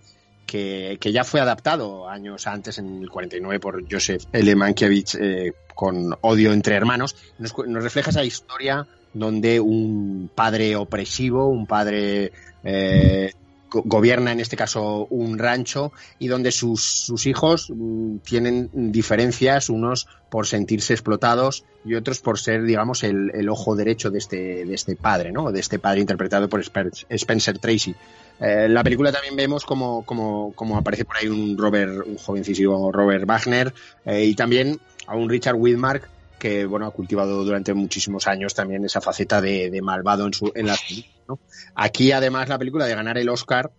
que, 0.46 0.98
que 1.00 1.12
ya 1.12 1.24
fue 1.24 1.40
adaptado 1.42 2.10
años 2.10 2.46
antes, 2.48 2.78
en 2.78 3.02
el 3.04 3.10
49, 3.10 3.60
por 3.60 3.84
Joseph 3.92 4.24
L. 4.32 4.56
Mankiewicz, 4.56 5.16
eh, 5.16 5.54
con 5.74 6.16
Odio 6.22 6.52
entre 6.54 6.76
hermanos. 6.76 7.16
Nos, 7.40 7.54
nos 7.68 7.84
refleja 7.84 8.10
esa 8.12 8.24
historia 8.24 8.86
donde 9.16 9.60
un 9.60 10.30
padre 10.36 10.76
opresivo, 10.76 11.48
un 11.48 11.66
padre 11.66 12.32
eh, 12.64 13.32
go- 13.72 13.82
gobierna 13.86 14.32
en 14.32 14.40
este 14.40 14.56
caso 14.56 15.08
un 15.10 15.40
rancho 15.40 15.92
y 16.20 16.28
donde 16.28 16.52
sus, 16.52 17.10
hijos 17.26 17.72
mm, 17.74 18.18
tienen 18.18 18.70
diferencias, 18.92 19.70
unos 19.70 20.08
por 20.30 20.48
sentirse 20.48 20.94
explotados 20.94 21.64
y 21.86 21.96
otros 21.96 22.20
por 22.20 22.38
ser, 22.38 22.64
digamos, 22.64 23.04
el, 23.04 23.32
ojo 23.50 23.76
derecho 23.76 24.12
de 24.12 24.18
este, 24.20 24.66
de 24.66 24.74
este 24.74 24.96
padre, 24.96 25.32
¿no? 25.32 25.52
De 25.52 25.60
este 25.62 25.80
padre 25.80 26.02
interpretado 26.02 26.50
por 26.50 26.60
Spen- 26.62 26.92
Spencer 27.10 27.58
Tracy. 27.58 27.96
Eh, 28.42 28.68
la 28.68 28.84
película 28.84 29.14
también 29.14 29.38
vemos 29.38 29.64
como, 29.64 30.04
como, 30.06 30.52
como 30.56 30.78
aparece 30.78 31.06
por 31.06 31.16
ahí 31.16 31.30
un 31.30 31.58
Robert, 31.58 32.06
un 32.06 32.18
jovencísimo 32.18 32.92
Robert 32.92 33.26
Wagner, 33.26 33.74
eh, 34.06 34.26
y 34.26 34.36
también 34.36 34.78
a 35.08 35.16
un 35.16 35.30
Richard 35.30 35.56
Widmark 35.56 36.10
que 36.46 36.66
bueno 36.68 36.86
ha 36.86 36.92
cultivado 36.92 37.44
durante 37.44 37.74
muchísimos 37.74 38.28
años 38.28 38.54
también 38.54 38.86
esa 38.86 39.02
faceta 39.02 39.42
de, 39.42 39.72
de 39.72 39.82
malvado 39.82 40.28
en 40.28 40.34
su 40.34 40.52
en 40.54 40.68
las 40.68 40.80
películas, 40.84 41.24
¿no? 41.28 41.40
Aquí 41.74 42.12
además 42.12 42.50
la 42.50 42.60
película 42.60 42.86
de 42.86 42.94
ganar 42.94 43.18
el 43.18 43.30
Oscar 43.30 43.72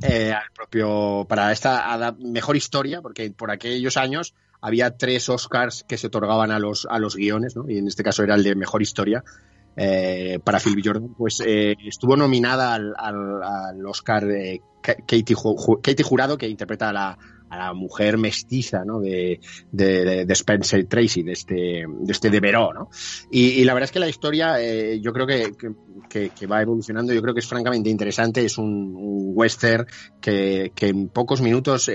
eh, 0.00 0.32
al 0.32 0.50
propio 0.54 1.26
para 1.28 1.52
esta 1.52 2.14
mejor 2.18 2.56
historia, 2.56 3.02
porque 3.02 3.30
por 3.30 3.50
aquellos 3.50 3.96
años 3.98 4.32
había 4.62 4.96
tres 4.96 5.28
Oscars 5.28 5.84
que 5.86 5.98
se 5.98 6.06
otorgaban 6.06 6.50
a 6.50 6.58
los 6.58 6.86
a 6.90 6.98
los 6.98 7.14
guiones, 7.14 7.54
¿no? 7.56 7.68
Y 7.68 7.76
en 7.78 7.86
este 7.88 8.02
caso 8.02 8.22
era 8.22 8.36
el 8.36 8.42
de 8.42 8.54
mejor 8.54 8.80
historia 8.80 9.22
eh, 9.76 10.38
para 10.42 10.60
Phil 10.60 10.80
Jordan, 10.82 11.14
pues 11.16 11.42
eh, 11.44 11.76
estuvo 11.86 12.16
nominada 12.16 12.72
al, 12.74 12.94
al- 12.96 13.42
al 13.42 13.86
Oscar 13.86 14.24
Ka- 14.80 14.96
Katie, 15.06 15.36
Katie 15.82 16.04
Jurado, 16.04 16.38
que 16.38 16.48
interpreta 16.48 16.88
a 16.88 16.92
la, 16.92 17.18
a 17.50 17.58
la 17.58 17.72
mujer 17.72 18.18
mestiza 18.18 18.84
¿no? 18.84 19.00
de, 19.00 19.40
de, 19.72 20.24
de 20.24 20.32
Spencer 20.32 20.84
Tracy, 20.86 21.22
de 21.22 21.32
este, 21.32 21.86
de 21.86 22.12
este 22.12 22.30
Devereux, 22.30 22.74
¿no? 22.74 22.90
Y, 23.30 23.64
la 23.64 23.74
verdad 23.74 23.86
es 23.86 23.92
que 23.92 24.00
la 24.00 24.08
historia 24.08 24.60
eh, 24.60 25.00
yo 25.00 25.12
creo 25.12 25.26
que, 25.26 25.52
que- 26.08 26.30
va 26.46 26.62
evolucionando, 26.62 27.12
yo 27.12 27.22
creo 27.22 27.34
que 27.34 27.40
es 27.40 27.46
francamente 27.46 27.90
interesante, 27.90 28.44
es 28.44 28.58
un, 28.58 28.94
western 29.38 29.86
que, 30.20 30.72
en 30.80 31.08
pocos 31.08 31.40
minutos 31.40 31.90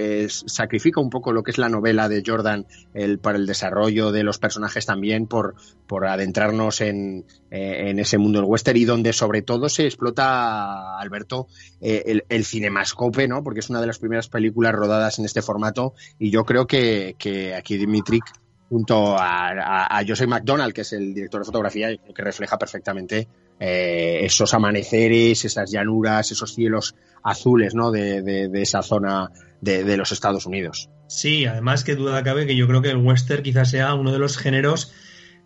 sacrifica 0.46 1.02
un 1.02 1.10
poco 1.10 1.34
lo 1.34 1.44
que 1.44 1.52
es 1.52 1.58
la 1.58 1.68
novela 1.68 2.08
de 2.08 2.24
Jordan 2.26 2.66
el, 2.94 3.20
para 3.20 3.38
el 3.38 3.46
desarrollo 3.46 4.12
de 4.12 4.24
los 4.24 4.38
personajes 4.38 4.86
también, 4.86 5.28
por, 5.28 5.56
por 5.88 6.06
adentrarnos 6.06 6.82
en, 6.82 7.26
eh, 7.52 7.90
en 7.90 8.00
ese 8.00 8.18
mundo 8.18 8.40
del 8.40 8.50
western 8.50 8.78
y 8.78 8.86
donde 8.86 9.14
sobre 9.14 9.42
todo 9.42 9.68
se 9.70 9.86
explota, 9.86 10.98
Alberto, 11.00 11.48
eh, 11.82 12.04
el, 12.06 12.24
el 12.30 12.46
cinemascope, 12.46 13.28
¿no? 13.28 13.44
Porque 13.44 13.60
es 13.60 13.70
una 13.70 13.82
de 13.82 13.88
las 13.88 14.00
primeras 14.00 14.30
películas 14.30 14.74
rodadas 14.74 15.20
en 15.20 15.26
este 15.26 15.42
formato 15.42 15.94
y 16.18 16.32
yo 16.32 16.46
creo 16.46 16.66
que, 16.66 17.16
que 17.18 17.54
aquí 17.56 17.78
Dimitric 17.78 18.24
junto 18.70 19.16
a, 19.18 19.50
a, 19.50 20.00
a 20.00 20.04
Joseph 20.08 20.28
McDonald, 20.28 20.74
que 20.74 20.82
es 20.82 20.94
el 20.94 21.14
director 21.14 21.42
de 21.42 21.46
fotografía, 21.46 21.96
que 21.96 22.22
refleja 22.24 22.58
perfectamente 22.58 23.28
eh, 23.60 24.20
esos 24.24 24.54
amaneceres, 24.54 25.46
esas 25.46 25.72
llanuras, 25.72 26.32
esos 26.32 26.54
cielos 26.54 26.96
azules, 27.24 27.76
¿no? 27.76 27.92
De, 27.92 28.22
de, 28.22 28.50
de 28.50 28.62
esa 28.62 28.82
zona 28.82 29.32
de, 29.62 29.84
de, 29.84 29.98
los 29.98 30.12
Estados 30.12 30.46
Unidos. 30.46 30.90
Sí, 31.08 31.46
además 31.46 31.84
que 31.84 31.96
duda 31.96 32.24
cabe 32.24 32.46
que 32.46 32.56
yo 32.56 32.68
creo 32.68 32.82
que 32.82 32.90
el 32.90 32.98
western 32.98 33.44
quizás 33.44 33.70
sea 33.70 33.94
uno 33.94 34.12
de 34.12 34.20
los 34.20 34.38
géneros 34.38 34.94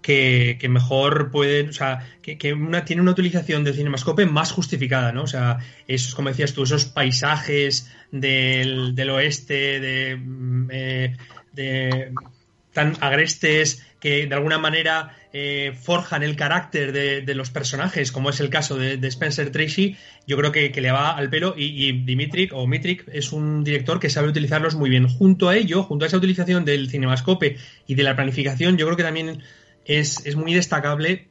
que, 0.02 0.68
mejor 0.70 1.32
pueden, 1.32 1.70
o 1.70 1.74
sea, 1.74 2.08
que, 2.22 2.36
tiene 2.36 3.02
una 3.02 3.12
utilización 3.12 3.64
del 3.64 3.76
cinemascope 3.76 4.26
más 4.26 4.52
justificada, 4.52 5.12
¿no? 5.12 5.24
O 5.24 5.28
sea, 5.28 5.58
esos, 5.88 6.16
como 6.16 6.30
decías 6.30 6.54
tú, 6.54 6.64
esos 6.64 6.86
paisajes 6.86 7.92
del, 8.12 9.10
oeste, 9.10 9.80
de, 9.80 10.20
eh, 10.72 11.18
de 11.52 12.14
tan 12.78 12.96
agrestes 13.02 13.84
que 14.00 14.28
de 14.28 14.36
alguna 14.36 14.60
manera 14.60 15.18
eh, 15.34 15.74
forjan 15.82 16.22
el 16.22 16.36
carácter 16.36 16.92
de, 16.92 17.34
los 17.34 17.50
personajes, 17.50 18.12
como 18.12 18.30
es 18.30 18.40
el 18.40 18.52
caso 18.52 18.78
de, 18.78 19.00
Spencer 19.08 19.52
Tracy, 19.52 19.98
yo 20.28 20.38
creo 20.38 20.52
que, 20.52 20.70
le 20.70 20.92
va 20.92 21.18
al 21.18 21.28
pelo 21.32 21.56
y, 21.58 21.88
y 21.88 21.92
Dimitrik 21.92 22.54
o 22.54 22.68
Mitrik 22.68 23.10
es 23.12 23.32
un 23.32 23.64
director 23.64 24.00
que 24.00 24.12
sabe 24.12 24.28
utilizarlos 24.28 24.76
muy 24.76 24.92
bien. 24.92 25.08
Junto 25.08 25.50
a 25.50 25.56
ello, 25.56 25.82
junto 25.82 26.06
a 26.06 26.08
esa 26.08 26.18
utilización 26.18 26.66
del 26.66 26.88
cinemascope 26.88 27.58
y 27.88 27.96
de 27.96 28.04
la 28.04 28.16
planificación, 28.16 28.78
yo 28.78 28.86
creo 28.86 28.96
que 28.96 29.04
también 29.04 29.42
es, 29.84 30.36
muy 30.36 30.54
destacable 30.54 31.30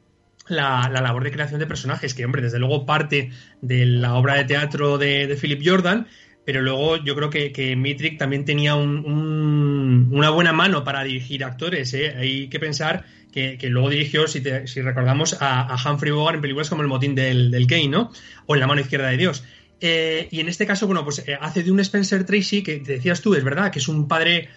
la, 0.49 0.89
la, 0.91 0.99
labor 0.99 1.23
de 1.23 1.31
creación 1.31 1.61
de 1.61 1.65
personajes, 1.65 2.13
que 2.13 2.25
hombre, 2.25 2.41
desde 2.41 2.59
luego 2.59 2.85
parte 2.85 3.31
de 3.61 3.85
la 3.85 4.15
obra 4.15 4.35
de 4.35 4.43
teatro 4.43 4.97
de 4.97 5.37
Philip 5.39 5.61
Jordan, 5.63 6.07
pero 6.47 6.61
luego 6.61 6.95
yo 6.95 7.13
creo 7.13 7.29
que, 7.29 7.75
Mitrick 7.75 8.17
también 8.17 8.45
tenía 8.45 8.75
un, 8.75 8.99
un, 9.05 10.07
una 10.13 10.29
buena 10.29 10.53
mano 10.53 10.85
para 10.85 11.03
dirigir 11.03 11.43
actores. 11.43 11.93
¿eh? 11.93 12.15
Hay 12.17 12.47
que 12.47 12.57
pensar 12.57 13.03
que, 13.33 13.57
luego 13.63 13.89
dirigió, 13.89 14.29
si, 14.29 14.39
recordamos, 14.39 15.35
a, 15.41 15.75
Humphrey 15.75 16.13
Bogart 16.13 16.35
en 16.35 16.41
películas 16.41 16.69
como 16.69 16.83
El 16.83 16.87
motín 16.87 17.15
del, 17.15 17.51
del 17.51 17.67
Kane, 17.67 17.89
¿no? 17.89 18.13
O 18.45 18.55
En 18.55 18.61
la 18.61 18.67
mano 18.67 18.79
izquierda 18.79 19.09
de 19.09 19.17
Dios. 19.17 19.43
Eh, 19.81 20.29
y 20.31 20.39
en 20.39 20.47
este 20.47 20.65
caso, 20.65 20.87
bueno, 20.87 21.03
pues 21.03 21.19
eh, 21.27 21.37
hace 21.37 21.63
de 21.63 21.71
un 21.71 21.81
Spencer 21.81 22.25
Tracy, 22.25 22.63
que 22.63 22.79
decías 22.79 23.19
tú, 23.19 23.35
es 23.35 23.43
verdad, 23.43 23.69
que 23.69 23.79
es 23.79 23.89
un 23.89 24.07
padre 24.07 24.47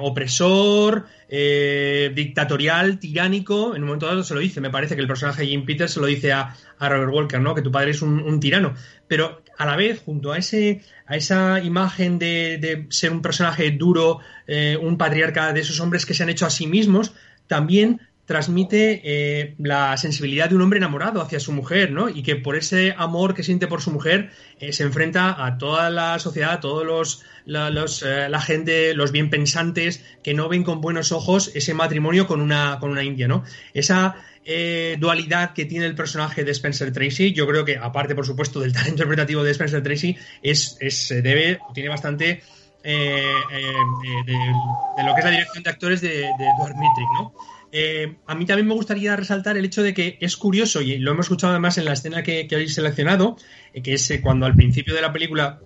opresor, 0.00 1.06
dictatorial, 1.28 3.00
tiránico. 3.00 3.74
En 3.74 3.82
un 3.82 3.88
momento 3.88 4.06
dado 4.06 4.22
se 4.22 4.34
lo 4.34 4.40
dice, 4.40 4.60
me 4.60 4.70
parece 4.70 4.94
que 4.94 5.00
el 5.00 5.08
personaje 5.08 5.42
de 5.42 5.48
Jim 5.48 5.64
Peters 5.64 5.94
se 5.94 6.00
lo 6.00 6.06
dice 6.06 6.32
a, 6.32 6.54
Robert 6.78 7.12
Walker, 7.12 7.40
¿no? 7.40 7.56
Que 7.56 7.62
tu 7.62 7.72
padre 7.72 7.90
es 7.90 8.02
un, 8.02 8.38
tirano. 8.38 8.74
Pero 9.08 9.42
a 9.56 9.66
la 9.66 9.74
vez, 9.74 10.00
junto 10.04 10.32
a 10.32 10.38
ese, 10.38 10.82
a 11.08 11.16
esa 11.16 11.60
imagen 11.60 12.18
de, 12.18 12.86
ser 12.90 13.12
un 13.12 13.22
personaje 13.22 13.70
duro, 13.70 14.20
eh, 14.46 14.78
un 14.80 14.98
patriarca 14.98 15.52
de 15.52 15.60
esos 15.60 15.80
hombres 15.80 16.04
que 16.04 16.14
se 16.14 16.22
han 16.22 16.28
hecho 16.28 16.46
a 16.46 16.50
sí 16.50 16.66
mismos, 16.66 17.14
también 17.46 18.02
transmite 18.26 19.00
eh, 19.04 19.54
la 19.58 19.96
sensibilidad 19.96 20.50
de 20.50 20.54
un 20.54 20.60
hombre 20.60 20.76
enamorado 20.76 21.22
hacia 21.22 21.40
su 21.40 21.50
mujer, 21.50 21.92
¿no? 21.92 22.10
Y 22.10 22.22
que 22.22 22.36
por 22.36 22.56
ese 22.56 22.94
amor 22.94 23.32
que 23.32 23.42
siente 23.42 23.66
por 23.66 23.80
su 23.80 23.90
mujer 23.90 24.30
eh, 24.60 24.74
se 24.74 24.82
enfrenta 24.82 25.46
a 25.46 25.56
toda 25.56 25.88
la 25.88 26.18
sociedad, 26.18 26.52
a 26.52 26.60
todos 26.60 26.84
los, 26.84 27.24
la 27.46 28.40
gente, 28.42 28.92
los 28.92 29.12
bien 29.12 29.30
pensantes 29.30 30.04
que 30.22 30.34
no 30.34 30.50
ven 30.50 30.62
con 30.62 30.82
buenos 30.82 31.10
ojos 31.10 31.50
ese 31.54 31.72
matrimonio 31.72 32.26
con 32.26 32.42
una, 32.42 32.78
con 32.80 32.90
una 32.90 33.02
india, 33.02 33.28
¿no? 33.28 33.44
Esa 33.72 34.16
eh, 34.50 34.96
dualidad 34.98 35.52
que 35.52 35.66
tiene 35.66 35.84
el 35.84 35.94
personaje 35.94 36.42
de 36.42 36.52
Spencer 36.52 36.90
Tracy, 36.92 37.32
yo 37.32 37.46
creo 37.46 37.64
que 37.64 37.76
aparte, 37.76 38.14
por 38.14 38.24
supuesto, 38.24 38.60
del 38.60 38.72
talento 38.72 39.02
interpretativo 39.02 39.44
de 39.44 39.50
Spencer 39.52 39.82
Tracy, 39.82 40.16
es, 40.42 40.78
se 40.88 41.20
debe, 41.22 41.60
tiene 41.74 41.90
bastante 41.90 42.42
eh, 42.82 43.22
de, 43.52 44.32
de, 44.32 45.04
lo 45.04 45.14
que 45.14 45.20
es 45.20 45.24
la 45.24 45.30
dirección 45.30 45.62
de 45.62 45.70
actores 45.70 46.00
de, 46.00 46.08
de 46.08 46.46
Edward 46.56 46.76
Mitrick, 46.76 47.08
¿no? 47.14 47.34
Eh, 47.70 48.16
a 48.26 48.34
mí 48.34 48.46
también 48.46 48.66
me 48.66 48.74
gustaría 48.74 49.14
resaltar 49.14 49.56
el 49.56 49.64
hecho 49.64 49.82
de 49.82 49.92
que 49.92 50.16
es 50.20 50.36
curioso, 50.36 50.80
y 50.80 50.98
lo 50.98 51.12
hemos 51.12 51.26
escuchado 51.26 51.52
además 51.52 51.76
en 51.78 51.84
la 51.84 51.92
escena 51.92 52.22
que, 52.22 52.46
que 52.46 52.54
habéis 52.54 52.74
seleccionado, 52.74 53.36
eh, 53.74 53.82
que 53.82 53.94
es 53.94 54.10
eh, 54.10 54.20
cuando 54.22 54.46
al 54.46 54.54
principio 54.54 54.94
de 54.94 55.02
la 55.02 55.12
película 55.12 55.60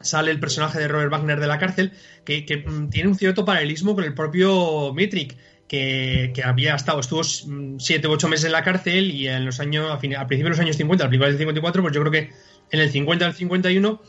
sale 0.00 0.30
el 0.30 0.38
personaje 0.38 0.78
de 0.78 0.88
Robert 0.88 1.10
Wagner 1.10 1.40
de 1.40 1.46
la 1.46 1.58
cárcel, 1.58 1.92
que, 2.24 2.44
que 2.44 2.58
mm, 2.58 2.90
tiene 2.90 3.08
un 3.08 3.14
cierto 3.14 3.44
paralelismo 3.44 3.94
con 3.94 4.04
el 4.04 4.14
propio 4.14 4.92
Mitrick. 4.92 5.36
Que, 5.68 6.32
había 6.44 6.76
estado, 6.76 7.00
estuvo 7.00 7.24
7 7.24 8.06
u 8.06 8.12
8 8.12 8.28
meses 8.28 8.46
en 8.46 8.52
la 8.52 8.62
cárcel 8.62 9.10
y 9.10 9.26
en 9.26 9.44
los 9.44 9.58
años, 9.58 9.90
a, 9.90 9.98
fin, 9.98 10.14
a 10.14 10.26
principios 10.26 10.56
de 10.56 10.58
los 10.58 10.60
años 10.60 10.76
50, 10.76 11.04
la 11.04 11.10
película 11.10 11.28
del 11.28 11.38
54, 11.38 11.82
pues 11.82 11.94
yo 11.94 12.00
creo 12.02 12.12
que 12.12 12.30
en 12.70 12.80
el 12.80 12.90
50 12.90 13.26
al 13.26 13.34
51 13.34 14.00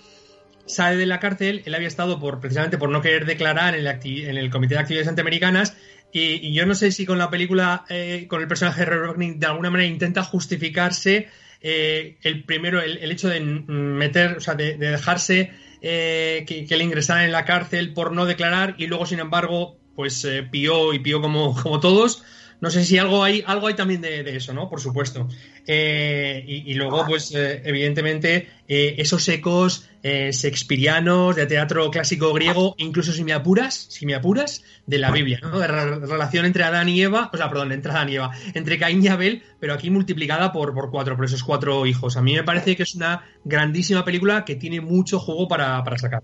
sale 0.67 0.97
de 0.97 1.05
la 1.05 1.19
cárcel, 1.19 1.63
él 1.65 1.73
había 1.73 1.88
estado 1.88 2.19
por 2.19 2.39
precisamente 2.39 2.77
por 2.77 2.89
no 2.89 3.01
querer 3.01 3.25
declarar 3.25 3.75
en 3.75 3.88
el, 3.88 3.99
en 4.03 4.38
el 4.38 4.49
Comité 4.49 4.75
de 4.75 4.81
Actividades 4.81 5.07
Antiamericanas 5.07 5.75
y, 6.11 6.53
yo 6.53 6.65
no 6.65 6.75
sé 6.75 6.91
si 6.91 7.05
con 7.05 7.17
la 7.17 7.29
película, 7.29 7.85
eh, 7.89 8.25
con 8.27 8.41
el 8.41 8.47
personaje 8.47 8.81
de 8.81 8.85
Robert 8.85 9.17
de 9.17 9.45
alguna 9.45 9.69
manera 9.69 9.89
intenta 9.89 10.23
justificarse 10.23 11.27
eh, 11.61 12.17
el 12.21 12.43
primero, 12.43 12.81
el, 12.81 13.11
hecho 13.11 13.29
de 13.29 13.39
meter, 13.39 14.38
o 14.38 14.39
sea, 14.39 14.55
de, 14.55 14.77
de 14.77 14.91
dejarse 14.91 15.51
eh, 15.81 16.45
que, 16.47 16.65
que, 16.65 16.77
le 16.77 16.84
ingresaran 16.84 17.25
en 17.25 17.31
la 17.31 17.45
cárcel 17.45 17.93
por 17.93 18.11
no 18.11 18.25
declarar 18.25 18.75
y 18.77 18.88
luego, 18.88 19.05
sin 19.05 19.19
embargo, 19.19 19.77
pues 19.97 20.23
eh, 20.25 20.47
y 20.49 20.99
pió 20.99 21.21
como, 21.21 21.53
como 21.61 21.81
todos. 21.81 22.23
No 22.59 22.71
sé 22.71 22.83
si 22.83 22.97
algo 22.97 23.23
hay, 23.23 23.43
algo 23.45 23.67
hay 23.67 23.75
también 23.75 24.01
de, 24.01 24.35
eso, 24.35 24.53
¿no? 24.53 24.69
Por 24.69 24.81
supuesto. 24.81 25.27
Eh, 25.67 26.43
y, 26.47 26.73
luego, 26.73 27.05
pues, 27.05 27.31
eh, 27.35 27.61
evidentemente, 27.65 28.47
eh, 28.67 28.95
esos 28.97 29.27
ecos 29.29 29.87
shakespearianos, 30.01 31.35
de 31.35 31.45
teatro 31.47 31.91
clásico 31.91 32.33
griego, 32.33 32.75
incluso 32.77 33.11
si 33.11 33.25
me 33.25 33.33
apuras, 33.33 33.87
si 33.89 34.05
me 34.05 34.15
apuras, 34.15 34.63
de 34.85 34.99
la 34.99 35.11
Biblia, 35.11 35.39
¿no? 35.41 35.59
De 35.59 35.67
la 35.67 35.83
relación 35.99 36.45
entre 36.45 36.63
Adán 36.63 36.87
y 36.87 37.01
Eva, 37.01 37.29
o 37.33 37.35
sea, 37.35 37.49
perdón, 37.49 37.73
entre 37.73 37.91
Adán 37.91 38.09
y 38.09 38.15
Eva, 38.15 38.31
entre 38.53 38.79
Caín 38.79 39.03
y 39.03 39.09
Abel, 39.09 39.43
pero 39.59 39.73
aquí 39.73 39.89
multiplicada 39.89 40.53
por, 40.53 40.73
por 40.73 40.91
cuatro, 40.91 41.17
por 41.17 41.25
esos 41.25 41.43
cuatro 41.43 41.85
hijos. 41.85 42.15
A 42.15 42.21
mí 42.21 42.33
me 42.33 42.43
parece 42.43 42.77
que 42.77 42.83
es 42.83 42.95
una 42.95 43.25
grandísima 43.43 44.05
película 44.05 44.45
que 44.45 44.55
tiene 44.55 44.79
mucho 44.79 45.19
juego 45.19 45.49
para, 45.49 45.83
para 45.83 45.97
sacar. 45.97 46.23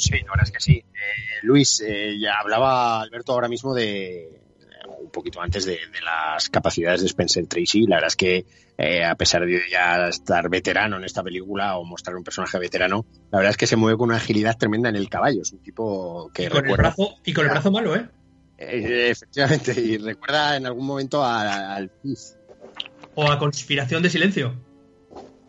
Sí, 0.00 0.12
la 0.12 0.30
verdad 0.30 0.44
es 0.44 0.52
que 0.52 0.60
sí. 0.60 0.78
Eh, 0.78 1.38
Luis, 1.42 1.82
eh, 1.86 2.18
ya 2.18 2.34
hablaba 2.40 3.00
Alberto 3.00 3.32
ahora 3.32 3.48
mismo 3.48 3.74
de, 3.74 4.40
un 5.00 5.10
poquito 5.10 5.40
antes 5.40 5.64
de, 5.64 5.72
de, 5.72 6.00
las 6.04 6.48
capacidades 6.48 7.00
de 7.00 7.06
Spencer 7.06 7.46
Tracy. 7.46 7.86
La 7.86 7.96
verdad 7.96 8.08
es 8.08 8.16
que, 8.16 8.46
eh, 8.78 9.04
a 9.04 9.14
pesar 9.14 9.44
de 9.44 9.60
ya 9.70 10.08
estar 10.08 10.48
veterano 10.48 10.96
en 10.96 11.04
esta 11.04 11.22
película 11.22 11.76
o 11.76 11.84
mostrar 11.84 12.16
un 12.16 12.24
personaje 12.24 12.58
veterano, 12.58 13.04
la 13.30 13.38
verdad 13.38 13.50
es 13.50 13.56
que 13.56 13.66
se 13.66 13.76
mueve 13.76 13.98
con 13.98 14.08
una 14.08 14.18
agilidad 14.18 14.56
tremenda 14.56 14.88
en 14.88 14.96
el 14.96 15.08
caballo. 15.08 15.42
Es 15.42 15.52
un 15.52 15.62
tipo 15.62 16.30
que 16.32 16.44
y 16.44 16.48
con 16.48 16.62
recuerda. 16.62 16.88
El 16.88 16.94
brazo, 16.94 17.14
y 17.24 17.32
con 17.32 17.44
el 17.44 17.50
brazo 17.50 17.70
malo, 17.70 17.96
¿eh? 17.96 18.08
eh 18.58 19.10
efectivamente, 19.10 19.78
y 19.80 19.98
recuerda 19.98 20.56
en 20.56 20.66
algún 20.66 20.86
momento 20.86 21.24
al 21.24 21.90
Fizz. 22.02 22.36
O 23.14 23.30
a 23.30 23.38
Conspiración 23.38 24.02
de 24.02 24.10
Silencio. 24.10 24.69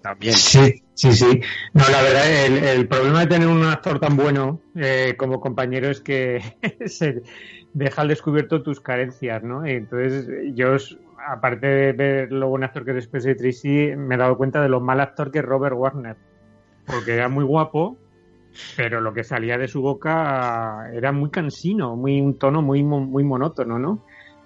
También. 0.02 0.34
Sí, 0.34 0.84
sí, 0.94 1.12
sí. 1.14 1.42
No, 1.74 1.84
la 1.90 2.02
verdad, 2.02 2.46
el, 2.74 2.88
problema 2.88 3.22
de 3.22 3.28
tener 3.28 3.48
un 3.48 3.64
actor 3.64 4.00
tan 4.00 4.18
bueno 4.18 4.60
eh, 4.76 5.16
como 5.18 5.40
compañero 5.40 5.90
es 5.90 6.02
que 6.02 6.42
se 6.88 7.22
deja 7.74 8.02
al 8.02 8.08
descubierto 8.08 8.64
tus 8.64 8.80
carencias, 8.80 9.44
¿no? 9.44 9.66
Entonces, 9.66 10.28
yo, 10.56 10.76
aparte 11.28 11.68
de 11.68 11.94
ver 11.94 12.32
lo 12.32 12.50
buen 12.50 12.64
actor 12.64 12.84
que 12.84 12.92
es 12.92 12.98
Spencer 12.98 13.38
Tracy, 13.38 13.96
me 13.96 14.16
he 14.16 14.18
dado 14.18 14.38
cuenta 14.38 14.62
de 14.62 14.70
lo 14.70 14.80
mal 14.82 15.00
actor 15.00 15.32
que 15.32 15.40
es 15.40 15.46
Robert 15.46 15.76
Warner. 15.78 16.18
Porque 16.86 17.14
era 17.14 17.30
muy 17.30 17.46
guapo, 17.46 17.98
pero 18.76 19.02
lo 19.02 19.14
que 19.14 19.24
salía 19.24 19.58
de 19.58 19.68
su 19.68 19.82
boca 19.82 20.90
era 20.94 21.12
muy 21.12 21.30
cansino, 21.30 21.96
muy 21.96 22.20
un 22.20 22.40
tono 22.40 22.62
muy, 22.62 22.84
muy 22.84 23.24
monótono, 23.24 23.78
¿no? 23.78 24.04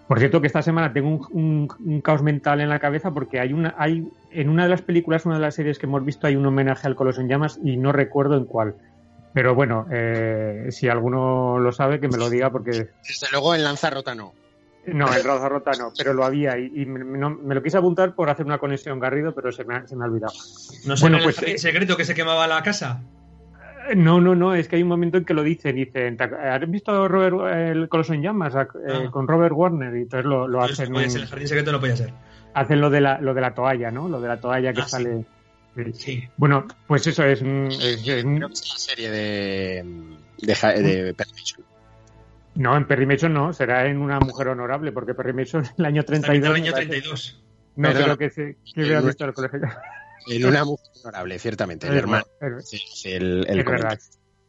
Por 0.07 0.19
cierto, 0.19 0.40
que 0.40 0.48
esta 0.48 0.61
semana 0.61 0.94
tengo 0.94 1.10
un, 1.10 1.27
un, 1.32 1.68
un, 1.84 2.02
caos 2.02 2.22
mental 2.22 2.61
en 2.61 2.69
la 2.69 2.80
cabeza 2.80 3.11
porque 3.11 3.40
hay 3.40 3.53
una, 3.53 3.73
hay 3.77 4.07
en 4.32 4.49
una 4.49 4.64
de 4.64 4.69
las 4.69 4.84
películas, 4.84 5.26
una 5.26 5.36
de 5.36 5.41
las 5.41 5.56
series 5.56 5.80
que 5.80 5.88
hemos 5.88 6.06
visto, 6.06 6.27
hay 6.27 6.36
un 6.36 6.45
homenaje 6.45 6.86
al 6.88 6.95
Coloso 6.95 7.22
en 7.22 7.27
Llamas 7.27 7.60
y 7.64 7.77
no 7.77 7.91
recuerdo 7.91 8.38
en 8.38 8.45
cuál. 8.45 8.76
Pero 9.34 9.56
bueno, 9.56 9.88
eh, 9.91 10.68
si 10.69 10.88
alguno 10.88 11.60
lo 11.60 11.72
sabe, 11.72 11.99
que 11.99 12.07
me 12.07 12.18
lo 12.18 12.30
diga 12.30 12.52
porque. 12.52 12.90
Desde 13.06 13.27
luego 13.32 13.56
en 13.56 13.64
Lanzarrota 13.64 14.14
no. 14.15 14.34
No, 14.86 15.11
en 15.11 15.27
Lanzarrota 15.27 15.72
no, 15.80 15.91
pero 15.98 16.14
lo 16.14 16.23
había 16.23 16.60
y, 16.60 16.72
y 16.73 16.86
me, 16.86 17.03
no, 17.03 17.32
me, 17.32 17.56
lo 17.56 17.64
quise 17.64 17.77
apuntar 17.77 18.14
por 18.14 18.30
hacer 18.30 18.45
una 18.45 18.60
conexión 18.60 18.99
Garrido, 18.99 19.34
pero 19.34 19.52
se 19.52 19.65
me 19.65 19.76
ha, 19.76 19.88
se 19.88 19.95
me 19.95 20.06
ha 20.06 20.07
olvidado. 20.07 20.34
¿No 20.86 20.95
sé 20.95 21.02
bueno, 21.02 21.18
pues, 21.23 21.41
el 21.41 21.57
secreto 21.57 21.98
que 21.98 22.06
se 22.06 22.14
quemaba 22.14 22.45
la 22.45 22.61
casa? 22.61 23.02
No, 23.95 24.22
no, 24.22 24.36
no, 24.36 24.56
es 24.56 24.68
que 24.68 24.78
hay 24.78 24.84
un 24.84 24.88
momento 24.88 25.18
en 25.18 25.26
que 25.26 25.34
lo 25.34 25.44
dicen, 25.44 25.76
dicen, 25.76 26.18
¿has 26.20 26.70
visto 26.70 27.07
Robert, 27.07 27.36
el 27.56 27.90
Coloso 27.90 28.14
en 28.14 28.22
Llamas 28.22 28.56
eh, 28.56 28.68
ah. 28.90 29.12
con 29.12 29.28
Robert 29.28 29.53
Warner? 29.56 29.95
Y 29.95 30.03
entonces 30.03 30.26
lo, 30.26 30.48
lo 30.48 30.62
hacen. 30.62 30.91
Puede 30.91 31.10
ser, 31.10 31.22
el 31.22 31.28
jardín 31.28 31.48
secreto 31.48 31.72
no 31.72 31.80
podía 31.80 31.95
ser. 31.95 32.14
Hacen 32.53 32.82
lo 32.82 32.90
de 32.90 33.02
la, 33.02 33.20
lo 33.20 33.34
de 33.34 33.41
la 33.41 33.53
toalla, 33.53 33.91
¿no? 33.91 34.07
Lo 34.07 34.22
de 34.22 34.28
la 34.28 34.40
toalla 34.40 34.74
que 34.74 34.82
ah, 34.82 34.88
sale. 34.88 35.26
Sí. 35.76 35.94
sí. 35.94 36.24
Bueno, 36.38 36.66
pues 36.88 37.06
eso 37.06 37.24
es. 37.26 37.41
es, 37.41 38.06
es 38.07 38.24
Creo 38.24 38.48
que 38.48 38.53
es 38.53 38.70
la 38.70 38.78
serie 38.78 39.12
de. 39.12 39.86
de, 40.38 41.03
de 41.03 41.14
Perry 41.14 41.32
Mason. 41.34 41.66
No, 42.56 42.78
en 42.78 42.88
Perry 42.88 43.06
Mason 43.06 43.34
no, 43.34 43.52
será 43.52 43.86
en 43.86 43.98
Una 43.98 44.20
Mujer 44.20 44.48
Honorable, 44.48 44.94
porque 44.94 45.14
Perry 45.14 45.34
Mason 45.34 45.66
el 45.78 45.86
año 45.86 46.03
32. 46.03 46.49
El 46.49 46.56
año 46.56 46.74
32. 46.74 47.44
No, 47.76 47.91
creo 47.91 48.18
que, 48.18 48.30
se, 48.30 48.57
que 48.74 48.82
hubiera 48.82 49.02
visto 49.02 49.26
el 49.26 49.34
colegio. 49.34 49.60
En 50.28 50.46
Una 50.46 50.66
Mujer 50.66 50.86
Honorable, 51.04 51.40
ciertamente. 51.40 51.88
El, 51.88 51.94
el 51.94 52.00
hermano. 52.00 52.24
El, 52.40 52.62
sí, 52.62 52.80
el, 53.12 53.46
el 53.48 53.60
es 53.60 53.66
verdad. 53.66 53.98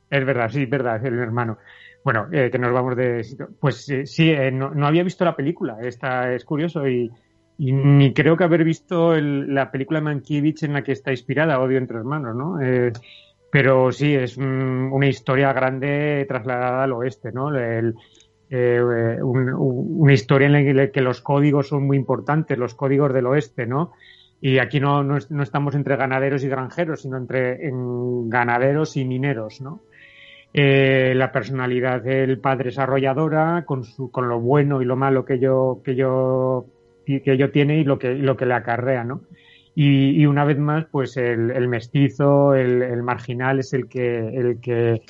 Es 0.08 0.24
verdad, 0.24 0.50
sí, 0.50 0.62
es 0.62 0.70
verdad, 0.70 1.04
el 1.04 1.18
hermano. 1.18 1.58
Bueno, 2.04 2.28
eh, 2.32 2.50
que 2.50 2.58
nos 2.58 2.72
vamos 2.72 2.96
de. 2.96 3.26
Pues 3.60 3.88
eh, 3.88 4.06
sí, 4.06 4.30
eh, 4.30 4.50
no, 4.52 4.70
no, 4.70 4.86
había 4.86 5.02
visto 5.02 5.24
la 5.24 5.34
película. 5.34 5.78
Esta 5.82 6.32
es 6.32 6.44
curioso 6.44 6.86
y, 6.88 7.10
y 7.58 7.72
ni 7.72 8.14
creo 8.14 8.36
que 8.36 8.44
haber 8.44 8.62
visto 8.64 9.14
el- 9.14 9.52
la 9.52 9.70
película 9.72 10.00
Mankiewicz 10.00 10.62
en 10.62 10.74
la 10.74 10.84
que 10.84 10.92
está 10.92 11.10
inspirada, 11.10 11.60
Odio 11.60 11.78
entre 11.78 11.96
hermanos, 11.98 12.36
¿no? 12.36 12.58
Pero 13.50 13.90
sí, 13.92 14.14
es 14.14 14.36
un- 14.36 14.90
una 14.92 15.06
historia 15.06 15.52
grande 15.52 16.24
trasladada 16.28 16.84
al 16.84 16.92
oeste, 16.92 17.32
¿no? 17.32 17.54
El- 17.54 17.94
eh, 18.48 18.80
un- 19.22 19.52
un- 19.52 20.00
una 20.02 20.12
historia 20.12 20.46
en 20.46 20.76
la 20.76 20.90
que 20.90 21.00
los 21.00 21.20
códigos 21.20 21.68
son 21.68 21.84
muy 21.84 21.96
importantes, 21.96 22.56
los 22.56 22.74
códigos 22.74 23.12
del 23.12 23.26
oeste, 23.26 23.66
¿no? 23.66 23.92
Y 24.40 24.58
aquí 24.58 24.80
no, 24.80 25.02
no, 25.02 25.18
no 25.30 25.42
estamos 25.42 25.74
entre 25.74 25.96
ganaderos 25.96 26.44
y 26.44 26.48
granjeros, 26.48 27.02
sino 27.02 27.16
entre 27.16 27.66
en 27.66 28.28
ganaderos 28.28 28.96
y 28.96 29.04
mineros, 29.04 29.60
¿no? 29.60 29.80
Eh, 30.58 31.12
la 31.14 31.32
personalidad 31.32 32.00
del 32.00 32.38
padre 32.38 32.70
es 32.70 32.78
arrolladora, 32.78 33.64
con, 33.66 33.84
su, 33.84 34.10
con 34.10 34.28
lo 34.28 34.40
bueno 34.40 34.80
y 34.80 34.86
lo 34.86 34.96
malo 34.96 35.26
que 35.26 35.38
yo, 35.38 35.82
que 35.84 35.94
yo, 35.94 36.64
que 37.04 37.22
ello 37.26 37.50
tiene 37.50 37.78
y 37.78 37.84
lo 37.84 37.98
que, 37.98 38.14
lo 38.14 38.38
que 38.38 38.46
le 38.46 38.54
acarrea, 38.54 39.04
¿no? 39.04 39.20
Y, 39.74 40.18
y 40.18 40.24
una 40.24 40.44
vez 40.46 40.58
más, 40.58 40.86
pues 40.90 41.18
el, 41.18 41.68
mestizo, 41.68 42.54
el, 42.54 43.02
marginal 43.02 43.58
es 43.58 43.74
el 43.74 43.86
que, 43.86 44.28
el 44.28 44.58
que 44.60 45.02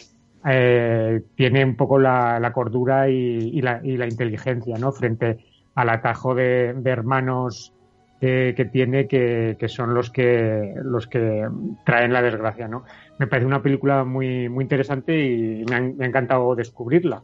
eh, 0.45 1.23
tiene 1.37 1.65
un 1.65 1.77
poco 1.77 2.01
la, 2.01 2.41
la 2.41 2.53
cordura 2.53 3.09
y, 3.09 3.15
y 3.15 3.63
la, 3.63 3.81
y 3.85 3.97
la 3.97 4.09
inteligencia, 4.09 4.77
¿no? 4.79 4.91
Frente 4.91 5.39
al 5.77 5.91
atajo 5.91 6.35
de, 6.35 6.75
de 6.75 6.91
hermanos 6.91 7.73
que, 8.21 8.55
que 8.57 8.65
tiene 8.65 9.07
que, 9.07 9.57
que 9.59 9.69
son 9.69 9.95
los 9.95 10.11
que 10.11 10.75
los 10.83 11.07
que 11.07 11.47
traen 11.85 12.13
la 12.13 12.23
desgracia, 12.23 12.69
¿no? 12.69 12.85
Me 13.19 13.27
parece 13.27 13.47
una 13.47 13.63
película 13.63 14.05
muy 14.05 14.49
muy 14.49 14.63
interesante 14.63 15.19
y 15.25 15.65
me 15.65 15.77
ha, 15.77 15.81
me 15.81 16.05
ha 16.05 16.09
encantado 16.09 16.55
descubrirla. 16.55 17.23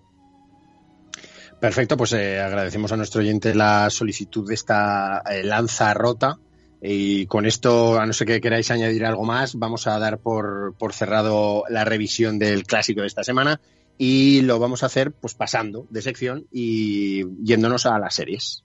Perfecto, 1.60 1.96
pues 1.96 2.12
eh, 2.14 2.40
agradecemos 2.40 2.90
a 2.90 2.96
nuestro 2.96 3.20
oyente 3.20 3.54
la 3.54 3.88
solicitud 3.88 4.48
de 4.48 4.54
esta 4.54 5.22
eh, 5.30 5.44
lanza 5.44 5.94
rota. 5.94 6.38
Y 6.84 7.26
con 7.26 7.46
esto, 7.46 8.00
a 8.00 8.04
no 8.04 8.12
ser 8.12 8.26
que 8.26 8.40
queráis 8.40 8.68
añadir 8.72 9.04
algo 9.06 9.24
más, 9.24 9.54
vamos 9.54 9.86
a 9.86 9.96
dar 10.00 10.18
por, 10.18 10.74
por 10.76 10.92
cerrado 10.92 11.62
la 11.68 11.84
revisión 11.84 12.40
del 12.40 12.64
clásico 12.64 13.02
de 13.02 13.06
esta 13.06 13.22
semana 13.22 13.60
y 13.98 14.40
lo 14.42 14.58
vamos 14.58 14.82
a 14.82 14.86
hacer 14.86 15.12
pues 15.12 15.34
pasando 15.34 15.86
de 15.90 16.02
sección 16.02 16.46
y 16.50 17.24
yéndonos 17.44 17.86
a 17.86 18.00
las 18.00 18.16
series. 18.16 18.64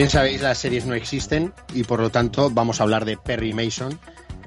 Bien 0.00 0.08
sabéis, 0.08 0.40
las 0.40 0.56
series 0.56 0.86
no 0.86 0.94
existen 0.94 1.52
y 1.74 1.84
por 1.84 2.00
lo 2.00 2.08
tanto 2.08 2.48
vamos 2.48 2.80
a 2.80 2.84
hablar 2.84 3.04
de 3.04 3.18
Perry 3.18 3.52
Mason, 3.52 4.00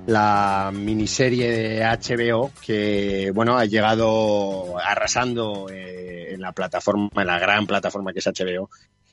la 0.07 0.71
miniserie 0.73 1.51
de 1.51 1.83
HBO 1.83 2.49
que 2.65 3.29
bueno 3.35 3.55
ha 3.55 3.65
llegado 3.65 4.79
arrasando 4.79 5.67
eh, 5.69 6.33
en 6.33 6.41
la 6.41 6.53
plataforma, 6.53 7.07
en 7.15 7.27
la 7.27 7.37
gran 7.37 7.67
plataforma 7.67 8.13
que 8.13 8.17
es 8.17 8.25
HBO 8.25 8.71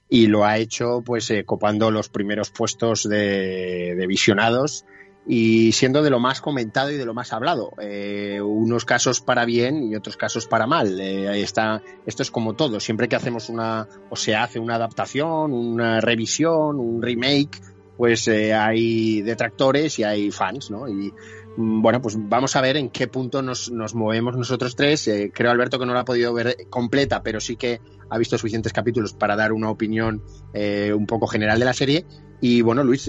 y 0.08 0.28
lo 0.28 0.46
ha 0.46 0.56
hecho 0.56 1.02
pues 1.04 1.30
eh, 1.30 1.44
copando 1.44 1.90
los 1.90 2.08
primeros 2.08 2.48
puestos 2.48 3.02
de, 3.02 3.94
de 3.94 4.06
visionados 4.06 4.86
y 5.26 5.72
siendo 5.72 6.02
de 6.02 6.10
lo 6.10 6.18
más 6.18 6.40
comentado 6.40 6.90
y 6.90 6.96
de 6.96 7.04
lo 7.04 7.14
más 7.14 7.32
hablado. 7.32 7.72
Eh, 7.80 8.40
unos 8.42 8.84
casos 8.84 9.20
para 9.20 9.44
bien 9.44 9.84
y 9.84 9.94
otros 9.94 10.16
casos 10.16 10.46
para 10.46 10.66
mal. 10.66 11.00
Eh, 11.00 11.40
está, 11.40 11.82
esto 12.06 12.22
es 12.22 12.30
como 12.30 12.54
todo. 12.54 12.80
Siempre 12.80 13.08
que 13.08 13.16
hacemos 13.16 13.48
una, 13.48 13.86
o 14.08 14.16
se 14.16 14.34
hace 14.34 14.58
una 14.58 14.76
adaptación, 14.76 15.52
una 15.52 16.00
revisión, 16.00 16.78
un 16.80 17.02
remake, 17.02 17.60
pues 17.96 18.26
eh, 18.28 18.54
hay 18.54 19.20
detractores 19.20 19.98
y 19.98 20.04
hay 20.04 20.30
fans, 20.30 20.70
¿no? 20.70 20.88
Y 20.88 21.12
mm, 21.56 21.82
bueno, 21.82 22.00
pues 22.00 22.16
vamos 22.18 22.56
a 22.56 22.62
ver 22.62 22.78
en 22.78 22.88
qué 22.88 23.06
punto 23.06 23.42
nos, 23.42 23.70
nos 23.70 23.94
movemos 23.94 24.36
nosotros 24.36 24.74
tres. 24.74 25.06
Eh, 25.06 25.30
creo, 25.34 25.50
Alberto, 25.50 25.78
que 25.78 25.84
no 25.84 25.92
la 25.92 26.00
ha 26.00 26.04
podido 26.06 26.32
ver 26.32 26.56
completa, 26.70 27.22
pero 27.22 27.40
sí 27.40 27.56
que 27.56 27.80
ha 28.08 28.16
visto 28.16 28.38
suficientes 28.38 28.72
capítulos 28.72 29.12
para 29.12 29.36
dar 29.36 29.52
una 29.52 29.70
opinión 29.70 30.22
un 30.52 31.06
poco 31.06 31.28
general 31.28 31.60
de 31.60 31.64
la 31.64 31.72
serie. 31.72 32.06
Y 32.40 32.62
bueno, 32.62 32.82
Luis, 32.82 33.08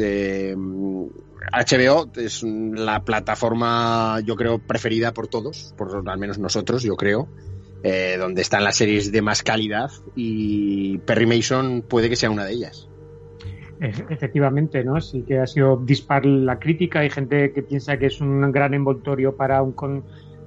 HBO 1.51 2.09
es 2.17 2.43
la 2.43 3.03
plataforma, 3.03 4.19
yo 4.25 4.35
creo, 4.35 4.59
preferida 4.59 5.11
por 5.13 5.27
todos, 5.27 5.73
por 5.77 6.07
al 6.07 6.17
menos 6.19 6.37
nosotros, 6.39 6.83
yo 6.83 6.95
creo, 6.95 7.27
eh, 7.83 8.15
donde 8.19 8.41
están 8.41 8.63
las 8.63 8.75
series 8.75 9.11
de 9.11 9.21
más 9.21 9.41
calidad 9.43 9.89
y 10.15 10.99
Perry 10.99 11.25
Mason 11.25 11.83
puede 11.87 12.09
que 12.09 12.15
sea 12.15 12.29
una 12.29 12.45
de 12.45 12.53
ellas. 12.53 12.87
Efe- 13.79 14.05
Efectivamente, 14.09 14.83
¿no? 14.83 15.01
Sí 15.01 15.23
que 15.27 15.39
ha 15.39 15.47
sido 15.47 15.77
dispar 15.77 16.25
la 16.25 16.59
crítica. 16.59 16.99
Hay 16.99 17.09
gente 17.09 17.51
que 17.51 17.63
piensa 17.63 17.97
que 17.97 18.05
es 18.05 18.21
un 18.21 18.51
gran 18.51 18.73
envoltorio 18.75 19.35
para 19.35 19.61
un 19.63 19.73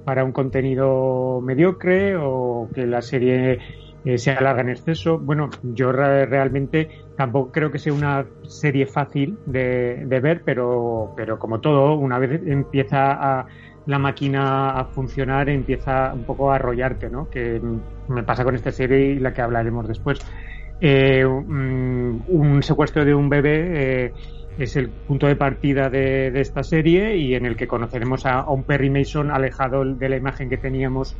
para 0.05 0.23
un 0.23 0.31
contenido 0.31 1.41
mediocre 1.41 2.15
o 2.15 2.69
que 2.73 2.85
la 2.85 3.01
serie 3.01 3.57
eh, 4.05 4.17
se 4.19 4.31
alarga 4.31 4.61
en 4.63 4.69
exceso. 4.69 5.19
Bueno, 5.19 5.57
yo 5.63 5.91
re- 5.91 6.25
realmente 6.27 6.89
tampoco 7.15 7.51
creo 7.51 7.71
que 7.71 7.79
sea 7.79 7.93
una 7.93 8.29
serie 8.43 8.87
fácil 8.87 9.41
de, 9.45 10.05
de 10.07 10.21
ver, 10.21 10.43
pero, 10.45 11.13
pero 11.17 11.39
como 11.39 11.61
todo, 11.61 11.95
una 11.97 12.19
vez 12.19 12.41
empieza 12.45 13.11
a, 13.41 13.47
la 13.85 13.99
máquina 13.99 14.71
a 14.79 14.85
funcionar, 14.91 15.49
empieza 15.49 16.13
un 16.13 16.25
poco 16.25 16.51
a 16.51 16.55
arrollarte, 16.57 17.09
¿no? 17.09 17.29
Que 17.29 17.61
me 18.07 18.23
pasa 18.23 18.43
con 18.45 18.55
esta 18.55 18.71
serie 18.71 19.13
y 19.13 19.19
la 19.19 19.33
que 19.33 19.41
hablaremos 19.41 19.87
después. 19.87 20.19
Eh, 20.79 21.25
un, 21.25 22.23
un 22.27 22.63
secuestro 22.63 23.05
de 23.05 23.15
un 23.15 23.29
bebé 23.29 24.05
eh, 24.07 24.13
es 24.57 24.75
el 24.75 24.93
punto 25.05 25.27
de 25.27 25.35
partida 25.37 25.89
de, 25.89 26.31
de 26.31 26.41
esta 26.41 26.63
serie 26.63 27.17
y 27.17 27.33
en 27.35 27.45
el 27.45 27.55
que 27.55 27.67
conoceremos 27.67 28.25
a, 28.25 28.39
a 28.41 28.51
un 28.51 28.65
Perry 28.65 28.89
Mason 28.89 29.31
alejado 29.31 29.83
de 29.85 30.09
la 30.09 30.17
imagen 30.17 30.49
que 30.49 30.57
teníamos 30.57 31.17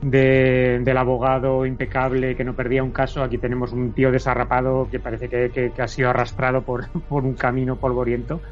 de- 0.00 0.80
del 0.82 0.96
abogado 0.96 1.66
impecable 1.66 2.36
que 2.36 2.44
no 2.44 2.54
perdía 2.54 2.82
un 2.84 2.92
caso. 2.92 3.22
Aquí 3.22 3.38
tenemos 3.38 3.72
un 3.72 3.92
tío 3.94 4.10
desarrapado 4.12 4.88
que 4.90 5.00
parece 5.00 5.28
que, 5.28 5.72
ha 5.78 5.88
sido 5.88 6.10
arrastrado 6.10 6.64
por, 6.64 6.90
un 7.08 7.34
camino 7.36 7.78
polvoriento 7.78 8.42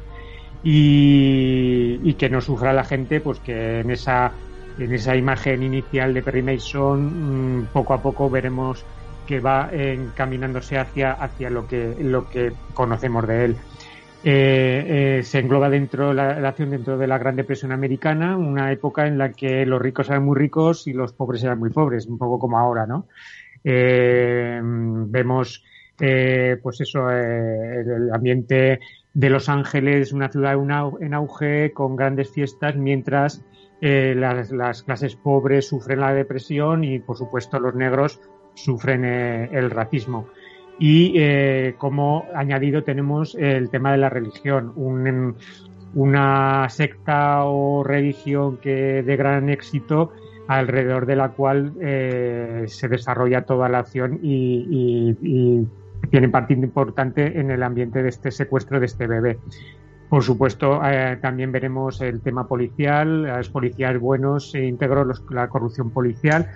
y, 0.61 1.99
y 2.03 2.15
que 2.15 2.29
no 2.29 2.41
sufra 2.41 2.73
la 2.73 2.83
gente, 2.83 3.21
pues 3.21 3.39
que 3.41 3.79
en 3.81 3.91
esa, 3.91 4.39
en 4.77 4.93
esa 4.93 5.15
imagen 5.15 5.63
inicial 5.63 6.13
de 6.13 6.23
Perry 6.23 6.43
Mason, 6.43 7.59
mm, 7.61 7.67
poco 7.71 7.93
a 7.93 8.01
poco 8.01 8.29
veremos 8.29 8.87
que 9.25 9.39
va 9.39 9.69
encaminándose 9.71 10.77
hacia, 10.77 11.11
hacia 11.13 11.49
lo, 11.49 11.67
que, 11.67 11.95
lo 11.99 12.27
que 12.29 12.53
conocemos 12.73 13.27
de 13.27 13.45
él. 13.45 13.66
Eh, 14.23 15.19
eh, 15.19 15.23
se 15.23 15.39
engloba 15.39 15.69
dentro 15.69 16.11
la, 16.13 16.39
la 16.39 16.49
acción 16.49 16.71
dentro 16.71 16.97
de 16.97 17.07
la 17.07 17.17
Gran 17.17 17.35
Depresión 17.35 17.71
Americana, 17.71 18.35
una 18.35 18.71
época 18.71 19.07
en 19.07 19.17
la 19.17 19.31
que 19.31 19.65
los 19.65 19.81
ricos 19.81 20.09
eran 20.09 20.25
muy 20.25 20.35
ricos 20.37 20.87
y 20.87 20.93
los 20.93 21.13
pobres 21.13 21.43
eran 21.43 21.59
muy 21.59 21.69
pobres, 21.69 22.07
un 22.07 22.17
poco 22.17 22.39
como 22.39 22.57
ahora, 22.57 22.87
¿no? 22.87 23.07
Eh, 23.63 24.59
vemos, 24.63 25.63
eh, 25.99 26.57
pues 26.61 26.81
eso, 26.81 27.09
eh, 27.11 27.81
el 27.81 28.11
ambiente 28.13 28.79
de 29.13 29.29
Los 29.29 29.49
Ángeles, 29.49 30.11
una 30.13 30.29
ciudad 30.29 30.53
en 30.53 30.69
au- 30.69 30.97
en 31.01 31.13
auge 31.13 31.71
con 31.73 31.95
grandes 31.95 32.31
fiestas, 32.31 32.75
mientras 32.75 33.43
eh, 33.81 34.13
las, 34.17 34.51
las 34.51 34.83
clases 34.83 35.15
pobres 35.15 35.67
sufren 35.67 35.99
la 36.01 36.13
depresión 36.13 36.83
y, 36.83 36.99
por 36.99 37.17
supuesto, 37.17 37.59
los 37.59 37.75
negros 37.75 38.19
sufren 38.55 39.05
el 39.05 39.69
racismo. 39.69 40.27
Y 40.79 41.13
eh, 41.15 41.75
como 41.77 42.25
añadido 42.35 42.83
tenemos 42.83 43.35
el 43.35 43.69
tema 43.69 43.91
de 43.91 43.97
la 43.97 44.09
religión, 44.09 44.71
un- 44.75 45.35
una 45.93 46.67
secta 46.69 47.45
o 47.45 47.83
religión 47.83 48.57
que 48.57 49.01
de 49.03 49.15
gran 49.15 49.49
éxito 49.49 50.11
alrededor 50.47 51.05
de 51.05 51.15
la 51.15 51.29
cual 51.29 51.73
eh, 51.81 52.65
se 52.67 52.87
desarrolla 52.87 53.41
toda 53.43 53.67
la 53.69 53.79
acción 53.79 54.19
y, 54.21 54.65
y- 54.69 55.17
y 55.21 55.67
tiene 56.09 56.29
parte 56.29 56.53
importante 56.53 57.39
en 57.39 57.49
el 57.51 57.63
ambiente 57.63 58.03
de 58.03 58.09
este 58.09 58.31
secuestro 58.31 58.79
de 58.79 58.85
este 58.85 59.07
bebé. 59.07 59.39
Por 60.09 60.23
supuesto, 60.23 60.79
eh, 60.85 61.17
también 61.21 61.51
veremos 61.51 61.99
el 62.01 62.21
tema 62.21 62.47
policial, 62.47 63.23
los 63.23 63.49
policías 63.49 63.99
buenos 63.99 64.53
los- 65.03 65.23
la 65.31 65.49
corrupción 65.49 65.91
policial 65.91 66.47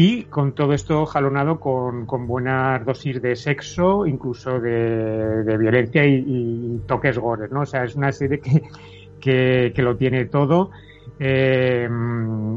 y 0.00 0.22
con 0.26 0.52
todo 0.52 0.74
esto 0.74 1.06
jalonado 1.06 1.58
con, 1.58 2.06
con 2.06 2.28
buenas 2.28 2.86
dosis 2.86 3.20
de 3.20 3.34
sexo, 3.34 4.06
incluso 4.06 4.60
de, 4.60 5.42
de 5.42 5.58
violencia 5.58 6.06
y, 6.06 6.80
toques 6.86 7.18
gores, 7.18 7.50
¿no? 7.50 7.62
O 7.62 7.66
sea, 7.66 7.82
es 7.82 7.96
una 7.96 8.12
serie 8.12 8.38
que, 8.38 8.62
que, 9.20 9.72
que 9.74 9.82
lo 9.82 9.96
tiene 9.96 10.26
todo. 10.26 10.70
eh, 11.18 11.88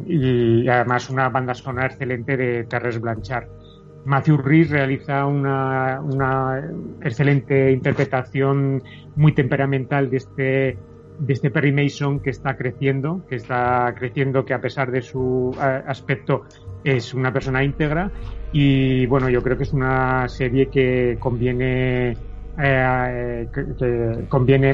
y 0.06 0.68
además 0.68 1.10
una 1.10 1.30
banda 1.30 1.56
sonora 1.56 1.88
excelente 1.88 2.38
de 2.38 2.64
Terres 2.66 3.02
Blanchard. 3.02 3.48
Matthew 4.06 4.38
Rhys 4.38 4.70
realiza 4.70 5.26
una, 5.26 6.00
una 6.00 6.64
excelente 7.02 7.72
interpretación 7.72 8.84
muy 9.16 9.34
temperamental 9.34 10.12
de 10.12 10.18
este, 10.18 10.78
de 11.22 11.34
este 11.34 11.52
Perry 11.52 11.72
Mason 11.72 12.20
que 12.20 12.32
está 12.32 12.58
creciendo, 12.58 13.22
que 13.30 13.36
está 13.36 13.94
creciendo, 13.96 14.44
que 14.44 14.56
a 14.56 14.60
pesar 14.60 14.92
de 14.92 15.02
su 15.02 15.56
eh, 15.56 15.84
aspecto 15.88 16.46
es 16.84 17.14
una 17.14 17.32
persona 17.32 17.64
íntegra. 17.64 18.12
Y 18.52 19.06
bueno, 19.06 19.30
yo 19.30 19.42
creo 19.44 19.56
que 19.56 19.64
es 19.64 19.74
una 19.74 20.28
serie 20.28 20.70
que 20.70 21.18
conviene, 21.20 22.18
eh, 22.62 23.48
que, 23.54 23.66
que 23.78 24.26
conviene 24.28 24.74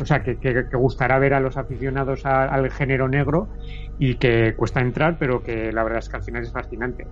o 0.00 0.06
sea, 0.06 0.22
que, 0.22 0.38
que, 0.38 0.62
gustará 0.74 1.18
ver 1.18 1.34
a 1.34 1.40
los 1.40 1.56
aficionados 1.56 2.24
al 2.24 2.70
género 2.70 3.08
negro 3.08 3.48
y 3.98 4.14
que 4.14 4.54
cuesta 4.54 4.80
entrar, 4.80 5.18
pero 5.18 5.42
que 5.42 5.72
la 5.72 5.82
verdad 5.82 5.98
es 5.98 6.08
que 6.08 6.16
al 6.16 6.22
final 6.22 6.42
es 6.42 6.52
fascinante. 6.52 7.06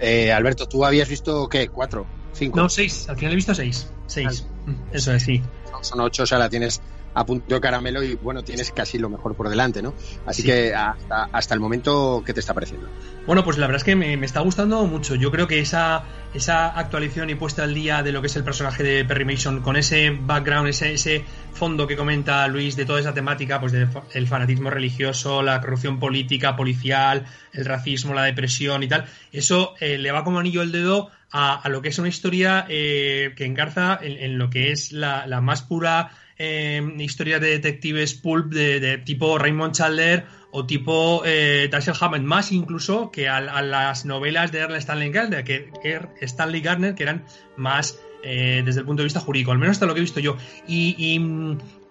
Eh, 0.00 0.32
Alberto, 0.32 0.66
¿tú 0.66 0.84
habías 0.84 1.08
visto 1.08 1.48
qué? 1.48 1.68
¿Cuatro? 1.68 2.06
¿Cinco? 2.32 2.58
No, 2.60 2.68
seis. 2.68 3.08
Al 3.08 3.16
final 3.16 3.32
he 3.32 3.36
visto 3.36 3.54
seis. 3.54 3.90
Seis. 4.06 4.46
Eso 4.92 5.12
es, 5.12 5.22
sí. 5.22 5.42
Son 5.82 6.00
ocho, 6.00 6.22
o 6.24 6.26
sea, 6.26 6.38
la 6.38 6.48
tienes 6.48 6.80
a 7.12 7.26
punto 7.26 7.52
de 7.52 7.60
caramelo 7.60 8.04
y 8.04 8.14
bueno, 8.14 8.44
tienes 8.44 8.70
casi 8.70 8.96
lo 8.96 9.08
mejor 9.10 9.34
por 9.34 9.48
delante, 9.48 9.82
¿no? 9.82 9.94
Así 10.26 10.42
Sí. 10.42 10.48
que 10.48 10.74
hasta, 10.74 11.24
hasta 11.32 11.54
el 11.54 11.60
momento, 11.60 12.22
¿qué 12.24 12.32
te 12.32 12.38
está 12.38 12.54
pareciendo? 12.54 12.88
Bueno, 13.26 13.42
pues 13.42 13.58
la 13.58 13.66
verdad 13.66 13.78
es 13.78 13.84
que 13.84 13.96
me, 13.96 14.16
me 14.16 14.26
está 14.26 14.40
gustando 14.40 14.84
mucho. 14.86 15.16
Yo 15.16 15.32
creo 15.32 15.48
que 15.48 15.58
esa, 15.58 16.04
esa 16.34 16.68
actualización 16.68 17.28
y 17.30 17.34
puesta 17.34 17.64
al 17.64 17.74
día 17.74 18.02
de 18.04 18.12
lo 18.12 18.20
que 18.20 18.28
es 18.28 18.36
el 18.36 18.44
personaje 18.44 18.84
de 18.84 19.04
Perry 19.04 19.24
Mason, 19.24 19.60
con 19.60 19.76
ese 19.76 20.10
background, 20.10 20.68
ese, 20.68 20.92
ese 20.92 21.24
fondo 21.52 21.88
que 21.88 21.96
comenta 21.96 22.46
Luis 22.46 22.76
de 22.76 22.84
toda 22.84 23.00
esa 23.00 23.12
temática, 23.12 23.58
pues 23.58 23.72
del 23.72 23.88
fa- 23.88 24.04
el 24.14 24.28
fanatismo 24.28 24.70
religioso, 24.70 25.42
la 25.42 25.60
corrupción 25.60 25.98
política, 25.98 26.54
policial, 26.54 27.26
el 27.52 27.64
racismo, 27.64 28.14
la 28.14 28.24
depresión 28.24 28.84
y 28.84 28.88
tal, 28.88 29.06
eso 29.32 29.74
eh, 29.80 29.98
le 29.98 30.12
va 30.12 30.22
como 30.22 30.38
anillo 30.38 30.60
al 30.60 30.70
dedo 30.70 31.10
a, 31.30 31.54
a 31.54 31.68
lo 31.68 31.82
que 31.82 31.88
es 31.88 31.98
una 31.98 32.08
historia 32.08 32.66
eh, 32.68 33.32
que 33.36 33.44
engarza 33.44 33.98
en, 34.02 34.38
lo 34.38 34.50
que 34.50 34.72
es 34.72 34.92
la, 34.92 35.40
más 35.40 35.62
pura 35.62 36.10
eh, 36.38 36.82
historia 36.98 37.38
de 37.38 37.48
detectives 37.50 38.14
pulp 38.14 38.52
de, 38.52 38.98
tipo 38.98 39.38
Raymond 39.38 39.74
Chandler 39.74 40.24
o 40.52 40.66
tipo 40.66 41.22
eh, 41.24 41.68
Dashiell 41.70 42.22
más 42.22 42.50
incluso 42.52 43.10
que 43.10 43.28
a, 43.28 43.40
las 43.40 44.04
novelas 44.04 44.50
de 44.50 44.66
Stanley 44.78 45.10
Gardner, 45.10 45.44
que, 45.44 45.70
que 45.82 46.00
Stanley 46.26 46.60
Gardner, 46.60 46.94
que 46.94 47.04
eran 47.04 47.24
más 47.56 47.98
eh, 48.22 48.62
desde 48.64 48.80
el 48.80 48.86
punto 48.86 49.02
de 49.02 49.04
vista 49.04 49.20
jurídico, 49.20 49.52
al 49.52 49.58
menos 49.58 49.76
hasta 49.76 49.86
lo 49.86 49.94
que 49.94 50.00
he 50.00 50.02
visto 50.02 50.20
yo. 50.20 50.36
Y, 50.66 50.94
y, 50.98 51.18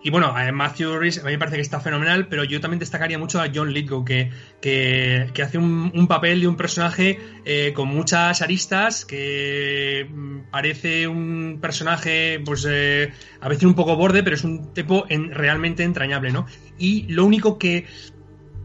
y 0.01 0.09
bueno, 0.11 0.27
a 0.27 0.49
Matthew 0.51 0.97
Rhys 0.97 1.17
a 1.17 1.23
mí 1.23 1.31
me 1.31 1.37
parece 1.37 1.57
que 1.57 1.61
está 1.61 1.81
fenomenal, 1.81 2.27
pero 2.27 2.45
yo 2.45 2.61
también 2.61 2.79
destacaría 2.79 3.17
mucho 3.17 3.41
a 3.41 3.47
John 3.53 3.73
Lithgow, 3.73 4.05
que, 4.05 4.31
que, 4.61 5.43
hace 5.43 5.57
un, 5.57 6.07
papel 6.07 6.39
de 6.39 6.47
un 6.47 6.55
personaje 6.55 7.19
eh, 7.43 7.73
con 7.73 7.89
muchas 7.89 8.41
aristas, 8.41 9.05
que 9.05 10.07
mm, 10.09 10.51
parece 10.51 11.07
un 11.07 11.59
personaje, 11.61 12.41
pues 12.45 12.65
eh, 12.69 13.11
a 13.41 13.49
veces 13.49 13.65
un 13.65 13.73
poco 13.75 13.97
borde, 13.97 14.23
pero 14.23 14.37
es 14.37 14.45
un 14.45 14.73
tipo 14.73 15.05
en- 15.09 15.31
realmente 15.31 15.83
entrañable, 15.83 16.31
¿no? 16.31 16.45
Y 16.77 17.03
lo 17.11 17.25
único 17.25 17.57
que 17.57 17.85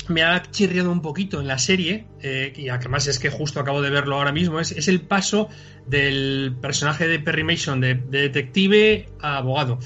me 0.06 0.22
ha 0.22 0.40
chirriado 0.42 0.92
un 0.92 1.02
poquito 1.02 1.40
en 1.40 1.48
la 1.48 1.58
serie, 1.58 2.06
eh, 2.22 2.52
y 2.54 2.68
además 2.68 3.08
es 3.08 3.18
que 3.18 3.30
justo 3.30 3.58
acabo 3.58 3.82
de 3.82 3.90
verlo 3.90 4.16
ahora 4.16 4.30
mismo, 4.30 4.60
es, 4.60 4.70
es 4.70 4.86
el 4.86 5.00
paso 5.00 5.48
del 5.86 6.54
personaje 6.60 7.08
de 7.08 7.18
Perry 7.18 7.42
Mason 7.42 7.80
de 7.80 7.94
detective 7.94 9.08
a 9.20 9.38
abogado. 9.38 9.80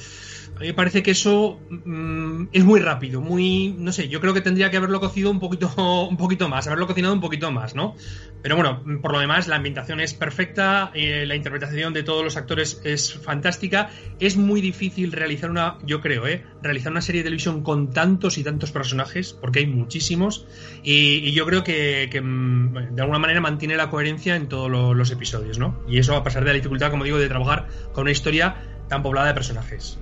A 0.60 0.64
me 0.64 0.74
parece 0.74 1.04
que 1.04 1.12
eso 1.12 1.60
mm, 1.70 2.46
es 2.52 2.64
muy 2.64 2.80
rápido, 2.80 3.20
muy, 3.20 3.76
no 3.78 3.92
sé, 3.92 4.08
yo 4.08 4.20
creo 4.20 4.34
que 4.34 4.40
tendría 4.40 4.72
que 4.72 4.76
haberlo 4.76 4.98
cocido 4.98 5.30
un 5.30 5.38
poquito, 5.38 5.72
un 6.10 6.16
poquito 6.16 6.48
más, 6.48 6.66
haberlo 6.66 6.88
cocinado 6.88 7.14
un 7.14 7.20
poquito 7.20 7.52
más, 7.52 7.76
¿no? 7.76 7.94
Pero 8.42 8.56
bueno, 8.56 8.82
por 9.00 9.12
lo 9.12 9.20
demás, 9.20 9.46
la 9.46 9.54
ambientación 9.56 10.00
es 10.00 10.14
perfecta, 10.14 10.90
eh, 10.94 11.26
la 11.26 11.36
interpretación 11.36 11.92
de 11.92 12.02
todos 12.02 12.24
los 12.24 12.36
actores 12.36 12.80
es 12.84 13.12
fantástica. 13.12 13.90
Es 14.18 14.36
muy 14.36 14.60
difícil 14.60 15.12
realizar 15.12 15.50
una, 15.50 15.78
yo 15.82 16.00
creo, 16.00 16.26
¿eh? 16.26 16.44
realizar 16.60 16.90
una 16.92 17.02
serie 17.02 17.20
de 17.22 17.26
televisión 17.26 17.62
con 17.62 17.90
tantos 17.92 18.38
y 18.38 18.44
tantos 18.44 18.70
personajes, 18.72 19.32
porque 19.40 19.60
hay 19.60 19.66
muchísimos. 19.66 20.46
Y, 20.82 21.32
yo 21.32 21.46
creo 21.46 21.62
que, 21.64 22.08
mm, 22.20 22.94
de 22.94 23.02
alguna 23.02 23.18
manera 23.18 23.40
mantiene 23.40 23.76
la 23.76 23.90
coherencia 23.90 24.34
en 24.36 24.48
todos 24.48 24.70
lo- 24.70 24.94
los 24.94 25.10
episodios, 25.10 25.58
¿no? 25.58 25.82
Y 25.88 25.98
eso 25.98 26.16
a 26.16 26.22
pesar 26.24 26.42
de 26.44 26.50
la 26.50 26.54
dificultad, 26.56 26.90
como 26.90 27.04
digo, 27.04 27.18
de 27.18 27.28
trabajar 27.28 27.68
con 27.92 28.02
una 28.02 28.12
historia 28.12 28.84
tan 28.88 29.02
poblada 29.02 29.28
de 29.28 29.34
personajes. 29.34 29.98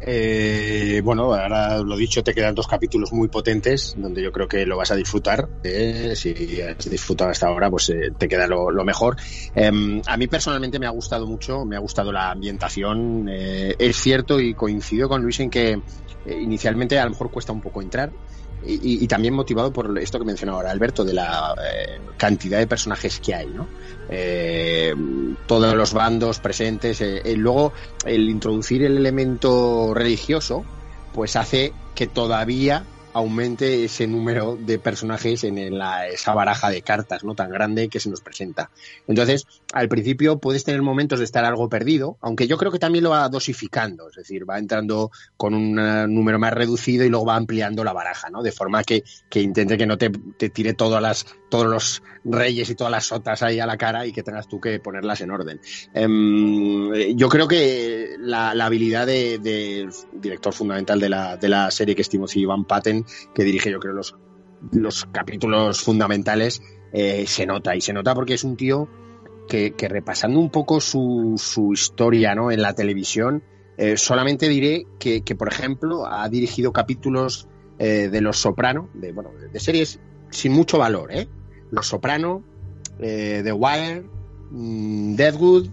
Eh, 0.00 1.00
bueno, 1.04 1.34
ahora 1.34 1.78
lo 1.78 1.96
dicho, 1.96 2.22
te 2.22 2.32
quedan 2.32 2.54
dos 2.54 2.68
capítulos 2.68 3.12
muy 3.12 3.28
potentes 3.28 3.94
donde 3.96 4.22
yo 4.22 4.30
creo 4.30 4.46
que 4.46 4.64
lo 4.64 4.76
vas 4.76 4.90
a 4.90 4.96
disfrutar. 4.96 5.48
eh, 5.64 6.14
si 6.14 6.60
has 6.60 6.88
disfrutado 6.88 7.30
hasta 7.30 7.48
ahora, 7.48 7.70
pues 7.70 7.90
eh, 7.90 8.12
te 8.16 8.28
queda 8.28 8.46
lo, 8.46 8.70
lo 8.70 8.84
mejor. 8.84 9.16
Eh, 9.54 10.02
a 10.06 10.16
mí 10.16 10.26
personalmente 10.28 10.78
me 10.78 10.86
ha 10.86 10.90
gustado 10.90 11.26
mucho, 11.26 11.64
me 11.64 11.76
ha 11.76 11.80
gustado 11.80 12.12
la 12.12 12.30
ambientación. 12.30 13.28
eh, 13.28 13.74
es 13.78 13.96
cierto 13.96 14.40
y 14.40 14.54
coincido 14.54 15.08
con 15.08 15.22
Luis 15.22 15.40
en 15.40 15.50
que 15.50 15.80
inicialmente 16.26 16.98
a 16.98 17.04
lo 17.04 17.10
mejor 17.10 17.30
cuesta 17.30 17.52
un 17.52 17.60
poco 17.60 17.82
entrar. 17.82 18.12
Y, 18.60 19.04
y- 19.04 19.06
también 19.08 19.34
motivado 19.34 19.72
por 19.72 19.96
esto 19.98 20.18
que 20.18 20.24
mencionaba 20.24 20.58
ahora 20.58 20.70
Alberto, 20.72 21.04
de 21.04 21.14
la 21.14 21.54
eh, 21.64 22.00
cantidad 22.16 22.58
de 22.58 22.66
personajes 22.66 23.20
que 23.20 23.34
hay, 23.34 23.46
¿no? 23.52 23.68
Eh, 24.08 24.92
todos 25.46 25.74
los 25.74 25.92
bandos 25.92 26.40
presentes. 26.40 27.00
eh, 27.00 27.22
eh, 27.24 27.36
luego, 27.36 27.72
el 28.04 28.28
introducir 28.28 28.82
el 28.82 28.96
elemento 28.96 29.92
religioso, 29.94 30.64
pues 31.12 31.36
hace 31.36 31.72
que 31.94 32.06
todavía 32.08 32.84
aumente 33.18 33.84
ese 33.84 34.06
número 34.06 34.56
de 34.56 34.78
personajes 34.78 35.44
en 35.44 35.78
la, 35.78 36.08
esa 36.08 36.34
baraja 36.34 36.70
de 36.70 36.82
cartas 36.82 37.24
no 37.24 37.34
tan 37.34 37.50
grande 37.50 37.88
que 37.88 38.00
se 38.00 38.10
nos 38.10 38.20
presenta. 38.20 38.70
Entonces, 39.06 39.46
al 39.72 39.88
principio 39.88 40.38
puedes 40.38 40.64
tener 40.64 40.82
momentos 40.82 41.18
de 41.18 41.24
estar 41.24 41.44
algo 41.44 41.68
perdido, 41.68 42.16
aunque 42.20 42.46
yo 42.46 42.56
creo 42.56 42.72
que 42.72 42.78
también 42.78 43.04
lo 43.04 43.10
va 43.10 43.28
dosificando, 43.28 44.08
es 44.08 44.16
decir, 44.16 44.48
va 44.48 44.58
entrando 44.58 45.10
con 45.36 45.54
un 45.54 45.78
eh, 45.78 46.06
número 46.08 46.38
más 46.38 46.52
reducido 46.52 47.04
y 47.04 47.08
luego 47.08 47.26
va 47.26 47.36
ampliando 47.36 47.84
la 47.84 47.92
baraja, 47.92 48.30
¿no? 48.30 48.42
De 48.42 48.52
forma 48.52 48.84
que, 48.84 49.04
que 49.28 49.40
intente 49.40 49.76
que 49.76 49.86
no 49.86 49.98
te, 49.98 50.10
te 50.10 50.48
tire 50.48 50.74
todas 50.74 51.02
las, 51.02 51.26
todos 51.48 51.66
los 51.66 52.02
reyes 52.30 52.70
y 52.70 52.74
todas 52.74 52.90
las 52.90 53.06
sotas 53.06 53.42
ahí 53.42 53.60
a 53.60 53.66
la 53.66 53.76
cara 53.76 54.06
y 54.06 54.12
que 54.12 54.22
tengas 54.22 54.48
tú 54.48 54.60
que 54.60 54.80
ponerlas 54.80 55.20
en 55.20 55.30
orden. 55.30 55.60
Em, 55.94 56.92
yo 57.16 57.28
creo 57.28 57.48
que 57.48 58.16
la, 58.18 58.50
habilidad 58.50 59.06
del 59.06 59.42
de 59.42 59.88
director 60.12 60.52
fundamental 60.52 61.00
de 61.00 61.08
la, 61.08 61.36
de 61.36 61.48
la 61.48 61.70
serie, 61.70 61.94
que 61.94 62.02
es 62.02 62.08
Timothy 62.08 62.44
Van 62.44 62.64
Patten, 62.64 63.04
que 63.34 63.44
dirige 63.44 63.70
yo 63.70 63.78
creo 63.80 63.94
los, 63.94 64.14
los 64.72 65.04
capítulos 65.06 65.80
fundamentales, 65.80 66.62
eh, 66.92 67.24
se 67.26 67.46
nota. 67.46 67.74
Y 67.76 67.80
se 67.80 67.92
nota 67.92 68.14
porque 68.14 68.34
es 68.34 68.44
un 68.44 68.56
tío 68.56 68.88
que, 69.48 69.72
que 69.72 69.88
repasando 69.88 70.38
un 70.38 70.50
poco 70.50 70.80
su, 70.80 71.34
su 71.36 71.72
historia 71.72 72.34
¿no? 72.34 72.50
en 72.50 72.62
la 72.62 72.74
televisión, 72.74 73.42
eh, 73.76 73.96
solamente 73.96 74.48
diré 74.48 74.86
que, 74.98 75.22
que, 75.22 75.34
por 75.34 75.48
ejemplo, 75.48 76.06
ha 76.06 76.28
dirigido 76.28 76.72
capítulos 76.72 77.48
eh, 77.78 78.08
de 78.10 78.20
Los 78.20 78.38
Soprano, 78.38 78.90
de, 78.94 79.12
bueno, 79.12 79.30
de 79.52 79.60
series 79.60 80.00
sin 80.30 80.52
mucho 80.52 80.78
valor, 80.78 81.12
¿eh? 81.12 81.28
Los 81.70 81.86
Soprano, 81.86 82.42
eh, 82.98 83.42
The 83.44 83.52
Wire, 83.52 84.04
mm, 84.50 85.14
Deadwood, 85.14 85.68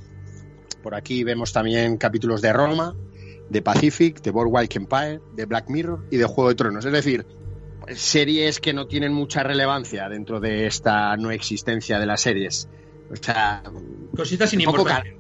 por 0.84 0.96
aquí 0.96 1.24
vemos 1.24 1.52
también 1.52 1.98
capítulos 1.98 2.42
de 2.42 2.54
Roma, 2.54 2.96
de 3.50 3.62
Pacific, 3.62 4.22
de 4.22 4.32
Boardwalk 4.32 4.76
Empire, 4.76 5.22
de 5.34 5.46
Black 5.46 5.70
Mirror 5.70 6.06
y 6.12 6.18
de 6.18 6.26
Juego 6.26 6.50
de 6.50 6.56
Tronos. 6.56 6.86
Es 6.86 6.92
decir, 6.92 7.26
series 7.94 8.60
que 8.60 8.74
no 8.74 8.88
tienen 8.88 9.14
mucha 9.14 9.44
relevancia 9.44 10.10
dentro 10.10 10.40
de 10.40 10.66
esta 10.68 11.16
no 11.18 11.32
existencia 11.32 12.00
de 12.00 12.06
las 12.06 12.22
series. 12.22 12.70
O 13.12 13.16
sea, 13.16 13.64
Cositas 14.16 14.50
sin 14.50 14.62
importancia. 14.62 15.16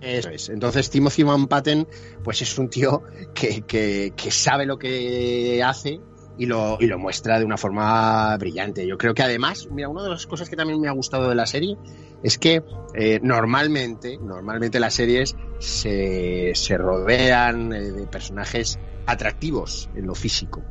Eso 0.00 0.28
es. 0.28 0.48
Entonces, 0.50 0.90
Timothy 0.90 1.22
Van 1.22 1.46
Patten, 1.46 1.88
pues 2.22 2.42
es 2.42 2.58
un 2.58 2.68
tío 2.68 3.02
que, 3.34 3.62
que, 3.62 4.12
que 4.14 4.30
sabe 4.30 4.66
lo 4.66 4.78
que 4.78 5.62
hace 5.64 6.00
y 6.36 6.46
lo, 6.46 6.76
y 6.80 6.86
lo 6.86 6.98
muestra 6.98 7.38
de 7.38 7.44
una 7.44 7.56
forma 7.56 8.36
brillante. 8.36 8.86
Yo 8.86 8.98
creo 8.98 9.14
que 9.14 9.22
además, 9.22 9.68
mira, 9.70 9.88
una 9.88 10.02
de 10.02 10.10
las 10.10 10.26
cosas 10.26 10.48
que 10.48 10.56
también 10.56 10.80
me 10.80 10.88
ha 10.88 10.92
gustado 10.92 11.28
de 11.28 11.34
la 11.34 11.46
serie 11.46 11.76
es 12.22 12.38
que 12.38 12.62
eh, 12.94 13.20
normalmente, 13.22 14.18
normalmente 14.18 14.80
las 14.80 14.94
series 14.94 15.36
se, 15.58 16.52
se 16.54 16.76
rodean 16.76 17.72
eh, 17.72 17.92
de 17.92 18.06
personajes 18.06 18.78
atractivos 19.06 19.88
en 19.94 20.06
lo 20.06 20.14
físico. 20.14 20.62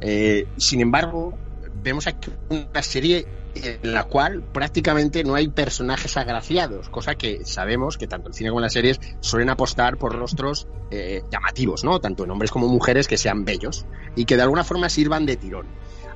Eh, 0.00 0.46
sin 0.56 0.80
embargo, 0.80 1.36
vemos 1.82 2.06
aquí 2.06 2.30
una 2.48 2.82
serie 2.82 3.26
en 3.54 3.92
la 3.92 4.04
cual 4.04 4.42
prácticamente 4.42 5.24
no 5.24 5.34
hay 5.34 5.48
personajes 5.48 6.16
agraciados, 6.16 6.88
cosa 6.88 7.14
que 7.14 7.44
sabemos 7.44 7.98
que 7.98 8.06
tanto 8.06 8.28
el 8.28 8.34
cine 8.34 8.50
como 8.50 8.60
las 8.60 8.72
series 8.72 9.00
suelen 9.20 9.50
apostar 9.50 9.96
por 9.96 10.14
rostros 10.14 10.66
eh, 10.90 11.22
llamativos, 11.30 11.84
¿no? 11.84 12.00
Tanto 12.00 12.24
en 12.24 12.30
hombres 12.30 12.50
como 12.50 12.68
mujeres 12.68 13.08
que 13.08 13.16
sean 13.16 13.44
bellos 13.44 13.86
y 14.16 14.24
que 14.24 14.36
de 14.36 14.42
alguna 14.42 14.64
forma 14.64 14.88
sirvan 14.88 15.26
de 15.26 15.36
tirón. 15.36 15.66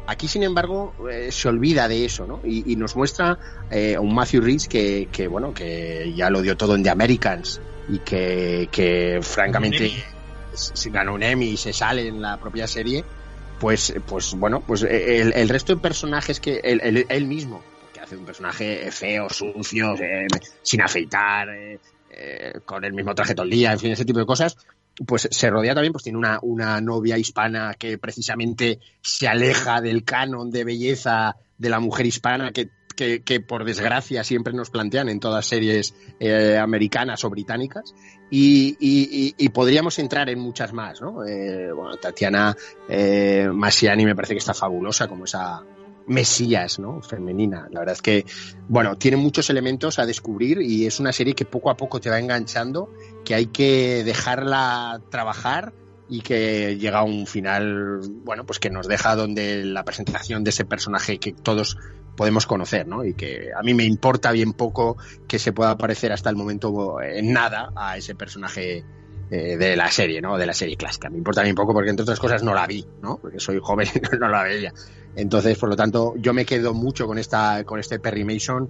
Aquí, 0.06 0.26
sin 0.26 0.42
embargo, 0.42 0.94
eh, 1.10 1.30
se 1.30 1.48
olvida 1.48 1.86
de 1.86 2.04
eso, 2.04 2.26
¿no? 2.26 2.40
Y, 2.44 2.72
y 2.72 2.76
nos 2.76 2.96
muestra 2.96 3.38
eh, 3.70 3.94
a 3.94 4.00
un 4.00 4.14
Matthew 4.14 4.40
Rhys 4.42 4.68
que, 4.68 5.08
que, 5.12 5.28
bueno, 5.28 5.54
que 5.54 6.12
ya 6.16 6.28
lo 6.28 6.42
dio 6.42 6.56
todo 6.56 6.74
en 6.74 6.82
The 6.82 6.90
Americans 6.90 7.60
y 7.88 7.98
que, 8.00 8.68
que 8.72 9.20
francamente 9.22 9.92
se 10.52 10.90
ganó 10.90 11.14
un 11.14 11.22
Emmy 11.22 11.50
y 11.50 11.56
se 11.56 11.72
sale 11.72 12.08
en 12.08 12.20
la 12.20 12.38
propia 12.38 12.66
serie, 12.66 13.04
pues, 13.62 13.94
pues 14.08 14.34
bueno, 14.34 14.60
pues 14.66 14.82
el, 14.82 15.32
el 15.34 15.48
resto 15.48 15.72
de 15.72 15.80
personajes 15.80 16.40
que 16.40 16.60
él, 16.64 17.06
él- 17.08 17.26
mismo, 17.28 17.62
que 17.94 18.00
hace 18.00 18.16
un 18.16 18.24
personaje 18.24 18.90
feo, 18.90 19.28
sucio, 19.30 19.94
eh, 19.94 20.26
sin 20.64 20.82
afeitar, 20.82 21.48
eh, 21.50 21.78
eh, 22.10 22.54
con 22.64 22.84
el 22.84 22.92
mismo 22.92 23.14
traje 23.14 23.36
todo 23.36 23.44
el 23.44 23.50
día, 23.50 23.70
en 23.72 23.78
fin, 23.78 23.92
ese 23.92 24.04
tipo 24.04 24.18
de 24.18 24.26
cosas, 24.26 24.56
pues 25.06 25.28
se 25.30 25.48
rodea 25.48 25.74
también, 25.74 25.92
pues 25.92 26.02
tiene 26.02 26.18
una, 26.18 26.40
una 26.42 26.80
novia 26.80 27.16
hispana 27.18 27.74
que 27.78 27.98
precisamente 27.98 28.80
se 29.00 29.28
aleja 29.28 29.80
del 29.80 30.02
canon 30.04 30.50
de 30.50 30.64
belleza 30.64 31.36
de 31.56 31.70
la 31.70 31.78
mujer 31.78 32.06
hispana, 32.06 32.50
que 32.50 32.68
que, 32.94 33.40
por 33.40 33.64
desgracia 33.64 34.24
siempre 34.24 34.52
nos 34.52 34.70
plantean 34.70 35.08
en 35.08 35.20
todas 35.20 35.46
series 35.46 35.94
eh, 36.20 36.58
americanas 36.58 37.24
o 37.24 37.30
británicas 37.30 37.94
y, 38.30 39.48
podríamos 39.50 39.98
entrar 39.98 40.30
en 40.30 40.38
muchas 40.38 40.72
más, 40.72 41.00
¿no? 41.00 41.24
Eh, 41.24 41.70
bueno, 41.72 41.96
Tatiana 41.96 42.56
eh, 42.88 43.48
Massiani 43.52 44.04
me 44.04 44.14
parece 44.14 44.34
que 44.34 44.38
está 44.38 44.54
fabulosa 44.54 45.08
como 45.08 45.24
esa 45.24 45.62
mesías, 46.06 46.78
¿no? 46.78 47.00
Femenina. 47.02 47.68
La 47.70 47.80
verdad 47.80 47.94
es 47.94 48.02
que, 48.02 48.24
bueno, 48.68 48.96
tiene 48.96 49.16
muchos 49.16 49.50
elementos 49.50 49.98
a 49.98 50.06
descubrir 50.06 50.60
y 50.60 50.86
es 50.86 51.00
una 51.00 51.12
serie 51.12 51.34
que 51.34 51.44
poco 51.44 51.70
a 51.70 51.76
poco 51.76 52.00
te 52.00 52.10
va 52.10 52.18
enganchando, 52.18 52.92
que 53.24 53.34
hay 53.34 53.46
que 53.46 54.02
dejarla 54.04 55.00
trabajar 55.10 55.72
y 56.08 56.20
que 56.20 56.76
llega 56.76 57.00
a 57.00 57.04
un 57.04 57.26
final, 57.26 58.00
bueno, 58.24 58.44
pues 58.44 58.58
que 58.58 58.70
nos 58.70 58.86
deja 58.86 59.16
donde 59.16 59.64
la 59.64 59.84
presentación 59.84 60.44
de 60.44 60.50
ese 60.50 60.64
personaje 60.64 61.18
que 61.18 61.32
todos 61.32 61.78
podemos 62.16 62.46
conocer, 62.46 62.86
¿no? 62.86 63.04
Y 63.04 63.14
que 63.14 63.50
a 63.56 63.62
mí 63.62 63.74
me 63.74 63.84
importa 63.84 64.32
bien 64.32 64.52
poco 64.52 64.96
que 65.26 65.38
se 65.38 65.52
pueda 65.52 65.76
parecer 65.76 66.12
hasta 66.12 66.30
el 66.30 66.36
momento 66.36 67.00
en 67.00 67.32
nada 67.32 67.72
a 67.74 67.96
ese 67.96 68.14
personaje 68.14 68.84
eh, 69.30 69.56
de 69.56 69.76
la 69.76 69.90
serie, 69.90 70.20
¿no? 70.20 70.36
De 70.36 70.46
la 70.46 70.52
serie 70.52 70.76
clásica. 70.76 71.08
Me 71.08 71.18
importa 71.18 71.42
bien 71.42 71.54
poco 71.54 71.72
porque 71.72 71.90
entre 71.90 72.02
otras 72.02 72.20
cosas 72.20 72.42
no 72.42 72.54
la 72.54 72.66
vi, 72.66 72.84
¿no? 73.00 73.16
Porque 73.16 73.40
soy 73.40 73.58
joven 73.62 73.88
y 73.94 74.16
no 74.20 74.28
la 74.28 74.42
veía. 74.42 74.72
Entonces, 75.16 75.56
por 75.58 75.68
lo 75.68 75.76
tanto, 75.76 76.14
yo 76.16 76.34
me 76.34 76.44
quedo 76.44 76.74
mucho 76.74 77.06
con 77.06 77.18
esta, 77.18 77.64
con 77.64 77.80
este 77.80 77.98
Perry 77.98 78.24
Mason 78.24 78.68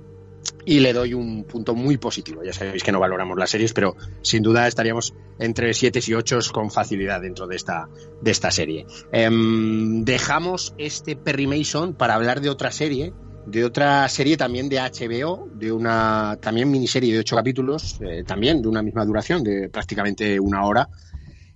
y 0.65 0.81
le 0.81 0.93
doy 0.93 1.15
un 1.15 1.45
punto 1.45 1.75
muy 1.75 1.97
positivo. 1.97 2.43
Ya 2.45 2.53
sabéis 2.53 2.83
que 2.83 2.93
no 2.93 3.01
valoramos 3.01 3.37
las 3.37 3.51
series, 3.51 3.73
pero 3.73 3.97
sin 4.23 4.43
duda 4.43 4.67
estaríamos 4.69 5.15
entre 5.39 5.75
7 5.75 6.01
y 6.07 6.15
8 6.15 6.39
con 6.53 6.71
facilidad 6.71 7.21
dentro 7.21 7.47
de 7.47 7.57
esta, 7.57 7.89
de 8.21 8.31
esta 8.31 8.51
serie. 8.51 8.87
Um, 9.13 10.05
dejamos 10.05 10.75
este 10.79 11.17
Perry 11.17 11.47
Mason 11.47 11.95
para 11.95 12.15
hablar 12.15 12.41
de 12.41 12.51
otra 12.51 12.71
serie, 12.71 13.13
de 13.47 13.65
otra 13.65 14.09
serie 14.09 14.37
también 14.37 14.69
de 14.69 14.79
HBO, 14.79 15.49
de 15.55 15.73
una 15.73 16.39
también 16.41 16.71
miniserie 16.71 17.13
de 17.13 17.21
8 17.21 17.37
capítulos, 17.37 17.99
eh, 18.01 18.25
también 18.27 18.63
de 18.63 18.69
una 18.69 18.83
misma 18.83 19.05
duración, 19.05 19.43
de 19.43 19.69
prácticamente 19.69 20.39
una 20.39 20.65
hora. 20.65 20.89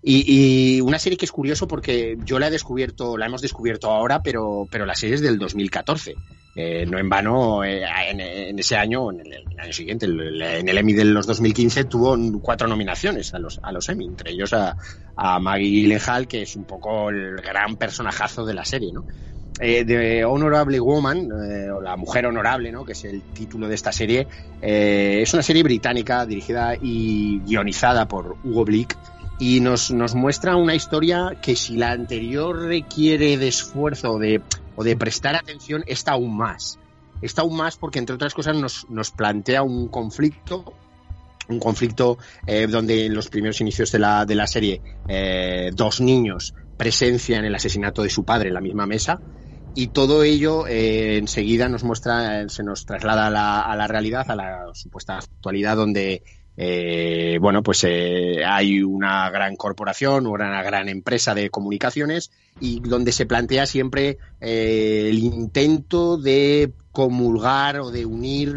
Y, 0.02 0.76
y, 0.76 0.80
una 0.80 0.98
serie 0.98 1.16
que 1.16 1.24
es 1.24 1.32
curioso 1.32 1.66
porque 1.66 2.16
yo 2.24 2.38
la 2.38 2.46
he 2.46 2.50
descubierto, 2.50 3.16
la 3.16 3.26
hemos 3.26 3.42
descubierto 3.42 3.90
ahora, 3.90 4.22
pero, 4.22 4.68
pero 4.70 4.86
la 4.86 4.94
serie 4.94 5.16
es 5.16 5.20
del 5.20 5.38
2014. 5.38 6.14
Eh, 6.58 6.86
no 6.86 6.98
en 6.98 7.06
vano, 7.06 7.62
eh, 7.64 7.84
en, 8.08 8.58
ese 8.58 8.76
año, 8.76 9.12
en 9.12 9.20
el, 9.20 9.44
año 9.58 9.72
siguiente, 9.74 10.06
en 10.06 10.68
el 10.68 10.78
Emmy 10.78 10.94
de 10.94 11.04
los 11.04 11.26
2015, 11.26 11.84
tuvo 11.84 12.16
cuatro 12.40 12.66
nominaciones 12.66 13.34
a 13.34 13.38
los, 13.38 13.60
a 13.62 13.70
los 13.72 13.86
Emmy, 13.90 14.06
entre 14.06 14.30
ellos 14.30 14.54
a, 14.54 14.74
a 15.16 15.38
Maggie 15.38 15.68
Gyllenhaal, 15.68 16.26
que 16.26 16.42
es 16.42 16.56
un 16.56 16.64
poco 16.64 17.10
el 17.10 17.36
gran 17.42 17.76
personajazo 17.76 18.46
de 18.46 18.54
la 18.54 18.64
serie, 18.64 18.90
¿no? 18.90 19.04
Eh, 19.58 19.84
de 19.84 20.22
Honorable 20.24 20.78
Woman, 20.78 21.30
eh, 21.30 21.70
o 21.70 21.80
La 21.80 21.96
Mujer 21.96 22.26
Honorable, 22.26 22.70
¿no? 22.70 22.84
que 22.84 22.92
es 22.92 23.04
el 23.04 23.22
título 23.22 23.68
de 23.68 23.74
esta 23.74 23.90
serie, 23.90 24.28
eh, 24.60 25.20
es 25.22 25.32
una 25.32 25.42
serie 25.42 25.62
británica 25.62 26.26
dirigida 26.26 26.74
y 26.80 27.40
guionizada 27.40 28.06
por 28.06 28.36
Hugo 28.44 28.66
Blick 28.66 28.98
y 29.38 29.60
nos, 29.60 29.90
nos 29.90 30.14
muestra 30.14 30.56
una 30.56 30.74
historia 30.74 31.38
que 31.40 31.56
si 31.56 31.76
la 31.76 31.92
anterior 31.92 32.58
requiere 32.64 33.38
de 33.38 33.48
esfuerzo 33.48 34.18
de 34.18 34.42
o 34.76 34.84
de 34.84 34.94
prestar 34.96 35.34
atención, 35.36 35.82
está 35.86 36.12
aún 36.12 36.36
más. 36.36 36.78
Está 37.22 37.42
aún 37.42 37.56
más 37.56 37.78
porque, 37.78 37.98
entre 37.98 38.14
otras 38.14 38.34
cosas, 38.34 38.56
nos, 38.56 38.88
nos 38.90 39.10
plantea 39.10 39.62
un 39.62 39.88
conflicto, 39.88 40.74
un 41.48 41.58
conflicto 41.58 42.18
eh, 42.46 42.66
donde 42.66 43.06
en 43.06 43.14
los 43.14 43.28
primeros 43.28 43.60
inicios 43.62 43.90
de 43.90 43.98
la, 43.98 44.26
de 44.26 44.34
la 44.34 44.46
serie 44.46 44.82
eh, 45.08 45.70
dos 45.74 46.02
niños 46.02 46.54
presencian 46.76 47.46
el 47.46 47.54
asesinato 47.54 48.02
de 48.02 48.10
su 48.10 48.24
padre 48.24 48.48
en 48.48 48.54
la 48.54 48.60
misma 48.60 48.84
mesa 48.86 49.18
y 49.76 49.88
todo 49.88 50.24
ello 50.24 50.66
eh, 50.66 51.18
enseguida 51.18 51.68
nos 51.68 51.84
muestra, 51.84 52.48
se 52.48 52.64
nos 52.64 52.84
traslada 52.84 53.28
a 53.28 53.30
la, 53.30 53.60
a 53.60 53.76
la 53.76 53.86
realidad, 53.86 54.28
a 54.30 54.34
la 54.34 54.74
supuesta 54.74 55.18
actualidad 55.18 55.76
donde 55.76 56.22
eh, 56.58 57.38
bueno, 57.40 57.62
pues 57.62 57.84
eh, 57.84 58.42
hay 58.46 58.82
una 58.82 59.28
gran 59.30 59.56
corporación, 59.56 60.26
una 60.26 60.62
gran 60.62 60.88
empresa 60.88 61.34
de 61.34 61.50
comunicaciones 61.50 62.30
y 62.60 62.80
donde 62.80 63.12
se 63.12 63.26
plantea 63.26 63.66
siempre 63.66 64.18
eh, 64.40 65.08
el 65.10 65.18
intento 65.18 66.16
de 66.16 66.72
comulgar 66.92 67.80
o 67.80 67.90
de 67.90 68.06
unir 68.06 68.54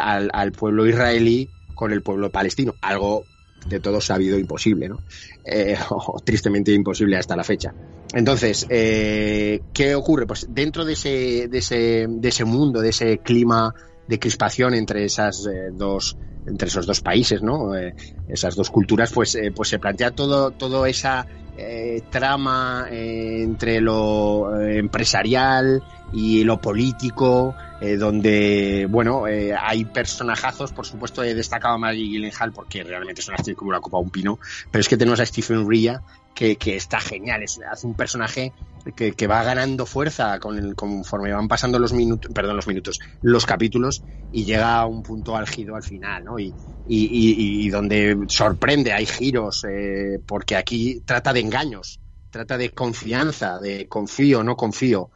al, 0.00 0.52
pueblo 0.52 0.86
israelí 0.86 1.50
con 1.74 1.92
el 1.92 2.02
pueblo 2.02 2.30
palestino, 2.30 2.74
algo 2.80 3.24
de 3.66 3.80
todo 3.80 4.00
sabido 4.00 4.38
imposible, 4.38 4.88
¿no? 4.88 5.02
Eh, 5.44 5.76
o 5.90 6.20
tristemente 6.24 6.72
imposible 6.72 7.16
hasta 7.16 7.36
la 7.36 7.44
fecha. 7.44 7.74
Entonces, 8.12 8.66
eh, 8.68 9.60
¿qué 9.72 9.94
ocurre? 9.94 10.26
Pues 10.26 10.46
dentro 10.50 10.84
de 10.84 10.92
ese, 10.92 11.48
de 11.48 11.58
ese, 11.58 12.06
de 12.08 12.28
ese 12.28 12.44
mundo, 12.44 12.80
de 12.80 12.90
ese 12.90 13.18
clima 13.18 13.74
de 14.06 14.18
crispación 14.18 14.74
entre 14.74 15.04
esas 15.04 15.46
eh, 15.46 15.70
dos 15.72 16.16
entre 16.44 16.66
esos 16.66 16.86
dos 16.86 17.00
países, 17.00 17.40
¿no? 17.40 17.74
Eh, 17.76 17.94
esas 18.26 18.56
dos 18.56 18.68
culturas, 18.68 19.12
pues, 19.12 19.38
pues 19.54 19.68
se 19.68 19.78
plantea 19.78 20.10
todo, 20.10 20.50
todo 20.50 20.86
esa 20.86 21.24
eh, 21.56 22.02
trama 22.10 22.86
entre 22.90 23.80
lo 23.80 24.60
empresarial 24.60 25.82
y 26.12 26.44
lo 26.44 26.60
político, 26.60 27.54
donde, 27.98 28.86
bueno, 28.88 29.24
hay 29.24 29.84
personajazos, 29.86 30.72
por 30.72 30.86
supuesto 30.86 31.24
he 31.24 31.34
destacado 31.34 31.74
a 31.74 31.78
Maggie 31.78 32.04
Gyllenhaal 32.04 32.52
porque 32.52 32.84
realmente 32.84 33.22
es 33.22 33.28
una 33.28 33.38
actriz 33.38 33.56
como 33.56 33.72
la 33.72 33.80
copa 33.80 33.98
un 33.98 34.10
pino, 34.10 34.38
pero 34.70 34.80
es 34.80 34.88
que 34.88 34.96
tenemos 34.96 35.18
a 35.20 35.26
Stephen 35.26 35.68
Ria, 35.68 36.02
que, 36.34 36.56
que 36.56 36.76
está 36.76 37.00
genial, 37.00 37.42
es, 37.42 37.60
hace 37.70 37.86
un 37.86 37.94
personaje 37.94 38.52
que, 38.96 39.12
que, 39.12 39.26
va 39.26 39.44
ganando 39.44 39.86
fuerza 39.86 40.38
con 40.40 40.58
el, 40.58 40.74
conforme 40.74 41.32
van 41.32 41.48
pasando 41.48 41.78
los 41.78 41.92
minutos, 41.92 42.30
perdón, 42.34 42.56
los 42.56 42.66
minutos, 42.66 42.98
los 43.20 43.46
capítulos 43.46 44.02
y 44.30 44.44
llega 44.44 44.78
a 44.78 44.86
un 44.86 45.02
punto 45.02 45.36
álgido 45.36 45.76
al 45.76 45.82
final, 45.82 46.24
¿no? 46.24 46.38
Y, 46.38 46.54
y, 46.84 47.04
y, 47.04 47.66
y 47.66 47.70
donde 47.70 48.16
sorprende, 48.28 48.92
hay 48.92 49.06
giros, 49.06 49.64
eh, 49.68 50.18
porque 50.26 50.56
aquí 50.56 51.00
trata 51.04 51.32
de 51.32 51.40
engaños, 51.40 52.00
trata 52.32 52.56
de 52.58 52.70
confianza, 52.70 53.60
de 53.60 53.86
confío, 53.86 54.42
no 54.42 54.56
confío. 54.56 55.10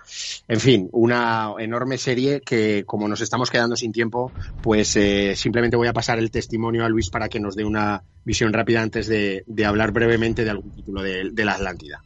En 0.46 0.60
fin, 0.60 0.88
una 0.92 1.54
enorme 1.58 1.98
serie 1.98 2.42
que 2.42 2.84
como 2.84 3.08
nos 3.08 3.22
estamos 3.22 3.50
quedando 3.50 3.74
sin 3.74 3.90
tiempo, 3.90 4.30
pues 4.62 4.94
eh, 4.96 5.34
simplemente 5.34 5.76
voy 5.76 5.88
a 5.88 5.94
pasar 5.94 6.18
el 6.18 6.30
testimonio 6.30 6.84
a 6.84 6.88
Luis 6.88 7.08
para 7.10 7.28
que 7.28 7.40
nos 7.40 7.56
dé 7.56 7.64
una 7.64 8.02
visión 8.24 8.52
rápida 8.52 8.82
antes 8.82 9.08
de, 9.08 9.44
hablar 9.64 9.92
brevemente 9.92 10.44
de 10.44 10.50
algún 10.50 10.70
título 10.70 11.02
de, 11.02 11.44
la 11.44 11.54
Atlántida. 11.54 12.02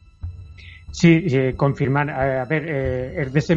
Sí, 0.92 1.26
eh, 1.26 1.54
confirmar. 1.56 2.08
A 2.10 2.44
ver, 2.44 2.64
eh, 2.66 3.22
es 3.22 3.32
des 3.32 3.52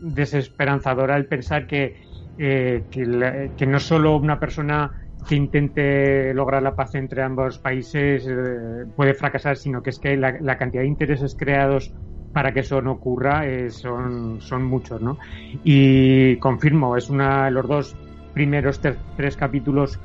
desesperanzadora 0.00 1.16
el 1.16 1.26
pensar 1.26 1.66
que, 1.66 1.96
que, 2.36 3.66
no 3.66 3.80
solo 3.80 4.16
una 4.16 4.40
persona 4.40 5.05
que 5.28 5.34
intente 5.34 6.32
lograr 6.34 6.62
la 6.62 6.74
paz 6.74 6.94
entre 6.94 7.22
ambos 7.22 7.58
países 7.58 8.26
eh, 8.26 8.86
puede 8.94 9.14
fracasar, 9.14 9.56
sino 9.56 9.82
que 9.82 9.90
es 9.90 9.98
que 9.98 10.16
la, 10.16 10.36
la, 10.40 10.56
cantidad 10.56 10.82
de 10.82 10.88
intereses 10.88 11.34
creados 11.36 11.92
para 12.32 12.52
que 12.52 12.60
eso 12.60 12.82
no 12.82 12.92
ocurra 12.92 13.46
eh, 13.46 13.70
son, 13.70 14.40
son 14.40 14.64
muchos, 14.64 15.00
¿no? 15.00 15.18
Y 15.64 16.36
confirmo, 16.36 16.96
es 16.96 17.08
una 17.08 17.50
los 17.50 17.66
dos 17.66 17.96
primeros 18.34 18.80
tres 18.80 19.36
capítulos 19.36 19.98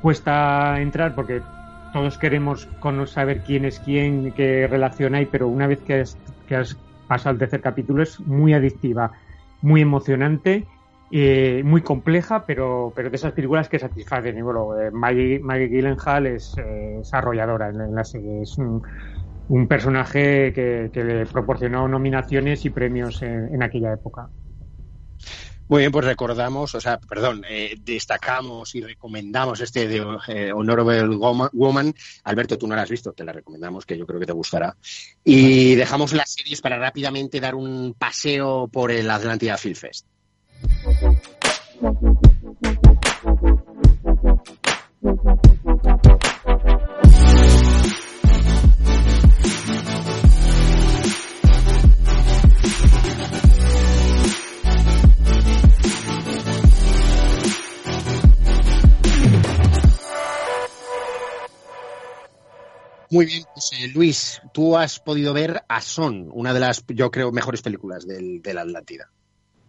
cuesta 0.00 0.80
entrar 0.80 1.14
porque 1.14 1.42
todos 1.92 2.18
queremos 2.18 2.68
saber 3.06 3.42
quién 3.42 3.64
es 3.64 3.78
quién, 3.80 4.32
qué 4.32 4.66
relación 4.66 5.14
hay, 5.14 5.26
pero 5.26 5.46
una 5.46 5.66
vez 5.66 5.80
que 5.80 6.00
has, 6.00 6.18
que 6.48 6.56
has 6.56 6.76
pasado 7.06 7.30
al 7.30 7.38
tercer 7.38 7.60
capítulo 7.60 8.02
es 8.02 8.18
muy 8.20 8.54
adictiva, 8.54 9.12
muy 9.62 9.82
emocionante, 9.82 10.66
eh, 11.16 11.62
muy 11.64 11.82
compleja, 11.82 12.44
pero, 12.44 12.92
pero 12.94 13.08
de 13.08 13.16
esas 13.16 13.32
películas 13.32 13.68
que 13.68 13.78
satisfacen. 13.78 14.36
Y 14.36 14.42
bueno, 14.42 14.76
eh, 14.80 14.90
Maggie, 14.90 15.38
Maggie 15.38 15.68
Gyllenhaal 15.68 16.26
es, 16.26 16.56
eh, 16.58 16.98
es 17.00 17.14
arrolladora 17.14 17.68
en, 17.68 17.80
en, 17.80 17.94
la 17.94 18.04
serie, 18.04 18.42
es 18.42 18.58
un, 18.58 18.82
un 19.48 19.68
personaje 19.68 20.52
que, 20.52 20.90
que, 20.92 21.04
le 21.04 21.26
proporcionó 21.26 21.86
nominaciones 21.86 22.64
y 22.64 22.70
premios 22.70 23.22
en, 23.22 23.54
en 23.54 23.62
aquella 23.62 23.92
época. 23.92 24.28
Muy 25.68 25.80
bien, 25.80 25.92
pues 25.92 26.04
recordamos, 26.04 26.74
o 26.74 26.80
sea, 26.80 26.98
perdón, 26.98 27.42
eh, 27.48 27.76
destacamos 27.80 28.74
y 28.74 28.82
recomendamos 28.82 29.60
este 29.60 29.88
de 29.88 30.04
eh, 30.28 30.52
Honorable 30.52 31.16
Woman. 31.52 31.94
Alberto, 32.24 32.58
tú 32.58 32.66
no 32.66 32.76
la 32.76 32.82
has 32.82 32.90
visto, 32.90 33.12
te 33.12 33.24
la 33.24 33.32
recomendamos, 33.32 33.86
que 33.86 33.96
yo 33.96 34.04
creo 34.04 34.20
que 34.20 34.26
te 34.26 34.32
gustará. 34.32 34.76
Y 35.24 35.74
dejamos 35.74 36.12
las 36.12 36.32
series 36.32 36.60
para 36.60 36.78
rápidamente 36.78 37.40
dar 37.40 37.54
un 37.54 37.94
paseo 37.98 38.68
por 38.68 38.90
el 38.90 39.08
Atlántida 39.08 39.56
Film 39.56 39.74
Fest. 39.74 40.06
Muy 63.14 63.26
bien, 63.26 63.44
pues, 63.54 63.70
eh, 63.78 63.86
Luis, 63.94 64.42
tú 64.52 64.76
has 64.76 64.98
podido 64.98 65.32
ver 65.32 65.62
a 65.68 65.80
Son, 65.80 66.30
una 66.32 66.52
de 66.52 66.58
las, 66.58 66.84
yo 66.88 67.12
creo, 67.12 67.30
mejores 67.30 67.62
películas 67.62 68.04
del, 68.08 68.42
de 68.42 68.54
la 68.54 68.62
Atlántida. 68.62 69.08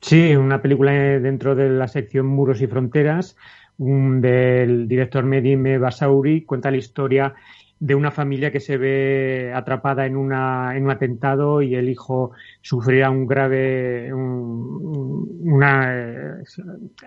Sí, 0.06 0.36
una 0.36 0.61
película 0.61 0.91
dentro 0.91 1.56
de 1.56 1.68
la 1.68 1.88
sección 1.88 2.27
Muros 2.27 2.61
y 2.61 2.68
Fronteras 2.68 3.36
un, 3.80 4.22
del 4.22 4.88
director 4.88 5.26
Medime 5.26 5.80
Basauri. 5.80 6.44
Cuenta 6.44 6.69
la 6.69 6.77
historia 6.77 7.34
de 7.80 7.95
una 7.95 8.11
familia 8.11 8.52
que 8.52 8.60
se 8.60 8.77
ve 8.77 9.52
atrapada 9.52 10.06
en, 10.06 10.15
una, 10.15 10.77
en 10.77 10.84
un 10.84 10.91
atentado 10.91 11.64
y 11.64 11.73
el 11.73 11.90
hijo 11.90 12.34
sufrirá 12.61 13.10
un 13.10 13.26
grave 13.26 14.14
un, 14.14 15.40
una 15.41 16.38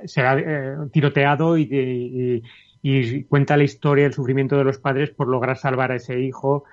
será 0.05 0.37
eh, 0.37 0.77
tiroteado 0.91 1.57
y, 1.57 1.69
y, 1.71 2.43
y, 2.83 3.23
cuenta 3.27 3.57
la 3.57 3.63
historia 3.63 4.05
del 4.07 4.13
sufrimiento 4.13 4.57
de 4.57 4.65
los 4.65 4.79
padres 4.79 5.11
por 5.11 5.29
lograr 5.29 5.57
salvar 5.57 5.93
a 5.93 5.97
ese 5.97 6.19
hijo. 6.19 6.65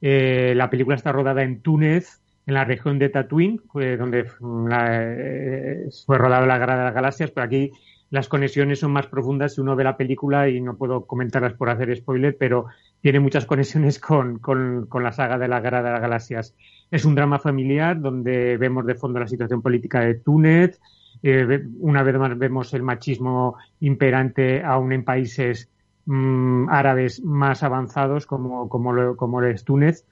Eh, 0.00 0.52
la 0.54 0.70
película 0.70 0.94
está 0.94 1.10
rodada 1.10 1.42
en 1.42 1.60
Túnez, 1.60 2.21
en 2.46 2.54
la 2.54 2.64
región 2.64 2.98
de 2.98 3.08
Tatooine, 3.08 3.60
donde 3.72 4.26
eh, 4.80 5.88
fue 6.06 6.18
rodada 6.18 6.46
la 6.46 6.58
Guerra 6.58 6.76
de 6.76 6.84
las 6.84 6.94
Galaxias, 6.94 7.30
pero 7.30 7.46
aquí 7.46 7.72
las 8.10 8.28
conexiones 8.28 8.80
son 8.80 8.92
más 8.92 9.06
profundas 9.06 9.54
si 9.54 9.60
uno 9.60 9.74
ve 9.74 9.84
la 9.84 9.96
película 9.96 10.48
y 10.48 10.60
no 10.60 10.76
puedo 10.76 11.06
comentarlas 11.06 11.54
por 11.54 11.70
hacer 11.70 11.96
spoiler, 11.96 12.36
pero 12.36 12.66
tiene 13.00 13.20
muchas 13.20 13.46
conexiones 13.46 13.98
con, 13.98 14.38
con, 14.38 14.86
la 15.02 15.12
saga 15.12 15.38
de 15.38 15.48
la 15.48 15.60
Guerra 15.60 15.82
de 15.82 15.90
las 15.92 16.00
Galaxias. 16.00 16.54
Es 16.90 17.04
un 17.04 17.14
drama 17.14 17.38
familiar 17.38 18.00
donde 18.00 18.56
vemos 18.58 18.84
de 18.86 18.96
fondo 18.96 19.20
la 19.20 19.28
situación 19.28 19.62
política 19.62 20.00
de 20.00 20.16
Túnez, 20.16 20.80
eh, 21.22 21.64
una 21.78 22.02
vez 22.02 22.16
más 22.16 22.36
vemos 22.36 22.74
el 22.74 22.82
machismo 22.82 23.56
imperante 23.80 24.62
aún 24.64 24.92
en 24.92 25.04
países 25.04 25.70
mmm, 26.06 26.68
árabes 26.68 27.22
más 27.22 27.62
avanzados 27.62 28.26
como, 28.26 28.68
como, 28.68 28.92
lo, 28.92 29.16
como 29.16 29.42
es 29.42 29.64
Túnez 29.64 30.04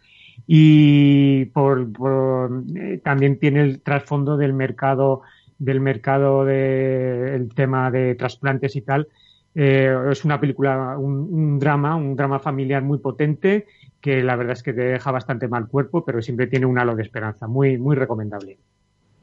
y 0.46 1.46
por, 1.46 1.92
por, 1.92 2.64
eh, 2.76 3.00
también 3.02 3.38
tiene 3.38 3.62
el 3.62 3.80
trasfondo 3.80 4.36
del 4.36 4.52
mercado 4.52 5.22
del 5.58 5.80
mercado 5.80 6.44
del 6.44 7.48
de, 7.48 7.54
tema 7.54 7.90
de 7.90 8.14
trasplantes 8.14 8.76
y 8.76 8.80
tal. 8.80 9.08
Eh, 9.54 9.94
es 10.10 10.24
una 10.24 10.40
película 10.40 10.96
un, 10.96 11.28
un, 11.30 11.58
drama 11.58 11.96
un 11.96 12.14
drama 12.14 12.38
familiar 12.38 12.82
muy 12.82 12.98
potente 12.98 13.66
que 14.00 14.22
la 14.22 14.36
verdad 14.36 14.52
es 14.52 14.62
que 14.62 14.72
te 14.72 14.82
deja 14.82 15.10
bastante 15.10 15.48
mal 15.48 15.66
cuerpo 15.66 16.04
pero 16.04 16.22
siempre 16.22 16.46
tiene 16.46 16.66
un 16.66 16.78
halo 16.78 16.94
de 16.94 17.02
esperanza 17.02 17.48
muy 17.48 17.76
muy 17.76 17.96
recomendable. 17.96 18.58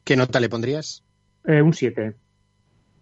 ¿qué 0.04 0.16
nota 0.16 0.38
le 0.38 0.48
pondrías? 0.50 1.02
Eh, 1.44 1.62
un 1.62 1.72
7 1.72 2.14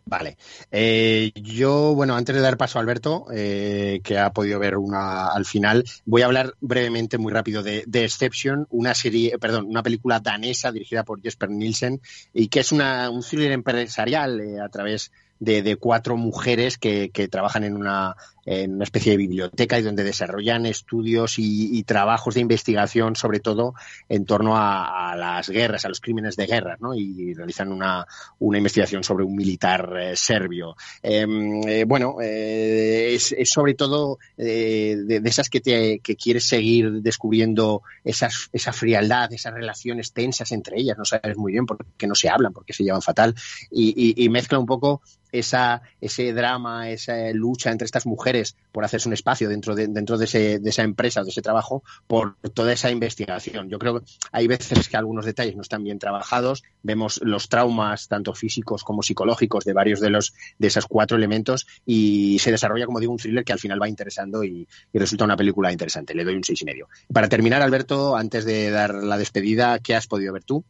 Vale. 0.09 0.37
Eh, 0.70 1.33
yo, 1.35 1.93
bueno, 1.97 2.15
antes 2.15 2.33
de 2.37 2.41
dar 2.41 2.57
paso 2.57 2.78
a 2.78 2.81
Alberto, 2.81 3.27
eh, 3.35 4.01
que 4.05 4.19
ha 4.19 4.33
podido 4.33 4.61
ver 4.61 4.77
una 4.77 5.27
al 5.33 5.45
final, 5.45 5.85
voy 6.05 6.23
a 6.23 6.27
hablar 6.27 6.55
brevemente, 6.61 7.19
muy 7.19 7.33
rápido, 7.33 7.65
de, 7.65 7.83
de 7.89 8.05
Exception, 8.05 8.69
una 8.70 8.95
serie, 8.95 9.37
perdón, 9.41 9.66
una 9.66 9.83
película 9.83 10.20
danesa 10.20 10.70
dirigida 10.70 11.03
por 11.03 11.20
Jesper 11.20 11.51
Nielsen 11.51 12.01
y 12.33 12.47
que 12.47 12.61
es 12.61 12.70
una, 12.70 13.11
un 13.11 13.23
thriller 13.23 13.51
empresarial 13.51 14.41
eh, 14.41 14.61
a 14.61 14.69
través 14.69 15.11
de, 15.41 15.62
de, 15.62 15.74
cuatro 15.74 16.16
mujeres 16.16 16.78
que, 16.78 17.11
que 17.11 17.27
trabajan 17.27 17.65
en 17.65 17.77
una, 17.77 18.15
en 18.47 18.74
una 18.77 18.85
especie 18.85 19.12
de 19.12 19.18
biblioteca 19.18 19.78
y 19.78 19.82
donde 19.82 20.05
desarrollan 20.05 20.66
estudios 20.66 21.35
y, 21.39 21.82
trabajos 21.82 22.35
de 22.35 22.40
investigación, 22.40 23.16
sobre 23.16 23.40
todo 23.40 23.74
en 24.09 24.24
torno 24.24 24.56
a, 24.56 25.14
las 25.16 25.48
guerras, 25.48 25.85
a 25.85 25.89
los 25.89 26.01
crímenes 26.01 26.36
de 26.36 26.47
guerra, 26.47 26.77
¿no? 26.81 26.94
Y 26.94 27.35
realizan 27.35 27.70
una, 27.70 28.06
una 28.39 28.59
investigación 28.59 29.05
sobre 29.05 29.24
un 29.24 29.35
militar 29.36 29.93
eh, 29.98 30.16
serbio. 30.16 30.77
Eh, 31.02 31.85
bueno, 31.86 32.16
eh, 32.23 33.14
es, 33.14 33.35
sobre 33.51 33.74
todo 33.74 34.18
de, 34.36 35.20
esas 35.24 35.48
que, 35.48 35.60
te, 35.60 35.98
que 36.01 36.16
quieres 36.16 36.44
seguir 36.44 37.02
descubriendo 37.02 37.82
esas, 38.05 38.48
esa 38.52 38.73
frialdad, 38.73 39.32
esas 39.32 39.55
relaciones 39.55 40.12
tensas 40.12 40.52
entre 40.52 40.81
ellas. 40.81 40.97
No 40.97 41.05
sabes 41.05 41.36
muy 41.36 41.52
bien 41.52 41.66
por 41.66 41.85
qué 41.97 42.06
no 42.06 42.14
se 42.14 42.28
hablan, 42.28 42.52
por 42.52 42.64
qué 42.64 42.73
se 42.73 42.85
llevan 42.85 43.02
fatal. 43.02 43.35
Y, 43.70 44.24
y 44.24 44.28
mezcla 44.28 44.59
un 44.59 44.66
poco 44.66 45.02
esa, 45.32 45.82
ese 46.01 46.32
drama, 46.32 46.90
esa 46.90 47.31
lucha 47.32 47.70
entre 47.70 47.85
estas 47.85 48.06
mujeres 48.06 48.35
por 48.72 48.84
hacerse 48.84 49.08
un 49.08 49.14
espacio 49.14 49.48
dentro 49.48 49.74
de, 49.74 49.88
dentro 49.88 50.18
de, 50.18 50.24
ese, 50.26 50.58
de 50.58 50.70
esa 50.70 50.82
empresa, 50.82 51.22
de 51.22 51.30
ese 51.30 51.42
trabajo, 51.42 51.82
por 52.06 52.36
toda 52.54 52.72
esa 52.72 52.90
investigación. 52.90 53.68
Yo 53.68 53.78
creo 53.78 54.00
que 54.00 54.06
hay 54.32 54.46
veces 54.46 54.88
que 54.88 54.96
algunos 54.96 55.24
detalles 55.24 55.56
no 55.56 55.62
están 55.62 55.82
bien 55.82 55.98
trabajados, 55.98 56.62
vemos 56.82 57.20
los 57.22 57.48
traumas, 57.48 58.08
tanto 58.08 58.34
físicos 58.34 58.84
como 58.84 59.02
psicológicos, 59.02 59.64
de 59.64 59.72
varios 59.72 60.00
de 60.00 60.10
los 60.10 60.34
de 60.58 60.68
esos 60.68 60.86
cuatro 60.86 61.16
elementos 61.16 61.66
y 61.84 62.38
se 62.40 62.50
desarrolla, 62.50 62.86
como 62.86 63.00
digo, 63.00 63.12
un 63.12 63.18
thriller 63.18 63.44
que 63.44 63.52
al 63.52 63.58
final 63.58 63.80
va 63.80 63.88
interesando 63.88 64.44
y, 64.44 64.68
y 64.92 64.98
resulta 64.98 65.24
una 65.24 65.36
película 65.36 65.72
interesante. 65.72 66.14
Le 66.14 66.24
doy 66.24 66.34
un 66.34 66.44
seis 66.44 66.62
y 66.62 66.64
medio. 66.64 66.88
Para 67.12 67.28
terminar, 67.28 67.62
Alberto, 67.62 68.16
antes 68.16 68.44
de 68.44 68.70
dar 68.70 68.94
la 68.94 69.18
despedida, 69.18 69.78
¿qué 69.78 69.94
has 69.94 70.06
podido 70.06 70.32
ver 70.32 70.44
tú? 70.44 70.64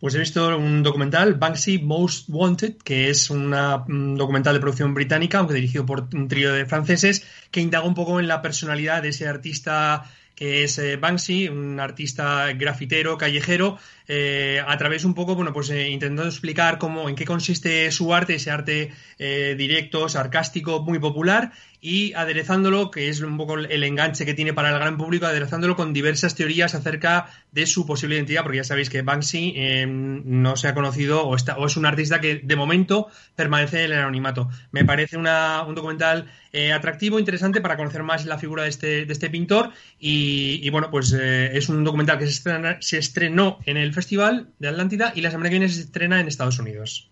Pues 0.00 0.14
he 0.14 0.18
visto 0.18 0.56
un 0.56 0.82
documental, 0.82 1.34
Banksy 1.34 1.78
Most 1.78 2.28
Wanted, 2.28 2.76
que 2.78 3.08
es 3.08 3.30
una, 3.30 3.84
un 3.88 4.16
documental 4.16 4.54
de 4.54 4.60
producción 4.60 4.92
británica, 4.92 5.38
aunque 5.38 5.54
dirigido 5.54 5.86
por 5.86 6.08
un 6.12 6.28
trío 6.28 6.52
de 6.52 6.66
franceses, 6.66 7.26
que 7.50 7.60
indaga 7.60 7.86
un 7.86 7.94
poco 7.94 8.20
en 8.20 8.28
la 8.28 8.42
personalidad 8.42 9.02
de 9.02 9.08
ese 9.10 9.26
artista 9.26 10.04
que 10.34 10.64
es 10.64 10.78
eh, 10.78 10.96
Banksy, 10.96 11.48
un 11.48 11.78
artista 11.78 12.52
grafitero, 12.54 13.16
callejero, 13.16 13.78
eh, 14.08 14.60
a 14.66 14.76
través 14.76 15.04
un 15.04 15.14
poco, 15.14 15.34
bueno, 15.34 15.52
pues 15.52 15.70
eh, 15.70 15.88
intentando 15.88 16.28
explicar 16.28 16.78
cómo, 16.78 17.08
en 17.08 17.14
qué 17.14 17.24
consiste 17.24 17.90
su 17.92 18.12
arte, 18.12 18.34
ese 18.34 18.50
arte 18.50 18.92
directo, 19.16 20.08
sarcástico, 20.08 20.82
muy 20.82 20.98
popular, 20.98 21.52
y 21.84 22.14
aderezándolo, 22.14 22.90
que 22.90 23.10
es 23.10 23.20
un 23.20 23.36
poco 23.36 23.58
el 23.58 23.84
enganche 23.84 24.24
que 24.24 24.32
tiene 24.32 24.54
para 24.54 24.70
el 24.70 24.78
gran 24.78 24.96
público, 24.96 25.26
aderezándolo 25.26 25.76
con 25.76 25.92
diversas 25.92 26.34
teorías 26.34 26.74
acerca 26.74 27.26
de 27.52 27.66
su 27.66 27.84
posible 27.84 28.16
identidad, 28.16 28.42
porque 28.42 28.56
ya 28.56 28.64
sabéis 28.64 28.88
que 28.88 29.02
Banksy 29.02 29.52
eh, 29.54 29.86
no 29.86 30.56
se 30.56 30.68
ha 30.68 30.72
conocido 30.72 31.26
o, 31.26 31.36
está, 31.36 31.58
o, 31.58 31.66
es 31.66 31.76
un 31.76 31.84
artista 31.84 32.22
que 32.22 32.40
de 32.42 32.56
momento 32.56 33.08
permanece 33.36 33.84
en 33.84 33.92
el 33.92 33.98
anonimato. 33.98 34.48
Me 34.72 34.86
parece 34.86 35.18
una, 35.18 35.62
un 35.64 35.74
documental 35.74 36.32
eh, 36.54 36.72
atractivo, 36.72 37.18
interesante 37.18 37.60
para 37.60 37.76
conocer 37.76 38.02
más 38.02 38.24
la 38.24 38.38
figura 38.38 38.62
de 38.62 38.70
este, 38.70 39.04
de 39.04 39.12
este 39.12 39.28
pintor 39.28 39.70
y, 39.98 40.66
bueno, 40.70 40.90
pues 40.90 41.12
eh, 41.12 41.54
es 41.54 41.68
un 41.68 41.84
documental 41.84 42.18
que 42.18 42.24
se, 42.24 42.32
estrena, 42.32 42.78
se 42.80 42.96
estrenó 42.96 43.58
en 43.66 43.76
el 43.76 43.92
Festival 43.92 44.48
de 44.58 44.68
Atlántida 44.68 45.12
y 45.14 45.20
la 45.20 45.30
semana 45.30 45.50
que 45.50 45.58
viene 45.58 45.68
se 45.68 45.82
estrena 45.82 46.18
en 46.18 46.28
Estados 46.28 46.58
Unidos. 46.58 47.10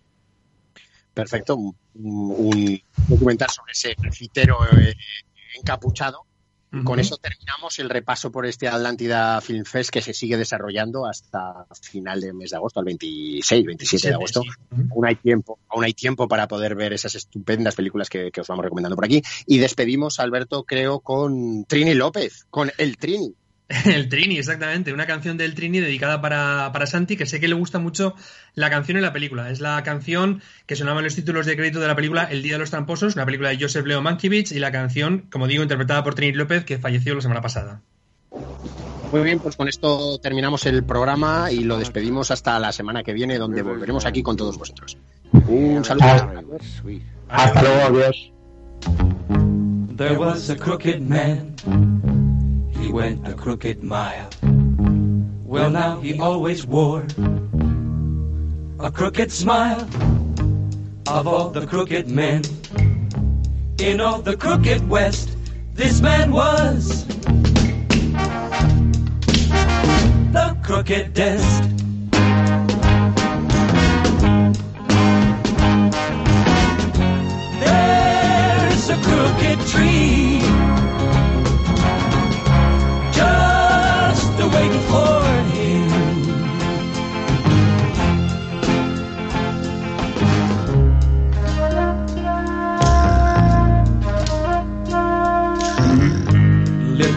Perfecto, 1.13 1.55
un, 1.55 1.75
un 1.93 2.81
documental 3.07 3.49
sobre 3.49 3.73
ese 3.73 3.95
grafitero 3.97 4.57
eh, 4.77 4.95
encapuchado. 5.55 6.25
Uh 6.71 6.77
-huh. 6.77 6.83
Con 6.85 6.99
eso 6.99 7.17
terminamos 7.17 7.77
el 7.77 7.87
repaso 7.87 8.31
por 8.31 8.47
este 8.47 8.67
Atlántida 8.67 9.39
Film 9.41 9.63
Fest 9.63 9.91
que 9.91 10.01
se 10.01 10.11
sigue 10.11 10.37
desarrollando 10.37 11.05
hasta 11.05 11.67
final 11.83 12.19
del 12.19 12.33
mes 12.33 12.49
de 12.49 12.55
agosto, 12.57 12.79
al 12.79 12.85
26, 12.85 13.63
27 13.63 14.01
sí, 14.01 14.07
de 14.07 14.13
agosto. 14.15 14.41
Sí. 14.41 14.49
Uh 14.71 14.77
-huh. 14.77 14.87
Aún 14.91 15.05
hay 15.05 15.15
tiempo, 15.17 15.59
aún 15.69 15.83
hay 15.83 15.93
tiempo 15.93 16.27
para 16.27 16.47
poder 16.47 16.73
ver 16.73 16.93
esas 16.93 17.13
estupendas 17.13 17.75
películas 17.75 18.09
que, 18.09 18.31
que 18.31 18.41
os 18.41 18.47
vamos 18.47 18.63
recomendando 18.63 18.95
por 18.95 19.05
aquí. 19.05 19.21
Y 19.45 19.59
despedimos, 19.59 20.19
Alberto, 20.19 20.63
creo, 20.63 20.99
con 20.99 21.65
Trini 21.65 21.93
López, 21.93 22.45
con 22.49 22.71
el 22.79 22.97
Trini. 22.97 23.35
El 23.85 24.09
Trini, 24.09 24.37
exactamente. 24.37 24.93
Una 24.93 25.05
canción 25.05 25.37
del 25.37 25.55
Trini 25.55 25.79
dedicada 25.79 26.21
para, 26.21 26.71
para, 26.71 26.85
Santi, 26.85 27.17
que 27.17 27.25
sé 27.25 27.39
que 27.39 27.47
le 27.47 27.55
gusta 27.55 27.79
mucho 27.79 28.15
la 28.55 28.69
canción 28.69 28.97
y 28.97 29.01
la 29.01 29.13
película. 29.13 29.49
Es 29.49 29.59
la 29.61 29.81
canción 29.83 30.41
que 30.65 30.75
sonaba 30.75 30.99
en 30.99 31.05
los 31.05 31.15
títulos 31.15 31.45
de 31.45 31.55
crédito 31.55 31.79
de 31.79 31.87
la 31.87 31.95
película 31.95 32.23
El 32.25 32.43
Día 32.43 32.53
de 32.53 32.59
los 32.59 32.69
Tramposos, 32.69 33.15
una 33.15 33.25
película 33.25 33.49
de 33.49 33.57
Joseph 33.59 33.85
Leo 33.85 34.01
Mankiewicz, 34.01 34.51
y 34.51 34.59
la 34.59 34.71
canción, 34.71 35.25
como 35.31 35.47
digo, 35.47 35.63
interpretada 35.63 36.03
por 36.03 36.15
Trini 36.15 36.33
López, 36.33 36.65
que 36.65 36.77
falleció 36.77 37.15
la 37.15 37.21
semana 37.21 37.41
pasada. 37.41 37.81
Muy 39.11 39.21
bien, 39.21 39.39
pues 39.39 39.55
con 39.55 39.67
esto 39.67 40.17
terminamos 40.19 40.65
el 40.65 40.83
programa 40.83 41.51
y 41.51 41.63
lo 41.63 41.77
despedimos 41.77 42.31
hasta 42.31 42.59
la 42.59 42.71
semana 42.71 43.03
que 43.03 43.13
viene, 43.13 43.37
donde 43.37 43.61
volveremos 43.61 44.05
aquí 44.05 44.23
con 44.23 44.35
todos 44.35 44.57
vosotros. 44.57 44.97
Un 45.47 45.85
saludo. 45.85 46.05
Hasta 47.29 47.61
luego, 47.61 47.81
adiós. 47.87 48.31
There 49.95 50.17
was 50.17 50.49
a 50.49 50.55
crooked 50.55 51.01
man. 51.01 52.12
He 52.83 52.91
went 52.91 53.25
a 53.25 53.33
crooked 53.33 53.81
mile. 53.81 54.29
Well, 55.45 55.69
now 55.69 56.01
he 56.01 56.19
always 56.19 56.65
wore 56.65 57.07
a 58.79 58.91
crooked 58.91 59.31
smile. 59.31 59.87
Of 61.07 61.27
all 61.27 61.49
the 61.49 61.65
crooked 61.65 62.09
men 62.09 62.41
in 63.79 64.01
all 64.01 64.21
the 64.21 64.35
crooked 64.35 64.89
West, 64.89 65.37
this 65.73 66.01
man 66.01 66.31
was 66.31 67.05
the 70.35 70.57
crookedest. 70.63 71.63
There's 77.61 78.89
a 78.89 78.97
crooked 79.07 79.59
tree 79.67 80.42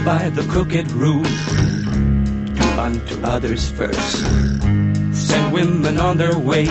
By 0.05 0.31
the 0.31 0.47
crooked 0.49 0.91
rule, 0.93 1.27
unto 2.79 3.21
others 3.23 3.71
first. 3.71 4.23
Send 5.13 5.53
women 5.53 5.99
on 5.99 6.17
their 6.17 6.39
way, 6.39 6.67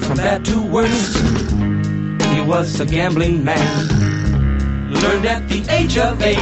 from 0.00 0.16
bad 0.16 0.44
to 0.44 0.62
worse. 0.62 1.14
He 2.34 2.40
was 2.40 2.80
a 2.80 2.86
gambling 2.86 3.44
man. 3.44 3.88
Learned 4.92 5.26
at 5.26 5.48
the 5.48 5.64
age 5.70 5.98
of 5.98 6.22
eight 6.22 6.36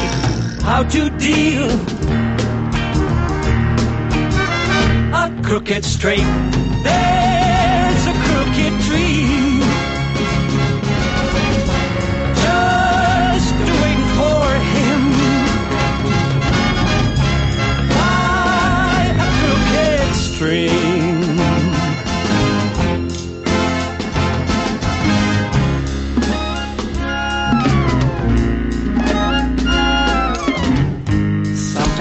how 0.62 0.82
to 0.82 1.10
deal 1.10 1.70
a 5.14 5.40
crooked 5.42 5.84
straight. 5.84 6.57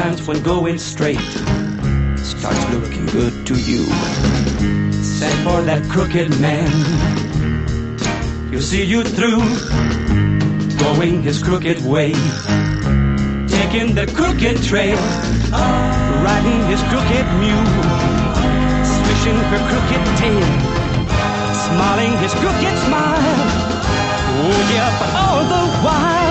When 0.08 0.42
going 0.42 0.78
straight 0.78 1.20
starts 2.16 2.70
looking 2.72 3.06
good 3.08 3.46
to 3.48 3.56
you, 3.56 3.84
send 5.04 5.44
for 5.44 5.62
that 5.64 5.86
crooked 5.90 6.30
man. 6.40 6.72
He'll 8.50 8.62
see 8.62 8.84
you 8.86 9.04
through, 9.04 9.44
going 10.80 11.22
his 11.24 11.44
crooked 11.44 11.84
way, 11.86 12.14
taking 13.48 13.96
the 13.96 14.10
crooked 14.16 14.64
trail, 14.64 14.98
riding 16.24 16.62
his 16.72 16.82
crooked 16.88 17.28
mule, 17.44 17.68
swishing 18.96 19.40
her 19.52 19.62
crooked 19.68 20.04
tail, 20.16 20.50
smiling 21.68 22.18
his 22.24 22.34
crooked 22.34 22.78
smile. 22.88 23.40
Oh 24.40 24.60
yeah, 24.72 24.90
but 25.00 25.12
all 25.20 25.44
the 25.44 25.64
while 25.84 26.28